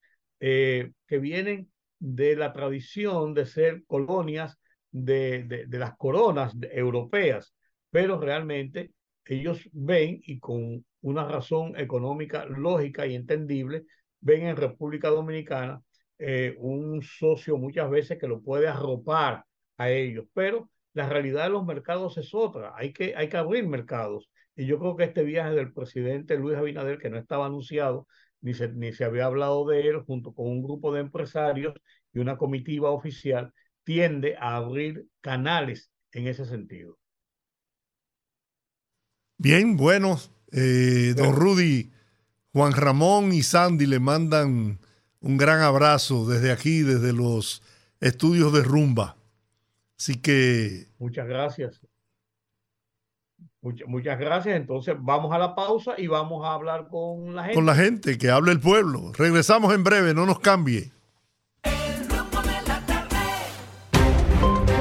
eh, 0.41 0.93
que 1.07 1.19
vienen 1.19 1.71
de 1.99 2.37
la 2.37 2.53
tradición 2.53 3.35
de 3.35 3.47
ser 3.47 3.85
colonias 3.87 4.57
de, 4.91 5.45
de, 5.45 5.67
de 5.67 5.79
las 5.79 5.97
coronas 5.97 6.55
europeas, 6.71 7.55
pero 7.91 8.21
realmente 8.21 8.93
ellos 9.25 9.69
ven 9.73 10.21
y 10.23 10.39
con 10.39 10.85
una 11.01 11.27
razón 11.27 11.79
económica 11.79 12.45
lógica 12.47 13.07
y 13.07 13.15
entendible, 13.15 13.85
ven 14.21 14.47
en 14.47 14.57
República 14.57 15.09
Dominicana 15.09 15.83
eh, 16.19 16.57
un 16.59 17.03
socio 17.03 17.57
muchas 17.57 17.89
veces 17.91 18.19
que 18.19 18.29
lo 18.29 18.43
puede 18.43 18.69
arropar 18.69 19.45
a 19.77 19.91
ellos, 19.91 20.27
pero 20.35 20.71
la 20.93 21.09
realidad 21.09 21.45
de 21.45 21.51
los 21.51 21.65
mercados 21.65 22.19
es 22.19 22.35
otra, 22.35 22.73
hay 22.77 22.93
que, 22.93 23.15
hay 23.17 23.29
que 23.29 23.37
abrir 23.37 23.67
mercados. 23.67 24.31
Y 24.57 24.67
yo 24.67 24.79
creo 24.81 24.97
que 24.97 25.05
este 25.05 25.23
viaje 25.23 25.55
del 25.55 25.73
presidente 25.73 26.37
Luis 26.37 26.57
Abinader, 26.57 26.99
que 26.99 27.11
no 27.11 27.19
estaba 27.19 27.47
anunciado, 27.47 28.09
ni 28.41 28.55
se, 28.55 28.69
ni 28.69 28.93
se 28.93 29.05
había 29.05 29.27
hablado 29.27 29.67
de 29.67 29.87
él, 29.87 30.01
junto 30.01 30.33
con 30.33 30.49
un 30.49 30.63
grupo 30.63 30.93
de 30.93 31.01
empresarios 31.01 31.75
y 32.13 32.19
una 32.19 32.37
comitiva 32.37 32.91
oficial, 32.91 33.53
tiende 33.85 34.37
a 34.37 34.57
abrir 34.57 35.07
canales 35.21 35.93
en 36.13 36.27
ese 36.27 36.45
sentido. 36.45 36.99
Bien, 39.37 39.77
bueno, 39.77 40.17
eh, 40.51 41.15
don 41.17 41.35
Rudy, 41.35 41.93
Juan 42.53 42.73
Ramón 42.73 43.33
y 43.33 43.43
Sandy 43.43 43.87
le 43.87 44.01
mandan 44.01 44.81
un 45.21 45.37
gran 45.37 45.61
abrazo 45.61 46.27
desde 46.27 46.53
aquí, 46.53 46.83
desde 46.83 47.13
los 47.13 47.63
estudios 48.01 48.53
de 48.53 48.63
Rumba. 48.63 49.17
Así 49.99 50.17
que... 50.17 50.87
Muchas 50.99 51.27
gracias. 51.27 51.81
Muchas, 53.61 54.19
gracias. 54.19 54.57
Entonces 54.57 54.95
vamos 54.99 55.33
a 55.33 55.39
la 55.39 55.55
pausa 55.55 55.95
y 55.99 56.07
vamos 56.07 56.47
a 56.47 56.53
hablar 56.53 56.89
con 56.89 57.35
la 57.35 57.43
gente. 57.43 57.55
Con 57.57 57.67
la 57.67 57.75
gente, 57.75 58.17
que 58.17 58.31
hable 58.31 58.53
el 58.53 58.61
pueblo. 58.61 59.13
Regresamos 59.17 59.75
en 59.75 59.83
breve, 59.83 60.15
no 60.15 60.27
nos 60.27 60.39
cambie. 60.39 60.93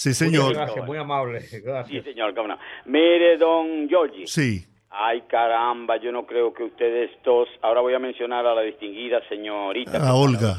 Sí, 0.00 0.14
señor. 0.14 0.54
Gracias, 0.54 0.86
muy 0.86 0.96
amable. 0.96 1.42
Sí, 1.42 1.60
Gracias. 1.60 2.04
señor, 2.04 2.34
cómo 2.34 2.48
no. 2.48 2.58
Mire, 2.86 3.36
don 3.36 3.86
Giorgi. 3.86 4.26
Sí. 4.26 4.64
Ay, 4.88 5.24
caramba, 5.28 5.98
yo 6.02 6.10
no 6.10 6.24
creo 6.24 6.54
que 6.54 6.64
ustedes 6.64 7.10
dos... 7.22 7.46
Ahora 7.60 7.82
voy 7.82 7.92
a 7.92 7.98
mencionar 7.98 8.46
a 8.46 8.54
la 8.54 8.62
distinguida 8.62 9.18
señorita. 9.28 9.98
A 9.98 10.14
Olga. 10.14 10.54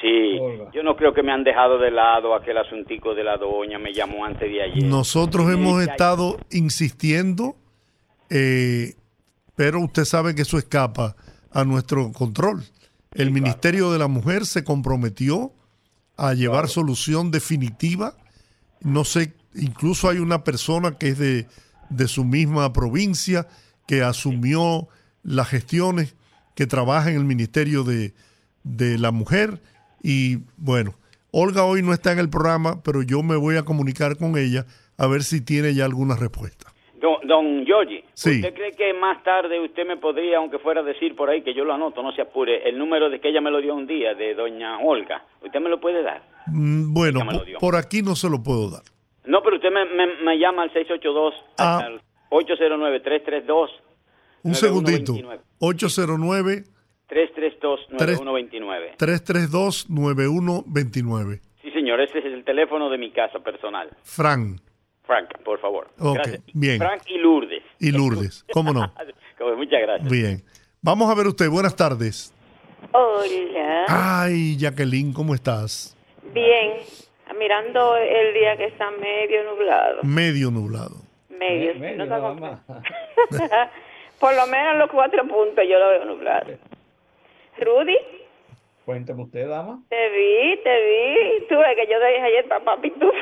Sí, 0.00 0.38
Olga. 0.38 0.70
yo 0.72 0.84
no 0.84 0.94
creo 0.94 1.12
que 1.12 1.24
me 1.24 1.32
han 1.32 1.42
dejado 1.42 1.76
de 1.76 1.90
lado 1.90 2.36
aquel 2.36 2.56
asuntico 2.56 3.16
de 3.16 3.24
la 3.24 3.36
doña, 3.36 3.80
me 3.80 3.92
llamó 3.92 4.24
antes 4.24 4.48
de 4.48 4.62
ayer. 4.62 4.84
Nosotros 4.84 5.48
Sí, 5.48 5.54
hemos 5.54 5.82
estado 5.82 6.36
insistiendo, 6.52 7.56
eh, 8.30 8.94
pero 9.56 9.80
usted 9.80 10.04
sabe 10.04 10.36
que 10.36 10.42
eso 10.42 10.56
escapa 10.56 11.16
a 11.50 11.64
nuestro 11.64 12.12
control. 12.12 12.62
El 13.12 13.32
Ministerio 13.32 13.90
de 13.90 13.98
la 13.98 14.06
Mujer 14.06 14.46
se 14.46 14.62
comprometió 14.62 15.50
a 16.16 16.32
llevar 16.34 16.68
solución 16.68 17.32
definitiva. 17.32 18.14
No 18.80 19.04
sé, 19.04 19.34
incluso 19.54 20.08
hay 20.08 20.18
una 20.18 20.44
persona 20.44 20.98
que 20.98 21.08
es 21.08 21.18
de, 21.18 21.46
de 21.90 22.08
su 22.08 22.24
misma 22.24 22.72
provincia 22.72 23.46
que 23.86 24.02
asumió 24.02 24.88
las 25.22 25.48
gestiones, 25.48 26.14
que 26.54 26.66
trabaja 26.66 27.10
en 27.10 27.16
el 27.16 27.24
Ministerio 27.24 27.84
de, 27.84 28.14
de 28.64 28.98
la 28.98 29.10
Mujer. 29.10 29.62
Y 30.02 30.40
bueno, 30.56 30.94
Olga 31.30 31.64
hoy 31.64 31.82
no 31.82 31.92
está 31.92 32.12
en 32.12 32.18
el 32.18 32.28
programa, 32.28 32.82
pero 32.82 33.02
yo 33.02 33.22
me 33.22 33.36
voy 33.36 33.56
a 33.56 33.64
comunicar 33.64 34.16
con 34.16 34.36
ella 34.36 34.66
a 34.96 35.06
ver 35.06 35.24
si 35.24 35.40
tiene 35.40 35.74
ya 35.74 35.84
alguna 35.84 36.16
respuesta. 36.16 36.67
Don, 37.00 37.16
don 37.26 37.64
Giorgi, 37.64 38.02
Sí. 38.14 38.36
¿usted 38.40 38.54
cree 38.54 38.72
que 38.72 38.92
más 38.94 39.22
tarde 39.22 39.60
usted 39.60 39.86
me 39.86 39.96
podría, 39.98 40.38
aunque 40.38 40.58
fuera 40.58 40.80
a 40.80 40.84
decir 40.84 41.14
por 41.14 41.30
ahí, 41.30 41.42
que 41.42 41.54
yo 41.54 41.64
lo 41.64 41.72
anoto, 41.74 42.02
no 42.02 42.10
se 42.12 42.22
apure, 42.22 42.68
el 42.68 42.76
número 42.78 43.08
de 43.08 43.20
que 43.20 43.28
ella 43.28 43.40
me 43.40 43.50
lo 43.50 43.60
dio 43.60 43.74
un 43.74 43.86
día, 43.86 44.14
de 44.14 44.34
doña 44.34 44.78
Olga? 44.80 45.22
¿Usted 45.44 45.60
me 45.60 45.68
lo 45.68 45.78
puede 45.80 46.02
dar? 46.02 46.22
Mm, 46.46 46.92
Bueno, 46.94 47.20
por 47.60 47.76
aquí 47.76 48.02
no 48.02 48.16
se 48.16 48.28
lo 48.28 48.42
puedo 48.42 48.70
dar. 48.70 48.82
No, 49.26 49.42
pero 49.42 49.56
usted 49.56 49.70
me, 49.70 49.84
me- 49.84 50.16
me 50.24 50.38
llama 50.38 50.62
al 50.62 50.72
682, 50.72 51.34
Ah. 51.58 51.78
al 51.84 52.00
809-332. 52.30 53.70
Un 54.42 54.52
9129. 54.52 54.54
segundito. 54.54 55.12
809 55.60 56.64
332-9129. 57.08 58.94
332-9129. 58.98 61.40
Sí, 61.62 61.70
señor, 61.70 62.00
ese 62.00 62.18
es 62.18 62.24
el 62.26 62.44
teléfono 62.44 62.90
de 62.90 62.98
mi 62.98 63.10
casa 63.10 63.38
personal. 63.40 63.88
Fran 64.02 64.56
Frank, 65.08 65.30
por 65.44 65.58
favor. 65.58 65.88
Ok, 65.98 66.14
Gracias. 66.16 66.42
bien. 66.54 66.78
Frank 66.78 67.02
y 67.06 67.18
Lourdes. 67.18 67.62
y 67.80 67.90
Lourdes. 67.90 68.44
¿Cómo 68.52 68.72
no? 68.72 68.92
Como, 69.38 69.56
Muchas 69.56 69.80
gracias. 69.80 70.08
Bien. 70.10 70.42
Vamos 70.82 71.10
a 71.10 71.14
ver 71.14 71.26
usted. 71.26 71.48
Buenas 71.48 71.74
tardes. 71.74 72.32
Hola. 72.92 73.86
Ay, 73.88 74.56
Jacqueline, 74.58 75.12
¿cómo 75.12 75.34
estás? 75.34 75.96
Bien. 76.32 76.74
Mirando 77.38 77.96
el 77.96 78.34
día 78.34 78.56
que 78.56 78.66
está 78.66 78.90
medio 78.90 79.44
nublado. 79.44 80.02
Medio 80.02 80.50
nublado. 80.50 80.96
Medio. 81.30 81.74
Me- 81.76 81.96
no 81.96 82.04
medio 82.06 82.20
con- 82.20 82.40
más. 82.40 82.60
Por 84.20 84.34
lo 84.34 84.46
menos 84.48 84.76
los 84.76 84.90
cuatro 84.90 85.22
puntos 85.26 85.64
yo 85.68 85.78
lo 85.78 85.88
veo 85.88 86.04
nublado. 86.04 86.52
Rudy, 87.60 87.96
Cuénteme 88.84 89.22
usted, 89.22 89.48
dama. 89.48 89.80
te 89.88 90.08
vi, 90.10 90.56
te 90.62 90.82
vi. 90.82 91.46
Tú 91.48 91.56
ves 91.56 91.76
que 91.76 91.86
yo 91.92 91.98
te 91.98 92.06
dije 92.08 92.22
ayer 92.22 92.48
papá 92.48 92.80
pitufo. 92.80 93.12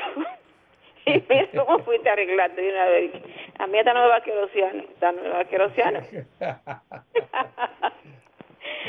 Y 1.07 1.13
mira 1.29 1.49
cómo 1.57 1.79
fuiste 1.81 2.09
arreglando 2.11 2.61
de 2.61 2.69
una 2.71 2.85
vez. 2.87 3.13
A 3.59 3.67
mí 3.67 3.79
esta 3.79 3.95
no 3.95 4.03
me 4.03 4.09
va 4.09 4.17
a 4.17 4.21
querosiano. 4.23 4.83
Esta 4.83 5.13
no 5.13 5.23
me 5.23 5.29
va 5.31 5.41
a 5.41 5.45
querosiano. 5.45 6.01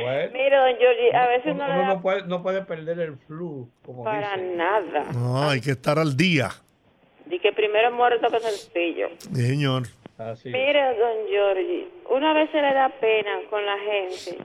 Bueno, 0.01 0.29
Mira, 0.33 0.59
don 0.67 0.77
Giorgi, 0.77 1.09
a 1.15 1.27
veces 1.27 1.53
uno, 1.55 1.67
no 1.67 1.73
uno 1.73 1.81
da 1.87 1.93
no 1.95 2.01
puede, 2.01 2.21
no 2.27 2.43
puede 2.43 2.61
perder 2.61 2.99
el 2.99 3.17
flu, 3.17 3.67
como 3.83 4.03
para 4.03 4.35
dicen. 4.35 4.57
nada. 4.57 5.05
No, 5.13 5.49
hay 5.49 5.59
que 5.59 5.71
estar 5.71 5.97
al 5.97 6.15
día. 6.15 6.49
Di 7.25 7.39
que 7.39 7.51
primero 7.51 7.91
muerto 7.91 8.29
que 8.29 8.39
sencillo. 8.39 9.09
Señor. 9.33 9.83
Así 10.19 10.49
es. 10.49 10.53
Mire, 10.53 10.95
don 10.97 11.27
Giorgi, 11.27 11.87
una 12.09 12.33
vez 12.33 12.49
se 12.51 12.61
le 12.61 12.73
da 12.73 12.89
pena 12.89 13.39
con 13.49 13.65
la 13.65 13.77
gente, 13.79 14.37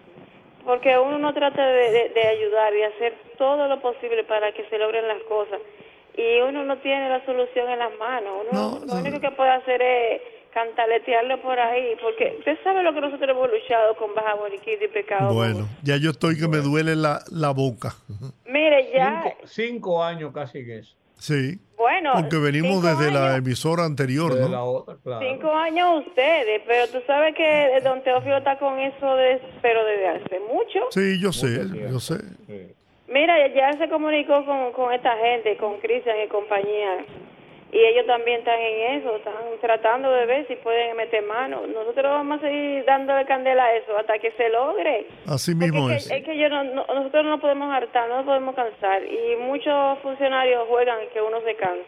porque 0.64 0.96
uno 0.98 1.18
no 1.18 1.34
trata 1.34 1.66
de, 1.66 1.90
de- 1.92 2.08
de 2.10 2.22
ayudar 2.28 2.74
y 2.74 2.82
hacer 2.84 3.14
todo 3.36 3.68
lo 3.68 3.80
posible 3.80 4.24
para 4.24 4.52
que 4.52 4.64
se 4.70 4.78
logren 4.78 5.06
las 5.06 5.22
cosas, 5.24 5.60
y 6.16 6.40
uno 6.40 6.64
no 6.64 6.78
tiene 6.78 7.08
la 7.08 7.24
solución 7.24 7.68
en 7.70 7.78
las 7.78 7.96
manos. 7.98 8.32
Uno, 8.50 8.60
No, 8.60 8.78
lo 8.80 8.86
no. 8.86 9.00
único 9.00 9.20
que 9.20 9.30
puede 9.30 9.50
hacer 9.50 9.80
es 9.82 10.20
cantaletearlo 10.52 11.40
por 11.40 11.58
ahí, 11.58 11.96
porque 12.02 12.36
usted 12.38 12.58
sabe 12.62 12.82
lo 12.82 12.92
que 12.92 13.00
nosotros 13.00 13.30
hemos 13.30 13.50
luchado 13.50 13.96
con 13.96 14.14
Baja 14.14 14.34
Boniquita 14.34 14.84
y 14.84 14.88
Pecado. 14.88 15.32
Bueno, 15.32 15.66
ya 15.82 15.96
yo 15.96 16.10
estoy 16.10 16.38
que 16.38 16.46
me 16.48 16.58
duele 16.58 16.94
la, 16.94 17.20
la 17.30 17.50
boca. 17.50 17.94
Mire, 18.46 18.90
ya, 18.94 19.22
Cinco, 19.22 19.46
cinco 19.46 20.04
años 20.04 20.32
casi 20.34 20.58
en 20.58 20.70
eso. 20.72 20.94
Sí. 21.18 21.58
bueno. 21.76 22.12
Porque 22.14 22.36
venimos 22.36 22.82
desde 22.82 23.10
la 23.12 23.36
emisora 23.36 23.84
anterior, 23.84 24.34
De 24.34 24.42
la 24.42 24.48
¿no? 24.58 24.64
otra, 24.64 24.96
claro. 25.02 25.24
Cinco 25.26 25.52
años 25.54 26.04
ustedes, 26.06 26.60
pero 26.66 26.88
tú 26.92 26.98
sabes 27.06 27.34
que 27.34 27.80
don 27.84 28.02
Teófilo 28.02 28.38
está 28.38 28.58
con 28.58 28.78
eso, 28.78 29.16
de, 29.16 29.40
pero 29.62 29.84
desde 29.84 30.08
hace 30.08 30.40
mucho. 30.52 30.80
Sí, 30.90 31.20
yo 31.20 31.32
sé, 31.32 31.60
tiempo. 31.70 31.92
yo 31.92 32.00
sé. 32.00 32.16
Sí. 32.46 32.74
Mira, 33.12 33.46
ya 33.48 33.72
se 33.78 33.88
comunicó 33.88 34.44
con, 34.44 34.72
con 34.72 34.92
esta 34.92 35.16
gente, 35.18 35.56
con 35.56 35.78
Cristian 35.80 36.16
y 36.24 36.28
compañía, 36.28 37.04
y 37.72 37.78
ellos 37.78 38.06
también 38.06 38.38
están 38.40 38.58
en 38.58 38.98
eso, 39.00 39.16
están 39.16 39.34
tratando 39.60 40.10
de 40.10 40.26
ver 40.26 40.46
si 40.46 40.56
pueden 40.56 40.96
meter 40.96 41.22
mano. 41.24 41.66
Nosotros 41.66 42.04
vamos 42.04 42.38
a 42.38 42.40
seguir 42.42 42.84
dándole 42.84 43.24
candela 43.26 43.64
a 43.64 43.74
eso 43.76 43.96
hasta 43.98 44.18
que 44.18 44.30
se 44.32 44.48
logre. 44.50 45.06
Así 45.26 45.54
Porque 45.54 45.72
mismo 45.72 45.90
es 45.90 46.04
es. 46.04 46.08
que, 46.10 46.18
es 46.18 46.24
que 46.24 46.38
yo 46.38 46.48
no, 46.48 46.64
no- 46.64 46.86
nosotros 46.86 47.24
no 47.24 47.30
nos 47.30 47.40
podemos 47.40 47.72
hartar, 47.74 48.08
no 48.08 48.16
nos 48.16 48.26
podemos 48.26 48.54
cansar, 48.54 49.02
y 49.04 49.36
muchos 49.36 49.98
funcionarios 50.00 50.66
juegan 50.68 50.98
que 51.12 51.20
uno 51.22 51.40
se 51.42 51.54
cansa. 51.56 51.84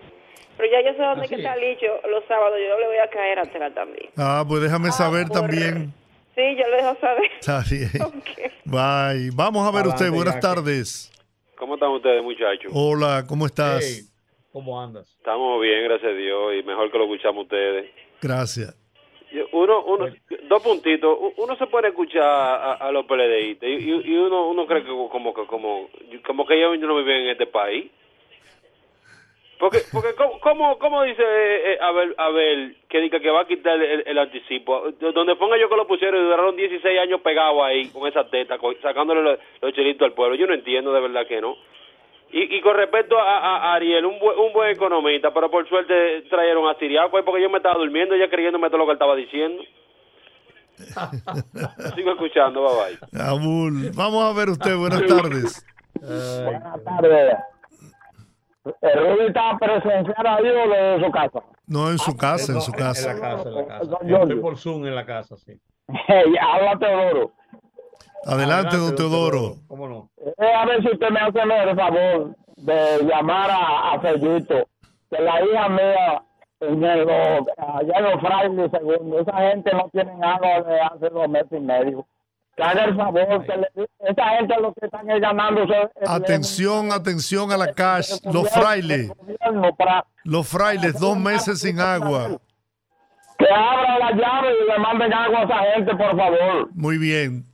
Pero 0.57 0.71
ya 0.71 0.81
yo 0.83 0.97
sé 0.97 1.03
dónde 1.03 1.29
que 1.29 1.35
está 1.37 1.55
es. 1.55 1.61
Licho 1.61 1.87
los 2.09 2.25
sábados, 2.27 2.57
yo 2.67 2.79
le 2.79 2.87
voy 2.87 2.99
a 2.99 3.09
caer 3.09 3.39
atrás 3.41 3.75
también. 3.75 4.09
Ah, 4.17 4.45
pues 4.47 4.63
déjame 4.63 4.91
saber 4.93 5.27
por- 5.27 5.41
también. 5.41 5.93
Sí, 6.35 6.43
yo 6.57 6.67
le 6.69 6.77
dejo 6.79 6.97
saber. 7.01 7.31
Está 7.41 7.63
bien. 7.71 7.91
Bye. 8.65 9.31
Vamos 9.35 9.63
a 9.67 9.71
ver 9.71 9.81
Adelante, 9.83 10.05
usted. 10.05 10.11
Buenas 10.11 10.41
tardes. 10.41 11.11
¿Cómo 11.57 11.75
están 11.75 11.91
ustedes, 11.91 12.23
muchachos? 12.23 12.71
Hola, 12.75 13.25
¿cómo 13.29 13.47
estás? 13.47 13.85
Hey, 13.85 14.05
¿Cómo 14.53 14.81
andas? 14.81 15.09
Estamos 15.19 15.61
bien, 15.61 15.85
gracias 15.85 16.13
a 16.13 16.15
Dios, 16.15 16.55
y 16.59 16.63
mejor 16.63 16.91
que 16.91 16.99
lo 16.99 17.05
escuchamos 17.05 17.45
ustedes. 17.45 17.91
Gracias. 18.21 18.77
Uno, 19.53 19.85
uno, 19.85 20.07
dos 20.49 20.63
puntitos. 20.63 21.19
Uno 21.39 21.57
se 21.57 21.67
puede 21.67 21.89
escuchar 21.89 22.23
a, 22.23 22.73
a 22.75 22.93
los 22.93 23.05
PLDistas 23.07 23.69
y, 23.69 23.91
y- 23.91 24.17
uno, 24.17 24.49
uno 24.49 24.65
cree 24.67 24.83
que 24.83 24.89
como 24.89 25.35
que 25.35 25.45
como, 25.47 25.89
como 26.25 26.47
que 26.47 26.55
ellos 26.55 26.79
no 26.79 26.97
viven 26.99 27.23
en 27.23 27.31
este 27.31 27.47
país. 27.47 27.91
Porque, 29.59 29.79
porque 29.93 30.15
¿cómo, 30.17 30.41
cómo, 30.41 30.79
cómo 30.79 31.03
dice 31.05 31.23
eh, 31.23 31.73
eh, 31.75 31.79
Abel, 31.81 32.15
Abel 32.19 32.77
que 32.89 33.01
diga 33.01 33.21
que 33.21 33.31
va 33.31 33.43
a 33.43 33.47
quitar 33.47 33.81
el, 33.81 34.03
el 34.07 34.19
anticipo? 34.19 34.91
Donde 35.15 35.37
ponga 35.37 35.57
yo 35.59 35.69
que 35.69 35.77
lo 35.77 35.87
pusieron 35.87 36.21
y 36.21 36.25
duraron 36.25 36.57
16 36.57 36.99
años 37.01 37.21
pegados 37.21 37.63
ahí 37.63 37.89
con 37.91 38.07
esa 38.09 38.29
teta, 38.29 38.59
sacándole 38.83 39.23
los, 39.23 39.39
los 39.63 39.73
chelitos 39.73 40.07
al 40.07 40.13
pueblo. 40.15 40.35
Yo 40.37 40.47
no 40.47 40.55
entiendo 40.55 40.93
de 40.93 41.01
verdad 41.01 41.27
que 41.27 41.41
no. 41.41 41.57
Y, 42.33 42.57
y 42.57 42.61
con 42.63 42.77
respecto 42.77 43.17
a, 43.17 43.39
a- 43.39 43.57
a 43.71 43.75
Ariel, 43.75 44.05
un 44.07 44.19
buen, 44.19 44.37
un 44.39 44.53
buen 44.53 44.71
economista, 44.71 45.33
pero 45.33 45.49
por 45.51 45.69
suerte 45.69 46.23
trajeron 46.29 46.69
a 46.69 46.75
Siriaco 46.79 47.17
ahí 47.17 47.23
porque 47.23 47.41
yo 47.43 47.49
me 47.49 47.59
estaba 47.59 47.77
durmiendo 47.79 48.17
ya 48.17 48.29
creyéndome 48.29 48.69
todo 48.69 48.79
lo 48.79 48.85
que 48.87 48.91
él 48.91 48.97
estaba 48.97 49.15
diciendo. 49.15 49.63
Sigo 51.95 52.11
escuchando, 52.11 52.63
bye 52.63 52.97
bye. 52.99 53.21
Abul, 53.23 53.93
vamos 53.95 54.25
a 54.25 54.37
ver 54.37 54.49
usted. 54.51 54.77
Buenas 54.77 55.07
tardes. 55.07 55.65
Buenas 56.01 56.85
tardes. 56.85 57.35
¿El 58.81 58.99
Rudy 59.17 59.27
está 59.27 59.57
presencial 59.59 60.27
ahí 60.27 60.47
o 60.47 60.69
de 60.71 61.05
su 61.05 61.11
casa? 61.13 61.41
No, 61.67 61.91
en 61.91 61.99
su 61.99 62.17
casa, 62.17 62.53
en 62.53 62.61
su 62.61 62.71
En 62.73 62.79
casa. 62.79 63.15
la 63.15 63.21
casa, 63.21 63.49
en 63.49 63.55
la 63.55 63.67
casa. 63.67 63.99
Yo 64.05 64.17
Estoy 64.19 64.41
por 64.41 64.57
Zoom 64.57 64.87
en 64.87 64.95
la 64.95 65.05
casa, 65.05 65.37
sí. 65.37 65.61
Habla 66.41 66.79
Teodoro. 66.79 67.33
Adelante, 68.27 68.77
don 68.77 68.95
Teodoro. 68.95 69.57
¿Cómo 69.69 69.87
no? 69.89 70.11
Eh, 70.19 70.53
a 70.55 70.65
ver 70.65 70.81
si 70.83 70.89
usted 70.93 71.11
me 71.11 71.21
hace 71.21 71.41
el 71.41 71.77
favor 71.77 72.35
de 72.57 73.05
llamar 73.05 73.51
a, 73.51 73.93
a 73.93 74.01
Fellito, 74.01 74.67
que 75.11 75.21
la 75.21 75.45
hija 75.45 75.69
mía 75.69 76.23
en 76.61 76.83
el, 76.83 77.01
allá 77.59 77.99
en 77.99 78.05
los 78.05 78.21
frailes 78.21 78.71
segundo, 78.71 79.21
esa 79.21 79.37
gente 79.37 79.73
no 79.75 79.89
tiene 79.93 80.13
agua 80.23 80.63
de 80.63 80.81
hace 80.81 81.09
dos 81.11 81.29
meses 81.29 81.53
y 81.53 81.61
medio. 81.61 82.07
Que 82.57 82.63
haga 82.63 82.85
el 82.85 82.97
favor, 82.97 83.45
que 83.47 83.57
le, 83.57 83.69
esa 84.11 84.29
gente 84.39 84.55
lo 84.61 84.73
que 84.75 84.87
están 84.87 85.11
el- 85.11 85.25
Atención, 86.07 86.93
atención 86.93 87.51
a 87.51 87.57
la 87.57 87.73
cash. 87.73 88.13
el 88.23 88.33
Los 88.33 88.49
frailes, 88.51 89.11
los 90.25 90.47
frailes, 90.49 90.99
dos 91.01 91.19
meses 91.19 91.59
sin 91.61 91.81
agua. 91.81 92.39
que 93.39 93.47
abra 93.53 93.99
la 93.99 94.11
llave 94.13 94.49
y 94.53 94.71
le 94.71 94.79
manden 94.79 95.13
agua 95.13 95.41
a 95.41 95.45
esa 95.45 95.75
gente, 95.75 95.91
por 95.97 96.17
favor. 96.17 96.71
Muy 96.75 96.99
bien. 96.99 97.45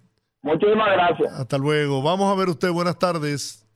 Muchísimas 0.43 0.89
gracias. 0.93 1.33
Hasta 1.33 1.57
luego. 1.59 2.03
Vamos 2.03 2.31
a 2.31 2.39
ver 2.39 2.49
usted. 2.51 2.71
Buenas 2.71 2.99
tardes. 2.99 3.67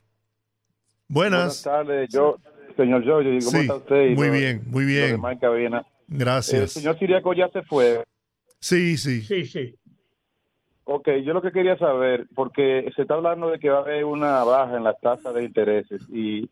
Buenas 1.08 1.38
Buenas. 1.38 1.62
tardes, 1.62 2.10
yo, 2.12 2.36
señor 2.76 3.02
Giorgio, 3.04 3.30
¿cómo 3.38 3.50
Sí, 3.50 3.58
está 3.60 3.74
usted? 3.76 4.10
muy 4.16 4.30
bien, 4.30 4.62
muy 4.66 4.84
bien. 4.84 5.20
cabina. 5.40 5.86
El 6.10 6.18
Gracias. 6.18 6.72
señor 6.72 6.98
Siriaco 6.98 7.32
ya 7.34 7.48
se 7.48 7.62
fue. 7.62 8.04
Sí, 8.60 8.96
sí. 8.96 9.20
Sí, 9.22 9.44
sí. 9.46 9.74
Ok, 10.86 11.08
yo 11.24 11.32
lo 11.32 11.40
que 11.40 11.52
quería 11.52 11.78
saber, 11.78 12.26
porque 12.34 12.90
se 12.94 13.02
está 13.02 13.14
hablando 13.14 13.48
de 13.48 13.58
que 13.58 13.70
va 13.70 13.78
a 13.78 13.82
haber 13.82 14.04
una 14.04 14.44
baja 14.44 14.76
en 14.76 14.84
las 14.84 15.00
tasas 15.00 15.32
de 15.32 15.44
intereses 15.44 16.02
y 16.10 16.46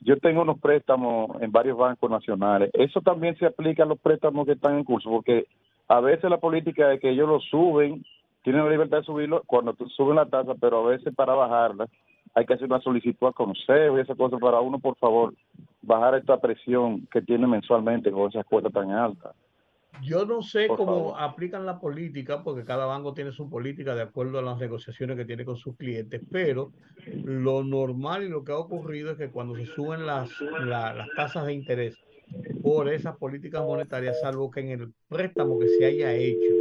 yo 0.00 0.16
tengo 0.18 0.42
unos 0.42 0.58
préstamos 0.58 1.40
en 1.40 1.52
varios 1.52 1.78
bancos 1.78 2.10
nacionales. 2.10 2.70
¿Eso 2.72 3.00
también 3.00 3.36
se 3.38 3.46
aplica 3.46 3.84
a 3.84 3.86
los 3.86 4.00
préstamos 4.00 4.46
que 4.46 4.52
están 4.52 4.76
en 4.76 4.84
curso? 4.84 5.10
Porque 5.10 5.46
a 5.86 6.00
veces 6.00 6.28
la 6.28 6.38
política 6.38 6.92
es 6.92 7.00
que 7.00 7.10
ellos 7.10 7.28
lo 7.28 7.38
suben, 7.40 8.04
tienen 8.42 8.64
la 8.64 8.70
libertad 8.70 8.98
de 8.98 9.04
subirlo 9.04 9.42
cuando 9.46 9.76
suben 9.96 10.16
la 10.16 10.26
tasa, 10.26 10.54
pero 10.60 10.84
a 10.84 10.90
veces 10.90 11.14
para 11.14 11.34
bajarla 11.34 11.86
hay 12.34 12.46
que 12.46 12.54
hacer 12.54 12.66
una 12.66 12.80
solicitud 12.80 13.28
a 13.28 13.32
consejo 13.32 13.96
y 13.96 14.00
esas 14.00 14.16
cosas 14.16 14.40
para 14.40 14.60
uno, 14.60 14.78
por 14.80 14.96
favor, 14.96 15.34
bajar 15.82 16.16
esta 16.16 16.36
presión 16.40 17.06
que 17.12 17.22
tiene 17.22 17.46
mensualmente 17.46 18.10
con 18.10 18.28
esas 18.28 18.44
cuotas 18.44 18.72
tan 18.72 18.90
altas. 18.90 19.34
Yo 20.02 20.24
no 20.26 20.42
sé 20.42 20.66
Por 20.68 20.76
cómo 20.78 20.92
favor. 20.92 21.14
aplican 21.18 21.66
la 21.66 21.80
política, 21.80 22.42
porque 22.44 22.64
cada 22.64 22.86
banco 22.86 23.14
tiene 23.14 23.32
su 23.32 23.48
política 23.50 23.94
de 23.94 24.02
acuerdo 24.02 24.38
a 24.38 24.42
las 24.42 24.58
negociaciones 24.58 25.16
que 25.16 25.24
tiene 25.24 25.44
con 25.44 25.56
sus 25.56 25.76
clientes, 25.76 26.22
pero 26.30 26.72
lo 27.24 27.64
normal 27.64 28.22
y 28.24 28.28
lo 28.28 28.44
que 28.44 28.52
ha 28.52 28.58
ocurrido 28.58 29.12
es 29.12 29.18
que 29.18 29.30
cuando 29.30 29.56
se 29.56 29.66
suben 29.66 30.06
las, 30.06 30.30
la- 30.60 30.94
las 30.94 31.08
tasas 31.16 31.46
de 31.46 31.52
interés 31.54 31.96
por 32.62 32.88
esas 32.88 33.16
políticas 33.16 33.62
monetarias, 33.64 34.20
salvo 34.20 34.50
que 34.50 34.60
en 34.60 34.68
el 34.80 34.94
préstamo 35.08 35.58
que 35.58 35.68
se 35.68 35.86
haya 35.86 36.12
hecho 36.14 36.54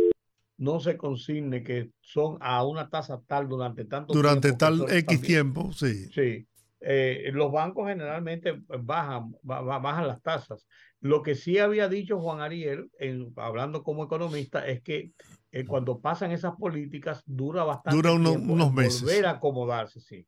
no 0.57 0.79
se 0.79 0.97
consigne 0.97 1.61
que 1.63 1.91
son 1.99 2.37
a 2.41 2.65
una 2.65 2.89
tasa 2.89 3.21
tal 3.27 3.47
durante 3.47 3.85
tanto 3.85 4.13
Durante 4.13 4.53
tiempo, 4.53 4.57
que 4.57 4.65
tal 4.65 4.81
X 4.97 5.05
también- 5.05 5.21
tiempo, 5.21 5.71
sí. 5.71 6.05
Sí, 6.11 6.47
eh, 6.81 7.29
los 7.33 7.51
bancos 7.51 7.87
generalmente 7.87 8.59
bajan, 8.67 9.35
ba- 9.43 9.61
ba- 9.61 9.77
bajan 9.79 10.07
las 10.07 10.21
tasas. 10.23 10.65
Lo 11.01 11.21
que 11.21 11.35
sí 11.35 11.59
había 11.59 11.87
dicho 11.89 12.19
Juan 12.19 12.41
Ariel, 12.41 12.89
en, 12.99 13.31
hablando 13.35 13.83
como 13.83 14.03
economista, 14.03 14.67
es 14.67 14.81
que 14.81 15.11
eh, 15.51 15.65
cuando 15.65 15.99
pasan 15.99 16.31
esas 16.31 16.55
políticas 16.55 17.23
dura 17.25 17.63
bastante 17.63 17.95
Dura 17.95 18.13
uno- 18.13 18.31
tiempo 18.31 18.53
unos 18.53 18.69
en 18.69 18.75
meses. 18.75 19.01
volver 19.03 19.25
a 19.27 19.31
acomodarse, 19.31 19.99
sí. 20.01 20.25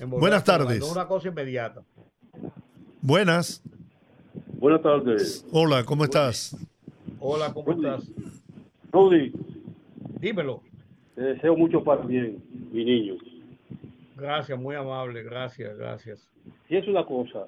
Volver 0.00 0.20
Buenas 0.20 0.42
a 0.42 0.44
tardes. 0.44 0.80
No 0.80 0.86
es 0.86 0.92
una 0.92 1.06
cosa 1.08 1.28
inmediata. 1.28 1.82
Buenas. 3.00 3.62
Buenas 4.58 4.82
tardes. 4.82 5.46
Hola, 5.52 5.84
¿cómo 5.84 6.04
estás? 6.04 6.56
Hola, 7.20 7.52
¿cómo 7.52 7.72
estás? 7.72 8.08
Rudy, 8.92 9.32
Dímelo. 10.20 10.62
te 11.14 11.22
deseo 11.22 11.56
mucho 11.56 11.82
para 11.84 12.02
bien, 12.02 12.42
mi 12.72 12.84
niño. 12.84 13.14
Gracias, 14.16 14.58
muy 14.58 14.74
amable. 14.74 15.22
Gracias, 15.22 15.76
gracias. 15.76 16.28
Si 16.68 16.76
es 16.76 16.86
una 16.88 17.04
cosa, 17.06 17.46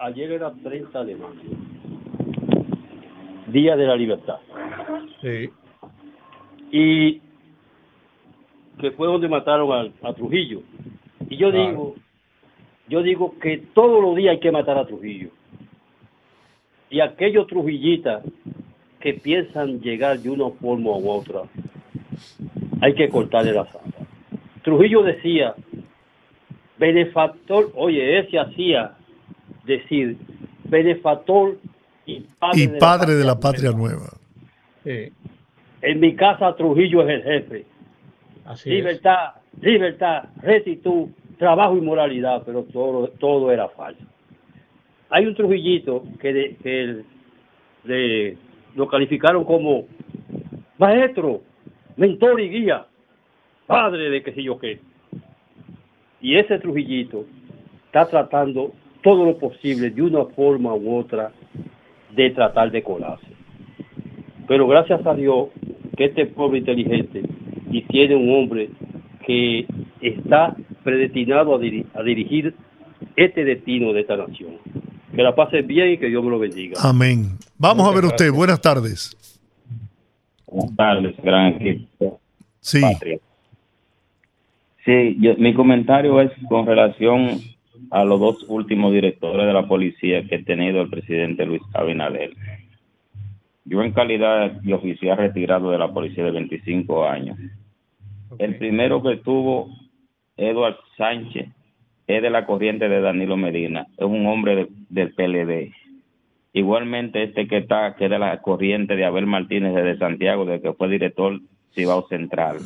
ayer 0.00 0.32
era 0.32 0.50
30 0.52 1.04
de 1.04 1.14
mayo, 1.16 1.50
Día 3.48 3.76
de 3.76 3.86
la 3.86 3.96
Libertad. 3.96 4.38
Sí. 5.20 5.50
Y 6.70 7.20
que 8.78 8.90
fue 8.92 9.06
donde 9.08 9.28
mataron 9.28 9.92
a, 10.02 10.12
Trujillo. 10.14 10.62
Y 11.28 11.36
yo 11.36 11.50
Claro. 11.50 11.68
digo, 11.70 11.94
yo 12.88 13.02
digo 13.02 13.34
que 13.38 13.58
todos 13.74 14.00
los 14.02 14.16
días 14.16 14.32
hay 14.32 14.40
que 14.40 14.52
matar 14.52 14.78
a 14.78 14.86
Trujillo. 14.86 15.30
Y 16.88 17.00
aquellos 17.00 17.46
trujillitas 17.46 18.24
que 19.00 19.14
piensan 19.14 19.80
llegar 19.80 20.18
de 20.18 20.30
una 20.30 20.50
forma 20.50 20.90
u 20.90 21.08
otra, 21.10 21.42
hay 22.80 22.94
que 22.94 23.08
cortarle 23.08 23.52
la 23.52 23.66
sangre. 23.66 23.98
Trujillo 24.62 25.02
decía, 25.02 25.54
benefactor, 26.78 27.70
oye, 27.76 28.18
ese 28.18 28.38
hacía 28.38 28.96
decir, 29.70 30.16
benefactor 30.64 31.56
y 32.06 32.20
padre, 32.38 32.60
Y 32.62 32.66
de, 32.66 32.78
padre 32.78 33.14
de 33.14 33.24
la 33.24 33.32
la 33.34 33.40
patria 33.40 33.70
nueva. 33.72 34.10
Sí, 34.84 35.12
En 35.82 36.00
mi 36.00 36.14
casa 36.14 36.54
Trujillo 36.56 37.02
es 37.02 37.08
el 37.08 37.22
jefe. 37.22 37.66
así 38.44 38.68
es. 38.70 38.76
libertad, 38.76 39.34
libertad, 39.60 40.24
rectitud, 40.42 41.08
trabajo 41.38 41.76
y 41.76 41.80
moralidad, 41.80 42.42
pero 42.44 42.64
todo, 42.64 43.08
todo 43.18 43.50
era 43.50 43.68
falso. 43.70 44.02
Hay 45.10 45.26
un 45.26 45.34
Trujillito 45.34 46.04
que, 46.20 46.32
de- 46.32 46.56
que 46.62 46.80
el- 46.82 47.04
de- 47.84 48.36
lo 48.74 48.86
calificaron 48.88 49.44
como 49.44 49.86
maestro, 50.78 51.42
mentor 51.96 52.40
y 52.40 52.48
guía, 52.48 52.86
padre 53.66 54.10
de 54.10 54.22
qué 54.22 54.32
sé 54.32 54.42
yo 54.42 54.58
qué. 54.58 54.80
Y 56.20 56.36
ese 56.36 56.58
Trujillito 56.58 57.24
está 57.86 58.06
tratando 58.08 58.72
todo 59.02 59.24
lo 59.24 59.38
posible 59.38 59.90
de 59.90 60.02
una 60.02 60.24
forma 60.26 60.74
u 60.74 60.96
otra 60.98 61.32
de 62.14 62.30
tratar 62.30 62.70
de 62.70 62.82
colarse. 62.82 63.26
Pero 64.48 64.66
gracias 64.66 65.04
a 65.06 65.14
Dios 65.14 65.48
que 65.96 66.06
este 66.06 66.26
pueblo 66.26 66.56
inteligente 66.56 67.22
y 67.70 67.82
tiene 67.82 68.16
un 68.16 68.30
hombre 68.34 68.70
que 69.26 69.66
está 70.00 70.56
predestinado 70.82 71.54
a, 71.54 71.58
diri- 71.58 71.86
a 71.94 72.02
dirigir 72.02 72.54
este 73.16 73.44
destino 73.44 73.92
de 73.92 74.00
esta 74.00 74.16
nación. 74.16 74.56
Que 75.14 75.22
la 75.22 75.34
pase 75.34 75.62
bien 75.62 75.90
y 75.92 75.98
que 75.98 76.06
Dios 76.08 76.22
me 76.24 76.30
lo 76.30 76.38
bendiga. 76.38 76.76
Amén. 76.82 77.36
Vamos 77.58 77.86
a 77.90 77.94
ver 77.94 78.04
usted. 78.04 78.30
Buenas 78.32 78.60
tardes. 78.60 79.16
Buenas 80.46 80.76
tardes, 80.76 81.16
gran 81.22 81.54
equipo. 81.54 82.20
Sí. 82.60 82.80
Patria. 82.80 83.18
Sí, 84.84 85.16
yo- 85.20 85.36
mi 85.36 85.54
comentario 85.54 86.20
es 86.20 86.30
con 86.48 86.66
relación 86.66 87.38
a 87.90 88.04
los 88.04 88.20
dos 88.20 88.44
últimos 88.48 88.92
directores 88.92 89.46
de 89.46 89.52
la 89.52 89.66
policía 89.66 90.22
que 90.24 90.36
ha 90.36 90.42
tenido 90.44 90.80
el 90.82 90.90
presidente 90.90 91.46
Luis 91.46 91.62
Abinader. 91.74 92.32
Yo 93.64 93.82
en 93.82 93.92
calidad 93.92 94.50
de 94.52 94.74
oficial 94.74 95.18
retirado 95.18 95.70
de 95.70 95.78
la 95.78 95.92
policía 95.92 96.24
de 96.24 96.30
25 96.32 97.06
años, 97.06 97.38
el 98.38 98.56
primero 98.56 99.02
que 99.02 99.16
tuvo, 99.18 99.70
Eduard 100.36 100.76
Sánchez, 100.96 101.48
es 102.06 102.22
de 102.22 102.30
la 102.30 102.46
corriente 102.46 102.88
de 102.88 103.00
Danilo 103.00 103.36
Medina, 103.36 103.86
es 103.96 104.04
un 104.04 104.26
hombre 104.26 104.56
de- 104.56 104.68
del 104.88 105.14
PLD. 105.14 105.72
Igualmente 106.52 107.22
este 107.22 107.46
que 107.46 107.58
está, 107.58 107.94
que 107.94 108.06
es 108.06 108.10
de 108.10 108.18
la 108.18 108.40
corriente 108.42 108.96
de 108.96 109.04
Abel 109.04 109.26
Martínez 109.26 109.74
desde 109.74 109.98
Santiago, 109.98 110.44
de 110.44 110.60
que 110.60 110.72
fue 110.72 110.88
director 110.88 111.38
Cibao 111.74 112.08
Central. 112.08 112.56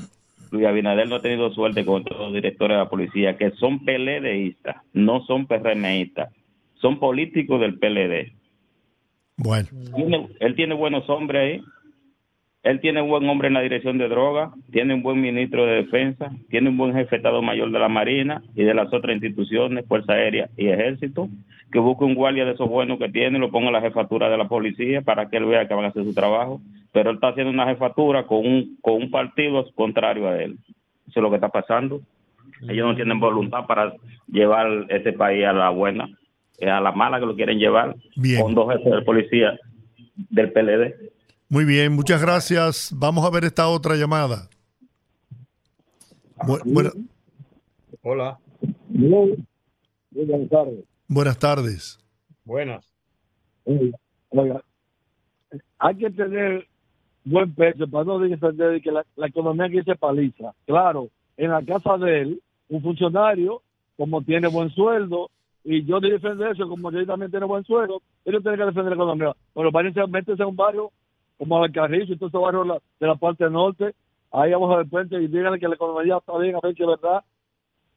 Luis 0.54 0.66
Abinader 0.66 1.08
no 1.08 1.16
ha 1.16 1.20
tenido 1.20 1.52
suerte 1.52 1.84
con 1.84 2.04
todos 2.04 2.20
los 2.20 2.32
directores 2.32 2.76
de 2.76 2.84
la 2.84 2.88
policía, 2.88 3.36
que 3.36 3.50
son 3.52 3.84
PLDistas, 3.84 4.76
no 4.92 5.24
son 5.26 5.46
PRMistas, 5.46 6.32
son 6.74 7.00
políticos 7.00 7.60
del 7.60 7.76
PLD. 7.76 8.32
Bueno. 9.36 9.68
Tiene- 9.96 10.28
él 10.38 10.54
tiene 10.54 10.74
buenos 10.74 11.10
hombres 11.10 11.42
ahí. 11.42 11.62
Él 12.62 12.80
tiene 12.80 13.02
un 13.02 13.10
buen 13.10 13.28
hombre 13.28 13.48
en 13.48 13.54
la 13.54 13.60
dirección 13.60 13.98
de 13.98 14.08
droga, 14.08 14.52
tiene 14.70 14.94
un 14.94 15.02
buen 15.02 15.20
ministro 15.20 15.66
de 15.66 15.82
defensa, 15.82 16.30
tiene 16.48 16.70
un 16.70 16.78
buen 16.78 16.94
jefe 16.94 17.10
de 17.10 17.16
Estado 17.16 17.42
Mayor 17.42 17.70
de 17.72 17.78
la 17.80 17.88
Marina 17.88 18.42
y 18.54 18.62
de 18.62 18.74
las 18.74 18.90
otras 18.94 19.14
instituciones, 19.16 19.84
Fuerza 19.86 20.12
Aérea 20.14 20.48
y 20.56 20.68
Ejército, 20.68 21.28
que 21.74 21.80
busque 21.80 22.04
un 22.04 22.14
guardia 22.14 22.44
de 22.44 22.52
esos 22.52 22.68
buenos 22.68 23.00
que 23.00 23.08
tiene 23.08 23.36
y 23.36 23.40
lo 23.40 23.50
ponga 23.50 23.66
en 23.66 23.72
la 23.72 23.80
jefatura 23.80 24.28
de 24.30 24.38
la 24.38 24.46
policía 24.46 25.02
para 25.02 25.28
que 25.28 25.38
él 25.38 25.44
vea 25.46 25.66
que 25.66 25.74
van 25.74 25.86
a 25.86 25.88
hacer 25.88 26.04
su 26.04 26.14
trabajo. 26.14 26.60
Pero 26.92 27.10
él 27.10 27.16
está 27.16 27.30
haciendo 27.30 27.50
una 27.52 27.66
jefatura 27.66 28.28
con 28.28 28.46
un, 28.46 28.78
con 28.80 28.94
un 28.94 29.10
partido 29.10 29.64
contrario 29.74 30.28
a 30.28 30.40
él. 30.40 30.56
Eso 31.08 31.18
es 31.18 31.22
lo 31.22 31.30
que 31.30 31.34
está 31.34 31.48
pasando. 31.48 32.00
Ellos 32.68 32.86
no 32.86 32.94
tienen 32.94 33.18
voluntad 33.18 33.66
para 33.66 33.92
llevar 34.28 34.86
este 34.88 35.12
país 35.14 35.44
a 35.44 35.52
la 35.52 35.70
buena, 35.70 36.08
es 36.58 36.68
a 36.68 36.80
la 36.80 36.92
mala 36.92 37.18
que 37.18 37.26
lo 37.26 37.34
quieren 37.34 37.58
llevar 37.58 37.96
Bien. 38.14 38.40
con 38.40 38.54
dos 38.54 38.72
jefes 38.72 38.92
de 38.92 39.02
policía 39.02 39.58
del 40.30 40.52
PLD. 40.52 40.94
Muy 41.48 41.64
bien, 41.64 41.92
muchas 41.92 42.22
gracias. 42.22 42.94
Vamos 42.96 43.24
a 43.26 43.30
ver 43.30 43.42
esta 43.44 43.66
otra 43.66 43.96
llamada. 43.96 44.48
Bu- 46.38 46.62
buena- 46.64 46.92
Hola, 48.02 48.38
Buenas 48.88 50.48
tardes. 50.48 50.84
Buenas 51.08 51.38
tardes. 51.38 51.98
buenas. 52.44 52.86
Oiga, 54.30 54.62
hay 55.78 55.94
que 55.96 56.10
tener 56.10 56.66
buen 57.24 57.54
peso 57.54 57.88
para 57.88 58.04
no 58.04 58.18
defender 58.18 58.82
que 58.82 58.92
la, 58.92 59.04
la 59.16 59.26
economía 59.26 59.66
aquí 59.66 59.82
se 59.82 59.94
paliza. 59.94 60.52
Claro, 60.66 61.08
en 61.36 61.50
la 61.50 61.62
casa 61.62 61.96
de 61.96 62.22
él, 62.22 62.42
un 62.68 62.82
funcionario, 62.82 63.62
como 63.96 64.22
tiene 64.22 64.48
buen 64.48 64.70
sueldo, 64.70 65.30
y 65.64 65.84
yo 65.84 65.98
de 65.98 66.10
defender 66.10 66.52
eso, 66.52 66.68
como 66.68 66.90
yo 66.90 67.06
también 67.06 67.30
tiene 67.30 67.46
buen 67.46 67.64
sueldo, 67.64 68.02
ellos 68.24 68.42
tienen 68.42 68.60
que 68.60 68.66
defender 68.66 68.90
la 68.90 69.02
economía. 69.02 69.32
Pero 69.54 69.72
váyanse, 69.72 70.06
métese 70.06 70.42
a 70.42 70.46
un 70.46 70.56
barrio 70.56 70.90
como 71.38 71.64
el 71.64 71.72
Carrizo 71.72 72.12
y 72.12 72.16
todos 72.18 72.30
esos 72.30 72.42
barrios 72.42 72.64
de 72.64 72.68
la, 72.74 72.80
de 73.00 73.06
la 73.06 73.16
parte 73.16 73.48
norte, 73.48 73.94
ahí 74.30 74.52
abajo 74.52 74.76
del 74.78 74.88
puente, 74.88 75.20
y 75.20 75.26
díganle 75.26 75.58
que 75.58 75.68
la 75.68 75.74
economía 75.74 76.18
está 76.18 76.36
bien, 76.38 76.56
a 76.56 76.60
ver 76.60 76.74
si 76.74 76.82
es 76.82 76.88
verdad. 76.88 77.24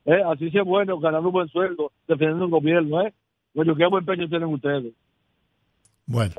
Eh, 0.07 0.23
así 0.25 0.49
sí 0.49 0.57
es 0.57 0.63
bueno, 0.63 0.97
ganando 0.99 1.27
un 1.27 1.33
buen 1.33 1.49
sueldo, 1.49 1.91
defendiendo 2.07 2.45
un 2.45 2.51
gobierno, 2.51 3.05
¿eh? 3.05 3.13
Bueno, 3.53 3.75
qué 3.75 3.85
buen 3.87 4.05
peño 4.05 4.29
tienen 4.29 4.47
ustedes. 4.47 4.93
Bueno, 6.05 6.33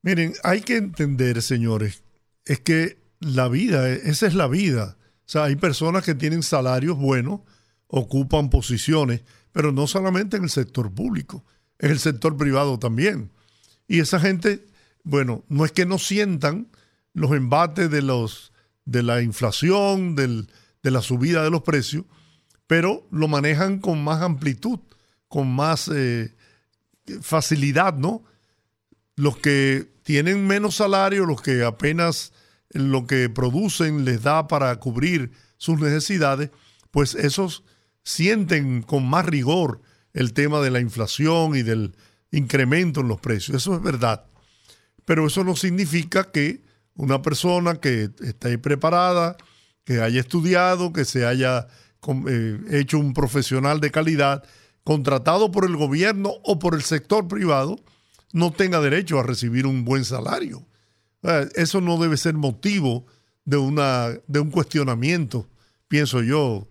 miren, 0.00 0.32
hay 0.42 0.62
que 0.62 0.78
entender, 0.78 1.42
señores, 1.42 2.02
es 2.46 2.60
que 2.60 2.96
la 3.20 3.48
vida, 3.48 3.90
esa 3.90 4.26
es 4.26 4.34
la 4.34 4.48
vida. 4.48 4.96
O 4.98 5.28
sea, 5.32 5.44
hay 5.44 5.56
personas 5.56 6.02
que 6.02 6.14
tienen 6.14 6.42
salarios 6.42 6.96
buenos, 6.96 7.40
ocupan 7.88 8.48
posiciones, 8.48 9.22
pero 9.52 9.70
no 9.70 9.86
solamente 9.86 10.38
en 10.38 10.44
el 10.44 10.50
sector 10.50 10.90
público, 10.94 11.44
en 11.78 11.90
el 11.90 11.98
sector 11.98 12.38
privado 12.38 12.78
también. 12.78 13.30
Y 13.86 14.00
esa 14.00 14.18
gente, 14.18 14.64
bueno, 15.04 15.44
no 15.50 15.66
es 15.66 15.72
que 15.72 15.84
no 15.84 15.98
sientan 15.98 16.68
los 17.12 17.32
embates 17.32 17.90
de, 17.90 18.00
los, 18.00 18.54
de 18.86 19.02
la 19.02 19.20
inflación, 19.20 20.14
del, 20.16 20.48
de 20.82 20.90
la 20.90 21.02
subida 21.02 21.44
de 21.44 21.50
los 21.50 21.62
precios, 21.62 22.06
pero 22.70 23.04
lo 23.10 23.26
manejan 23.26 23.80
con 23.80 24.04
más 24.04 24.22
amplitud, 24.22 24.78
con 25.26 25.52
más 25.52 25.90
eh, 25.92 26.36
facilidad, 27.20 27.94
¿no? 27.94 28.22
Los 29.16 29.38
que 29.38 29.90
tienen 30.04 30.46
menos 30.46 30.76
salario, 30.76 31.26
los 31.26 31.42
que 31.42 31.64
apenas 31.64 32.32
lo 32.68 33.08
que 33.08 33.28
producen 33.28 34.04
les 34.04 34.22
da 34.22 34.46
para 34.46 34.76
cubrir 34.76 35.32
sus 35.56 35.80
necesidades, 35.80 36.50
pues 36.92 37.16
esos 37.16 37.64
sienten 38.04 38.82
con 38.82 39.04
más 39.04 39.26
rigor 39.26 39.80
el 40.12 40.32
tema 40.32 40.60
de 40.60 40.70
la 40.70 40.78
inflación 40.78 41.56
y 41.56 41.64
del 41.64 41.96
incremento 42.30 43.00
en 43.00 43.08
los 43.08 43.18
precios. 43.18 43.56
Eso 43.56 43.74
es 43.74 43.82
verdad. 43.82 44.26
Pero 45.04 45.26
eso 45.26 45.42
no 45.42 45.56
significa 45.56 46.30
que 46.30 46.62
una 46.94 47.20
persona 47.20 47.80
que 47.80 48.10
esté 48.20 48.58
preparada, 48.58 49.36
que 49.82 50.00
haya 50.00 50.20
estudiado, 50.20 50.92
que 50.92 51.04
se 51.04 51.26
haya 51.26 51.66
eh, 52.28 52.58
hecho 52.70 52.98
un 52.98 53.12
profesional 53.12 53.80
de 53.80 53.90
calidad, 53.90 54.44
contratado 54.84 55.50
por 55.50 55.64
el 55.64 55.76
gobierno 55.76 56.32
o 56.44 56.58
por 56.58 56.74
el 56.74 56.82
sector 56.82 57.28
privado, 57.28 57.76
no 58.32 58.52
tenga 58.52 58.80
derecho 58.80 59.18
a 59.18 59.22
recibir 59.22 59.66
un 59.66 59.84
buen 59.84 60.04
salario. 60.04 60.62
Eh, 61.22 61.48
eso 61.54 61.80
no 61.80 61.98
debe 61.98 62.16
ser 62.16 62.34
motivo 62.34 63.06
de, 63.44 63.56
una, 63.56 64.08
de 64.26 64.40
un 64.40 64.50
cuestionamiento, 64.50 65.46
pienso 65.88 66.22
yo. 66.22 66.66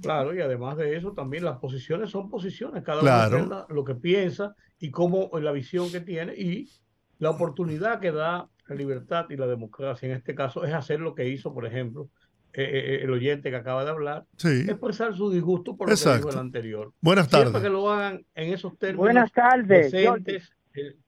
Claro, 0.00 0.34
y 0.34 0.40
además 0.40 0.76
de 0.78 0.96
eso, 0.96 1.12
también 1.12 1.44
las 1.44 1.58
posiciones 1.58 2.10
son 2.10 2.30
posiciones, 2.30 2.82
cada 2.82 3.28
uno 3.28 3.66
lo 3.68 3.84
que 3.84 3.94
piensa 3.94 4.54
y 4.78 4.90
cómo 4.90 5.30
la 5.38 5.52
visión 5.52 5.90
que 5.92 6.00
tiene 6.00 6.34
y 6.34 6.70
la 7.18 7.30
oportunidad 7.30 8.00
que 8.00 8.10
da 8.10 8.48
la 8.66 8.74
libertad 8.74 9.26
y 9.28 9.36
la 9.36 9.46
democracia 9.46 10.08
en 10.08 10.16
este 10.16 10.34
caso 10.34 10.64
es 10.64 10.72
hacer 10.72 11.00
lo 11.00 11.14
que 11.14 11.28
hizo, 11.28 11.52
por 11.52 11.66
ejemplo, 11.66 12.08
eh, 12.52 12.62
eh, 12.62 13.00
el 13.02 13.10
oyente 13.10 13.50
que 13.50 13.56
acaba 13.56 13.84
de 13.84 13.90
hablar, 13.90 14.24
expresar 14.42 15.16
su 15.16 15.30
disgusto 15.30 15.76
por 15.76 15.88
lo 15.88 15.96
que 15.96 16.16
dijo 16.16 16.30
el 16.30 16.38
anterior. 16.38 16.92
Buenas 17.00 17.28
tardes. 17.28 17.50
Siempre 17.50 17.62
que 17.68 17.72
lo 17.72 17.90
hagan 17.90 18.24
en 18.34 18.52
esos 18.52 18.76
términos 18.78 18.98
Buenas 19.04 19.32
tardes. 19.32 19.92
decentes, 19.92 20.52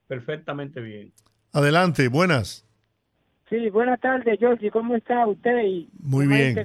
perfectamente 0.06 0.80
bien. 0.80 1.12
Adelante, 1.52 2.08
buenas. 2.08 2.66
Sí, 3.48 3.68
buenas 3.70 4.00
tardes, 4.00 4.38
Georgie. 4.38 4.70
¿Cómo 4.70 4.94
está 4.96 5.26
usted? 5.26 5.62
Y 5.64 5.90
Muy 5.98 6.26
bien. 6.26 6.56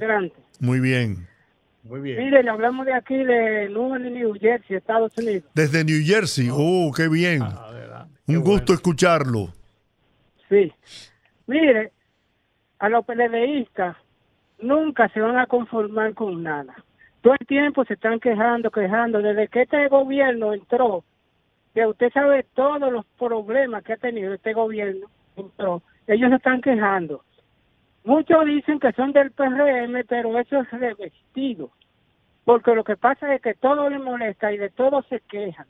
Muy 0.59 0.79
bien. 0.79 1.27
Muy 1.83 1.99
bien. 2.01 2.17
Mire, 2.17 2.43
le 2.43 2.49
hablamos 2.49 2.85
de 2.85 2.93
aquí, 2.93 3.15
de 3.15 3.69
New 3.69 4.33
Jersey, 4.39 4.77
Estados 4.77 5.11
Unidos. 5.17 5.43
Desde 5.53 5.83
New 5.83 6.01
Jersey. 6.05 6.49
Oh, 6.51 6.91
qué 6.95 7.07
bien. 7.09 7.41
Ah, 7.41 8.07
Un 8.27 8.41
gusto 8.41 8.73
escucharlo. 8.73 9.53
Sí. 10.49 10.71
Mire, 11.47 11.91
a 12.79 12.89
los 12.89 13.05
PLDistas 13.05 13.97
nunca 14.59 15.09
se 15.09 15.21
van 15.21 15.37
a 15.37 15.47
conformar 15.47 16.13
con 16.13 16.43
nada. 16.43 16.75
Todo 17.21 17.35
el 17.39 17.47
tiempo 17.47 17.83
se 17.85 17.93
están 17.93 18.19
quejando, 18.19 18.71
quejando. 18.71 19.21
Desde 19.21 19.47
que 19.47 19.63
este 19.63 19.87
gobierno 19.87 20.53
entró, 20.53 21.03
que 21.73 21.85
usted 21.85 22.11
sabe 22.11 22.43
todos 22.53 22.91
los 22.91 23.05
problemas 23.17 23.83
que 23.83 23.93
ha 23.93 23.97
tenido 23.97 24.33
este 24.33 24.53
gobierno, 24.53 25.07
entró, 25.35 25.81
ellos 26.07 26.29
se 26.29 26.35
están 26.35 26.61
quejando. 26.61 27.23
Muchos 28.03 28.45
dicen 28.45 28.79
que 28.79 28.93
son 28.93 29.11
del 29.11 29.31
PRM, 29.31 30.05
pero 30.07 30.37
eso 30.39 30.61
es 30.61 30.71
revestido. 30.71 31.71
Porque 32.45 32.73
lo 32.73 32.85
que 32.85 32.95
pasa 32.95 33.35
es 33.35 33.41
que 33.41 33.55
todo 33.55 33.89
le 33.89 33.99
molesta 33.99 34.53
y 34.53 34.57
de 34.57 34.69
todo 34.69 35.01
se 35.09 35.19
quejan. 35.19 35.67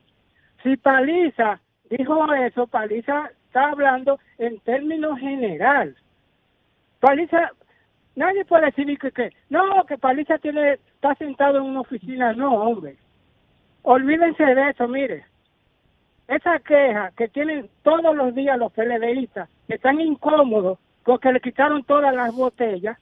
Si 0.61 0.77
Paliza 0.77 1.59
dijo 1.89 2.31
eso, 2.35 2.67
Paliza 2.67 3.31
está 3.47 3.69
hablando 3.69 4.19
en 4.37 4.59
términos 4.59 5.17
general. 5.19 5.95
Paliza, 6.99 7.51
nadie 8.17 8.43
puede 8.43 8.65
decir 8.65 8.97
que, 8.99 9.11
que 9.11 9.29
no, 9.49 9.85
que 9.85 9.97
Paliza 9.97 10.37
tiene, 10.39 10.73
está 10.73 11.15
sentado 11.15 11.59
en 11.59 11.63
una 11.63 11.81
oficina. 11.81 12.33
No, 12.33 12.53
hombre. 12.55 12.97
Olvídense 13.83 14.43
de 14.43 14.69
eso, 14.69 14.87
mire. 14.87 15.23
Esa 16.27 16.59
queja 16.59 17.11
que 17.15 17.29
tienen 17.29 17.69
todos 17.83 18.13
los 18.13 18.35
días 18.35 18.57
los 18.57 18.73
PLDistas, 18.73 19.47
que 19.67 19.75
están 19.75 20.01
incómodos 20.01 20.77
porque 21.05 21.31
le 21.31 21.39
quitaron 21.39 21.85
todas 21.85 22.13
las 22.13 22.35
botellas, 22.35 22.97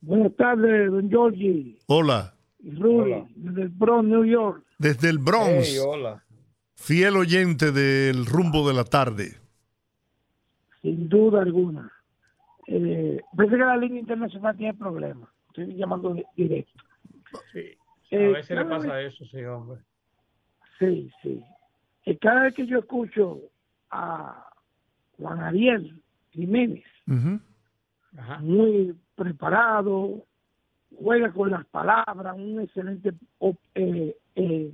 Buenas 0.00 0.34
tardes, 0.36 0.90
don 0.90 1.08
Georgie. 1.08 1.78
Hola. 1.86 2.34
Rudy, 2.60 3.24
desde 3.36 3.62
el 3.62 3.68
Bronx, 3.68 4.08
New 4.08 4.24
York. 4.24 4.64
Desde 4.78 5.08
el 5.08 5.18
Bronx. 5.18 5.78
hola. 5.84 6.24
Fiel 6.74 7.16
oyente 7.16 7.72
del 7.72 8.26
rumbo 8.26 8.66
de 8.68 8.74
la 8.74 8.84
tarde. 8.84 9.36
Sin 10.82 11.08
duda 11.08 11.42
alguna. 11.42 11.90
Eh, 12.70 13.20
parece 13.34 13.56
que 13.56 13.64
la 13.64 13.76
línea 13.76 14.00
internacional 14.00 14.56
tiene 14.56 14.74
problemas. 14.74 15.28
Estoy 15.48 15.74
llamando 15.74 16.14
directo. 16.36 16.84
Sí. 17.52 17.76
Eh, 18.10 18.26
a 18.26 18.36
veces 18.36 18.56
le 18.56 18.64
pasa 18.66 19.00
eso, 19.00 19.24
sí, 19.24 19.42
hombre. 19.44 19.80
Sí, 20.78 21.10
sí. 21.22 21.42
Y 22.04 22.16
cada 22.16 22.42
vez 22.42 22.54
que 22.54 22.66
yo 22.66 22.78
escucho 22.78 23.40
a 23.90 24.50
Juan 25.16 25.40
Ariel 25.40 26.00
Jiménez, 26.30 26.84
muy 28.40 28.94
preparado, 29.14 30.24
juega 30.96 31.32
con 31.32 31.50
las 31.50 31.66
palabras, 31.66 32.36
un 32.36 32.60
excelente 32.60 33.12
eh, 33.74 34.16
eh, 34.36 34.72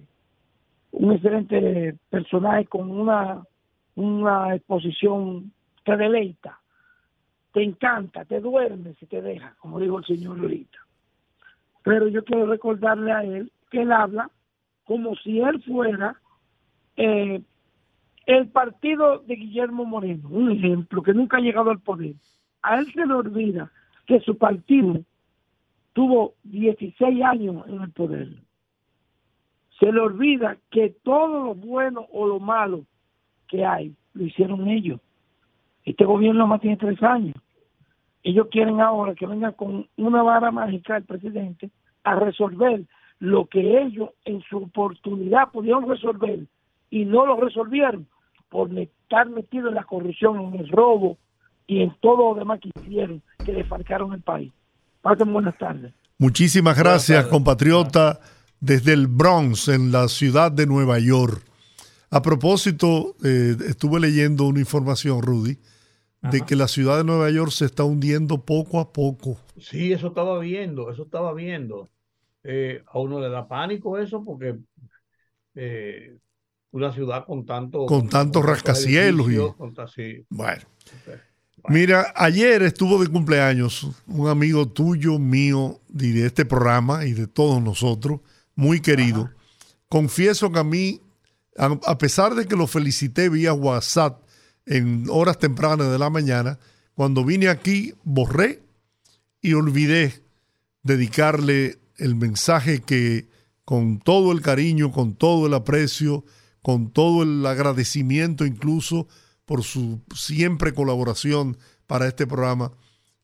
un 0.93 1.13
excelente 1.13 1.97
personaje 2.11 2.67
con 2.67 2.91
una 2.91 3.45
una 3.97 4.55
exposición 4.55 5.53
te 5.85 5.97
deleita, 5.97 6.61
te 7.55 7.63
encanta, 7.63 8.25
te 8.25 8.41
duermes 8.41 9.01
y 9.01 9.07
te 9.07 9.23
deja, 9.23 9.55
como 9.61 9.79
dijo 9.79 10.01
el 10.01 10.05
señor 10.05 10.41
ahorita. 10.41 10.77
Pero 11.85 12.09
yo 12.09 12.25
quiero 12.25 12.47
recordarle 12.47 13.13
a 13.13 13.23
él 13.23 13.53
que 13.71 13.83
él 13.83 13.93
habla 13.93 14.29
como 14.83 15.15
si 15.15 15.39
él 15.39 15.63
fuera 15.63 16.21
eh, 16.97 17.41
el 18.27 18.49
partido 18.49 19.21
de 19.21 19.37
Guillermo 19.37 19.85
Moreno, 19.85 20.29
un 20.31 20.51
ejemplo 20.51 21.01
que 21.01 21.15
nunca 21.15 21.37
ha 21.37 21.41
llegado 21.41 21.71
al 21.71 21.79
poder. 21.79 22.17
A 22.63 22.81
él 22.81 22.93
se 22.93 23.07
le 23.07 23.15
olvida 23.15 23.71
que 24.05 24.19
su 24.19 24.37
partido 24.37 25.01
tuvo 25.93 26.35
16 26.43 27.23
años 27.23 27.65
en 27.69 27.83
el 27.83 27.93
poder. 27.93 28.31
Se 29.79 29.93
le 29.93 30.01
olvida 30.01 30.57
que 30.73 30.91
todo 31.05 31.45
lo 31.45 31.55
bueno 31.55 32.09
o 32.11 32.27
lo 32.27 32.41
malo 32.41 32.85
que 33.47 33.65
hay 33.65 33.95
lo 34.13 34.25
hicieron 34.25 34.67
ellos. 34.67 35.01
Este 35.85 36.05
gobierno 36.05 36.49
más 36.49 36.61
tiene 36.61 36.79
tres 36.79 37.01
años. 37.01 37.37
Ellos 38.25 38.49
quieren 38.51 38.81
ahora 38.81 39.15
que 39.15 39.27
venga 39.27 39.53
con 39.53 39.87
una 39.97 40.23
vara 40.23 40.51
mágica 40.51 40.97
el 40.97 41.05
presidente 41.05 41.71
a 42.03 42.17
resolver 42.17 42.83
lo 43.21 43.47
que 43.47 43.83
ellos 43.83 44.11
en 44.25 44.43
su 44.43 44.57
oportunidad 44.57 45.51
pudieron 45.53 45.89
resolver 45.89 46.41
y 46.91 47.05
no 47.05 47.27
lo 47.27 47.37
resolvieron 47.37 48.07
por 48.49 48.77
estar 48.79 49.29
metidos 49.29 49.69
en 49.69 49.75
la 49.75 49.85
corrupción, 49.85 50.41
en 50.41 50.61
el 50.61 50.69
robo 50.69 51.19
y 51.67 51.83
en 51.83 51.95
todo 52.01 52.31
lo 52.31 52.39
demás 52.39 52.61
que 52.61 52.71
hicieron, 52.81 53.23
que 53.45 53.53
le 53.53 53.65
falcaron 53.65 54.13
el 54.13 54.21
país. 54.21 54.53
Pasen 55.03 55.33
buenas 55.33 55.57
tardes. 55.59 55.93
Muchísimas 56.19 56.79
gracias, 56.79 57.27
compatriota, 57.27 58.21
desde 58.61 58.93
el 58.93 59.07
Bronx, 59.07 59.69
en 59.69 59.93
la 59.93 60.09
ciudad 60.09 60.51
de 60.51 60.67
Nueva 60.67 60.99
York. 60.99 61.43
A 62.11 62.23
propósito, 62.23 63.15
eh, 63.25 63.57
estuve 63.69 64.01
leyendo 64.01 64.45
una 64.45 64.61
información, 64.61 65.21
Rudy, 65.21 65.59
de 66.31 66.41
que 66.41 66.57
la 66.57 66.69
ciudad 66.69 66.99
de 66.99 67.05
Nueva 67.05 67.31
York 67.31 67.51
se 67.51 67.67
está 67.67 67.85
hundiendo 67.85 68.45
poco 68.45 68.81
a 68.81 68.93
poco. 68.93 69.39
Sí, 69.59 69.93
eso 69.93 70.09
estaba 70.09 70.39
viendo, 70.39 70.91
eso 70.91 71.03
estaba 71.05 71.35
viendo. 71.35 71.91
Eh, 72.43 72.83
a 72.87 72.99
uno 72.99 73.21
le 73.21 73.29
da 73.29 73.47
pánico 73.47 73.99
eso 73.99 74.25
porque 74.25 74.57
eh, 75.55 76.17
una 76.71 76.93
ciudad 76.93 77.25
con 77.27 77.45
tanto... 77.45 77.87
Con 77.87 78.09
tantos 78.09 78.45
rascacielos. 78.45 79.31
Y, 79.31 79.37
con 79.57 79.75
sí. 79.89 80.25
bueno. 80.31 80.63
Mira, 81.69 82.13
ayer 82.15 82.63
estuvo 82.63 83.03
de 83.03 83.09
cumpleaños 83.09 83.87
un 84.07 84.29
amigo 84.29 84.69
tuyo, 84.69 85.19
mío, 85.19 85.81
y 85.99 86.13
de 86.13 86.27
este 86.27 86.45
programa 86.45 87.07
y 87.07 87.13
de 87.13 87.27
todos 87.27 87.63
nosotros, 87.63 88.21
muy 88.55 88.81
querido. 88.81 89.31
Confieso 89.89 90.53
que 90.53 90.59
a 90.59 90.65
mí, 90.65 91.01
a, 91.57 91.79
a 91.87 91.97
pesar 91.97 92.35
de 92.35 92.47
que 92.47 92.57
lo 92.57 92.67
felicité 92.67 93.31
vía 93.31 93.55
WhatsApp 93.55 94.24
en 94.67 95.07
horas 95.11 95.39
tempranas 95.39 95.91
de 95.91 95.99
la 95.99 96.11
mañana, 96.11 96.59
cuando 96.95 97.25
vine 97.25 97.49
aquí 97.49 97.95
borré 98.05 98.63
y 99.41 99.55
olvidé 99.55 100.23
dedicarle 100.83 101.79
el 101.97 102.15
mensaje 102.15 102.81
que 102.81 103.29
con 103.65 103.99
todo 103.99 104.33
el 104.33 104.41
cariño, 104.41 104.93
con 104.93 105.15
todo 105.15 105.47
el 105.47 105.55
aprecio, 105.55 106.25
con 106.63 106.91
todo 106.91 107.23
el 107.23 107.45
agradecimiento 107.47 108.47
incluso 108.47 109.09
por 109.45 109.63
su 109.63 110.01
siempre 110.15 110.73
colaboración 110.73 111.59
para 111.87 112.07
este 112.07 112.27
programa, 112.27 112.73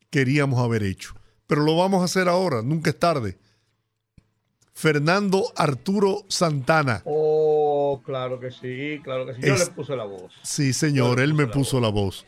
queríamos 0.09 0.59
haber 0.59 0.83
hecho. 0.83 1.15
Pero 1.47 1.63
lo 1.63 1.75
vamos 1.75 2.01
a 2.01 2.05
hacer 2.05 2.27
ahora, 2.27 2.61
nunca 2.61 2.91
es 2.91 2.99
tarde. 2.99 3.39
Fernando 4.73 5.51
Arturo 5.55 6.25
Santana. 6.27 7.01
Oh, 7.05 7.30
claro 7.99 8.39
que 8.39 8.51
sí, 8.51 8.99
claro 9.03 9.25
que 9.25 9.33
sí. 9.35 9.41
Yo 9.43 9.53
Es- 9.55 9.67
le 9.67 9.73
puse 9.73 9.95
la 9.95 10.05
voz. 10.05 10.31
Sí, 10.43 10.71
señor, 10.73 11.19
él 11.19 11.33
me 11.33 11.47
puso 11.47 11.79
la 11.81 11.89
voz. 11.89 12.25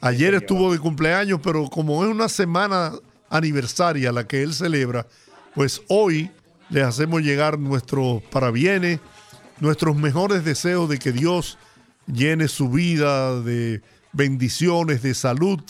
Ayer 0.00 0.34
estuvo 0.34 0.72
de 0.72 0.78
cumpleaños, 0.78 1.40
pero 1.42 1.68
como 1.68 2.04
es 2.04 2.10
una 2.10 2.28
semana 2.28 2.92
aniversaria 3.28 4.12
la 4.12 4.26
que 4.26 4.42
él 4.42 4.54
celebra, 4.54 5.06
pues 5.54 5.82
hoy 5.88 6.30
les 6.70 6.84
hacemos 6.84 7.22
llegar 7.22 7.58
nuestros 7.58 8.22
parabienes, 8.24 9.00
nuestros 9.60 9.96
mejores 9.96 10.44
deseos 10.44 10.88
de 10.88 10.98
que 10.98 11.12
Dios 11.12 11.58
llene 12.06 12.48
su 12.48 12.70
vida 12.70 13.40
de 13.40 13.82
bendiciones, 14.12 15.02
de 15.02 15.14
salud 15.14 15.60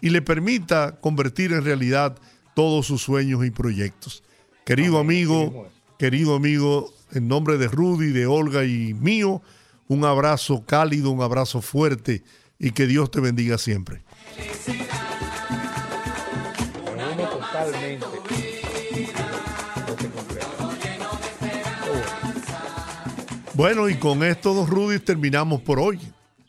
y 0.00 0.10
le 0.10 0.22
permita 0.22 0.96
convertir 1.00 1.52
en 1.52 1.64
realidad 1.64 2.16
todos 2.54 2.86
sus 2.86 3.02
sueños 3.02 3.44
y 3.44 3.50
proyectos. 3.50 4.22
Querido 4.64 4.98
amigo, 4.98 5.68
querido 5.98 6.34
amigo, 6.36 6.92
en 7.12 7.28
nombre 7.28 7.58
de 7.58 7.68
Rudy, 7.68 8.12
de 8.12 8.26
Olga 8.26 8.64
y 8.64 8.94
mío, 8.94 9.42
un 9.88 10.04
abrazo 10.04 10.64
cálido, 10.66 11.10
un 11.10 11.22
abrazo 11.22 11.60
fuerte 11.60 12.22
y 12.58 12.70
que 12.72 12.86
Dios 12.86 13.10
te 13.10 13.20
bendiga 13.20 13.58
siempre. 13.58 14.02
Bueno, 23.54 23.88
y 23.88 23.96
con 23.96 24.24
esto, 24.24 24.54
don 24.54 24.66
Rudy, 24.66 25.00
terminamos 25.00 25.60
por 25.60 25.78
hoy. 25.80 26.00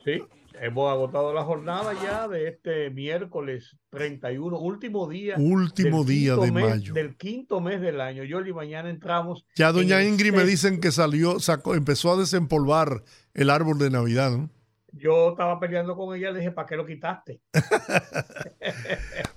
Sí, 0.06 0.22
hemos 0.62 0.92
agotado 0.92 1.34
la 1.34 1.44
jornada 1.44 1.94
ya 2.04 2.28
de 2.28 2.48
este 2.48 2.90
miércoles 2.92 3.76
31, 3.90 4.58
último 4.60 5.10
día. 5.10 5.36
Último 5.38 6.04
día 6.04 6.36
de 6.36 6.52
mes- 6.52 6.70
mayo. 6.70 6.94
Del 6.94 7.18
quinto 7.18 7.60
mes 7.60 7.82
del 7.82 8.00
año. 8.00 8.24
Yo 8.24 8.40
y 8.46 8.54
mañana 8.54 8.90
entramos. 8.90 9.46
Ya 9.56 9.72
doña 9.72 10.02
en 10.02 10.10
Ingrid 10.14 10.34
me 10.34 10.46
dicen 10.46 10.80
que 10.80 10.92
salió, 10.92 11.40
sacó, 11.40 11.76
empezó 11.76 12.14
a 12.14 12.18
desempolvar 12.18 13.04
el 13.34 13.50
árbol 13.50 13.78
de 13.80 13.90
Navidad. 13.90 14.32
¿no? 14.32 14.50
Yo 14.94 15.32
estaba 15.32 15.60
peleando 15.60 15.96
con 15.96 16.16
ella, 16.16 16.32
le 16.32 16.40
dije, 16.40 16.52
¿para 16.52 16.68
qué 16.68 16.76
lo 16.76 16.86
quitaste? 16.86 17.42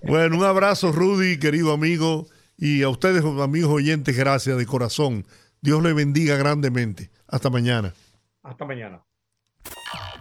Bueno, 0.07 0.37
un 0.37 0.45
abrazo, 0.45 0.93
Rudy, 0.93 1.39
querido 1.39 1.73
amigo, 1.73 2.27
y 2.59 2.83
a 2.83 2.91
ustedes, 2.91 3.25
amigos 3.25 3.71
oyentes, 3.71 4.15
gracias 4.15 4.59
de 4.59 4.67
corazón. 4.67 5.25
Dios 5.63 5.83
le 5.83 5.95
bendiga 5.95 6.37
grandemente. 6.37 7.11
Hasta 7.27 7.49
mañana. 7.49 7.95
Hasta 8.43 8.67
mañana. 8.67 9.03